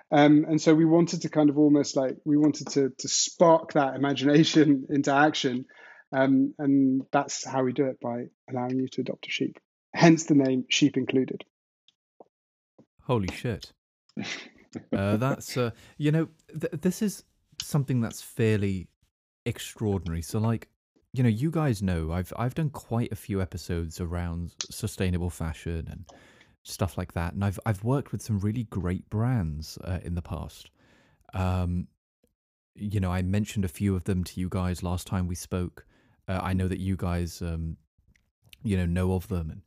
um, 0.10 0.46
and 0.48 0.62
so 0.62 0.74
we 0.74 0.86
wanted 0.86 1.24
to 1.24 1.30
kind 1.30 1.50
of 1.50 1.58
almost 1.58 1.98
like 1.98 2.16
we 2.24 2.38
wanted 2.38 2.68
to 2.68 2.92
to 2.98 3.08
spark 3.08 3.74
that 3.74 3.96
imagination 3.96 4.86
into 4.90 5.14
action 5.14 5.66
um, 6.14 6.54
and 6.58 7.02
that's 7.12 7.46
how 7.46 7.64
we 7.64 7.74
do 7.74 7.88
it 7.88 8.00
by 8.00 8.26
allowing 8.50 8.80
you 8.80 8.88
to 8.88 9.02
adopt 9.02 9.28
a 9.28 9.32
sheep 9.32 9.58
hence 9.94 10.26
the 10.26 10.36
name 10.36 10.64
sheep 10.70 10.96
included 10.96 11.44
holy 13.08 13.34
shit 13.34 13.74
uh, 14.94 15.18
that's 15.18 15.58
uh, 15.58 15.72
you 15.98 16.12
know 16.12 16.28
th- 16.50 16.82
this 16.82 17.02
is 17.02 17.24
something 17.62 18.02
that's 18.02 18.22
fairly 18.22 18.88
extraordinary 19.46 20.22
so 20.22 20.38
like 20.40 20.70
you 21.18 21.24
know, 21.24 21.30
you 21.30 21.50
guys 21.50 21.82
know 21.82 22.12
I've 22.12 22.32
I've 22.38 22.54
done 22.54 22.70
quite 22.70 23.12
a 23.12 23.16
few 23.16 23.42
episodes 23.42 24.00
around 24.00 24.54
sustainable 24.70 25.32
fashion 25.32 25.88
and 25.90 26.06
stuff 26.64 26.98
like 26.98 27.14
that, 27.14 27.34
and 27.34 27.44
I've 27.44 27.60
I've 27.66 27.84
worked 27.84 28.12
with 28.12 28.22
some 28.22 28.40
really 28.40 28.64
great 28.64 29.10
brands 29.10 29.78
uh, 29.84 30.00
in 30.04 30.14
the 30.14 30.22
past. 30.22 30.70
Um, 31.34 31.88
you 32.76 33.00
know, 33.00 33.12
I 33.12 33.22
mentioned 33.24 33.66
a 33.66 33.70
few 33.70 33.96
of 33.96 34.04
them 34.04 34.24
to 34.26 34.40
you 34.40 34.48
guys 34.48 34.84
last 34.84 35.08
time 35.08 35.28
we 35.28 35.36
spoke. 35.36 35.86
Uh, 36.28 36.40
I 36.44 36.54
know 36.54 36.68
that 36.68 36.80
you 36.80 36.96
guys, 36.96 37.42
um, 37.42 37.78
you 38.64 38.78
know, 38.78 38.86
know 38.86 39.14
of 39.14 39.28
them, 39.28 39.50
and 39.50 39.62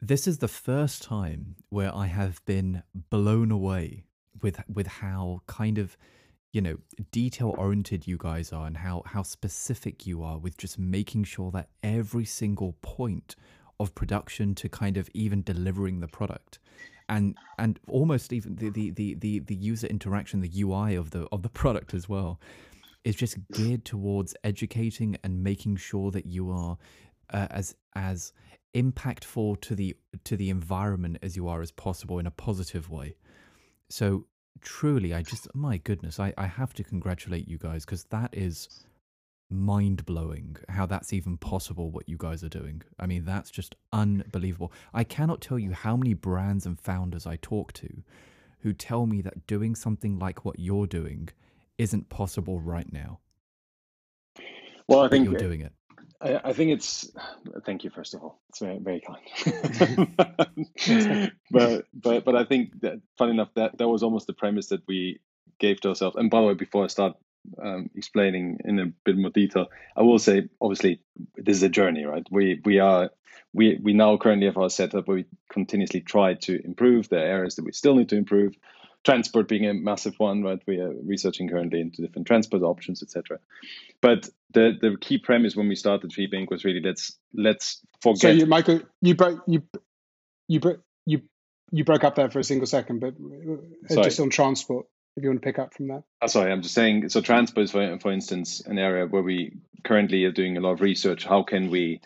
this 0.00 0.26
is 0.26 0.38
the 0.38 0.48
first 0.48 1.02
time 1.02 1.56
where 1.68 1.94
I 1.94 2.06
have 2.06 2.44
been 2.44 2.82
blown 2.94 3.50
away 3.50 4.04
with 4.42 4.62
with 4.68 4.86
how 4.86 5.42
kind 5.46 5.78
of 5.78 5.96
you 6.52 6.60
know 6.60 6.78
detail 7.12 7.54
oriented 7.58 8.06
you 8.06 8.16
guys 8.18 8.52
are 8.52 8.66
and 8.66 8.78
how 8.78 9.02
how 9.06 9.22
specific 9.22 10.06
you 10.06 10.22
are 10.22 10.38
with 10.38 10.56
just 10.56 10.78
making 10.78 11.24
sure 11.24 11.50
that 11.50 11.68
every 11.82 12.24
single 12.24 12.74
point 12.80 13.36
of 13.80 13.94
production 13.94 14.54
to 14.54 14.68
kind 14.68 14.96
of 14.98 15.08
even 15.14 15.42
delivering 15.42 16.00
the 16.00 16.06
product. 16.06 16.58
And 17.08 17.36
and 17.58 17.80
almost 17.88 18.32
even 18.32 18.56
the 18.56 18.70
the 18.70 18.90
the 18.90 19.14
the, 19.14 19.38
the 19.40 19.54
user 19.54 19.88
interaction 19.88 20.40
the 20.40 20.62
UI 20.62 20.94
of 20.94 21.10
the 21.10 21.26
of 21.32 21.42
the 21.42 21.48
product 21.60 21.94
as 21.94 22.08
well 22.08 22.40
is 23.02 23.16
just 23.16 23.36
geared 23.52 23.84
towards 23.84 24.36
educating 24.44 25.16
and 25.24 25.42
making 25.42 25.76
sure 25.76 26.10
that 26.10 26.26
you 26.26 26.50
are 26.50 26.76
uh, 27.32 27.48
as 27.50 27.74
as 27.96 28.32
impactful 28.74 29.60
to 29.60 29.74
the 29.74 29.96
to 30.24 30.36
the 30.36 30.48
environment 30.50 31.18
as 31.22 31.36
you 31.36 31.48
are 31.48 31.60
as 31.60 31.72
possible 31.72 32.18
in 32.18 32.26
a 32.26 32.30
positive 32.30 32.88
way 32.88 33.16
so 33.90 34.26
truly, 34.60 35.14
I 35.14 35.22
just, 35.22 35.52
my 35.54 35.78
goodness, 35.78 36.20
I, 36.20 36.32
I 36.38 36.46
have 36.46 36.72
to 36.74 36.84
congratulate 36.84 37.48
you 37.48 37.58
guys 37.58 37.84
because 37.84 38.04
that 38.04 38.30
is 38.32 38.86
mind 39.50 40.06
blowing 40.06 40.56
how 40.68 40.86
that's 40.86 41.12
even 41.12 41.36
possible 41.36 41.90
what 41.90 42.08
you 42.08 42.16
guys 42.16 42.44
are 42.44 42.48
doing. 42.48 42.82
I 42.98 43.06
mean, 43.06 43.24
that's 43.24 43.50
just 43.50 43.74
unbelievable. 43.92 44.72
I 44.94 45.04
cannot 45.04 45.40
tell 45.40 45.58
you 45.58 45.72
how 45.72 45.96
many 45.96 46.14
brands 46.14 46.66
and 46.66 46.78
founders 46.78 47.26
I 47.26 47.36
talk 47.36 47.72
to 47.74 48.02
who 48.60 48.72
tell 48.72 49.06
me 49.06 49.22
that 49.22 49.46
doing 49.46 49.74
something 49.74 50.18
like 50.18 50.44
what 50.44 50.60
you're 50.60 50.86
doing 50.86 51.30
isn't 51.78 52.10
possible 52.10 52.60
right 52.60 52.92
now. 52.92 53.18
Well, 54.86 55.00
I 55.00 55.08
think 55.08 55.24
you're 55.24 55.38
doing 55.38 55.62
it. 55.62 55.72
I, 56.20 56.40
I, 56.44 56.52
think 56.52 56.72
it's. 56.72 57.10
Thank 57.64 57.84
you, 57.84 57.90
first 57.90 58.14
of 58.14 58.22
all. 58.22 58.40
It's 58.50 58.58
very, 58.58 58.78
very 58.78 59.00
kind. 59.00 60.12
but 61.50 61.86
but 61.94 62.24
but 62.24 62.36
I 62.36 62.44
think 62.44 62.80
that, 62.82 63.00
funny 63.16 63.32
enough, 63.32 63.48
that 63.54 63.78
that 63.78 63.88
was 63.88 64.02
almost 64.02 64.26
the 64.26 64.32
premise 64.32 64.66
that 64.68 64.82
we 64.86 65.20
gave 65.58 65.80
to 65.80 65.88
ourselves. 65.90 66.16
And 66.16 66.30
by 66.30 66.40
the 66.40 66.46
way, 66.48 66.54
before 66.54 66.84
I 66.84 66.88
start 66.88 67.16
um, 67.62 67.90
explaining 67.94 68.58
in 68.64 68.78
a 68.78 68.86
bit 69.04 69.16
more 69.16 69.30
detail, 69.30 69.68
I 69.96 70.02
will 70.02 70.18
say, 70.18 70.48
obviously, 70.60 71.00
this 71.36 71.56
is 71.56 71.62
a 71.62 71.68
journey, 71.68 72.04
right? 72.04 72.26
We 72.30 72.60
we 72.64 72.80
are 72.80 73.10
we 73.52 73.78
we 73.82 73.92
now 73.92 74.16
currently 74.16 74.46
have 74.46 74.58
our 74.58 74.70
setup 74.70 75.08
where 75.08 75.18
we 75.18 75.24
continuously 75.50 76.00
try 76.00 76.34
to 76.34 76.64
improve 76.64 77.08
the 77.08 77.18
areas 77.18 77.56
that 77.56 77.64
we 77.64 77.72
still 77.72 77.94
need 77.94 78.10
to 78.10 78.16
improve 78.16 78.54
transport 79.04 79.48
being 79.48 79.66
a 79.66 79.74
massive 79.74 80.14
one, 80.18 80.42
right? 80.42 80.60
We 80.66 80.78
are 80.78 80.92
researching 81.04 81.48
currently 81.48 81.80
into 81.80 82.02
different 82.02 82.26
transport 82.26 82.62
options, 82.62 83.02
etc. 83.02 83.38
But 84.00 84.28
the 84.52 84.72
the 84.80 84.96
key 85.00 85.18
premise 85.18 85.56
when 85.56 85.68
we 85.68 85.74
started 85.74 86.10
Inc. 86.10 86.50
was 86.50 86.64
really 86.64 86.80
let's 86.80 87.18
let's 87.34 87.80
forget. 88.02 88.20
So 88.20 88.28
you, 88.30 88.46
Michael, 88.46 88.80
you 89.00 89.14
broke 89.14 89.42
you 89.46 89.62
you 90.48 90.60
broke 90.60 90.80
you 91.06 91.22
you 91.70 91.84
broke 91.84 92.04
up 92.04 92.16
there 92.16 92.30
for 92.30 92.40
a 92.40 92.44
single 92.44 92.66
second, 92.66 93.00
but 93.00 93.14
uh, 93.14 93.94
sorry. 93.94 94.04
just 94.04 94.20
on 94.20 94.30
transport. 94.30 94.86
If 95.16 95.24
you 95.24 95.30
want 95.30 95.42
to 95.42 95.44
pick 95.44 95.58
up 95.58 95.74
from 95.74 95.88
that. 95.88 96.04
Oh, 96.22 96.28
sorry, 96.28 96.52
I'm 96.52 96.62
just 96.62 96.74
saying. 96.74 97.08
So 97.08 97.20
transport 97.20 97.64
is, 97.64 97.70
for 97.72 97.98
for 97.98 98.12
instance, 98.12 98.60
an 98.60 98.78
area 98.78 99.06
where 99.06 99.22
we 99.22 99.56
currently 99.82 100.24
are 100.24 100.32
doing 100.32 100.56
a 100.56 100.60
lot 100.60 100.72
of 100.72 100.80
research. 100.80 101.24
How 101.24 101.42
can 101.42 101.70
we 101.70 102.00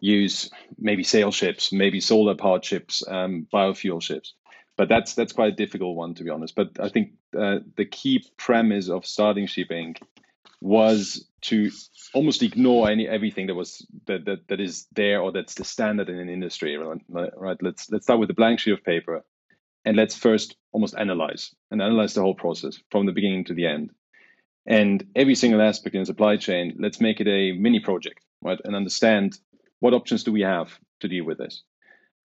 use 0.00 0.50
maybe 0.78 1.04
sail 1.04 1.30
ships, 1.30 1.72
maybe 1.72 2.00
solar 2.00 2.34
powered 2.34 2.64
ships, 2.64 3.04
um, 3.06 3.46
biofuel 3.52 4.02
ships? 4.02 4.34
But 4.80 4.88
that's 4.88 5.12
that's 5.12 5.34
quite 5.34 5.52
a 5.52 5.56
difficult 5.56 5.94
one 5.94 6.14
to 6.14 6.24
be 6.24 6.30
honest. 6.30 6.54
But 6.54 6.80
I 6.80 6.88
think 6.88 7.12
uh, 7.38 7.58
the 7.76 7.84
key 7.84 8.24
premise 8.38 8.88
of 8.88 9.04
starting 9.04 9.46
Sheep 9.46 9.68
Inc. 9.68 9.98
was 10.62 11.28
to 11.42 11.70
almost 12.14 12.42
ignore 12.42 12.88
any 12.88 13.06
everything 13.06 13.48
that 13.48 13.54
was 13.54 13.86
that, 14.06 14.24
that 14.24 14.48
that 14.48 14.58
is 14.58 14.86
there 14.94 15.20
or 15.20 15.32
that's 15.32 15.56
the 15.56 15.66
standard 15.66 16.08
in 16.08 16.18
an 16.18 16.30
industry. 16.30 16.78
Right? 16.78 17.58
Let's 17.60 17.90
let's 17.90 18.06
start 18.06 18.20
with 18.20 18.30
a 18.30 18.34
blank 18.40 18.60
sheet 18.60 18.72
of 18.72 18.82
paper, 18.82 19.22
and 19.84 19.98
let's 19.98 20.16
first 20.16 20.56
almost 20.72 20.94
analyze 20.96 21.54
and 21.70 21.82
analyze 21.82 22.14
the 22.14 22.22
whole 22.22 22.34
process 22.34 22.80
from 22.90 23.04
the 23.04 23.12
beginning 23.12 23.44
to 23.44 23.54
the 23.54 23.66
end, 23.66 23.90
and 24.64 25.04
every 25.14 25.34
single 25.34 25.60
aspect 25.60 25.94
in 25.94 26.00
the 26.00 26.06
supply 26.06 26.38
chain. 26.38 26.76
Let's 26.78 27.02
make 27.02 27.20
it 27.20 27.28
a 27.28 27.52
mini 27.52 27.80
project, 27.80 28.24
right? 28.40 28.60
And 28.64 28.74
understand 28.74 29.38
what 29.80 29.92
options 29.92 30.24
do 30.24 30.32
we 30.32 30.40
have 30.40 30.70
to 31.00 31.08
deal 31.08 31.26
with 31.26 31.36
this, 31.36 31.64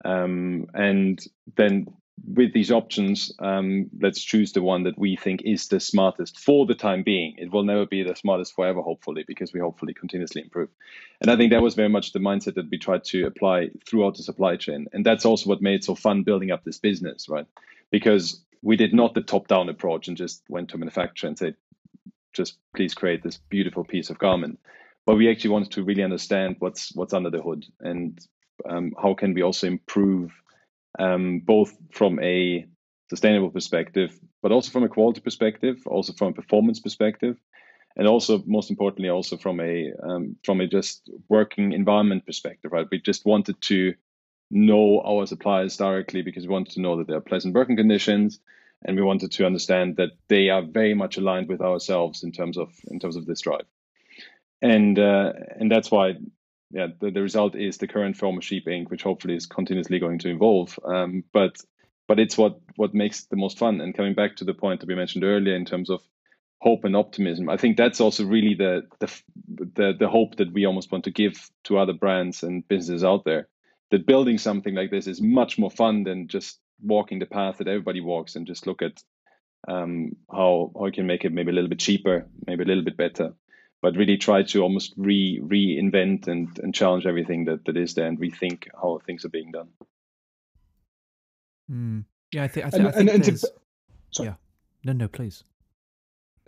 um, 0.06 0.68
and 0.74 1.20
then 1.58 1.88
with 2.24 2.54
these 2.54 2.72
options, 2.72 3.32
um, 3.40 3.90
let's 4.00 4.24
choose 4.24 4.54
the 4.54 4.62
one 4.62 4.84
that 4.84 4.98
we 4.98 5.16
think 5.16 5.42
is 5.44 5.68
the 5.68 5.80
smartest 5.80 6.40
for 6.40 6.66
the 6.66 6.74
time 6.74 7.04
being. 7.04 7.36
It 7.38 7.52
will 7.52 7.64
never 7.64 7.86
be 7.86 8.04
the 8.04 8.16
smartest 8.16 8.56
forever, 8.56 8.82
hopefully, 8.82 9.26
because 9.28 9.54
we 9.54 9.60
hopefully 9.60 9.94
continuously 9.94 10.42
improve. 10.42 10.70
And 11.22 11.30
I 11.30 11.36
think 11.36 11.52
that 11.52 11.62
was 11.62 11.76
very 11.76 11.90
much 11.90 12.14
the 12.14 12.20
mindset 12.20 12.56
that 12.56 12.70
we 12.72 12.78
tried 12.78 13.04
to 13.06 13.26
apply 13.26 13.70
throughout 13.88 14.16
the 14.16 14.24
supply 14.24 14.56
chain. 14.56 14.88
And 14.94 15.06
that's 15.06 15.26
also 15.26 15.50
what 15.50 15.62
made 15.62 15.76
it 15.76 15.84
so 15.84 15.96
fun 15.96 16.24
building 16.24 16.52
up 16.52 16.64
this 16.64 16.80
business, 16.80 17.28
right? 17.28 17.48
Because 17.92 18.42
we 18.62 18.78
did 18.78 18.94
not 18.94 19.14
the 19.14 19.22
top 19.22 19.48
down 19.48 19.70
approach 19.70 20.08
and 20.08 20.18
just 20.18 20.42
went 20.50 20.70
to 20.70 20.76
a 20.76 20.80
manufacturer 20.80 21.28
and 21.28 21.38
said, 21.38 21.56
just 22.34 22.58
please 22.76 22.94
create 22.94 23.24
this 23.24 23.38
beautiful 23.50 23.84
piece 23.84 24.10
of 24.10 24.18
garment. 24.18 24.60
But 25.06 25.16
we 25.16 25.30
actually 25.30 25.52
wanted 25.52 25.72
to 25.74 25.84
really 25.84 26.04
understand 26.04 26.56
what's 26.60 26.94
what's 26.96 27.14
under 27.14 27.30
the 27.30 27.42
hood 27.42 27.66
and 27.80 28.20
um, 28.68 28.94
how 29.02 29.14
can 29.14 29.34
we 29.34 29.44
also 29.44 29.68
improve 29.68 30.32
um, 31.00 31.40
both 31.40 31.74
from 31.92 32.20
a 32.22 32.66
sustainable 33.10 33.50
perspective, 33.50 34.18
but 34.42 34.52
also 34.52 34.72
from 34.72 34.84
a 34.84 34.90
quality 34.90 35.22
perspective, 35.22 35.82
also 35.86 36.14
from 36.14 36.30
a 36.30 36.34
performance 36.34 36.80
perspective, 36.80 37.38
and 37.96 38.08
also 38.08 38.44
most 38.46 38.70
importantly, 38.70 39.10
also 39.10 39.38
from 39.38 39.60
a 39.60 39.92
um, 40.04 40.36
from 40.44 40.62
a 40.62 40.68
just 40.68 41.10
working 41.30 41.74
environment 41.74 42.26
perspective. 42.26 42.72
Right, 42.72 42.88
we 42.92 43.00
just 43.00 43.26
wanted 43.26 43.62
to 43.62 43.94
know 44.52 45.02
our 45.02 45.26
suppliers 45.26 45.78
directly 45.78 46.22
because 46.22 46.46
we 46.46 46.54
wanted 46.54 46.74
to 46.74 46.82
know 46.82 46.98
that 46.98 47.08
there 47.08 47.18
are 47.18 47.22
pleasant 47.22 47.56
working 47.56 47.78
conditions, 47.78 48.40
and 48.84 48.96
we 48.96 49.04
wanted 49.04 49.32
to 49.34 49.46
understand 49.46 49.98
that 49.98 50.12
they 50.28 50.50
are 50.50 50.62
very 50.62 50.94
much 50.94 51.18
aligned 51.18 51.48
with 51.48 51.62
ourselves 51.62 52.24
in 52.24 52.32
terms 52.32 52.58
of 52.58 52.70
in 52.88 53.00
terms 53.00 53.16
of 53.16 53.26
this 53.26 53.42
drive, 53.42 53.66
and 54.62 54.98
uh, 55.00 55.34
and 55.60 55.72
that's 55.72 55.92
why 55.92 56.16
yeah, 56.76 56.88
the, 57.00 57.10
the 57.10 57.22
result 57.22 57.56
is 57.56 57.78
the 57.78 57.88
current 57.88 58.18
form 58.18 58.38
of 58.38 58.44
Sheep 58.44 58.66
Inc, 58.68 58.90
which 58.90 59.04
hopefully 59.04 59.38
is 59.38 59.46
continuously 59.46 59.98
going 59.98 60.20
to 60.20 60.30
evolve. 60.30 60.78
Um, 60.84 61.24
but 61.32 61.56
but 62.06 62.20
it's 62.20 62.38
what 62.38 62.60
what 62.76 62.94
makes 62.94 63.24
the 63.28 63.38
most 63.38 63.58
fun. 63.58 63.80
And 63.80 63.96
coming 63.96 64.14
back 64.14 64.36
to 64.36 64.44
the 64.44 64.54
point 64.54 64.82
that 64.82 64.90
we 64.90 64.96
mentioned 64.96 65.24
earlier 65.24 65.56
in 65.56 65.64
terms 65.64 65.90
of 65.90 66.02
hope 66.60 66.84
and 66.84 66.94
optimism, 66.94 67.48
I 67.48 67.56
think 67.56 67.78
that's 67.78 68.02
also 68.02 68.26
really 68.26 68.56
the 68.56 68.82
the 69.00 69.22
the, 69.48 69.94
the 69.98 70.10
hope 70.10 70.36
that 70.36 70.52
we 70.52 70.66
almost 70.66 70.92
want 70.92 71.06
to 71.06 71.12
give 71.12 71.50
to 71.64 71.78
other 71.78 71.94
brands 71.94 72.44
and 72.44 72.68
businesses 72.68 73.06
out 73.06 73.24
there. 73.24 73.48
That 73.92 74.06
building 74.06 74.38
something 74.38 74.76
like 74.76 74.92
this 74.92 75.08
is 75.08 75.22
much 75.22 75.58
more 75.58 75.72
fun 75.72 76.04
than 76.04 76.28
just 76.28 76.60
walking 76.82 77.20
the 77.20 77.26
path 77.26 77.60
that 77.60 77.70
everybody 77.70 78.02
walks 78.02 78.36
and 78.36 78.46
just 78.46 78.68
look 78.68 78.82
at 78.82 79.02
um, 79.66 80.18
how 80.30 80.74
how 80.78 80.88
you 80.88 80.92
can 80.92 81.08
make 81.08 81.24
it 81.24 81.32
maybe 81.32 81.52
a 81.52 81.56
little 81.56 81.70
bit 81.70 81.80
cheaper, 81.80 82.28
maybe 82.46 82.64
a 82.64 82.68
little 82.68 82.84
bit 82.84 82.98
better 82.98 83.34
but 83.86 83.96
really 83.98 84.18
try 84.18 84.42
to 84.42 84.64
almost 84.64 84.96
re 84.98 85.40
reinvent 85.44 86.28
and, 86.28 86.58
and 86.58 86.74
challenge 86.74 87.06
everything 87.06 87.46
that, 87.46 87.66
that 87.66 87.78
is 87.78 87.94
there 87.94 88.08
and 88.08 88.20
rethink 88.20 88.68
how 88.74 89.00
things 89.06 89.24
are 89.26 89.30
being 89.30 89.52
done. 89.52 89.68
Mm. 91.72 92.06
Yeah, 92.32 92.46
I, 92.46 92.48
th- 92.48 92.66
I, 92.66 92.70
th- 92.72 92.80
and, 92.80 92.88
I 92.88 92.92
think. 92.92 93.10
And, 93.12 93.28
and 93.28 93.38
to, 93.38 94.24
yeah. 94.24 94.34
No, 94.84 94.94
no, 94.94 95.08
please. 95.08 95.44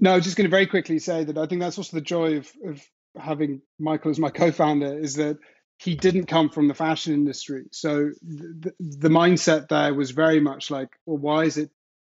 No, 0.01 0.13
I 0.13 0.15
was 0.15 0.23
just 0.23 0.35
going 0.35 0.49
to 0.49 0.49
very 0.49 0.65
quickly 0.65 0.97
say 0.97 1.25
that 1.25 1.37
I 1.37 1.45
think 1.45 1.61
that's 1.61 1.77
also 1.77 1.95
the 1.95 2.01
joy 2.01 2.37
of, 2.37 2.51
of 2.65 2.83
having 3.15 3.61
Michael 3.77 4.09
as 4.09 4.17
my 4.17 4.31
co-founder 4.31 4.97
is 4.97 5.13
that 5.17 5.37
he 5.77 5.93
didn't 5.93 6.25
come 6.25 6.49
from 6.49 6.67
the 6.67 6.73
fashion 6.73 7.13
industry. 7.13 7.65
So 7.71 8.13
the, 8.23 8.73
the 8.79 9.09
mindset 9.09 9.67
there 9.67 9.93
was 9.93 10.09
very 10.09 10.39
much 10.39 10.71
like, 10.71 10.89
well, 11.05 11.19
why 11.19 11.43
is 11.43 11.59
it 11.59 11.69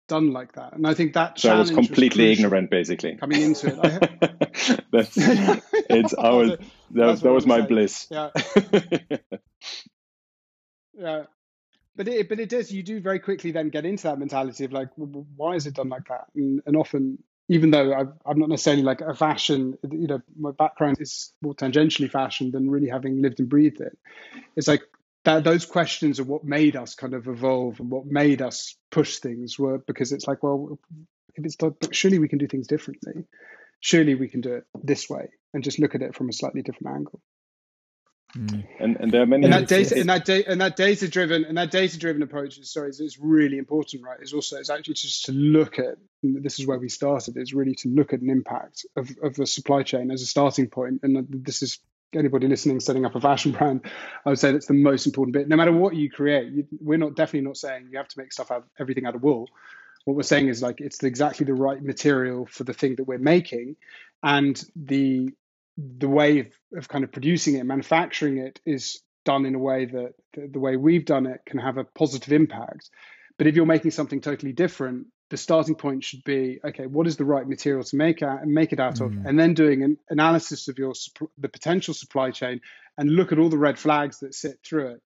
done 0.08 0.32
like 0.34 0.54
that. 0.54 0.74
And 0.74 0.88
I 0.88 0.94
think 0.94 1.14
that 1.14 1.40
so 1.40 1.54
I 1.54 1.60
was 1.60 1.72
completely 1.72 2.30
was 2.30 2.40
ignorant, 2.40 2.70
basically 2.70 3.16
coming 3.16 3.42
into 3.42 3.68
it. 3.68 4.84
that's 4.92 5.18
it's 5.18 6.14
our 6.14 6.48
that, 6.48 6.60
that, 6.92 7.20
that 7.22 7.32
was 7.32 7.46
my 7.46 7.58
saying. 7.58 7.68
bliss. 7.68 8.08
Yeah. 8.10 8.30
yeah. 10.98 11.24
But 11.96 12.08
it, 12.08 12.30
but 12.30 12.40
it 12.40 12.50
does. 12.50 12.72
You 12.72 12.84
do 12.84 13.00
very 13.00 13.20
quickly 13.20 13.52
then 13.52 13.70
get 13.70 13.86
into 13.86 14.04
that 14.04 14.20
mentality 14.20 14.66
of 14.66 14.72
like, 14.72 14.90
well, 14.98 15.26
why 15.36 15.56
is 15.56 15.66
it 15.66 15.74
done 15.76 15.90
like 15.90 16.08
that? 16.10 16.26
And, 16.36 16.62
and 16.66 16.76
often, 16.76 17.24
even 17.50 17.72
though 17.72 17.92
i 17.94 18.02
am 18.30 18.40
not 18.40 18.50
necessarily 18.50 18.84
like 18.84 19.02
a 19.02 19.16
fashion, 19.16 19.78
you 19.92 20.08
know, 20.08 20.22
my 20.38 20.52
background 20.52 20.98
is 21.00 21.34
more 21.42 21.56
tangentially 21.56 22.10
fashion 22.10 22.52
than 22.52 22.70
really 22.70 22.90
having 22.90 23.22
lived 23.22 23.40
and 23.40 23.50
breathed 23.50 23.82
it. 23.82 23.98
It's 24.56 24.68
like 24.68 24.84
that 25.28 25.44
those 25.44 25.66
questions 25.66 26.22
are 26.22 26.24
what 26.24 26.46
made 26.46 26.78
us 26.78 26.96
kind 26.96 27.14
of 27.14 27.28
evolve 27.28 27.82
and 27.82 27.92
what 27.92 28.06
made 28.06 28.42
us 28.42 28.78
push 28.92 29.18
things 29.18 29.60
were 29.60 29.78
because 29.78 30.14
it's 30.14 30.26
like, 30.26 30.42
well, 30.42 30.80
if 31.36 31.44
it's 31.44 31.58
done, 31.58 31.76
surely 31.92 32.18
we 32.18 32.30
can 32.30 32.40
do 32.40 32.48
things 32.48 32.66
differently. 32.66 33.26
Surely 33.82 34.16
we 34.16 34.30
can 34.30 34.40
do 34.40 34.54
it 34.54 34.64
this 34.82 35.10
way 35.10 35.28
and 35.54 35.66
just 35.66 35.80
look 35.80 35.96
at 35.96 36.02
it 36.02 36.16
from 36.16 36.30
a 36.30 36.34
slightly 36.34 36.62
different 36.62 36.96
angle. 36.96 37.22
Mm. 38.38 38.68
And 38.80 38.98
and 39.02 39.12
there 39.12 39.22
are 39.22 39.26
many 39.26 39.44
and 39.44 39.54
that 39.54 39.68
data 39.68 40.00
and 40.00 40.10
that 40.10 40.24
data 40.24 40.50
and 40.50 40.62
that 40.62 40.78
data 40.78 41.10
driven 41.10 41.44
and 41.44 41.58
that 41.58 41.72
data 41.72 41.98
driven 41.98 42.22
approach 42.22 42.58
is 42.58 42.72
sorry 42.72 42.90
is, 42.90 43.00
is 43.00 43.18
really 43.18 43.58
important 43.58 44.04
right 44.04 44.20
is 44.20 44.34
also 44.34 44.58
it's 44.58 44.70
actually 44.70 44.96
just 44.96 45.26
to 45.26 45.32
look 45.32 45.80
at 45.80 45.96
this 46.22 46.60
is 46.60 46.68
where 46.68 46.78
we 46.78 46.90
started 46.90 47.38
is 47.38 47.54
really 47.54 47.76
to 47.76 47.88
look 47.88 48.12
at 48.12 48.20
an 48.20 48.30
impact 48.30 48.86
of, 48.98 49.10
of 49.24 49.36
the 49.36 49.48
supply 49.48 49.82
chain 49.82 50.12
as 50.12 50.22
a 50.22 50.26
starting 50.26 50.68
point 50.68 51.00
and 51.04 51.26
this 51.30 51.64
is 51.64 51.80
anybody 52.14 52.48
listening 52.48 52.80
setting 52.80 53.06
up 53.06 53.16
a 53.16 53.22
fashion 53.22 53.52
brand, 53.52 53.82
I 54.26 54.30
would 54.30 54.40
say 54.40 54.52
that's 54.52 54.68
the 54.68 54.74
most 54.74 55.06
important 55.06 55.34
bit. 55.34 55.48
No 55.48 55.56
matter 55.56 55.72
what 55.72 55.96
you 55.96 56.10
create, 56.10 56.52
you, 56.52 56.68
we're 56.80 56.98
not 56.98 57.16
definitely 57.16 57.48
not 57.48 57.58
saying 57.58 57.90
you 57.92 57.98
have 57.98 58.08
to 58.10 58.20
make 58.20 58.34
stuff 58.34 58.52
out 58.52 58.66
everything 58.80 59.06
out 59.06 59.16
of 59.16 59.24
wool. 59.24 59.48
What 60.06 60.16
we're 60.16 60.24
saying 60.24 60.48
is 60.48 60.62
like 60.62 60.80
it's 60.80 61.04
exactly 61.04 61.46
the 61.46 61.54
right 61.54 61.82
material 61.84 62.46
for 62.46 62.64
the 62.64 62.74
thing 62.74 62.96
that 62.96 63.04
we're 63.04 63.18
making, 63.18 63.76
and 64.24 64.62
the 64.76 65.34
the 65.78 66.10
way 66.10 66.40
of, 66.40 66.48
of 66.76 66.88
kind 66.88 67.04
of 67.04 67.12
producing 67.12 67.56
it, 67.56 67.66
manufacturing 67.66 68.38
it 68.38 68.60
is 68.66 69.02
done 69.26 69.46
in 69.46 69.54
a 69.54 69.60
way 69.60 69.86
that 69.86 70.14
the, 70.34 70.48
the 70.48 70.60
way 70.60 70.78
we've 70.78 71.06
done 71.06 71.26
it 71.26 71.42
can 71.46 71.60
have 71.60 71.78
a 71.78 71.84
positive 71.84 72.34
impact. 72.34 72.90
But 73.38 73.48
if 73.48 73.56
you're 73.56 73.66
making 73.66 73.92
something 73.92 74.22
totally 74.22 74.54
different, 74.54 75.08
the 75.30 75.38
starting 75.38 75.76
point 75.76 76.04
should 76.04 76.24
be 76.24 76.60
okay 76.64 76.86
what 76.86 77.08
is 77.08 77.18
the 77.18 77.26
right 77.26 77.48
material 77.48 77.84
to 77.84 77.96
make 77.96 78.24
out 78.24 78.42
and 78.42 78.54
make 78.54 78.72
it 78.72 78.80
out 78.80 78.96
mm. 78.96 79.06
of 79.06 79.26
and 79.26 79.38
then 79.38 79.54
doing 79.54 79.84
an 79.84 79.98
analysis 80.10 80.68
of 80.68 80.78
your 80.78 80.94
the 81.38 81.50
potential 81.50 81.94
supply 81.94 82.32
chain 82.32 82.62
and 82.98 83.10
look 83.10 83.32
at 83.32 83.40
all 83.40 83.50
the 83.50 83.58
red 83.58 83.78
flags 83.78 84.20
that 84.20 84.34
sit 84.34 84.60
through 84.64 84.88
it. 84.88 85.02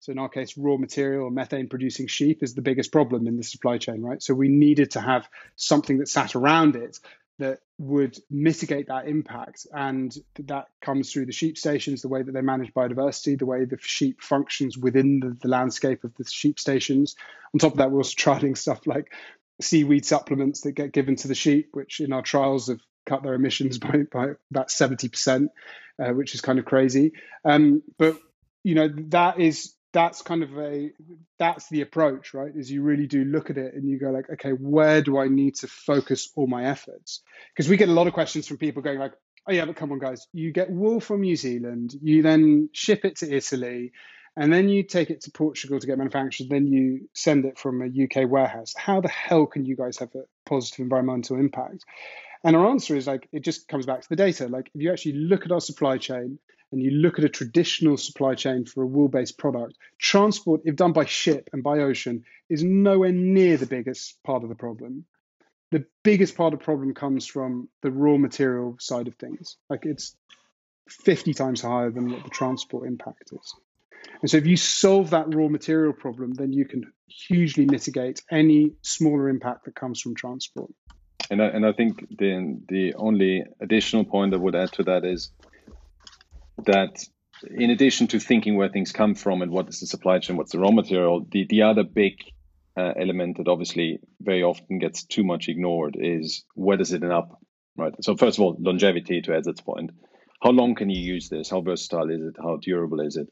So 0.00 0.12
in 0.12 0.18
our 0.18 0.28
case 0.28 0.56
raw 0.56 0.76
material 0.76 1.24
or 1.24 1.30
methane 1.30 1.68
producing 1.68 2.06
sheep 2.06 2.42
is 2.42 2.54
the 2.54 2.62
biggest 2.62 2.92
problem 2.92 3.26
in 3.26 3.36
the 3.36 3.42
supply 3.42 3.78
chain 3.78 4.02
right? 4.02 4.22
So 4.22 4.34
we 4.34 4.48
needed 4.48 4.92
to 4.92 5.00
have 5.00 5.28
something 5.56 5.98
that 5.98 6.08
sat 6.08 6.34
around 6.34 6.76
it 6.76 6.98
that 7.38 7.58
would 7.78 8.18
mitigate 8.30 8.88
that 8.88 9.06
impact. 9.06 9.66
And 9.72 10.14
that 10.38 10.66
comes 10.80 11.12
through 11.12 11.26
the 11.26 11.32
sheep 11.32 11.58
stations 11.58 12.00
the 12.00 12.08
way 12.08 12.22
that 12.22 12.32
they 12.32 12.40
manage 12.40 12.72
biodiversity 12.72 13.38
the 13.38 13.46
way 13.46 13.64
the 13.64 13.78
sheep 13.80 14.22
functions 14.22 14.78
within 14.78 15.20
the, 15.20 15.36
the 15.42 15.48
landscape 15.48 16.04
of 16.04 16.14
the 16.14 16.24
sheep 16.24 16.58
stations. 16.58 17.14
On 17.52 17.58
top 17.58 17.72
of 17.72 17.78
that 17.78 17.90
we're 17.90 17.98
also 17.98 18.14
trialing 18.16 18.56
stuff 18.56 18.86
like 18.86 19.12
seaweed 19.60 20.04
supplements 20.04 20.62
that 20.62 20.72
get 20.72 20.92
given 20.92 21.16
to 21.16 21.28
the 21.28 21.34
sheep, 21.34 21.70
which 21.72 22.00
in 22.00 22.12
our 22.12 22.22
trials 22.22 22.68
have 22.68 22.80
cut 23.06 23.22
their 23.22 23.34
emissions 23.34 23.78
by, 23.78 24.02
by 24.12 24.28
about 24.50 24.68
70%, 24.68 25.48
uh, 26.02 26.08
which 26.10 26.34
is 26.34 26.40
kind 26.40 26.58
of 26.58 26.64
crazy. 26.64 27.12
Um, 27.44 27.82
but, 27.98 28.16
you 28.62 28.74
know, 28.74 28.88
that 29.08 29.40
is, 29.40 29.74
that's 29.92 30.22
kind 30.22 30.42
of 30.42 30.58
a, 30.58 30.90
that's 31.38 31.68
the 31.70 31.80
approach, 31.80 32.34
right? 32.34 32.52
Is 32.54 32.70
you 32.70 32.82
really 32.82 33.06
do 33.06 33.24
look 33.24 33.50
at 33.50 33.56
it 33.56 33.74
and 33.74 33.88
you 33.88 33.98
go 33.98 34.10
like, 34.10 34.28
okay, 34.30 34.50
where 34.50 35.00
do 35.00 35.18
I 35.18 35.28
need 35.28 35.54
to 35.56 35.68
focus 35.68 36.30
all 36.36 36.46
my 36.46 36.64
efforts? 36.64 37.22
Because 37.54 37.68
we 37.68 37.76
get 37.76 37.88
a 37.88 37.92
lot 37.92 38.06
of 38.06 38.12
questions 38.12 38.46
from 38.46 38.58
people 38.58 38.82
going 38.82 38.98
like, 38.98 39.12
oh 39.48 39.52
yeah, 39.52 39.64
but 39.64 39.76
come 39.76 39.92
on 39.92 39.98
guys, 39.98 40.26
you 40.32 40.52
get 40.52 40.70
wool 40.70 41.00
from 41.00 41.20
New 41.20 41.36
Zealand, 41.36 41.94
you 42.02 42.22
then 42.22 42.68
ship 42.72 43.04
it 43.04 43.16
to 43.16 43.32
Italy, 43.32 43.92
and 44.36 44.52
then 44.52 44.68
you 44.68 44.82
take 44.82 45.10
it 45.10 45.22
to 45.22 45.30
Portugal 45.30 45.80
to 45.80 45.86
get 45.86 45.96
manufactured, 45.96 46.48
then 46.50 46.66
you 46.66 47.08
send 47.14 47.46
it 47.46 47.58
from 47.58 47.80
a 47.80 47.86
UK 47.86 48.28
warehouse. 48.28 48.74
How 48.76 49.00
the 49.00 49.08
hell 49.08 49.46
can 49.46 49.64
you 49.64 49.76
guys 49.76 49.98
have 49.98 50.14
a 50.14 50.24
positive 50.44 50.80
environmental 50.80 51.38
impact? 51.38 51.84
And 52.44 52.54
our 52.54 52.68
answer 52.68 52.94
is 52.94 53.06
like, 53.06 53.28
it 53.32 53.40
just 53.40 53.66
comes 53.66 53.86
back 53.86 54.02
to 54.02 54.08
the 54.08 54.16
data. 54.16 54.46
Like, 54.46 54.70
if 54.74 54.82
you 54.82 54.92
actually 54.92 55.14
look 55.14 55.46
at 55.46 55.52
our 55.52 55.60
supply 55.60 55.96
chain 55.96 56.38
and 56.70 56.82
you 56.82 56.90
look 56.90 57.18
at 57.18 57.24
a 57.24 57.30
traditional 57.30 57.96
supply 57.96 58.34
chain 58.34 58.66
for 58.66 58.82
a 58.82 58.86
wool 58.86 59.08
based 59.08 59.38
product, 59.38 59.78
transport, 59.98 60.60
if 60.64 60.76
done 60.76 60.92
by 60.92 61.06
ship 61.06 61.48
and 61.54 61.62
by 61.62 61.78
ocean, 61.78 62.22
is 62.50 62.62
nowhere 62.62 63.12
near 63.12 63.56
the 63.56 63.66
biggest 63.66 64.22
part 64.22 64.42
of 64.42 64.50
the 64.50 64.54
problem. 64.54 65.06
The 65.70 65.86
biggest 66.04 66.36
part 66.36 66.52
of 66.52 66.60
the 66.60 66.64
problem 66.64 66.94
comes 66.94 67.26
from 67.26 67.68
the 67.82 67.90
raw 67.90 68.18
material 68.18 68.76
side 68.78 69.08
of 69.08 69.14
things. 69.14 69.56
Like, 69.70 69.86
it's 69.86 70.14
50 70.88 71.32
times 71.32 71.62
higher 71.62 71.90
than 71.90 72.12
what 72.12 72.22
the 72.22 72.30
transport 72.30 72.86
impact 72.86 73.32
is. 73.32 73.54
And 74.22 74.30
so 74.30 74.36
if 74.36 74.46
you 74.46 74.56
solve 74.56 75.10
that 75.10 75.34
raw 75.34 75.48
material 75.48 75.92
problem, 75.92 76.32
then 76.34 76.52
you 76.52 76.64
can 76.64 76.84
hugely 77.06 77.66
mitigate 77.66 78.22
any 78.30 78.72
smaller 78.82 79.28
impact 79.28 79.64
that 79.64 79.74
comes 79.74 80.00
from 80.00 80.14
transport. 80.14 80.70
And 81.30 81.42
I, 81.42 81.46
and 81.46 81.66
I 81.66 81.72
think 81.72 82.06
the 82.08 82.58
the 82.68 82.94
only 82.94 83.44
additional 83.60 84.04
point 84.04 84.32
I 84.32 84.36
would 84.36 84.54
add 84.54 84.72
to 84.72 84.84
that 84.84 85.04
is 85.04 85.30
that 86.64 87.04
in 87.50 87.70
addition 87.70 88.06
to 88.08 88.20
thinking 88.20 88.56
where 88.56 88.68
things 88.68 88.92
come 88.92 89.14
from 89.14 89.42
and 89.42 89.50
what 89.50 89.68
is 89.68 89.80
the 89.80 89.86
supply 89.86 90.18
chain, 90.18 90.36
what's 90.36 90.52
the 90.52 90.58
raw 90.58 90.70
material, 90.70 91.26
the, 91.30 91.46
the 91.48 91.62
other 91.62 91.84
big 91.84 92.14
uh, 92.76 92.92
element 92.98 93.38
that 93.38 93.48
obviously 93.48 93.98
very 94.20 94.42
often 94.42 94.78
gets 94.78 95.04
too 95.04 95.24
much 95.24 95.48
ignored 95.48 95.96
is 95.98 96.44
where 96.54 96.76
does 96.76 96.92
it 96.92 97.02
end 97.02 97.12
up, 97.12 97.38
right? 97.76 97.94
So 98.02 98.16
first 98.16 98.38
of 98.38 98.44
all, 98.44 98.56
longevity 98.58 99.20
to 99.22 99.34
Ed's 99.34 99.60
point. 99.60 99.90
How 100.42 100.50
long 100.50 100.74
can 100.74 100.90
you 100.90 101.00
use 101.00 101.28
this? 101.28 101.50
How 101.50 101.60
versatile 101.60 102.10
is 102.10 102.22
it? 102.22 102.36
How 102.38 102.56
durable 102.56 103.00
is 103.00 103.16
it? 103.16 103.28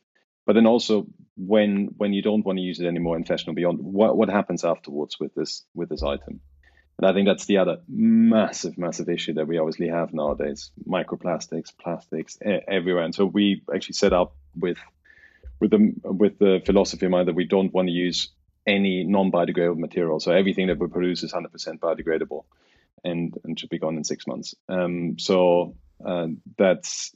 But 0.47 0.55
then 0.55 0.67
also 0.67 1.07
when 1.37 1.89
when 1.97 2.13
you 2.13 2.23
don't 2.23 2.45
want 2.45 2.59
to 2.59 2.63
use 2.63 2.81
it 2.81 2.87
anymore 2.87 3.17
in 3.17 3.25
fashion 3.25 3.51
or 3.51 3.55
beyond, 3.55 3.79
what 3.81 4.17
what 4.17 4.29
happens 4.29 4.65
afterwards 4.65 5.19
with 5.19 5.35
this 5.35 5.65
with 5.75 5.89
this 5.89 6.03
item? 6.03 6.41
And 6.99 7.09
I 7.09 7.13
think 7.13 7.27
that's 7.27 7.47
the 7.47 7.59
other 7.59 7.79
massive, 7.89 8.79
massive 8.79 9.09
issue 9.09 9.35
that 9.35 9.49
we 9.49 9.59
obviously 9.59 9.89
have 9.89 10.13
nowadays: 10.13 10.71
microplastics, 10.87 11.77
plastics 11.77 12.39
everywhere. 12.43 13.03
And 13.03 13.15
so 13.15 13.25
we 13.25 13.63
actually 13.75 13.95
set 13.95 14.13
up 14.13 14.37
with 14.55 14.79
with 15.61 15.71
the 15.71 15.95
with 16.05 16.39
the 16.39 16.63
philosophy 16.65 17.07
in 17.07 17.13
mind 17.13 17.29
that 17.29 17.35
we 17.35 17.47
don't 17.47 17.73
want 17.73 17.89
to 17.89 17.93
use 17.93 18.29
any 18.67 19.05
non-biodegradable 19.05 19.77
material. 19.77 20.21
So 20.21 20.33
everything 20.33 20.69
that 20.69 20.79
we 20.79 20.89
produce 20.89 21.23
is 21.23 21.33
100% 21.33 21.79
biodegradable, 21.81 22.45
and 23.03 23.37
and 23.45 23.59
should 23.59 23.71
be 23.71 23.79
gone 23.79 23.97
in 23.97 24.05
six 24.05 24.27
months. 24.27 24.55
Um, 24.69 25.19
so 25.19 25.77
uh, 26.05 26.29
that's 26.57 27.15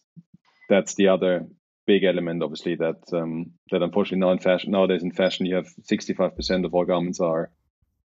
that's 0.69 0.95
the 0.95 1.09
other 1.09 1.47
big 1.89 2.05
element, 2.05 2.43
obviously, 2.43 2.77
that 2.77 3.01
um, 3.13 3.51
that 3.71 3.83
unfortunately 3.83 4.21
now 4.21 4.33
in 4.33 4.39
fashion 4.39 4.71
nowadays 4.71 5.03
in 5.03 5.11
fashion 5.11 5.47
you 5.47 5.57
have 5.57 5.69
65% 5.91 6.65
of 6.67 6.75
all 6.75 6.85
garments 6.85 7.19
are 7.19 7.51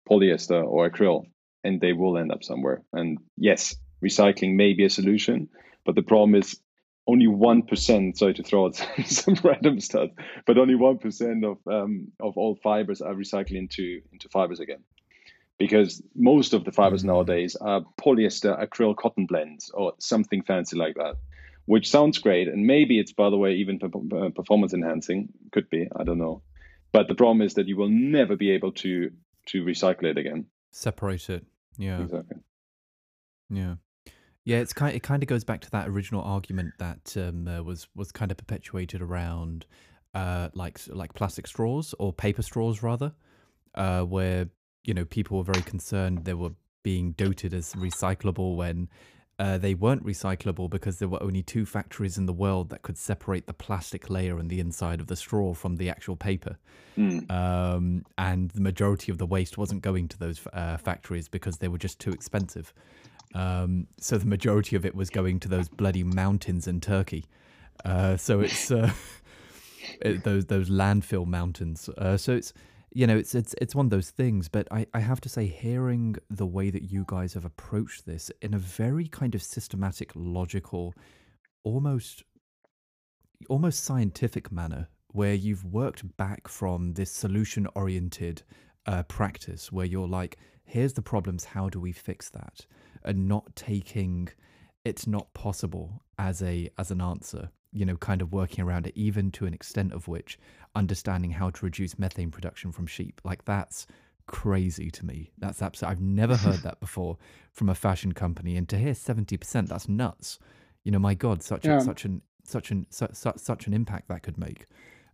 polyester 0.09 0.63
or 0.65 0.89
acryl, 0.89 1.25
and 1.63 1.79
they 1.79 1.93
will 1.93 2.17
end 2.17 2.31
up 2.31 2.43
somewhere. 2.43 2.81
And 2.93 3.19
yes, 3.37 3.75
recycling 4.03 4.55
may 4.55 4.73
be 4.73 4.85
a 4.85 4.89
solution, 4.89 5.49
but 5.85 5.95
the 5.95 6.01
problem 6.01 6.33
is 6.33 6.57
only 7.05 7.27
one 7.27 7.61
percent. 7.63 8.17
Sorry 8.17 8.33
to 8.35 8.43
throw 8.43 8.65
out 8.65 8.75
some 9.05 9.35
random 9.43 9.81
stuff, 9.81 10.09
but 10.47 10.57
only 10.57 10.75
one 10.75 10.97
percent 10.97 11.43
of 11.43 11.57
um, 11.67 12.07
of 12.21 12.37
all 12.37 12.55
fibers 12.55 13.01
are 13.01 13.13
recycled 13.13 13.57
into 13.57 14.01
into 14.13 14.29
fibers 14.29 14.61
again, 14.61 14.83
because 15.59 16.01
most 16.15 16.53
of 16.53 16.63
the 16.63 16.71
fibers 16.71 17.01
mm-hmm. 17.01 17.11
nowadays 17.11 17.57
are 17.57 17.81
polyester 18.01 18.53
acryl 18.65 18.95
cotton 18.95 19.25
blends 19.25 19.69
or 19.73 19.93
something 19.99 20.41
fancy 20.41 20.77
like 20.77 20.95
that, 20.95 21.15
which 21.65 21.89
sounds 21.89 22.17
great, 22.19 22.47
and 22.47 22.65
maybe 22.65 22.99
it's 22.99 23.13
by 23.13 23.29
the 23.29 23.37
way 23.37 23.53
even 23.55 23.79
uh, 23.83 24.29
performance 24.29 24.73
enhancing. 24.73 25.29
Could 25.51 25.69
be, 25.69 25.87
I 25.95 26.03
don't 26.03 26.17
know, 26.17 26.41
but 26.91 27.07
the 27.07 27.15
problem 27.15 27.41
is 27.41 27.55
that 27.55 27.67
you 27.67 27.77
will 27.77 27.89
never 27.89 28.35
be 28.35 28.51
able 28.51 28.71
to 28.73 29.11
to 29.47 29.63
recycle 29.63 30.05
it 30.05 30.17
again. 30.17 30.45
Separate 30.71 31.29
it. 31.29 31.45
Yeah. 31.77 32.01
Exactly. 32.01 32.37
Yeah. 33.49 33.75
Yeah, 34.45 34.57
it's 34.57 34.73
kind. 34.73 34.93
It 34.93 35.03
kind 35.03 35.23
of 35.23 35.29
goes 35.29 35.45
back 35.45 35.61
to 35.61 35.71
that 35.71 35.87
original 35.87 36.21
argument 36.21 36.73
that 36.77 37.15
um, 37.15 37.47
uh, 37.47 37.63
was 37.63 37.87
was 37.95 38.11
kind 38.11 38.29
of 38.29 38.35
perpetuated 38.37 39.01
around, 39.01 39.65
uh, 40.13 40.49
like 40.53 40.79
like 40.87 41.13
plastic 41.13 41.47
straws 41.47 41.95
or 41.97 42.11
paper 42.11 42.41
straws 42.41 42.83
rather, 42.83 43.13
uh, 43.75 44.01
where 44.01 44.49
you 44.83 44.93
know 44.93 45.05
people 45.05 45.37
were 45.37 45.45
very 45.45 45.61
concerned 45.61 46.25
they 46.25 46.33
were 46.33 46.51
being 46.83 47.13
doted 47.13 47.53
as 47.53 47.73
recyclable 47.73 48.57
when 48.57 48.89
uh, 49.39 49.57
they 49.57 49.73
weren't 49.73 50.05
recyclable 50.05 50.69
because 50.69 50.99
there 50.99 51.07
were 51.07 51.21
only 51.21 51.41
two 51.41 51.65
factories 51.65 52.17
in 52.17 52.27
the 52.27 52.33
world 52.33 52.69
that 52.69 52.83
could 52.83 52.97
separate 52.97 53.47
the 53.47 53.53
plastic 53.53 54.09
layer 54.09 54.37
and 54.37 54.49
the 54.49 54.59
inside 54.59 54.99
of 54.99 55.07
the 55.07 55.15
straw 55.15 55.53
from 55.53 55.77
the 55.77 55.89
actual 55.89 56.15
paper. 56.15 56.57
Mm. 56.97 57.29
Um, 57.31 58.05
and 58.17 58.51
the 58.51 58.61
majority 58.61 59.11
of 59.11 59.17
the 59.17 59.25
waste 59.25 59.57
wasn't 59.57 59.81
going 59.81 60.07
to 60.09 60.19
those 60.19 60.39
uh, 60.53 60.77
factories 60.77 61.27
because 61.27 61.57
they 61.57 61.67
were 61.67 61.79
just 61.79 61.99
too 61.99 62.11
expensive. 62.11 62.73
Um, 63.33 63.87
so 63.99 64.19
the 64.19 64.27
majority 64.27 64.75
of 64.75 64.85
it 64.85 64.93
was 64.93 65.09
going 65.09 65.39
to 65.41 65.47
those 65.47 65.67
bloody 65.67 66.03
mountains 66.03 66.67
in 66.67 66.79
Turkey. 66.79 67.25
Uh, 67.83 68.17
so 68.17 68.41
it's 68.41 68.69
uh, 68.69 68.91
it, 70.01 70.23
those 70.23 70.45
those 70.45 70.69
landfill 70.69 71.25
mountains. 71.25 71.89
Uh, 71.97 72.17
so 72.17 72.33
it's 72.33 72.53
you 72.93 73.07
know 73.07 73.17
it's 73.17 73.35
it's 73.35 73.55
it's 73.61 73.75
one 73.75 73.87
of 73.87 73.89
those 73.89 74.09
things. 74.09 74.47
But 74.47 74.67
I 74.71 74.85
I 74.93 74.99
have 74.99 75.21
to 75.21 75.29
say, 75.29 75.45
hearing 75.47 76.15
the 76.29 76.45
way 76.45 76.69
that 76.69 76.83
you 76.83 77.05
guys 77.07 77.33
have 77.33 77.45
approached 77.45 78.05
this 78.05 78.31
in 78.41 78.53
a 78.53 78.59
very 78.59 79.07
kind 79.07 79.35
of 79.35 79.43
systematic, 79.43 80.11
logical, 80.15 80.93
almost 81.63 82.23
almost 83.49 83.83
scientific 83.83 84.51
manner, 84.51 84.87
where 85.09 85.33
you've 85.33 85.65
worked 85.65 86.15
back 86.17 86.47
from 86.47 86.93
this 86.93 87.11
solution 87.11 87.67
oriented 87.75 88.43
uh, 88.85 89.03
practice, 89.03 89.71
where 89.71 89.85
you're 89.85 90.07
like, 90.07 90.37
here's 90.63 90.93
the 90.93 91.01
problems, 91.01 91.43
how 91.43 91.69
do 91.69 91.79
we 91.79 91.91
fix 91.91 92.29
that? 92.29 92.65
and 93.03 93.27
not 93.27 93.55
taking 93.55 94.29
it's 94.85 95.07
not 95.07 95.33
possible 95.33 96.01
as 96.17 96.41
a 96.41 96.69
as 96.77 96.91
an 96.91 97.01
answer 97.01 97.49
you 97.73 97.85
know 97.85 97.97
kind 97.97 98.21
of 98.21 98.31
working 98.31 98.63
around 98.63 98.87
it 98.87 98.93
even 98.95 99.31
to 99.31 99.45
an 99.45 99.53
extent 99.53 99.91
of 99.93 100.07
which 100.07 100.39
understanding 100.75 101.31
how 101.31 101.49
to 101.49 101.65
reduce 101.65 101.99
methane 101.99 102.31
production 102.31 102.71
from 102.71 102.87
sheep. 102.87 103.19
Like 103.23 103.45
that's 103.45 103.87
crazy 104.25 104.89
to 104.91 105.05
me. 105.05 105.31
That's 105.37 105.61
absolutely 105.61 105.91
i've 105.91 106.01
never 106.01 106.35
heard 106.35 106.61
that 106.63 106.79
before 106.79 107.17
from 107.51 107.69
a 107.69 107.75
fashion 107.75 108.13
company 108.13 108.55
and 108.55 108.69
to 108.69 108.77
hear 108.77 108.93
70% 108.93 109.67
that's 109.67 109.89
nuts. 109.89 110.39
You 110.83 110.91
know 110.91 110.99
my 110.99 111.13
god 111.13 111.43
such 111.43 111.65
yeah. 111.65 111.77
a, 111.77 111.81
such 111.81 112.05
an 112.05 112.21
such 112.43 112.71
an 112.71 112.85
su- 112.89 113.07
su- 113.13 113.33
such 113.37 113.67
an 113.67 113.73
impact 113.73 114.07
that 114.09 114.23
could 114.23 114.37
make. 114.37 114.65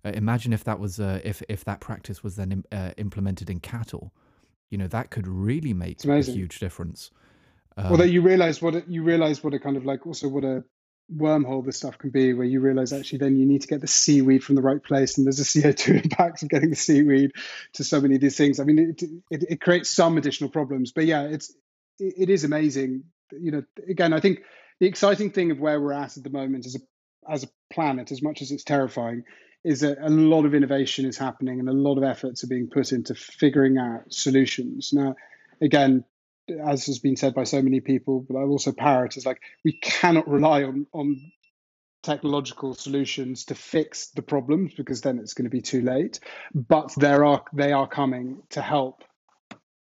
Uh, 0.04 0.10
imagine 0.10 0.54
if 0.54 0.64
that 0.64 0.80
was 0.80 1.00
uh, 1.00 1.20
if 1.24 1.42
if 1.50 1.66
that 1.66 1.80
practice 1.80 2.24
was 2.24 2.36
then 2.36 2.64
uh, 2.72 2.92
implemented 2.98 3.50
in 3.50 3.60
cattle. 3.60 4.14
You 4.70 4.78
know 4.78 4.88
that 4.88 5.10
could 5.10 5.28
really 5.28 5.74
make 5.74 6.04
a 6.06 6.22
huge 6.22 6.60
difference. 6.60 7.12
Um, 7.78 7.98
that 7.98 8.10
you 8.10 8.22
realize 8.22 8.62
what 8.62 8.76
it, 8.76 8.88
you 8.88 9.04
realize 9.04 9.44
what 9.44 9.54
a 9.54 9.60
kind 9.60 9.78
of 9.78 9.86
like 9.86 10.06
also 10.06 10.28
what 10.28 10.44
a 10.44 10.64
wormhole 11.16 11.66
this 11.66 11.78
stuff 11.78 11.98
can 11.98 12.10
be, 12.10 12.34
where 12.34 12.46
you 12.46 12.60
realize 12.60 12.94
actually 12.94 13.20
then 13.20 13.36
you 13.36 13.46
need 13.46 13.62
to 13.62 13.68
get 13.68 13.82
the 13.82 13.88
seaweed 13.88 14.44
from 14.44 14.56
the 14.56 14.62
right 14.62 14.84
place, 14.84 15.18
and 15.18 15.26
there's 15.26 15.40
a 15.40 15.44
CO2 15.60 16.04
impact 16.04 16.44
of 16.44 16.50
getting 16.50 16.70
the 16.70 16.76
seaweed 16.76 17.32
to 17.74 17.84
so 17.84 18.02
many 18.02 18.16
of 18.16 18.22
these 18.22 18.38
things. 18.38 18.60
I 18.60 18.64
mean, 18.64 18.80
it 18.80 19.02
it, 19.32 19.46
it 19.50 19.62
creates 19.62 19.90
some 19.90 20.18
additional 20.18 20.50
problems, 20.50 20.92
but 20.92 21.06
yeah, 21.06 21.24
it's 21.24 21.54
it, 22.00 22.14
it 22.18 22.30
is 22.30 22.44
amazing. 22.44 23.04
You 23.32 23.52
know, 23.52 23.64
again, 23.88 24.14
I 24.14 24.20
think 24.20 24.40
the 24.80 24.88
exciting 24.88 25.32
thing 25.32 25.52
of 25.52 25.60
where 25.60 25.80
we're 25.80 25.94
at 25.94 26.18
at 26.18 26.24
the 26.24 26.30
moment 26.30 26.66
as 26.66 26.76
a 26.76 26.80
as 27.32 27.44
a 27.44 27.50
planet, 27.72 28.12
as 28.12 28.22
much 28.22 28.42
as 28.42 28.52
it's 28.52 28.64
terrifying, 28.64 29.24
is 29.64 29.82
that 29.82 29.98
a 30.02 30.10
lot 30.10 30.46
of 30.46 30.56
innovation 30.56 31.06
is 31.06 31.18
happening 31.18 31.60
and 31.60 31.70
a 31.70 31.74
lot 31.74 31.98
of 31.98 32.04
efforts 32.04 32.44
are 32.44 32.48
being 32.48 32.70
put 32.70 32.92
into 32.92 33.14
figuring 33.14 33.78
out 33.78 34.12
solutions. 34.12 34.92
Now, 34.94 35.16
again, 35.62 36.06
as 36.52 36.86
has 36.88 37.00
been 37.00 37.16
said 37.16 37.34
by 37.34 37.44
so 37.44 37.62
many 37.62 37.80
people, 37.80 38.26
but 38.28 38.38
I 38.38 38.44
also 38.44 38.72
parrot 38.72 39.18
is 39.18 39.26
like 39.26 39.42
we 39.64 39.74
cannot 39.74 40.28
rely 40.28 40.64
on 40.64 40.88
on 40.94 41.32
technological 42.02 42.74
solutions 42.74 43.46
to 43.46 43.56
fix 43.56 44.08
the 44.12 44.22
problems 44.22 44.74
because 44.74 45.02
then 45.02 45.20
it's 45.20 45.34
going 45.34 45.46
to 45.46 45.50
be 45.50 45.62
too 45.62 45.82
late. 45.82 46.20
But 46.54 46.94
there 46.96 47.26
are 47.26 47.44
they 47.54 47.72
are 47.72 47.88
coming 47.88 48.44
to 48.52 48.62
help 48.62 49.04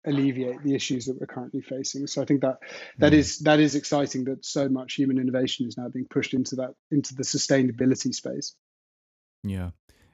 alleviate 0.07 0.63
the 0.63 0.75
issues 0.75 1.07
that 1.07 1.21
we're 1.21 1.27
currently 1.27 1.61
facing. 1.61 2.07
So 2.07 2.23
I 2.23 2.25
think 2.25 2.41
that 2.41 2.59
that 2.99 3.13
is 3.13 3.39
that 3.41 3.61
is 3.61 3.75
exciting 3.75 4.25
that 4.25 4.45
so 4.45 4.69
much 4.69 4.95
human 4.95 5.19
innovation 5.19 5.67
is 5.67 5.77
now 5.77 5.89
being 5.89 6.07
pushed 6.09 6.35
into 6.35 6.57
that 6.57 6.75
into 6.91 7.15
the 7.15 7.25
sustainability 7.25 8.15
space. 8.15 8.55
Yeah. 9.43 9.71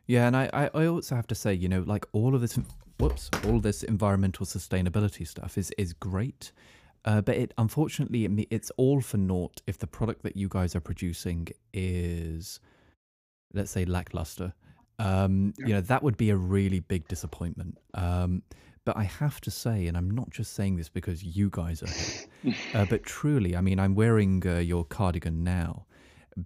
Yeah, 0.06 0.26
and 0.26 0.36
I, 0.36 0.70
I 0.74 0.86
also 0.86 1.14
have 1.14 1.26
to 1.28 1.34
say, 1.34 1.54
you 1.54 1.66
know, 1.66 1.80
like 1.80 2.04
all 2.12 2.34
of 2.34 2.42
this 2.42 2.58
whoops, 2.98 3.30
all 3.46 3.60
this 3.60 3.82
environmental 3.82 4.46
sustainability 4.46 5.26
stuff 5.26 5.58
is 5.58 5.72
is 5.78 5.92
great. 5.92 6.52
Uh, 7.04 7.20
but 7.20 7.36
it 7.36 7.52
unfortunately 7.58 8.24
it, 8.24 8.48
it's 8.50 8.70
all 8.76 9.00
for 9.00 9.18
naught 9.18 9.60
if 9.66 9.78
the 9.78 9.86
product 9.86 10.22
that 10.22 10.36
you 10.36 10.48
guys 10.48 10.74
are 10.74 10.80
producing 10.80 11.48
is, 11.72 12.60
let's 13.52 13.70
say, 13.70 13.84
lackluster. 13.84 14.54
Um, 14.98 15.52
yeah. 15.58 15.66
You 15.66 15.74
know 15.74 15.80
that 15.82 16.02
would 16.02 16.16
be 16.16 16.30
a 16.30 16.36
really 16.36 16.80
big 16.80 17.06
disappointment. 17.08 17.78
Um, 17.94 18.42
but 18.84 18.96
I 18.96 19.04
have 19.04 19.40
to 19.42 19.50
say, 19.50 19.86
and 19.86 19.96
I'm 19.96 20.10
not 20.10 20.30
just 20.30 20.52
saying 20.52 20.76
this 20.76 20.90
because 20.90 21.24
you 21.24 21.48
guys 21.50 21.82
are 21.82 21.88
here, 21.88 22.54
uh, 22.74 22.84
but 22.84 23.02
truly, 23.14 23.56
I 23.56 23.62
mean, 23.62 23.78
I'm 23.78 23.94
wearing 23.94 24.42
uh, 24.46 24.58
your 24.58 24.84
cardigan 24.84 25.42
now, 25.42 25.86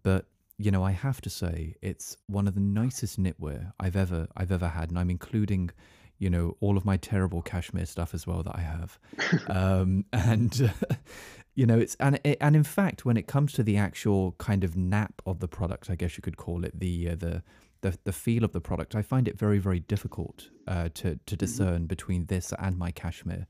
but 0.04 0.26
you 0.56 0.70
know, 0.72 0.82
I 0.82 0.90
have 0.90 1.20
to 1.20 1.30
say, 1.30 1.76
it's 1.82 2.16
one 2.26 2.48
of 2.48 2.54
the 2.54 2.60
nicest 2.60 3.20
knitwear 3.20 3.72
I've 3.78 3.96
ever 3.96 4.26
I've 4.36 4.52
ever 4.52 4.68
had, 4.68 4.90
and 4.90 4.98
I'm 4.98 5.10
including 5.10 5.70
you 6.18 6.30
know 6.30 6.56
all 6.60 6.76
of 6.76 6.84
my 6.84 6.96
terrible 6.96 7.42
cashmere 7.42 7.86
stuff 7.86 8.14
as 8.14 8.26
well 8.26 8.42
that 8.42 8.56
I 8.56 8.60
have, 8.60 8.98
um, 9.48 10.04
and 10.12 10.72
uh, 10.90 10.94
you 11.54 11.66
know 11.66 11.78
it's 11.78 11.96
and 12.00 12.20
and 12.40 12.56
in 12.56 12.64
fact 12.64 13.04
when 13.04 13.16
it 13.16 13.26
comes 13.26 13.52
to 13.54 13.62
the 13.62 13.76
actual 13.76 14.32
kind 14.38 14.64
of 14.64 14.76
nap 14.76 15.22
of 15.26 15.40
the 15.40 15.48
product, 15.48 15.90
I 15.90 15.94
guess 15.94 16.16
you 16.16 16.22
could 16.22 16.36
call 16.36 16.64
it 16.64 16.78
the 16.78 17.10
uh, 17.10 17.14
the 17.16 17.42
the 17.80 17.98
the 18.04 18.12
feel 18.12 18.44
of 18.44 18.52
the 18.52 18.60
product, 18.60 18.94
I 18.94 19.02
find 19.02 19.28
it 19.28 19.38
very 19.38 19.58
very 19.58 19.80
difficult 19.80 20.50
uh, 20.66 20.88
to 20.94 21.14
to 21.14 21.16
mm-hmm. 21.16 21.36
discern 21.36 21.86
between 21.86 22.26
this 22.26 22.52
and 22.58 22.76
my 22.76 22.90
cashmere 22.90 23.46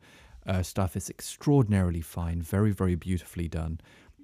uh, 0.47 0.63
stuff. 0.63 0.97
It's 0.97 1.11
extraordinarily 1.11 2.01
fine, 2.01 2.43
very 2.43 2.73
very 2.73 2.95
beautifully 2.95 3.49
done. 3.49 3.81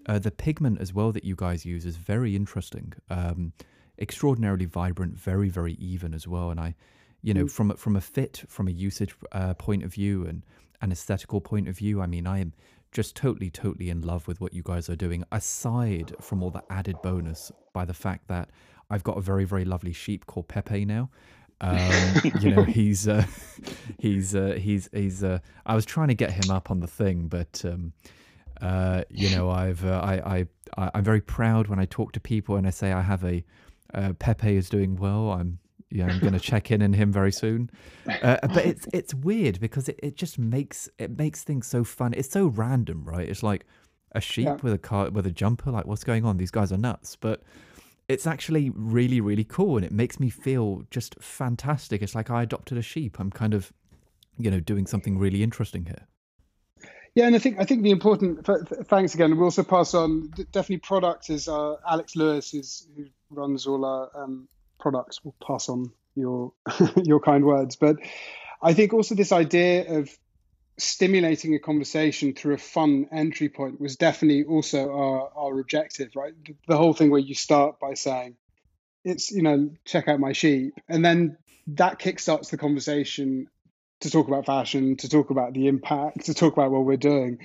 Uh, 0.07 0.19
the 0.19 0.31
pigment 0.31 0.81
as 0.81 0.93
well 0.93 1.13
that 1.13 1.25
you 1.25 1.35
guys 1.35 1.65
use 1.65 1.87
is 1.87 1.97
very 1.97 2.37
interesting. 2.37 2.93
Um, 3.09 3.53
extraordinarily 3.99 4.67
vibrant, 4.67 5.17
very 5.19 5.49
very 5.49 5.75
even 5.75 6.15
as 6.15 6.29
well, 6.29 6.51
and 6.51 6.61
I 6.61 6.75
you 7.25 7.33
know, 7.33 7.47
mm. 7.47 7.51
from 7.51 7.75
from 7.77 7.97
a 7.97 8.01
fit, 8.01 8.45
from 8.49 8.69
a 8.69 8.71
usage 8.71 9.15
uh, 9.33 9.55
point 9.55 9.83
of 9.83 9.95
view, 9.95 10.27
and 10.27 10.45
an 10.83 10.93
aesthetical 10.93 11.41
point 11.41 11.69
of 11.69 11.77
view. 11.77 12.03
I 12.03 12.07
mean, 12.07 12.27
I 12.27 12.39
am 12.41 12.53
just 12.93 13.17
totally, 13.17 13.51
totally 13.51 13.89
in 13.89 14.03
love 14.03 14.29
with 14.29 14.41
what 14.41 14.53
you 14.53 14.63
guys 14.63 14.91
are 14.91 14.95
doing. 14.95 15.25
Aside 15.33 16.15
from 16.21 16.43
all 16.43 16.51
the 16.51 16.63
added 16.69 16.97
bonus 17.03 17.51
by 17.73 17.87
the 17.87 17.95
fact 17.95 18.29
that 18.29 18.51
I've 18.91 19.03
got 19.03 19.17
a 19.17 19.23
very, 19.23 19.45
very 19.45 19.65
lovely 19.65 19.95
sheep 19.95 20.27
called 20.27 20.49
Pepe 20.49 20.85
now. 20.85 21.11
Um, 21.63 22.15
you 22.41 22.55
know, 22.55 22.63
he's 22.79 23.09
uh, 23.09 23.25
he's 23.99 24.35
uh, 24.35 24.59
he's 24.61 24.91
he's. 24.93 25.25
Uh, 25.25 25.39
I 25.65 25.75
was 25.75 25.87
trying 25.87 26.09
to 26.09 26.15
get 26.15 26.31
him 26.31 26.51
up 26.51 26.71
on 26.71 26.81
the 26.81 26.87
thing, 26.87 27.29
but 27.29 27.65
um, 27.65 27.95
uh, 28.61 29.05
you 29.09 29.35
know, 29.35 29.49
I've 29.49 29.83
uh, 29.83 30.01
I 30.05 30.47
I 30.77 30.91
I'm 30.95 31.05
very 31.05 31.23
proud 31.23 31.69
when 31.69 31.79
I 31.79 31.87
talk 31.87 32.13
to 32.13 32.21
people 32.21 32.57
and 32.57 32.67
I 32.67 32.71
say 32.71 32.93
I 32.93 33.01
have 33.01 33.25
a 33.25 33.43
uh, 33.95 34.13
Pepe 34.19 34.57
is 34.57 34.69
doing 34.69 34.97
well. 34.97 35.31
I'm 35.31 35.59
Yeah, 35.95 36.07
I'm 36.09 36.19
going 36.19 36.33
to 36.33 36.41
check 36.41 36.71
in 36.73 36.83
in 36.83 36.93
him 36.93 37.13
very 37.13 37.31
soon. 37.31 37.71
Uh, 38.23 38.37
but 38.49 38.67
it's 38.67 38.89
it's 38.93 39.15
weird 39.15 39.61
because 39.61 39.89
it, 39.89 39.99
it 40.03 40.17
just 40.17 40.39
makes 40.39 40.89
it 40.99 41.17
makes 41.17 41.45
things 41.45 41.67
so 41.69 41.85
fun. 41.85 42.13
It's 42.15 42.31
so 42.31 42.47
random, 42.49 43.05
right? 43.05 43.29
It's 43.29 43.45
like 43.45 43.65
a 44.13 44.21
sheep 44.21 44.47
Yeah. 44.47 44.57
with 44.63 44.73
a 44.73 44.79
car 44.79 45.11
with 45.11 45.25
a 45.27 45.31
jumper. 45.31 45.71
Like, 45.71 45.87
what's 45.87 46.03
going 46.05 46.25
on? 46.25 46.37
These 46.37 46.51
guys 46.51 46.73
are 46.73 46.77
nuts. 46.77 47.15
But 47.17 47.43
it's 48.09 48.27
actually 48.27 48.71
really 48.75 49.21
really 49.21 49.45
cool, 49.45 49.77
and 49.77 49.87
it 49.87 49.93
makes 49.93 50.19
me 50.19 50.31
feel 50.31 50.83
just 50.91 51.15
fantastic. 51.23 52.03
It's 52.03 52.15
like 52.17 52.29
I 52.29 52.43
adopted 52.43 52.77
a 52.77 52.83
sheep. 52.83 53.21
I'm 53.21 53.31
kind 53.31 53.55
of, 53.55 53.73
you 54.37 54.51
know, 54.51 54.61
doing 54.61 54.87
something 54.87 55.17
really 55.17 55.43
interesting 55.45 55.87
here. 55.87 56.09
Yeah, 57.15 57.27
and 57.29 57.37
I 57.37 57.39
think 57.39 57.61
I 57.61 57.65
think 57.65 57.85
the 57.85 57.93
important 57.93 58.45
th- 58.45 58.67
th- 58.69 58.87
thanks 58.87 59.15
again. 59.15 59.37
We 59.39 59.45
also 59.45 59.63
pass 59.63 59.95
on 59.95 60.31
definitely 60.51 60.79
product 60.79 61.31
is 61.31 61.47
uh, 61.47 61.77
Alex 61.89 62.17
Lewis 62.17 62.53
is 62.53 62.89
who 62.97 63.05
runs 63.31 63.67
all 63.69 63.85
our 63.85 64.11
um, 64.17 64.49
products. 64.85 65.25
Will 65.25 65.35
pass 65.45 65.71
on 65.71 65.91
your 66.15 66.53
your 67.03 67.19
kind 67.19 67.45
words, 67.45 67.75
but 67.75 67.97
I 68.63 68.75
think 68.75 68.93
also 68.93 69.15
this 69.15 69.33
idea 69.33 69.99
of 69.99 70.11
stimulating 70.79 71.55
a 71.55 71.59
conversation 71.59 72.35
through 72.35 72.55
a 72.55 72.59
fun 72.59 73.07
entry 73.11 73.49
point 73.49 73.81
was 73.81 73.97
definitely 73.97 74.45
also 74.45 74.93
our, 74.93 75.31
our 75.37 75.61
objective, 75.61 76.11
right? 76.17 76.35
The, 76.67 76.77
whole 76.77 76.93
thing 76.93 77.11
where 77.11 77.21
you 77.21 77.35
start 77.35 77.81
by 77.81 77.95
saying, 77.95 78.37
"It's 79.05 79.31
you 79.31 79.43
know, 79.43 79.71
check 79.87 80.07
out 80.07 80.21
my 80.21 80.33
sheep," 80.33 80.75
and 80.89 81.03
then 81.03 81.39
that 81.69 81.99
kickstarts 81.99 82.51
the 82.51 82.59
conversation 82.59 83.49
to 84.01 84.11
talk 84.11 84.29
about 84.29 84.45
fashion, 84.45 84.97
to 84.97 85.09
talk 85.09 85.31
about 85.31 85.55
the 85.55 85.67
impact, 85.67 86.27
to 86.27 86.35
talk 86.35 86.53
about 86.53 86.71
what 86.71 86.85
we're 86.85 86.99
doing. 86.99 87.39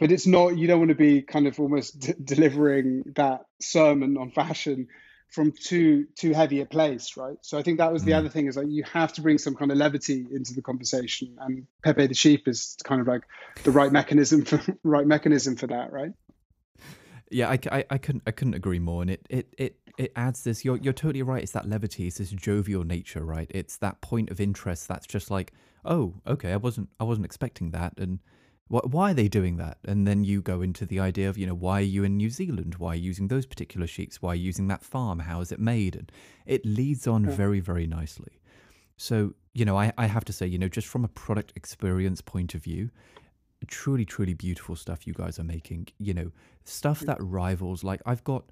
But 0.00 0.10
it's 0.10 0.26
not, 0.26 0.58
you 0.58 0.66
don't 0.66 0.80
want 0.80 0.88
to 0.88 0.96
be 0.96 1.22
kind 1.22 1.46
of 1.46 1.60
almost 1.60 2.00
d- 2.00 2.14
delivering 2.24 3.12
that 3.14 3.42
sermon 3.60 4.16
on 4.16 4.32
fashion 4.32 4.88
from 5.30 5.52
too 5.52 6.06
too 6.16 6.32
heavy 6.32 6.60
a 6.60 6.66
place, 6.66 7.16
right? 7.16 7.36
So 7.42 7.58
I 7.58 7.62
think 7.62 7.78
that 7.78 7.92
was 7.92 8.04
the 8.04 8.12
Mm. 8.12 8.18
other 8.18 8.28
thing 8.28 8.46
is 8.46 8.56
like 8.56 8.68
you 8.68 8.84
have 8.84 9.12
to 9.14 9.22
bring 9.22 9.38
some 9.38 9.54
kind 9.54 9.70
of 9.70 9.78
levity 9.78 10.26
into 10.32 10.54
the 10.54 10.62
conversation, 10.62 11.36
and 11.40 11.66
Pepe 11.84 12.06
the 12.08 12.14
sheep 12.14 12.48
is 12.48 12.76
kind 12.84 13.00
of 13.00 13.06
like 13.06 13.22
the 13.64 13.70
right 13.70 13.92
mechanism 13.92 14.44
for 14.44 14.60
right 14.84 15.06
mechanism 15.06 15.56
for 15.56 15.68
that, 15.68 15.92
right? 15.92 16.12
Yeah, 17.30 17.48
I, 17.48 17.58
I, 17.70 17.84
I 17.90 17.98
couldn't 17.98 18.24
I 18.26 18.32
couldn't 18.32 18.54
agree 18.54 18.80
more, 18.80 19.02
and 19.02 19.10
it 19.10 19.24
it 19.30 19.54
it 19.56 19.76
it 19.96 20.12
adds 20.16 20.42
this. 20.42 20.64
You're 20.64 20.78
you're 20.78 20.92
totally 20.92 21.22
right. 21.22 21.42
It's 21.42 21.52
that 21.52 21.68
levity. 21.68 22.08
It's 22.08 22.18
this 22.18 22.30
jovial 22.30 22.82
nature, 22.82 23.24
right? 23.24 23.48
It's 23.54 23.76
that 23.76 24.00
point 24.00 24.30
of 24.30 24.40
interest 24.40 24.88
that's 24.88 25.06
just 25.06 25.30
like, 25.30 25.52
oh, 25.84 26.14
okay, 26.26 26.52
I 26.52 26.56
wasn't 26.56 26.88
I 26.98 27.04
wasn't 27.04 27.26
expecting 27.26 27.70
that, 27.70 27.94
and 27.98 28.18
why 28.70 29.10
are 29.10 29.14
they 29.14 29.28
doing 29.28 29.56
that? 29.56 29.78
And 29.84 30.06
then 30.06 30.24
you 30.24 30.40
go 30.40 30.62
into 30.62 30.86
the 30.86 31.00
idea 31.00 31.28
of 31.28 31.36
you 31.36 31.46
know 31.46 31.54
why 31.54 31.80
are 31.80 31.92
you 31.96 32.04
in 32.04 32.16
New 32.16 32.30
Zealand? 32.30 32.76
Why 32.78 32.92
are 32.92 32.94
you 32.94 33.02
using 33.02 33.28
those 33.28 33.44
particular 33.46 33.86
sheeps? 33.86 34.22
Why 34.22 34.30
are 34.30 34.34
you 34.36 34.44
using 34.44 34.68
that 34.68 34.84
farm? 34.84 35.20
How 35.20 35.40
is 35.40 35.50
it 35.50 35.58
made? 35.58 35.96
And 35.96 36.12
it 36.46 36.64
leads 36.64 37.06
on 37.06 37.24
Yeah. 37.24 37.30
very 37.30 37.60
very 37.60 37.86
nicely. 37.86 38.40
So 38.96 39.34
you 39.54 39.64
know, 39.64 39.76
I 39.76 39.92
I 39.98 40.06
have 40.06 40.24
to 40.26 40.32
say, 40.32 40.46
you 40.46 40.58
know, 40.58 40.68
just 40.68 40.86
from 40.86 41.04
a 41.04 41.08
product 41.08 41.52
experience 41.56 42.20
point 42.20 42.54
of 42.54 42.62
view, 42.62 42.90
truly 43.66 44.04
truly 44.04 44.34
beautiful 44.34 44.76
stuff 44.76 45.06
you 45.06 45.12
guys 45.12 45.38
are 45.38 45.44
making 45.44 45.86
you 45.98 46.14
know 46.14 46.32
stuff 46.64 47.00
that 47.00 47.18
rivals 47.20 47.84
like 47.84 48.00
i've 48.06 48.24
got 48.24 48.44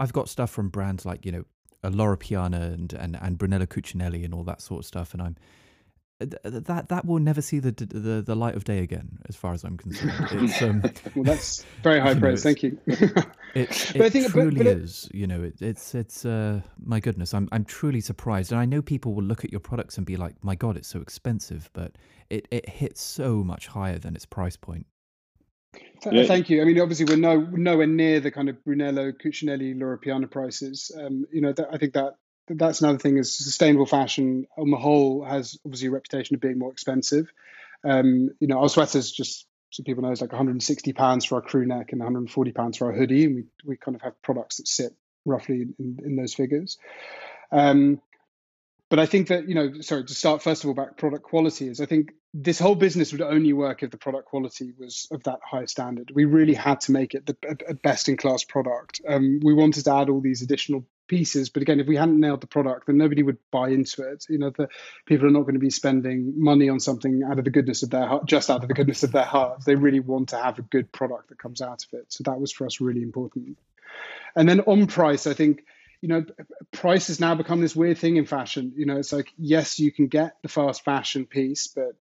i've 0.00 0.12
got 0.12 0.28
stuff 0.28 0.50
from 0.50 0.68
brands 0.68 1.06
like 1.06 1.24
you 1.24 1.30
know 1.32 1.44
Loro 1.88 2.16
Piana 2.16 2.62
and 2.62 2.92
and 2.92 3.16
and 3.22 3.38
Brunello 3.38 3.66
Cucinelli 3.66 4.24
and 4.24 4.34
all 4.34 4.42
that 4.42 4.60
sort 4.60 4.80
of 4.80 4.86
stuff 4.86 5.12
and 5.12 5.22
i'm 5.22 5.36
that 6.18 6.86
that 6.88 7.04
will 7.04 7.18
never 7.18 7.42
see 7.42 7.58
the 7.58 7.72
the 7.72 8.22
the 8.24 8.34
light 8.34 8.54
of 8.54 8.64
day 8.64 8.78
again 8.78 9.18
as 9.28 9.36
far 9.36 9.52
as 9.52 9.64
i'm 9.64 9.76
concerned 9.76 10.12
it's 10.44 10.62
um 10.62 10.82
Well, 11.14 11.24
that's 11.24 11.64
very 11.82 12.00
high 12.00 12.14
praise. 12.14 12.42
Thank 12.42 12.62
you. 12.62 12.78
it, 12.86 13.92
But 13.94 14.00
I 14.06 14.08
think- 14.08 14.32
but- 14.32 14.40
truly 14.40 14.56
but 14.56 14.66
it- 14.66 14.78
is 14.78 15.08
you 15.12 15.26
know 15.26 15.42
it, 15.42 15.60
it's 15.60 15.94
it's 15.94 16.24
uh 16.24 16.62
my 16.82 17.00
goodness 17.00 17.34
i'm 17.34 17.48
i'm 17.52 17.64
truly 17.64 18.00
surprised 18.00 18.50
and 18.50 18.58
i 18.60 18.64
know 18.64 18.80
people 18.80 19.14
will 19.14 19.24
look 19.24 19.44
at 19.44 19.50
your 19.50 19.60
products 19.60 19.98
and 19.98 20.06
be 20.06 20.16
like 20.16 20.34
my 20.42 20.54
god 20.54 20.76
it's 20.78 20.88
so 20.88 21.00
expensive 21.00 21.68
but 21.74 21.96
it 22.30 22.48
it 22.50 22.66
hits 22.68 23.02
so 23.02 23.44
much 23.44 23.66
higher 23.66 23.98
than 23.98 24.14
its 24.16 24.24
price 24.24 24.56
point 24.56 24.86
Yeah. 26.10 26.24
Thank 26.26 26.48
you. 26.48 26.62
I 26.62 26.64
mean, 26.64 26.80
obviously, 26.80 27.04
we're 27.04 27.16
no 27.20 27.40
nowhere 27.52 27.86
near 27.86 28.20
the 28.20 28.30
kind 28.30 28.48
of 28.48 28.62
Brunello, 28.64 29.12
Cucinelli, 29.12 29.78
Loro 29.78 29.98
Piana 29.98 30.26
prices. 30.26 30.90
Um, 30.98 31.26
you 31.32 31.40
know, 31.42 31.52
that, 31.52 31.68
I 31.72 31.76
think 31.78 31.92
that 31.94 32.14
that's 32.48 32.80
another 32.80 32.98
thing 32.98 33.18
is 33.18 33.36
sustainable 33.36 33.86
fashion 33.86 34.46
on 34.56 34.70
the 34.70 34.76
whole 34.76 35.24
has 35.24 35.58
obviously 35.64 35.88
a 35.88 35.92
reputation 35.92 36.34
of 36.34 36.40
being 36.40 36.58
more 36.58 36.72
expensive. 36.72 37.32
Um, 37.84 38.30
you 38.40 38.48
know, 38.48 38.60
our 38.60 38.68
sweaters 38.68 39.10
just 39.10 39.46
so 39.70 39.82
people 39.82 40.02
know 40.02 40.10
is 40.10 40.20
like 40.20 40.32
160 40.32 40.92
pounds 40.92 41.24
for 41.24 41.36
our 41.36 41.42
crew 41.42 41.66
neck 41.66 41.92
and 41.92 42.00
140 42.00 42.52
pounds 42.52 42.78
for 42.78 42.86
our 42.86 42.92
hoodie, 42.92 43.24
and 43.24 43.34
we 43.34 43.44
we 43.64 43.76
kind 43.76 43.94
of 43.94 44.02
have 44.02 44.20
products 44.22 44.56
that 44.56 44.68
sit 44.68 44.92
roughly 45.24 45.66
in, 45.78 45.98
in 46.04 46.16
those 46.16 46.34
figures. 46.34 46.78
Um, 47.50 48.00
but 48.88 49.00
I 49.00 49.06
think 49.06 49.28
that 49.28 49.48
you 49.48 49.54
know, 49.54 49.80
sorry, 49.80 50.04
to 50.04 50.14
start 50.14 50.42
first 50.42 50.62
of 50.62 50.68
all 50.68 50.72
about 50.72 50.96
product 50.96 51.24
quality 51.24 51.68
is 51.68 51.80
I 51.80 51.86
think 51.86 52.12
this 52.32 52.58
whole 52.58 52.76
business 52.76 53.12
would 53.12 53.22
only 53.22 53.52
work 53.52 53.82
if 53.82 53.90
the 53.90 53.98
product 53.98 54.26
quality 54.26 54.72
was 54.78 55.08
of 55.10 55.24
that 55.24 55.40
high 55.42 55.64
standard. 55.64 56.12
We 56.14 56.24
really 56.24 56.54
had 56.54 56.80
to 56.82 56.92
make 56.92 57.14
it 57.14 57.26
the 57.26 57.36
a, 57.48 57.72
a 57.72 57.74
best 57.74 58.08
in 58.08 58.16
class 58.16 58.44
product. 58.44 59.00
Um, 59.08 59.40
we 59.42 59.54
wanted 59.54 59.84
to 59.84 59.92
add 59.92 60.08
all 60.08 60.20
these 60.20 60.42
additional 60.42 60.86
pieces, 61.08 61.48
but 61.50 61.62
again, 61.62 61.80
if 61.80 61.86
we 61.86 61.96
hadn't 61.96 62.20
nailed 62.20 62.40
the 62.40 62.46
product, 62.46 62.86
then 62.86 62.98
nobody 62.98 63.22
would 63.22 63.38
buy 63.50 63.68
into 63.68 64.02
it. 64.02 64.24
You 64.28 64.38
know, 64.38 64.50
the 64.50 64.68
people 65.06 65.26
are 65.26 65.30
not 65.30 65.42
going 65.42 65.54
to 65.54 65.60
be 65.60 65.70
spending 65.70 66.34
money 66.36 66.68
on 66.68 66.80
something 66.80 67.22
out 67.22 67.38
of 67.38 67.44
the 67.44 67.50
goodness 67.50 67.82
of 67.82 67.90
their 67.90 68.06
heart, 68.06 68.26
just 68.26 68.50
out 68.50 68.62
of 68.62 68.68
the 68.68 68.74
goodness 68.74 69.02
of 69.02 69.12
their 69.12 69.24
hearts. 69.24 69.64
They 69.64 69.74
really 69.74 70.00
want 70.00 70.30
to 70.30 70.36
have 70.36 70.58
a 70.58 70.62
good 70.62 70.92
product 70.92 71.28
that 71.28 71.38
comes 71.38 71.60
out 71.60 71.84
of 71.84 71.98
it. 71.98 72.06
So 72.08 72.24
that 72.24 72.40
was 72.40 72.52
for 72.52 72.66
us 72.66 72.80
really 72.80 73.02
important. 73.02 73.58
And 74.34 74.48
then 74.48 74.60
on 74.60 74.86
price, 74.86 75.26
I 75.26 75.34
think 75.34 75.62
you 76.02 76.08
know, 76.08 76.24
price 76.72 77.08
has 77.08 77.20
now 77.20 77.34
become 77.34 77.60
this 77.60 77.74
weird 77.74 77.98
thing 77.98 78.16
in 78.16 78.26
fashion. 78.26 78.74
You 78.76 78.86
know, 78.86 78.96
it's 78.96 79.12
like, 79.12 79.32
yes, 79.38 79.78
you 79.78 79.90
can 79.90 80.08
get 80.08 80.36
the 80.42 80.48
fast 80.48 80.84
fashion 80.84 81.26
piece, 81.26 81.68
but 81.68 81.96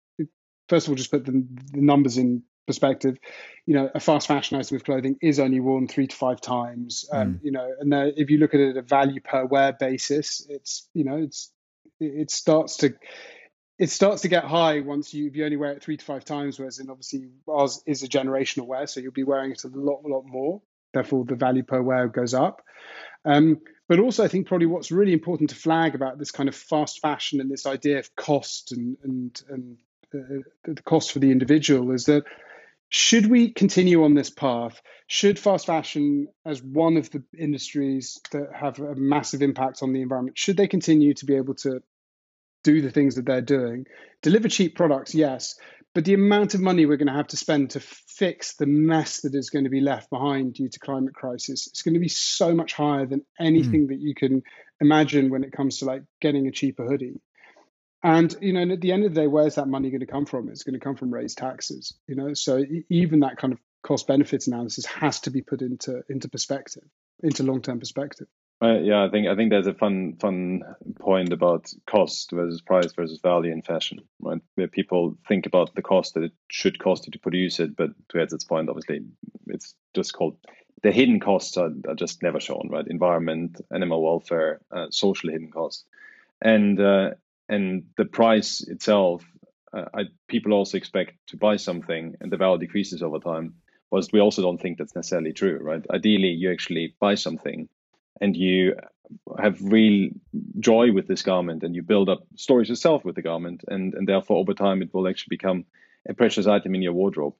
first 0.68 0.88
of 0.88 0.92
all, 0.92 0.96
just 0.96 1.12
put 1.12 1.26
the, 1.26 1.46
the 1.72 1.82
numbers 1.82 2.18
in 2.18 2.44
perspective. 2.66 3.18
You 3.66 3.76
know, 3.76 3.90
a 3.94 4.00
fast 4.00 4.28
fashion 4.28 4.58
item 4.58 4.76
of 4.76 4.84
clothing 4.84 5.18
is 5.22 5.40
only 5.40 5.60
worn 5.60 5.88
three 5.88 6.08
to 6.08 6.16
five 6.16 6.42
times. 6.42 7.06
Um, 7.12 7.40
You 7.44 7.52
know, 7.52 7.72
and 7.80 7.92
then 7.92 8.14
if 8.18 8.30
you 8.30 8.38
look 8.38 8.54
at 8.54 8.60
it 8.60 8.72
at 8.72 8.78
a 8.78 8.82
value 8.82 9.22
per 9.22 9.46
wear 9.46 9.74
basis, 9.74 10.46
it's 10.50 10.88
you 10.94 11.04
know, 11.04 11.18
it's 11.18 11.52
it 12.00 12.32
starts 12.32 12.78
to 12.78 12.94
it 13.78 13.90
starts 13.90 14.22
to 14.22 14.28
get 14.30 14.46
high 14.46 14.80
once 14.80 15.14
you 15.14 15.28
if 15.28 15.36
you 15.36 15.44
only 15.46 15.58
wear 15.58 15.72
it 15.72 15.84
three 15.84 15.98
to 15.98 16.06
five 16.06 16.24
times. 16.24 16.58
Whereas, 16.58 16.80
in 16.80 16.90
obviously 16.90 17.30
ours 17.48 17.82
is 17.86 18.04
a 18.04 18.08
generational 18.08 18.68
wear, 18.68 18.88
so 18.88 19.00
you'll 19.00 19.12
be 19.12 19.24
wearing 19.24 19.52
it 19.52 19.64
a 19.64 19.68
lot, 19.68 20.02
a 20.06 20.08
lot 20.08 20.26
more. 20.26 20.62
Therefore, 20.94 21.26
the 21.26 21.36
value 21.36 21.64
per 21.64 21.82
wear 21.82 22.08
goes 22.08 22.34
up. 22.34 22.64
Um, 23.26 23.60
but 23.88 24.00
also, 24.00 24.24
I 24.24 24.28
think 24.28 24.48
probably 24.48 24.68
what's 24.68 24.92
really 24.92 25.14
important 25.14 25.50
to 25.50 25.56
flag 25.56 25.94
about 25.94 26.18
this 26.18 26.32
kind 26.32 26.48
of 26.48 26.56
fast 26.56 27.02
fashion 27.02 27.42
and 27.42 27.52
this 27.52 27.66
idea 27.66 28.00
of 28.00 28.16
cost 28.16 28.72
and 28.72 28.98
and 29.04 29.42
and 29.50 29.78
uh, 30.14 30.74
the 30.74 30.82
cost 30.82 31.12
for 31.12 31.20
the 31.20 31.32
individual 31.32 31.92
is 31.92 32.06
that 32.06 32.24
should 32.90 33.28
we 33.30 33.52
continue 33.52 34.04
on 34.04 34.14
this 34.14 34.30
path? 34.30 34.82
Should 35.08 35.38
fast 35.38 35.66
fashion, 35.66 36.28
as 36.46 36.64
one 36.64 36.98
of 36.98 37.10
the 37.12 37.24
industries 37.38 38.20
that 38.32 38.50
have 38.54 38.80
a 38.80 38.96
massive 38.96 39.42
impact 39.42 39.84
on 39.84 39.94
the 39.94 40.02
environment, 40.02 40.38
should 40.38 40.58
they 40.58 40.68
continue 40.68 41.14
to 41.16 41.26
be 41.26 41.36
able 41.36 41.56
to 41.56 41.82
do 42.64 42.82
the 42.82 42.92
things 42.92 43.16
that 43.16 43.26
they're 43.26 43.42
doing, 43.42 43.86
deliver 44.24 44.50
cheap 44.50 44.76
products, 44.76 45.14
yes, 45.14 45.56
but 45.96 46.04
the 46.04 46.14
amount 46.14 46.54
of 46.54 46.62
money 46.62 46.86
we're 46.86 46.98
going 46.98 47.08
to 47.08 47.14
have 47.14 47.28
to 47.28 47.38
spend 47.38 47.72
to 47.72 47.80
fix 47.80 48.56
the 48.58 48.66
mess 48.68 49.22
that 49.22 49.34
is 49.34 49.50
going 49.50 49.64
to 49.64 49.70
be 49.72 49.82
left 49.82 50.10
behind 50.12 50.54
due 50.54 50.70
to 50.70 50.80
climate 50.80 51.16
crisis 51.16 51.68
it's 51.68 51.82
going 51.82 51.96
to 51.96 52.00
be 52.00 52.10
so 52.10 52.54
much 52.54 52.74
higher 52.74 53.08
than 53.08 53.26
anything 53.40 53.86
mm. 53.86 53.88
that 53.88 54.00
you 54.00 54.14
can 54.14 54.44
imagine 54.82 55.32
when 55.32 55.44
it 55.44 55.54
comes 55.54 55.80
to 55.80 55.86
like 55.86 56.04
getting 56.22 56.48
a 56.48 56.52
cheaper 56.52 56.86
hoodie 56.86 57.22
and 58.06 58.36
you 58.40 58.54
know 58.54 58.62
and 58.62 58.72
at 58.72 58.82
the 58.82 58.92
end 58.92 59.04
of 59.04 59.14
the 59.14 59.22
day 59.22 59.28
where's 59.28 59.56
that 59.56 59.68
money 59.68 59.90
going 59.90 60.00
to 60.00 60.06
come 60.06 60.26
from 60.26 60.48
it's 60.48 60.64
going 60.64 60.74
to 60.74 60.80
come 60.80 60.96
from 60.96 61.14
raised 61.14 61.38
taxes 61.38 61.94
you 62.08 62.16
know 62.16 62.34
so 62.34 62.64
even 62.90 63.20
that 63.22 63.38
kind 63.38 63.52
of 63.52 63.60
cost 63.84 64.08
benefit 64.08 64.48
analysis 64.48 64.86
has 64.86 65.20
to 65.20 65.32
be 65.32 65.42
put 65.42 65.62
into 65.62 66.02
into 66.08 66.30
perspective 66.30 66.84
into 67.24 67.44
long-term 67.44 67.80
perspective 67.80 68.28
uh, 68.64 68.80
yeah, 68.80 69.04
I 69.04 69.10
think 69.10 69.28
I 69.28 69.36
think 69.36 69.50
there's 69.50 69.68
a 69.68 69.74
fun 69.74 70.16
fun 70.18 70.62
point 70.98 71.34
about 71.34 71.66
cost 71.86 72.32
versus 72.32 72.62
price 72.62 72.94
versus 72.94 73.20
value 73.22 73.52
in 73.52 73.62
fashion, 73.62 74.00
right? 74.22 74.40
Where 74.56 74.70
people 74.70 75.18
think 75.28 75.46
about 75.46 75.76
the 75.76 75.82
cost 75.82 76.14
that 76.14 76.24
it 76.24 76.32
should 76.50 76.80
cost 76.80 77.06
you 77.06 77.12
to 77.12 77.20
produce 77.20 77.60
it, 77.60 77.76
but 77.76 77.90
to 78.10 78.22
Ed's 78.22 78.46
point, 78.46 78.70
obviously, 78.70 79.02
it's 79.48 79.76
just 79.94 80.14
called 80.14 80.38
the 80.84 80.94
hidden 80.94 81.20
costs 81.20 81.58
are, 81.58 81.72
are 81.86 81.96
just 81.96 82.24
never 82.24 82.40
shown, 82.40 82.70
right? 82.72 82.88
Environment, 82.88 83.60
animal 83.74 84.02
welfare, 84.02 84.62
uh, 84.72 84.86
social 84.90 85.32
hidden 85.32 85.52
costs, 85.52 85.84
and 86.42 86.80
uh, 86.80 87.10
and 87.50 87.84
the 87.98 88.06
price 88.06 88.62
itself. 88.62 89.24
Uh, 89.74 89.86
I, 89.94 90.04
people 90.28 90.54
also 90.54 90.78
expect 90.78 91.14
to 91.28 91.38
buy 91.38 91.58
something, 91.58 92.16
and 92.22 92.32
the 92.32 92.38
value 92.38 92.60
decreases 92.60 93.04
over 93.04 93.20
time. 93.20 93.56
Whilst 93.92 94.14
we 94.14 94.20
also 94.20 94.42
don't 94.42 94.62
think 94.62 94.78
that's 94.78 94.96
necessarily 94.96 95.34
true, 95.34 95.60
right? 95.62 95.86
Ideally, 95.94 96.30
you 96.30 96.52
actually 96.52 96.96
buy 97.00 97.16
something 97.16 97.70
and 98.22 98.36
you 98.36 98.76
have 99.40 99.62
real 99.62 100.10
joy 100.60 100.92
with 100.92 101.08
this 101.08 101.22
garment 101.22 101.64
and 101.64 101.76
you 101.76 101.84
build 101.84 102.10
up 102.10 102.26
stories 102.36 102.70
yourself 102.70 103.06
with 103.06 103.16
the 103.16 103.22
garment 103.22 103.64
and, 103.68 103.94
and 103.94 104.08
therefore 104.08 104.38
over 104.38 104.54
time 104.54 104.82
it 104.82 104.94
will 104.94 105.08
actually 105.08 105.30
become 105.30 105.66
a 106.08 106.14
precious 106.14 106.48
item 106.48 106.76
in 106.76 106.82
your 106.82 106.94
wardrobe 106.94 107.36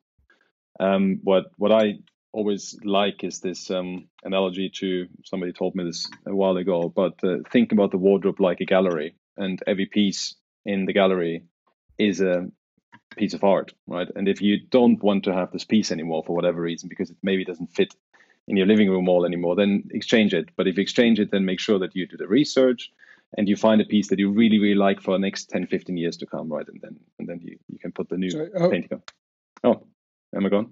um, 0.80 1.20
what 1.24 1.46
what 1.58 1.72
i 1.72 1.96
always 2.32 2.78
like 2.84 3.24
is 3.24 3.40
this 3.40 3.72
um, 3.72 4.08
analogy 4.24 4.70
to 4.70 5.08
somebody 5.24 5.54
told 5.54 5.74
me 5.74 5.86
this 5.86 6.08
a 6.28 6.36
while 6.36 6.58
ago 6.58 6.90
but 6.90 7.14
uh, 7.24 7.38
think 7.52 7.72
about 7.72 7.92
the 7.92 7.98
wardrobe 7.98 8.40
like 8.40 8.60
a 8.60 8.66
gallery 8.66 9.16
and 9.38 9.62
every 9.68 9.86
piece 9.86 10.36
in 10.66 10.86
the 10.86 10.94
gallery 10.94 11.44
is 11.98 12.22
a 12.22 12.48
piece 13.18 13.34
of 13.34 13.44
art, 13.44 13.74
right? 13.88 14.08
And 14.16 14.28
if 14.28 14.42
you 14.42 14.60
don't 14.60 15.02
want 15.02 15.24
to 15.26 15.34
have 15.34 15.52
this 15.52 15.64
piece 15.64 15.92
anymore 15.92 16.24
for 16.26 16.36
whatever 16.36 16.62
reason, 16.62 16.90
because 16.90 17.10
it 17.10 17.18
maybe 17.24 17.46
doesn't 17.46 17.74
fit 17.74 17.94
in 18.48 18.58
your 18.58 18.68
living 18.68 18.90
room 18.90 19.06
wall 19.06 19.26
anymore, 19.26 19.56
then 19.56 19.90
exchange 19.92 20.34
it. 20.34 20.50
But 20.56 20.68
if 20.68 20.78
you 20.78 20.84
exchange 20.84 21.20
it, 21.20 21.32
then 21.32 21.46
make 21.46 21.60
sure 21.60 21.80
that 21.80 21.96
you 21.96 22.08
do 22.08 22.18
the 22.18 22.28
research 22.28 22.92
and 23.38 23.50
you 23.50 23.56
find 23.56 23.82
a 23.82 23.86
piece 23.86 24.10
that 24.10 24.20
you 24.20 24.32
really, 24.32 24.60
really 24.60 24.76
like 24.76 25.02
for 25.02 25.12
the 25.12 25.20
next 25.20 25.50
10, 25.50 25.68
15 25.68 25.98
years 25.98 26.18
to 26.18 26.26
come, 26.26 26.50
right? 26.50 26.68
And 26.68 26.80
then 26.82 27.00
and 27.20 27.28
then 27.28 27.40
you, 27.42 27.58
you 27.68 27.80
can 27.80 27.92
put 27.92 28.10
the 28.10 28.18
new 28.18 28.30
Sorry, 28.30 28.50
oh. 28.56 28.70
painting 28.70 28.94
on. 28.94 29.02
Oh, 29.64 29.88
am 30.36 30.46
I 30.46 30.50
gone? 30.50 30.72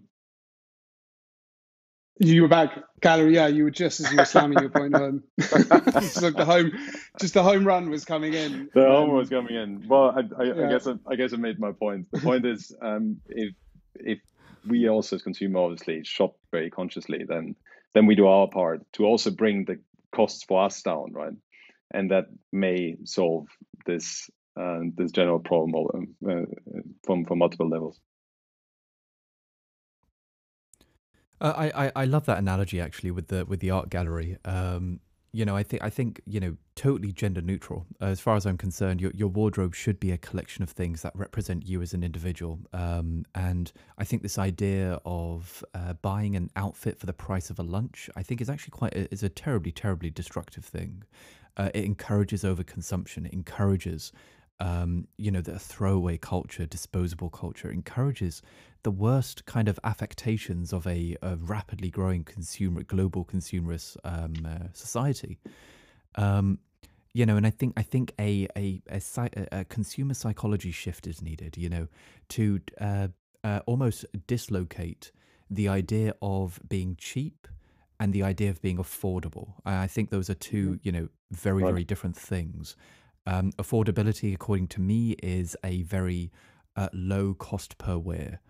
You 2.19 2.43
were 2.43 2.47
back, 2.47 2.77
gallery. 3.01 3.33
Yeah, 3.33 3.47
you 3.47 3.63
were 3.63 3.71
just 3.71 3.99
as 3.99 4.11
you 4.11 4.17
were 4.17 4.25
slamming 4.25 4.59
your 4.59 4.69
point 4.69 4.95
home. 4.95 5.23
it's 5.37 6.21
like 6.21 6.35
the 6.35 6.45
home, 6.45 6.71
just 7.19 7.33
the 7.33 7.41
home 7.41 7.65
run 7.65 7.89
was 7.89 8.05
coming 8.05 8.33
in. 8.33 8.69
The 8.73 8.87
um, 8.87 8.91
home 8.91 9.15
was 9.15 9.29
coming 9.29 9.55
in. 9.55 9.87
Well, 9.87 10.11
I, 10.15 10.41
I, 10.41 10.43
yeah. 10.45 10.65
I 10.65 10.69
guess 10.69 10.85
I, 10.85 10.93
I, 11.07 11.15
guess 11.15 11.33
I 11.33 11.37
made 11.37 11.59
my 11.59 11.71
point. 11.71 12.07
The 12.11 12.21
point 12.21 12.45
is, 12.45 12.71
um, 12.81 13.17
if 13.29 13.55
if 13.95 14.19
we 14.67 14.87
also 14.89 15.15
as 15.15 15.23
consumer 15.23 15.59
obviously 15.59 16.03
shop 16.03 16.35
very 16.51 16.69
consciously, 16.69 17.25
then 17.27 17.55
then 17.95 18.05
we 18.05 18.15
do 18.15 18.27
our 18.27 18.47
part 18.47 18.81
to 18.93 19.05
also 19.05 19.31
bring 19.31 19.65
the 19.65 19.79
costs 20.15 20.43
for 20.43 20.63
us 20.63 20.83
down, 20.83 21.13
right? 21.13 21.33
And 21.91 22.11
that 22.11 22.25
may 22.51 22.95
solve 23.05 23.47
this 23.87 24.29
uh, 24.55 24.79
this 24.95 25.11
general 25.11 25.39
problem 25.39 26.15
uh, 26.29 26.45
from 27.03 27.25
from 27.25 27.39
multiple 27.39 27.69
levels. 27.69 27.99
Uh, 31.41 31.53
I, 31.55 31.85
I 31.85 31.91
I 31.95 32.05
love 32.05 32.25
that 32.25 32.37
analogy 32.37 32.79
actually 32.79 33.11
with 33.11 33.27
the 33.27 33.45
with 33.45 33.59
the 33.59 33.71
art 33.71 33.89
gallery. 33.89 34.37
Um, 34.45 34.99
you 35.35 35.45
know, 35.45 35.55
I 35.55 35.63
think 35.63 35.83
I 35.83 35.89
think 35.89 36.21
you 36.27 36.39
know 36.39 36.55
totally 36.75 37.11
gender 37.11 37.41
neutral. 37.41 37.87
Uh, 37.99 38.05
as 38.05 38.19
far 38.19 38.35
as 38.35 38.45
I'm 38.45 38.57
concerned, 38.57 39.01
your 39.01 39.11
your 39.15 39.27
wardrobe 39.29 39.73
should 39.73 39.99
be 39.99 40.11
a 40.11 40.17
collection 40.17 40.61
of 40.61 40.69
things 40.69 41.01
that 41.01 41.11
represent 41.15 41.65
you 41.65 41.81
as 41.81 41.93
an 41.93 42.03
individual. 42.03 42.59
Um, 42.71 43.25
and 43.33 43.71
I 43.97 44.03
think 44.03 44.21
this 44.21 44.37
idea 44.37 44.99
of 45.05 45.63
uh, 45.73 45.93
buying 45.93 46.35
an 46.35 46.51
outfit 46.55 46.99
for 46.99 47.07
the 47.07 47.13
price 47.13 47.49
of 47.49 47.57
a 47.57 47.63
lunch, 47.63 48.09
I 48.15 48.21
think, 48.21 48.41
is 48.41 48.49
actually 48.49 48.71
quite 48.71 48.93
a, 48.95 49.11
is 49.11 49.23
a 49.23 49.29
terribly 49.29 49.71
terribly 49.71 50.11
destructive 50.11 50.63
thing. 50.63 51.03
Uh, 51.57 51.69
it 51.73 51.83
encourages 51.83 52.43
overconsumption. 52.43 53.25
It 53.25 53.33
encourages 53.33 54.11
um, 54.59 55.07
you 55.17 55.31
know, 55.31 55.41
the 55.41 55.59
throwaway 55.59 56.17
culture, 56.17 56.65
disposable 56.65 57.29
culture 57.29 57.71
encourages 57.71 58.41
the 58.83 58.91
worst 58.91 59.45
kind 59.45 59.67
of 59.67 59.79
affectations 59.83 60.73
of 60.73 60.85
a, 60.85 61.15
a 61.21 61.35
rapidly 61.37 61.89
growing 61.89 62.23
consumer, 62.23 62.83
global 62.83 63.25
consumerist 63.25 63.97
um, 64.03 64.33
uh, 64.45 64.67
society. 64.73 65.39
Um, 66.15 66.59
you 67.13 67.25
know, 67.25 67.37
and 67.37 67.45
I 67.45 67.51
think 67.51 67.73
I 67.77 67.83
think 67.83 68.13
a, 68.19 68.47
a 68.57 68.81
a, 68.89 69.01
a 69.51 69.65
consumer 69.65 70.15
psychology 70.15 70.71
shift 70.71 71.05
is 71.05 71.21
needed. 71.21 71.57
You 71.57 71.69
know, 71.69 71.87
to 72.29 72.59
uh, 72.81 73.09
uh, 73.43 73.59
almost 73.65 74.05
dislocate 74.27 75.11
the 75.49 75.67
idea 75.67 76.15
of 76.21 76.59
being 76.67 76.95
cheap 76.97 77.47
and 77.99 78.13
the 78.13 78.23
idea 78.23 78.49
of 78.49 78.61
being 78.61 78.77
affordable. 78.77 79.53
I 79.65 79.87
think 79.87 80.09
those 80.09 80.29
are 80.29 80.35
two, 80.35 80.79
you 80.81 80.91
know, 80.91 81.09
very 81.31 81.61
right. 81.63 81.69
very 81.69 81.83
different 81.83 82.15
things. 82.17 82.75
Um, 83.25 83.51
affordability, 83.53 84.33
according 84.33 84.67
to 84.69 84.81
me, 84.81 85.11
is 85.23 85.55
a 85.63 85.83
very 85.83 86.31
uh, 86.75 86.89
low 86.93 87.33
cost 87.33 87.77
per 87.77 87.97
wear. 87.97 88.41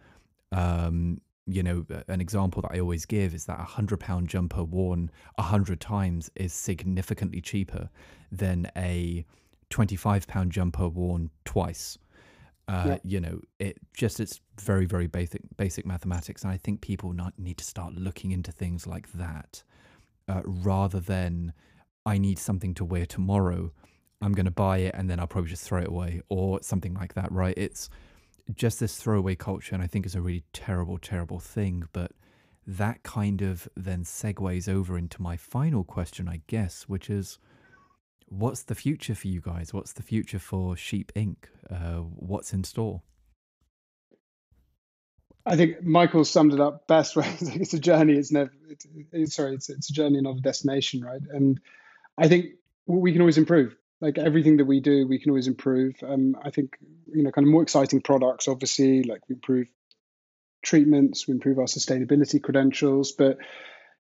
Um, 0.52 1.22
you 1.46 1.62
know, 1.62 1.86
an 2.08 2.22
example 2.22 2.62
that 2.62 2.72
I 2.74 2.80
always 2.80 3.06
give 3.06 3.34
is 3.34 3.46
that 3.46 3.60
a 3.60 3.64
hundred 3.64 4.00
pound 4.00 4.30
jumper 4.30 4.64
worn 4.64 5.12
a 5.38 5.42
hundred 5.42 5.80
times 5.82 6.32
is 6.36 6.54
significantly 6.54 7.42
cheaper 7.42 7.90
than 8.32 8.72
a 8.78 9.26
twenty-five 9.70 10.26
pound 10.28 10.52
jumper 10.52 10.88
worn 10.88 11.30
twice. 11.46 11.98
Uh. 12.68 12.98
You 13.04 13.20
know, 13.20 13.42
it 13.60 13.78
just 13.96 14.22
it's 14.22 14.40
very 14.62 14.86
very 14.86 15.08
basic 15.08 15.42
basic 15.58 15.86
mathematics, 15.86 16.44
and 16.44 16.52
I 16.52 16.58
think 16.58 16.80
people 16.80 17.12
not, 17.12 17.38
need 17.38 17.58
to 17.58 17.66
start 17.66 17.94
looking 17.94 18.32
into 18.32 18.52
things 18.54 18.88
like 18.88 19.12
that 19.12 19.64
uh, 20.30 20.42
rather 20.46 21.02
than 21.02 21.54
I 22.06 22.18
need 22.18 22.40
something 22.40 22.74
to 22.76 22.86
wear 22.86 23.06
tomorrow 23.06 23.74
I'm 24.24 24.34
going 24.34 24.46
to 24.46 24.52
buy 24.52 24.78
it 24.78 24.96
and 24.96 25.10
then 25.10 25.20
I'll 25.20 25.28
probably 25.28 25.50
just 25.50 25.66
throw 25.66 25.82
it 25.82 25.88
away 25.88 26.22
or 26.30 26.62
something 26.62 26.94
like 26.94 27.14
that, 27.16 27.32
right? 27.32 27.54
It's 27.58 27.90
just 28.56 28.80
this 28.80 28.96
throwaway 28.98 29.36
culture, 29.36 29.74
and 29.74 29.84
I 29.84 29.88
think 29.88 30.06
is 30.06 30.16
a 30.16 30.22
really 30.22 30.44
terrible, 30.54 30.98
terrible 30.98 31.40
thing. 31.40 31.84
But 31.94 32.12
that 32.66 33.04
kind 33.04 33.42
of 33.42 33.68
then 33.76 34.04
segues 34.04 34.68
over 34.68 34.98
into 34.98 35.22
my 35.22 35.38
final 35.38 35.84
question, 35.84 36.28
I 36.28 36.42
guess, 36.48 36.84
which 36.84 37.10
is 37.10 37.38
what's 38.28 38.64
the 38.64 38.76
future 38.76 39.16
for 39.16 39.28
you 39.28 39.42
guys? 39.42 39.74
What's 39.74 39.94
the 39.94 40.04
future 40.04 40.40
for 40.40 40.76
Sheep 40.76 41.12
Inc? 41.16 41.36
Uh, 41.70 42.02
what's 42.16 42.54
in 42.54 42.64
store? 42.64 43.02
I 45.46 45.58
think 45.58 45.84
Michael 45.84 46.24
summed 46.24 46.54
it 46.54 46.62
up 46.62 46.88
best. 46.88 47.16
Where 47.18 47.26
it's 47.40 47.74
a 47.74 47.80
journey. 47.80 48.14
It's 48.14 48.32
never. 48.32 48.52
Sorry. 49.26 49.56
It's 49.56 49.70
it's 49.70 49.90
a 49.90 49.94
journey, 49.94 50.22
not 50.22 50.38
a 50.38 50.42
destination, 50.42 51.04
right? 51.04 51.22
And 51.30 51.60
I 52.18 52.28
think 52.28 52.54
we 52.86 53.12
can 53.12 53.22
always 53.22 53.38
improve 53.38 53.76
like 54.04 54.18
everything 54.18 54.58
that 54.58 54.66
we 54.66 54.82
do, 54.82 55.08
we 55.08 55.18
can 55.18 55.30
always 55.32 55.48
improve. 55.48 55.96
Um, 56.06 56.36
I 56.44 56.50
think 56.50 56.78
you 57.08 57.24
know, 57.24 57.32
kind 57.32 57.48
of 57.48 57.52
more 57.52 57.64
exciting 57.64 58.02
products. 58.02 58.50
Obviously, 58.50 59.04
like 59.04 59.22
we 59.30 59.36
improve 59.36 59.68
treatments, 60.62 61.26
we 61.26 61.34
improve 61.34 61.58
our 61.58 61.66
sustainability 61.66 62.44
credentials. 62.44 63.14
But 63.14 63.38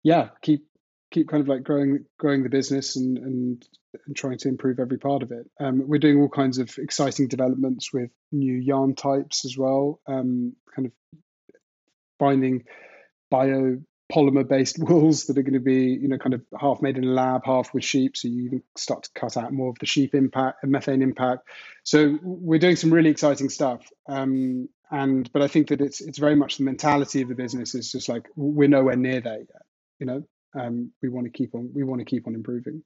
yeah, 0.02 0.30
keep 0.42 0.66
keep 1.12 1.30
kind 1.30 1.42
of 1.42 1.48
like 1.48 1.64
growing 1.64 2.06
growing 2.18 2.42
the 2.42 2.50
business 2.50 2.96
and 2.96 3.20
and, 3.20 3.68
and 4.08 4.16
trying 4.16 4.40
to 4.40 4.50
improve 4.50 4.80
every 4.80 4.98
part 4.98 5.22
of 5.22 5.32
it. 5.32 5.48
Um, 5.60 5.88
we're 5.88 6.00
doing 6.00 6.20
all 6.20 6.30
kinds 6.30 6.58
of 6.58 6.76
exciting 6.80 7.28
developments 7.28 7.94
with 7.94 8.10
new 8.32 8.56
yarn 8.56 8.96
types 8.96 9.46
as 9.46 9.56
well. 9.56 10.02
Um, 10.08 10.56
kind 10.76 10.88
of 10.88 11.20
finding 12.18 12.64
bio 13.30 13.78
polymer 14.12 14.48
based 14.48 14.78
wools 14.84 15.26
that 15.26 15.38
are 15.38 15.44
going 15.44 15.54
to 15.54 15.60
be 15.60 15.98
you 16.02 16.08
know 16.08 16.18
kind 16.18 16.34
of 16.34 16.42
half 16.60 16.82
made 16.82 16.98
in 16.98 17.04
a 17.04 17.12
lab 17.12 17.42
half 17.46 17.74
with 17.74 17.84
sheep 17.84 18.18
so 18.18 18.28
you 18.28 18.46
even 18.46 18.64
start 18.78 19.04
to 19.04 19.10
cut 19.16 19.38
out 19.38 19.54
more 19.54 19.70
of 19.70 19.80
the 19.80 19.86
sheep 19.86 20.14
impact 20.14 20.64
and 20.64 20.72
methane 20.72 21.02
impact. 21.02 21.48
So 21.84 22.18
we're 22.22 22.60
doing 22.60 22.76
some 22.76 22.94
really 22.94 23.10
exciting 23.10 23.50
stuff 23.50 23.82
um, 24.08 24.70
and 24.92 25.32
but 25.32 25.42
i 25.42 25.48
think 25.48 25.70
that 25.70 25.82
it's 25.82 26.02
it's 26.02 26.20
very 26.20 26.36
much 26.36 26.58
the 26.58 26.64
mentality 26.64 27.22
of 27.22 27.30
the 27.30 27.36
business 27.36 27.74
is 27.74 27.92
just 27.92 28.10
like 28.10 28.28
we're 28.36 28.68
nowhere 28.68 28.96
near 28.96 29.22
there 29.22 29.40
yet 29.40 29.64
you 30.00 30.06
know? 30.06 30.24
Um, 30.56 30.92
we 31.02 31.10
want 31.10 31.26
to 31.26 31.32
keep 31.32 31.56
on 31.56 31.72
we 31.74 31.84
want 31.84 32.00
to 32.00 32.06
keep 32.06 32.28
on 32.28 32.36
improving 32.36 32.84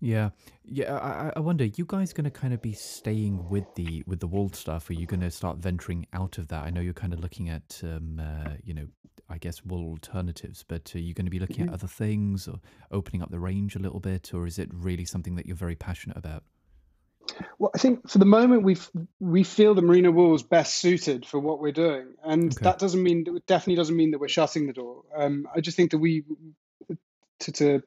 yeah, 0.00 0.30
yeah. 0.64 0.96
I, 0.96 1.32
I 1.36 1.40
wonder, 1.40 1.64
you 1.64 1.84
guys 1.84 2.12
going 2.12 2.24
to 2.24 2.30
kind 2.30 2.54
of 2.54 2.62
be 2.62 2.72
staying 2.72 3.48
with 3.48 3.74
the 3.74 4.02
with 4.06 4.20
the 4.20 4.26
walled 4.26 4.56
stuff? 4.56 4.88
Are 4.90 4.94
you 4.94 5.06
going 5.06 5.20
to 5.20 5.30
start 5.30 5.58
venturing 5.58 6.06
out 6.12 6.38
of 6.38 6.48
that? 6.48 6.64
I 6.64 6.70
know 6.70 6.80
you're 6.80 6.92
kind 6.92 7.12
of 7.12 7.20
looking 7.20 7.48
at, 7.48 7.80
um, 7.84 8.20
uh, 8.20 8.52
you 8.64 8.74
know, 8.74 8.86
I 9.28 9.38
guess 9.38 9.64
wool 9.64 9.90
alternatives, 9.90 10.64
but 10.66 10.94
are 10.94 10.98
you 10.98 11.14
going 11.14 11.26
to 11.26 11.30
be 11.30 11.38
looking 11.38 11.68
at 11.68 11.72
other 11.72 11.86
things 11.86 12.48
or 12.48 12.60
opening 12.90 13.22
up 13.22 13.30
the 13.30 13.38
range 13.38 13.76
a 13.76 13.78
little 13.78 14.00
bit, 14.00 14.34
or 14.34 14.46
is 14.46 14.58
it 14.58 14.68
really 14.72 15.04
something 15.04 15.36
that 15.36 15.46
you're 15.46 15.56
very 15.56 15.76
passionate 15.76 16.16
about? 16.16 16.42
Well, 17.58 17.70
I 17.74 17.78
think 17.78 18.08
for 18.08 18.18
the 18.18 18.24
moment 18.24 18.64
we 18.64 18.76
we 19.20 19.44
feel 19.44 19.74
the 19.74 19.82
merino 19.82 20.10
wool 20.10 20.34
is 20.34 20.42
best 20.42 20.78
suited 20.78 21.24
for 21.24 21.38
what 21.38 21.60
we're 21.60 21.72
doing, 21.72 22.14
and 22.24 22.52
okay. 22.52 22.64
that 22.64 22.78
doesn't 22.78 23.02
mean 23.02 23.24
definitely 23.46 23.76
doesn't 23.76 23.96
mean 23.96 24.10
that 24.12 24.18
we're 24.18 24.28
shutting 24.28 24.66
the 24.66 24.72
door. 24.72 25.02
Um, 25.14 25.46
I 25.54 25.60
just 25.60 25.76
think 25.76 25.92
that 25.92 25.98
we 25.98 26.24
to, 27.40 27.52
to 27.52 27.82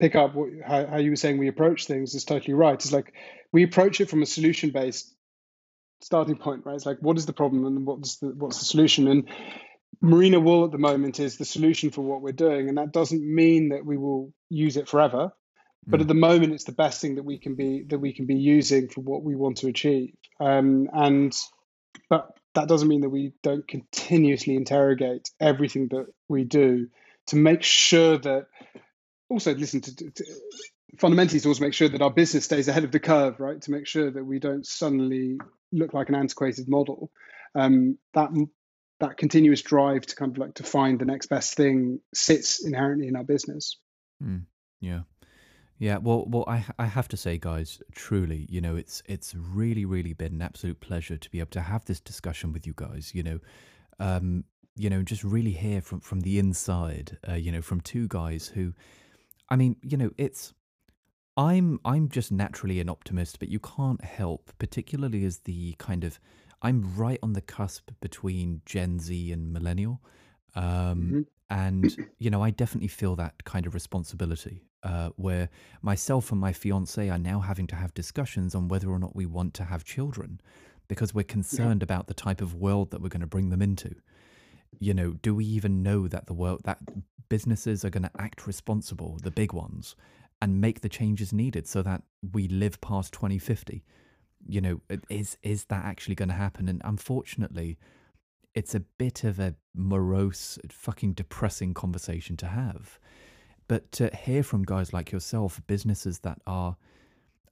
pick 0.00 0.16
up 0.16 0.34
what, 0.34 0.48
how, 0.66 0.86
how 0.86 0.96
you 0.96 1.10
were 1.10 1.16
saying 1.16 1.38
we 1.38 1.48
approach 1.48 1.86
things 1.86 2.14
is 2.14 2.24
totally 2.24 2.54
right. 2.54 2.74
It's 2.74 2.92
like 2.92 3.12
we 3.52 3.62
approach 3.62 4.00
it 4.00 4.08
from 4.08 4.22
a 4.22 4.26
solution 4.26 4.70
based 4.70 5.14
starting 6.00 6.36
point, 6.36 6.64
right? 6.64 6.74
It's 6.74 6.86
like 6.86 6.98
what 7.00 7.18
is 7.18 7.26
the 7.26 7.32
problem 7.32 7.66
and 7.66 7.86
what's 7.86 8.16
the 8.16 8.28
what's 8.28 8.58
the 8.58 8.64
solution? 8.64 9.06
And 9.08 9.28
merino 10.00 10.40
wool 10.40 10.64
at 10.64 10.72
the 10.72 10.78
moment 10.78 11.20
is 11.20 11.36
the 11.36 11.44
solution 11.44 11.90
for 11.90 12.02
what 12.02 12.22
we're 12.22 12.32
doing, 12.32 12.68
and 12.68 12.78
that 12.78 12.92
doesn't 12.92 13.22
mean 13.22 13.70
that 13.70 13.84
we 13.84 13.96
will 13.96 14.32
use 14.48 14.76
it 14.76 14.88
forever. 14.88 15.32
But 15.86 15.98
mm. 15.98 16.02
at 16.02 16.08
the 16.08 16.14
moment, 16.14 16.52
it's 16.52 16.64
the 16.64 16.72
best 16.72 17.00
thing 17.00 17.16
that 17.16 17.24
we 17.24 17.38
can 17.38 17.54
be 17.54 17.84
that 17.88 17.98
we 17.98 18.12
can 18.12 18.26
be 18.26 18.36
using 18.36 18.88
for 18.88 19.02
what 19.02 19.22
we 19.22 19.36
want 19.36 19.58
to 19.58 19.68
achieve. 19.68 20.14
Um, 20.40 20.88
and 20.92 21.36
but 22.08 22.36
that 22.54 22.68
doesn't 22.68 22.88
mean 22.88 23.02
that 23.02 23.10
we 23.10 23.32
don't 23.42 23.66
continuously 23.66 24.56
interrogate 24.56 25.30
everything 25.38 25.88
that 25.88 26.06
we 26.28 26.44
do 26.44 26.88
to 27.28 27.36
make 27.36 27.62
sure 27.62 28.18
that 28.18 28.46
also 29.30 29.54
listen 29.54 29.80
to, 29.82 29.96
to, 29.96 30.10
to 30.10 30.24
fundamentally 30.98 31.40
to 31.40 31.48
also 31.48 31.64
make 31.64 31.74
sure 31.74 31.88
that 31.88 32.02
our 32.02 32.10
business 32.10 32.44
stays 32.44 32.68
ahead 32.68 32.84
of 32.84 32.92
the 32.92 33.00
curve, 33.00 33.40
right? 33.40 33.60
To 33.62 33.70
make 33.70 33.86
sure 33.86 34.10
that 34.10 34.24
we 34.24 34.38
don't 34.38 34.66
suddenly 34.66 35.38
look 35.72 35.94
like 35.94 36.08
an 36.08 36.14
antiquated 36.14 36.68
model. 36.68 37.10
Um, 37.54 37.98
that 38.14 38.30
that 39.00 39.16
continuous 39.16 39.62
drive 39.62 40.02
to 40.02 40.16
kind 40.16 40.32
of 40.32 40.38
like 40.38 40.54
to 40.54 40.62
find 40.62 40.98
the 40.98 41.06
next 41.06 41.26
best 41.26 41.54
thing 41.54 42.00
sits 42.14 42.64
inherently 42.64 43.08
in 43.08 43.16
our 43.16 43.24
business. 43.24 43.78
Mm, 44.22 44.44
yeah. 44.80 45.00
Yeah, 45.78 45.96
well, 45.96 46.26
well, 46.28 46.44
I 46.46 46.66
I 46.78 46.84
have 46.84 47.08
to 47.08 47.16
say, 47.16 47.38
guys, 47.38 47.80
truly, 47.94 48.46
you 48.50 48.60
know, 48.60 48.76
it's 48.76 49.02
it's 49.06 49.34
really, 49.34 49.86
really 49.86 50.12
been 50.12 50.34
an 50.34 50.42
absolute 50.42 50.78
pleasure 50.80 51.16
to 51.16 51.30
be 51.30 51.40
able 51.40 51.52
to 51.52 51.62
have 51.62 51.86
this 51.86 52.00
discussion 52.00 52.52
with 52.52 52.66
you 52.66 52.74
guys. 52.76 53.12
You 53.14 53.22
know, 53.22 53.38
um, 53.98 54.44
you 54.76 54.90
know, 54.90 55.02
just 55.02 55.24
really 55.24 55.52
hear 55.52 55.80
from 55.80 56.00
from 56.00 56.20
the 56.20 56.38
inside. 56.38 57.16
Uh, 57.26 57.32
you 57.32 57.50
know, 57.50 57.62
from 57.62 57.80
two 57.80 58.08
guys 58.08 58.48
who, 58.48 58.74
I 59.50 59.56
mean, 59.56 59.76
you 59.82 59.96
know, 59.96 60.10
it's 60.16 60.54
I'm 61.36 61.80
I'm 61.84 62.08
just 62.08 62.32
naturally 62.32 62.80
an 62.80 62.88
optimist, 62.88 63.38
but 63.38 63.48
you 63.48 63.60
can't 63.60 64.04
help, 64.04 64.52
particularly 64.58 65.24
as 65.24 65.40
the 65.40 65.74
kind 65.78 66.04
of 66.04 66.20
I'm 66.62 66.94
right 66.96 67.18
on 67.22 67.32
the 67.34 67.40
cusp 67.42 67.90
between 68.00 68.62
Gen 68.66 68.98
Z 69.00 69.32
and 69.32 69.52
millennial, 69.52 70.02
um, 70.54 71.16
Mhm. 71.16 71.26
and 71.50 71.96
you 72.18 72.30
know 72.30 72.42
I 72.42 72.50
definitely 72.50 72.88
feel 72.88 73.16
that 73.16 73.44
kind 73.44 73.66
of 73.66 73.74
responsibility. 73.74 74.66
Uh, 74.82 75.10
where 75.16 75.50
myself 75.82 76.32
and 76.32 76.40
my 76.40 76.52
fiance 76.54 77.10
are 77.10 77.18
now 77.18 77.40
having 77.40 77.66
to 77.68 77.76
have 77.76 77.92
discussions 77.94 78.54
on 78.54 78.68
whether 78.68 78.90
or 78.90 78.98
not 78.98 79.14
we 79.16 79.26
want 79.26 79.54
to 79.54 79.64
have 79.64 79.84
children, 79.84 80.40
because 80.88 81.14
we're 81.14 81.24
concerned 81.24 81.82
about 81.82 82.06
the 82.08 82.14
type 82.14 82.40
of 82.40 82.54
world 82.54 82.90
that 82.90 83.02
we're 83.02 83.08
going 83.10 83.20
to 83.20 83.26
bring 83.26 83.50
them 83.50 83.62
into. 83.62 83.94
You 84.78 84.94
know, 84.94 85.12
do 85.22 85.34
we 85.34 85.44
even 85.44 85.82
know 85.82 86.08
that 86.08 86.26
the 86.26 86.34
world 86.34 86.62
that 86.64 86.78
businesses 87.28 87.84
are 87.84 87.90
going 87.90 88.04
to 88.04 88.10
act 88.18 88.46
responsible, 88.46 89.18
the 89.22 89.30
big 89.30 89.52
ones, 89.52 89.96
and 90.40 90.60
make 90.60 90.80
the 90.80 90.88
changes 90.88 91.32
needed 91.32 91.66
so 91.66 91.82
that 91.82 92.02
we 92.32 92.48
live 92.48 92.80
past 92.80 93.12
2050? 93.12 93.84
You 94.46 94.60
know, 94.60 94.80
is 95.10 95.36
is 95.42 95.64
that 95.66 95.84
actually 95.84 96.14
going 96.14 96.30
to 96.30 96.34
happen? 96.34 96.68
And 96.68 96.80
unfortunately, 96.84 97.78
it's 98.54 98.74
a 98.74 98.80
bit 98.80 99.24
of 99.24 99.38
a 99.38 99.54
morose, 99.74 100.58
fucking 100.70 101.12
depressing 101.12 101.74
conversation 101.74 102.36
to 102.38 102.46
have. 102.46 102.98
But 103.68 103.92
to 103.92 104.08
hear 104.16 104.42
from 104.42 104.64
guys 104.64 104.92
like 104.92 105.12
yourself, 105.12 105.60
businesses 105.66 106.20
that 106.20 106.40
are, 106.46 106.76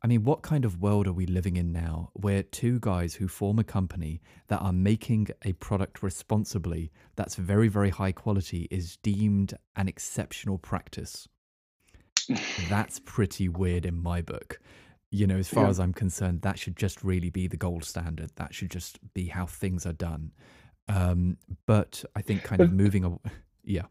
I 0.03 0.07
mean, 0.07 0.23
what 0.23 0.43
kind 0.43 0.65
of 0.65 0.81
world 0.81 1.09
are 1.09 1.13
we 1.13 1.27
living 1.27 1.57
in 1.57 1.73
now 1.73 2.11
where 2.15 2.45
two 2.45 2.79
guys 2.79 3.15
who 3.15 3.27
form 3.27 3.59
a 3.59 3.65
company 3.65 4.21
that 4.47 4.61
are 4.61 4.73
making 4.73 5.29
a 5.45 5.55
product 5.55 6.03
responsibly 6.05 6.93
that's 7.17 7.35
very, 7.35 7.67
very 7.69 7.91
high 7.91 8.13
quality 8.13 8.69
is 8.71 8.97
deemed 8.99 9.55
an 9.75 9.89
exceptional 9.89 10.57
practice? 10.59 11.27
That's 12.69 13.01
pretty 13.05 13.49
weird 13.49 13.85
in 13.85 14.01
my 14.01 14.23
book. 14.23 14.61
You 15.11 15.27
know, 15.27 15.39
as 15.39 15.49
far 15.49 15.65
Yeah. 15.65 15.71
as 15.71 15.81
I'm 15.81 15.93
concerned, 15.95 16.43
that 16.43 16.59
should 16.59 16.77
just 16.77 17.03
really 17.03 17.31
be 17.31 17.49
the 17.49 17.57
gold 17.57 17.85
standard. 17.85 18.31
That 18.37 18.55
should 18.55 18.71
just 18.71 18.99
be 19.15 19.27
how 19.27 19.47
things 19.47 19.85
are 19.87 19.93
done. 19.95 20.33
Um, 20.89 21.39
but 21.67 22.05
I 22.15 22.23
think 22.23 22.45
kind 22.45 22.61
of 22.61 22.73
moving, 22.73 23.05
aw- 23.05 23.19
yeah, 23.65 23.87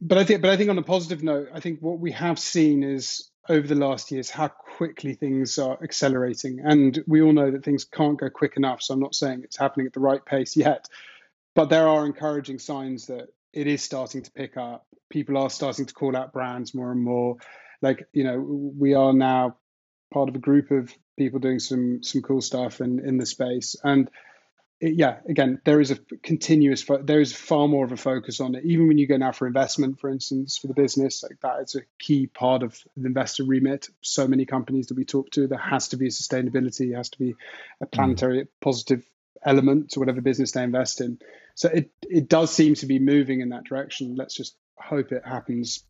But 0.00 0.18
I 0.18 0.24
think, 0.24 0.42
but 0.42 0.50
I 0.50 0.56
think 0.56 0.68
on 0.70 0.78
a 0.78 0.82
positive 0.82 1.22
note, 1.22 1.48
I 1.52 1.60
think 1.60 1.80
what 1.80 1.98
we 1.98 2.12
have 2.12 2.38
seen 2.38 2.82
is 2.82 3.30
over 3.48 3.66
the 3.66 3.74
last 3.74 4.10
years 4.10 4.30
how 4.30 4.48
quickly 4.48 5.14
things 5.14 5.58
are 5.58 5.78
accelerating, 5.82 6.60
and 6.60 7.02
we 7.06 7.22
all 7.22 7.32
know 7.32 7.50
that 7.50 7.64
things 7.64 7.84
can't 7.84 8.18
go 8.18 8.30
quick 8.30 8.56
enough. 8.56 8.82
So 8.82 8.94
I'm 8.94 9.00
not 9.00 9.14
saying 9.14 9.42
it's 9.44 9.56
happening 9.56 9.86
at 9.86 9.92
the 9.92 10.00
right 10.00 10.24
pace 10.24 10.56
yet, 10.56 10.88
but 11.54 11.70
there 11.70 11.88
are 11.88 12.06
encouraging 12.06 12.58
signs 12.58 13.06
that 13.06 13.28
it 13.52 13.66
is 13.66 13.82
starting 13.82 14.22
to 14.22 14.30
pick 14.30 14.56
up. 14.56 14.86
People 15.10 15.38
are 15.38 15.50
starting 15.50 15.86
to 15.86 15.94
call 15.94 16.16
out 16.16 16.32
brands 16.32 16.74
more 16.74 16.92
and 16.92 17.02
more. 17.02 17.36
Like 17.82 18.06
you 18.12 18.24
know, 18.24 18.38
we 18.38 18.94
are 18.94 19.12
now 19.12 19.56
part 20.12 20.28
of 20.28 20.34
a 20.34 20.40
group 20.40 20.70
of 20.70 20.92
people 21.18 21.40
doing 21.40 21.58
some 21.58 22.02
some 22.02 22.22
cool 22.22 22.40
stuff 22.40 22.80
in 22.80 23.00
in 23.00 23.16
the 23.16 23.26
space, 23.26 23.76
and 23.82 24.10
yeah, 24.80 25.18
again, 25.28 25.60
there 25.64 25.80
is 25.80 25.90
a 25.90 25.96
continuous, 26.22 26.82
fo- 26.82 27.02
there 27.02 27.20
is 27.20 27.32
far 27.32 27.66
more 27.66 27.84
of 27.84 27.92
a 27.92 27.96
focus 27.96 28.40
on 28.40 28.54
it. 28.54 28.64
Even 28.64 28.88
when 28.88 28.98
you 28.98 29.06
go 29.06 29.16
now 29.16 29.32
for 29.32 29.46
investment, 29.46 29.98
for 30.00 30.10
instance, 30.10 30.58
for 30.58 30.66
the 30.66 30.74
business, 30.74 31.22
like 31.22 31.40
that 31.40 31.62
is 31.62 31.74
a 31.76 31.82
key 31.98 32.26
part 32.26 32.62
of 32.62 32.78
the 32.96 33.06
investor 33.06 33.44
remit. 33.44 33.88
So 34.02 34.28
many 34.28 34.44
companies 34.44 34.88
that 34.88 34.96
we 34.96 35.04
talk 35.04 35.30
to, 35.30 35.46
there 35.46 35.58
has 35.58 35.88
to 35.88 35.96
be 35.96 36.08
sustainability, 36.08 36.94
has 36.94 37.08
to 37.10 37.18
be 37.18 37.34
a 37.80 37.86
mm. 37.86 37.90
planetary 37.92 38.48
positive 38.60 39.04
element 39.44 39.90
to 39.90 40.00
whatever 40.00 40.20
business 40.20 40.52
they 40.52 40.62
invest 40.62 41.00
in. 41.00 41.18
So 41.54 41.68
it 41.68 41.90
it 42.02 42.28
does 42.28 42.52
seem 42.52 42.74
to 42.74 42.86
be 42.86 42.98
moving 42.98 43.40
in 43.40 43.50
that 43.50 43.64
direction. 43.64 44.14
Let's 44.14 44.34
just 44.34 44.56
hope 44.76 45.12
it 45.12 45.24
happens 45.24 45.84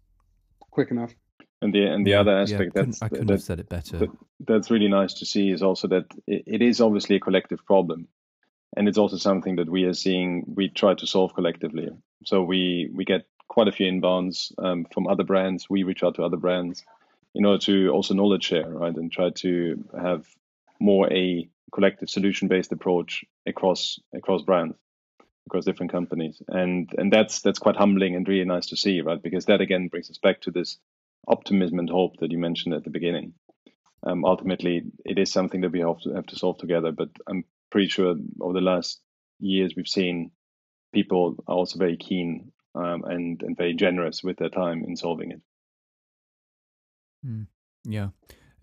quick 0.70 0.90
enough. 0.92 1.12
And 1.60 1.74
the 1.74 1.86
and 1.86 2.06
the 2.06 2.12
Yeah, 2.12 2.20
other 2.20 2.38
aspect 2.38 2.74
couldn't- 2.74 2.90
that's 2.90 3.02
I 3.02 3.08
couldn't 3.08 3.26
that, 3.26 3.32
have 3.34 3.42
said 3.42 3.60
it 3.60 3.68
better. 3.68 3.98
that- 3.98 4.10
that's 4.40 4.70
really 4.70 4.88
nice 4.88 5.14
to 5.14 5.26
see 5.26 5.50
is 5.50 5.62
also 5.62 5.88
that 5.88 6.04
it, 6.26 6.44
it 6.46 6.62
is 6.62 6.80
obviously 6.80 7.16
a 7.16 7.20
collective 7.20 7.64
problem, 7.64 8.06
and 8.76 8.88
it's 8.88 8.98
also 8.98 9.16
something 9.16 9.56
that 9.56 9.70
we 9.70 9.84
are 9.84 9.94
seeing. 9.94 10.44
We 10.54 10.68
try 10.68 10.94
to 10.94 11.06
solve 11.06 11.34
collectively. 11.34 11.88
So 12.24 12.42
we 12.42 12.90
we 12.94 13.04
get 13.04 13.26
quite 13.48 13.68
a 13.68 13.72
few 13.72 13.90
inbounds 13.90 14.52
um, 14.58 14.86
from 14.92 15.06
other 15.06 15.24
brands. 15.24 15.68
We 15.70 15.82
reach 15.82 16.02
out 16.02 16.16
to 16.16 16.24
other 16.24 16.36
brands 16.36 16.84
in 17.34 17.44
order 17.44 17.58
to 17.64 17.90
also 17.90 18.14
knowledge 18.14 18.44
share, 18.44 18.68
right, 18.68 18.94
and 18.94 19.10
try 19.10 19.30
to 19.30 19.84
have 19.98 20.26
more 20.80 21.12
a 21.12 21.48
collective 21.72 22.08
solution 22.08 22.48
based 22.48 22.72
approach 22.72 23.24
across 23.46 23.98
across 24.14 24.42
brands 24.42 24.76
across 25.46 25.64
different 25.64 25.92
companies 25.92 26.42
and 26.48 26.92
and 26.98 27.12
that's 27.12 27.40
that's 27.40 27.58
quite 27.58 27.76
humbling 27.76 28.14
and 28.14 28.28
really 28.28 28.44
nice 28.44 28.66
to 28.66 28.76
see 28.76 29.00
right 29.00 29.22
because 29.22 29.46
that 29.46 29.60
again 29.60 29.88
brings 29.88 30.10
us 30.10 30.18
back 30.18 30.40
to 30.40 30.50
this 30.50 30.78
optimism 31.28 31.78
and 31.78 31.90
hope 31.90 32.16
that 32.18 32.30
you 32.30 32.38
mentioned 32.38 32.74
at 32.74 32.84
the 32.84 32.90
beginning 32.90 33.32
um, 34.04 34.24
ultimately 34.24 34.82
it 35.04 35.18
is 35.18 35.32
something 35.32 35.60
that 35.60 35.72
we 35.72 35.80
have 35.80 36.00
to 36.00 36.12
have 36.14 36.26
to 36.26 36.36
solve 36.36 36.58
together 36.58 36.92
but 36.92 37.08
i'm 37.28 37.44
pretty 37.70 37.88
sure 37.88 38.14
over 38.40 38.52
the 38.52 38.60
last 38.60 39.00
years 39.40 39.74
we've 39.76 39.88
seen 39.88 40.30
people 40.92 41.36
are 41.46 41.56
also 41.56 41.78
very 41.78 41.96
keen 41.96 42.52
um, 42.74 43.04
and 43.04 43.42
and 43.42 43.56
very 43.56 43.74
generous 43.74 44.22
with 44.22 44.36
their 44.38 44.48
time 44.48 44.84
in 44.84 44.96
solving 44.96 45.32
it 45.32 45.40
Yeah. 47.84 48.08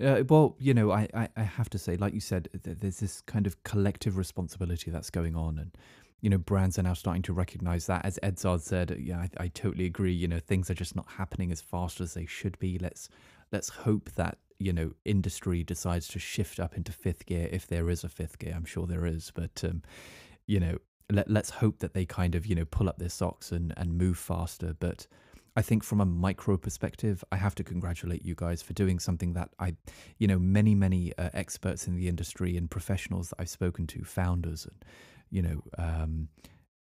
Uh, 0.04 0.24
well, 0.28 0.56
you 0.60 0.74
know, 0.74 0.92
I, 0.92 1.08
I, 1.14 1.30
I 1.38 1.44
have 1.44 1.70
to 1.72 1.78
say, 1.78 1.98
like 1.98 2.14
you 2.14 2.20
said, 2.20 2.50
th- 2.64 2.78
there's 2.80 3.00
this 3.00 3.22
kind 3.22 3.46
of 3.46 3.64
collective 3.64 4.18
responsibility 4.18 4.92
that's 4.92 5.10
going 5.10 5.36
on. 5.36 5.60
And, 5.60 5.78
you 6.22 6.30
know, 6.30 6.38
brands 6.38 6.80
are 6.80 6.84
now 6.84 6.94
starting 6.94 7.22
to 7.24 7.34
recognize 7.34 7.86
that. 7.88 8.04
As 8.04 8.20
Edzard 8.24 8.62
said, 8.62 8.98
yeah, 9.00 9.20
I, 9.20 9.30
I 9.38 9.48
totally 9.50 9.86
agree. 9.86 10.14
You 10.14 10.28
know, 10.28 10.40
things 10.40 10.70
are 10.70 10.76
just 10.76 10.96
not 10.96 11.08
happening 11.18 11.52
as 11.52 11.62
fast 11.62 12.02
as 12.02 12.16
they 12.16 12.26
should 12.26 12.58
be. 12.60 12.80
Let's 12.80 13.08
let's 13.52 13.70
hope 13.70 14.12
that, 14.16 14.40
you 14.60 14.74
know, 14.74 14.92
industry 15.06 15.64
decides 15.64 16.08
to 16.10 16.20
shift 16.20 16.60
up 16.60 16.76
into 16.76 16.92
fifth 16.92 17.26
gear 17.26 17.50
if 17.52 17.68
there 17.68 17.90
is 17.90 18.04
a 18.04 18.10
fifth 18.10 18.40
gear. 18.40 18.54
I'm 18.56 18.66
sure 18.66 18.88
there 18.88 19.06
is. 19.06 19.32
But, 19.34 19.64
um, 19.64 19.82
you 20.48 20.60
know, 20.60 20.78
let, 21.12 21.30
let's 21.30 21.50
hope 21.50 21.80
that 21.80 21.94
they 21.94 22.06
kind 22.06 22.36
of, 22.36 22.46
you 22.46 22.56
know, 22.56 22.66
pull 22.66 22.90
up 22.90 22.98
their 22.98 23.10
socks 23.10 23.52
and, 23.52 23.74
and 23.78 23.98
move 23.98 24.18
faster. 24.18 24.76
But, 24.80 25.08
I 25.56 25.62
think 25.62 25.84
from 25.84 26.02
a 26.02 26.06
micro 26.06 26.58
perspective, 26.58 27.24
I 27.32 27.36
have 27.36 27.54
to 27.56 27.64
congratulate 27.64 28.26
you 28.26 28.34
guys 28.36 28.64
for 28.64 28.74
doing 28.74 29.00
something 29.00 29.34
that 29.34 29.50
I, 29.60 29.76
you 30.18 30.28
know, 30.28 30.40
many, 30.40 30.74
many 30.74 31.16
uh, 31.18 31.30
experts 31.34 31.88
in 31.88 31.96
the 31.96 32.08
industry 32.08 32.58
and 32.58 32.70
professionals 32.70 33.30
that 33.30 33.36
I've 33.40 33.50
spoken 33.50 33.86
to, 33.88 34.04
founders 34.04 34.66
and, 34.66 34.84
you 35.30 35.42
know, 35.44 35.64
um, 35.78 36.30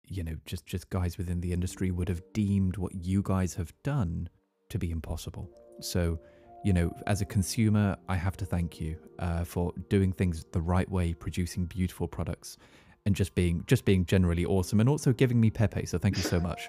you 0.04 0.22
know, 0.24 0.36
just 0.44 0.66
just 0.66 0.90
guys 0.90 1.16
within 1.16 1.40
the 1.40 1.52
industry 1.52 1.90
would 1.90 2.08
have 2.08 2.22
deemed 2.32 2.76
what 2.76 2.92
you 2.94 3.22
guys 3.22 3.54
have 3.54 3.72
done 3.82 4.28
to 4.68 4.78
be 4.78 4.90
impossible. 4.90 5.48
So, 5.80 6.18
you 6.64 6.72
know, 6.72 6.94
as 7.06 7.20
a 7.20 7.24
consumer, 7.24 7.96
I 8.08 8.16
have 8.16 8.36
to 8.38 8.44
thank 8.44 8.80
you 8.80 8.96
uh, 9.18 9.44
for 9.44 9.72
doing 9.88 10.12
things 10.12 10.44
the 10.52 10.60
right 10.60 10.88
way, 10.90 11.14
producing 11.14 11.66
beautiful 11.66 12.06
products, 12.08 12.58
and 13.06 13.14
just 13.14 13.34
being 13.34 13.64
just 13.66 13.84
being 13.84 14.04
generally 14.04 14.44
awesome, 14.44 14.80
and 14.80 14.88
also 14.88 15.12
giving 15.12 15.40
me 15.40 15.50
Pepe. 15.50 15.86
So 15.86 15.98
thank 15.98 16.16
you 16.16 16.22
so 16.22 16.38
much. 16.40 16.68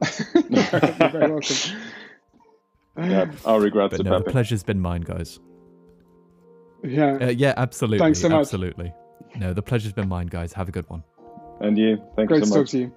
You're 0.34 0.62
very 0.62 1.30
welcome. 1.32 1.56
yeah 2.96 3.30
our 3.44 3.60
regrets 3.60 3.96
But 3.96 4.04
to 4.04 4.10
no, 4.10 4.18
the 4.20 4.30
pleasure's 4.30 4.62
been 4.62 4.80
mine, 4.80 5.00
guys. 5.02 5.40
Yeah. 6.84 7.18
Uh, 7.20 7.26
yeah, 7.30 7.54
absolutely. 7.56 7.98
Thanks 7.98 8.20
so 8.20 8.28
much. 8.28 8.40
Absolutely. 8.40 8.92
No, 9.36 9.52
the 9.52 9.62
pleasure's 9.62 9.92
been 9.92 10.08
mine, 10.08 10.28
guys. 10.28 10.52
Have 10.52 10.68
a 10.68 10.72
good 10.72 10.88
one. 10.88 11.02
and 11.60 11.76
you 11.76 11.98
thank 12.14 12.28
Great 12.28 12.38
you 12.38 12.42
to 12.42 12.46
so 12.46 12.54
talk 12.54 12.62
much 12.62 12.70
to 12.70 12.78
you. 12.78 12.92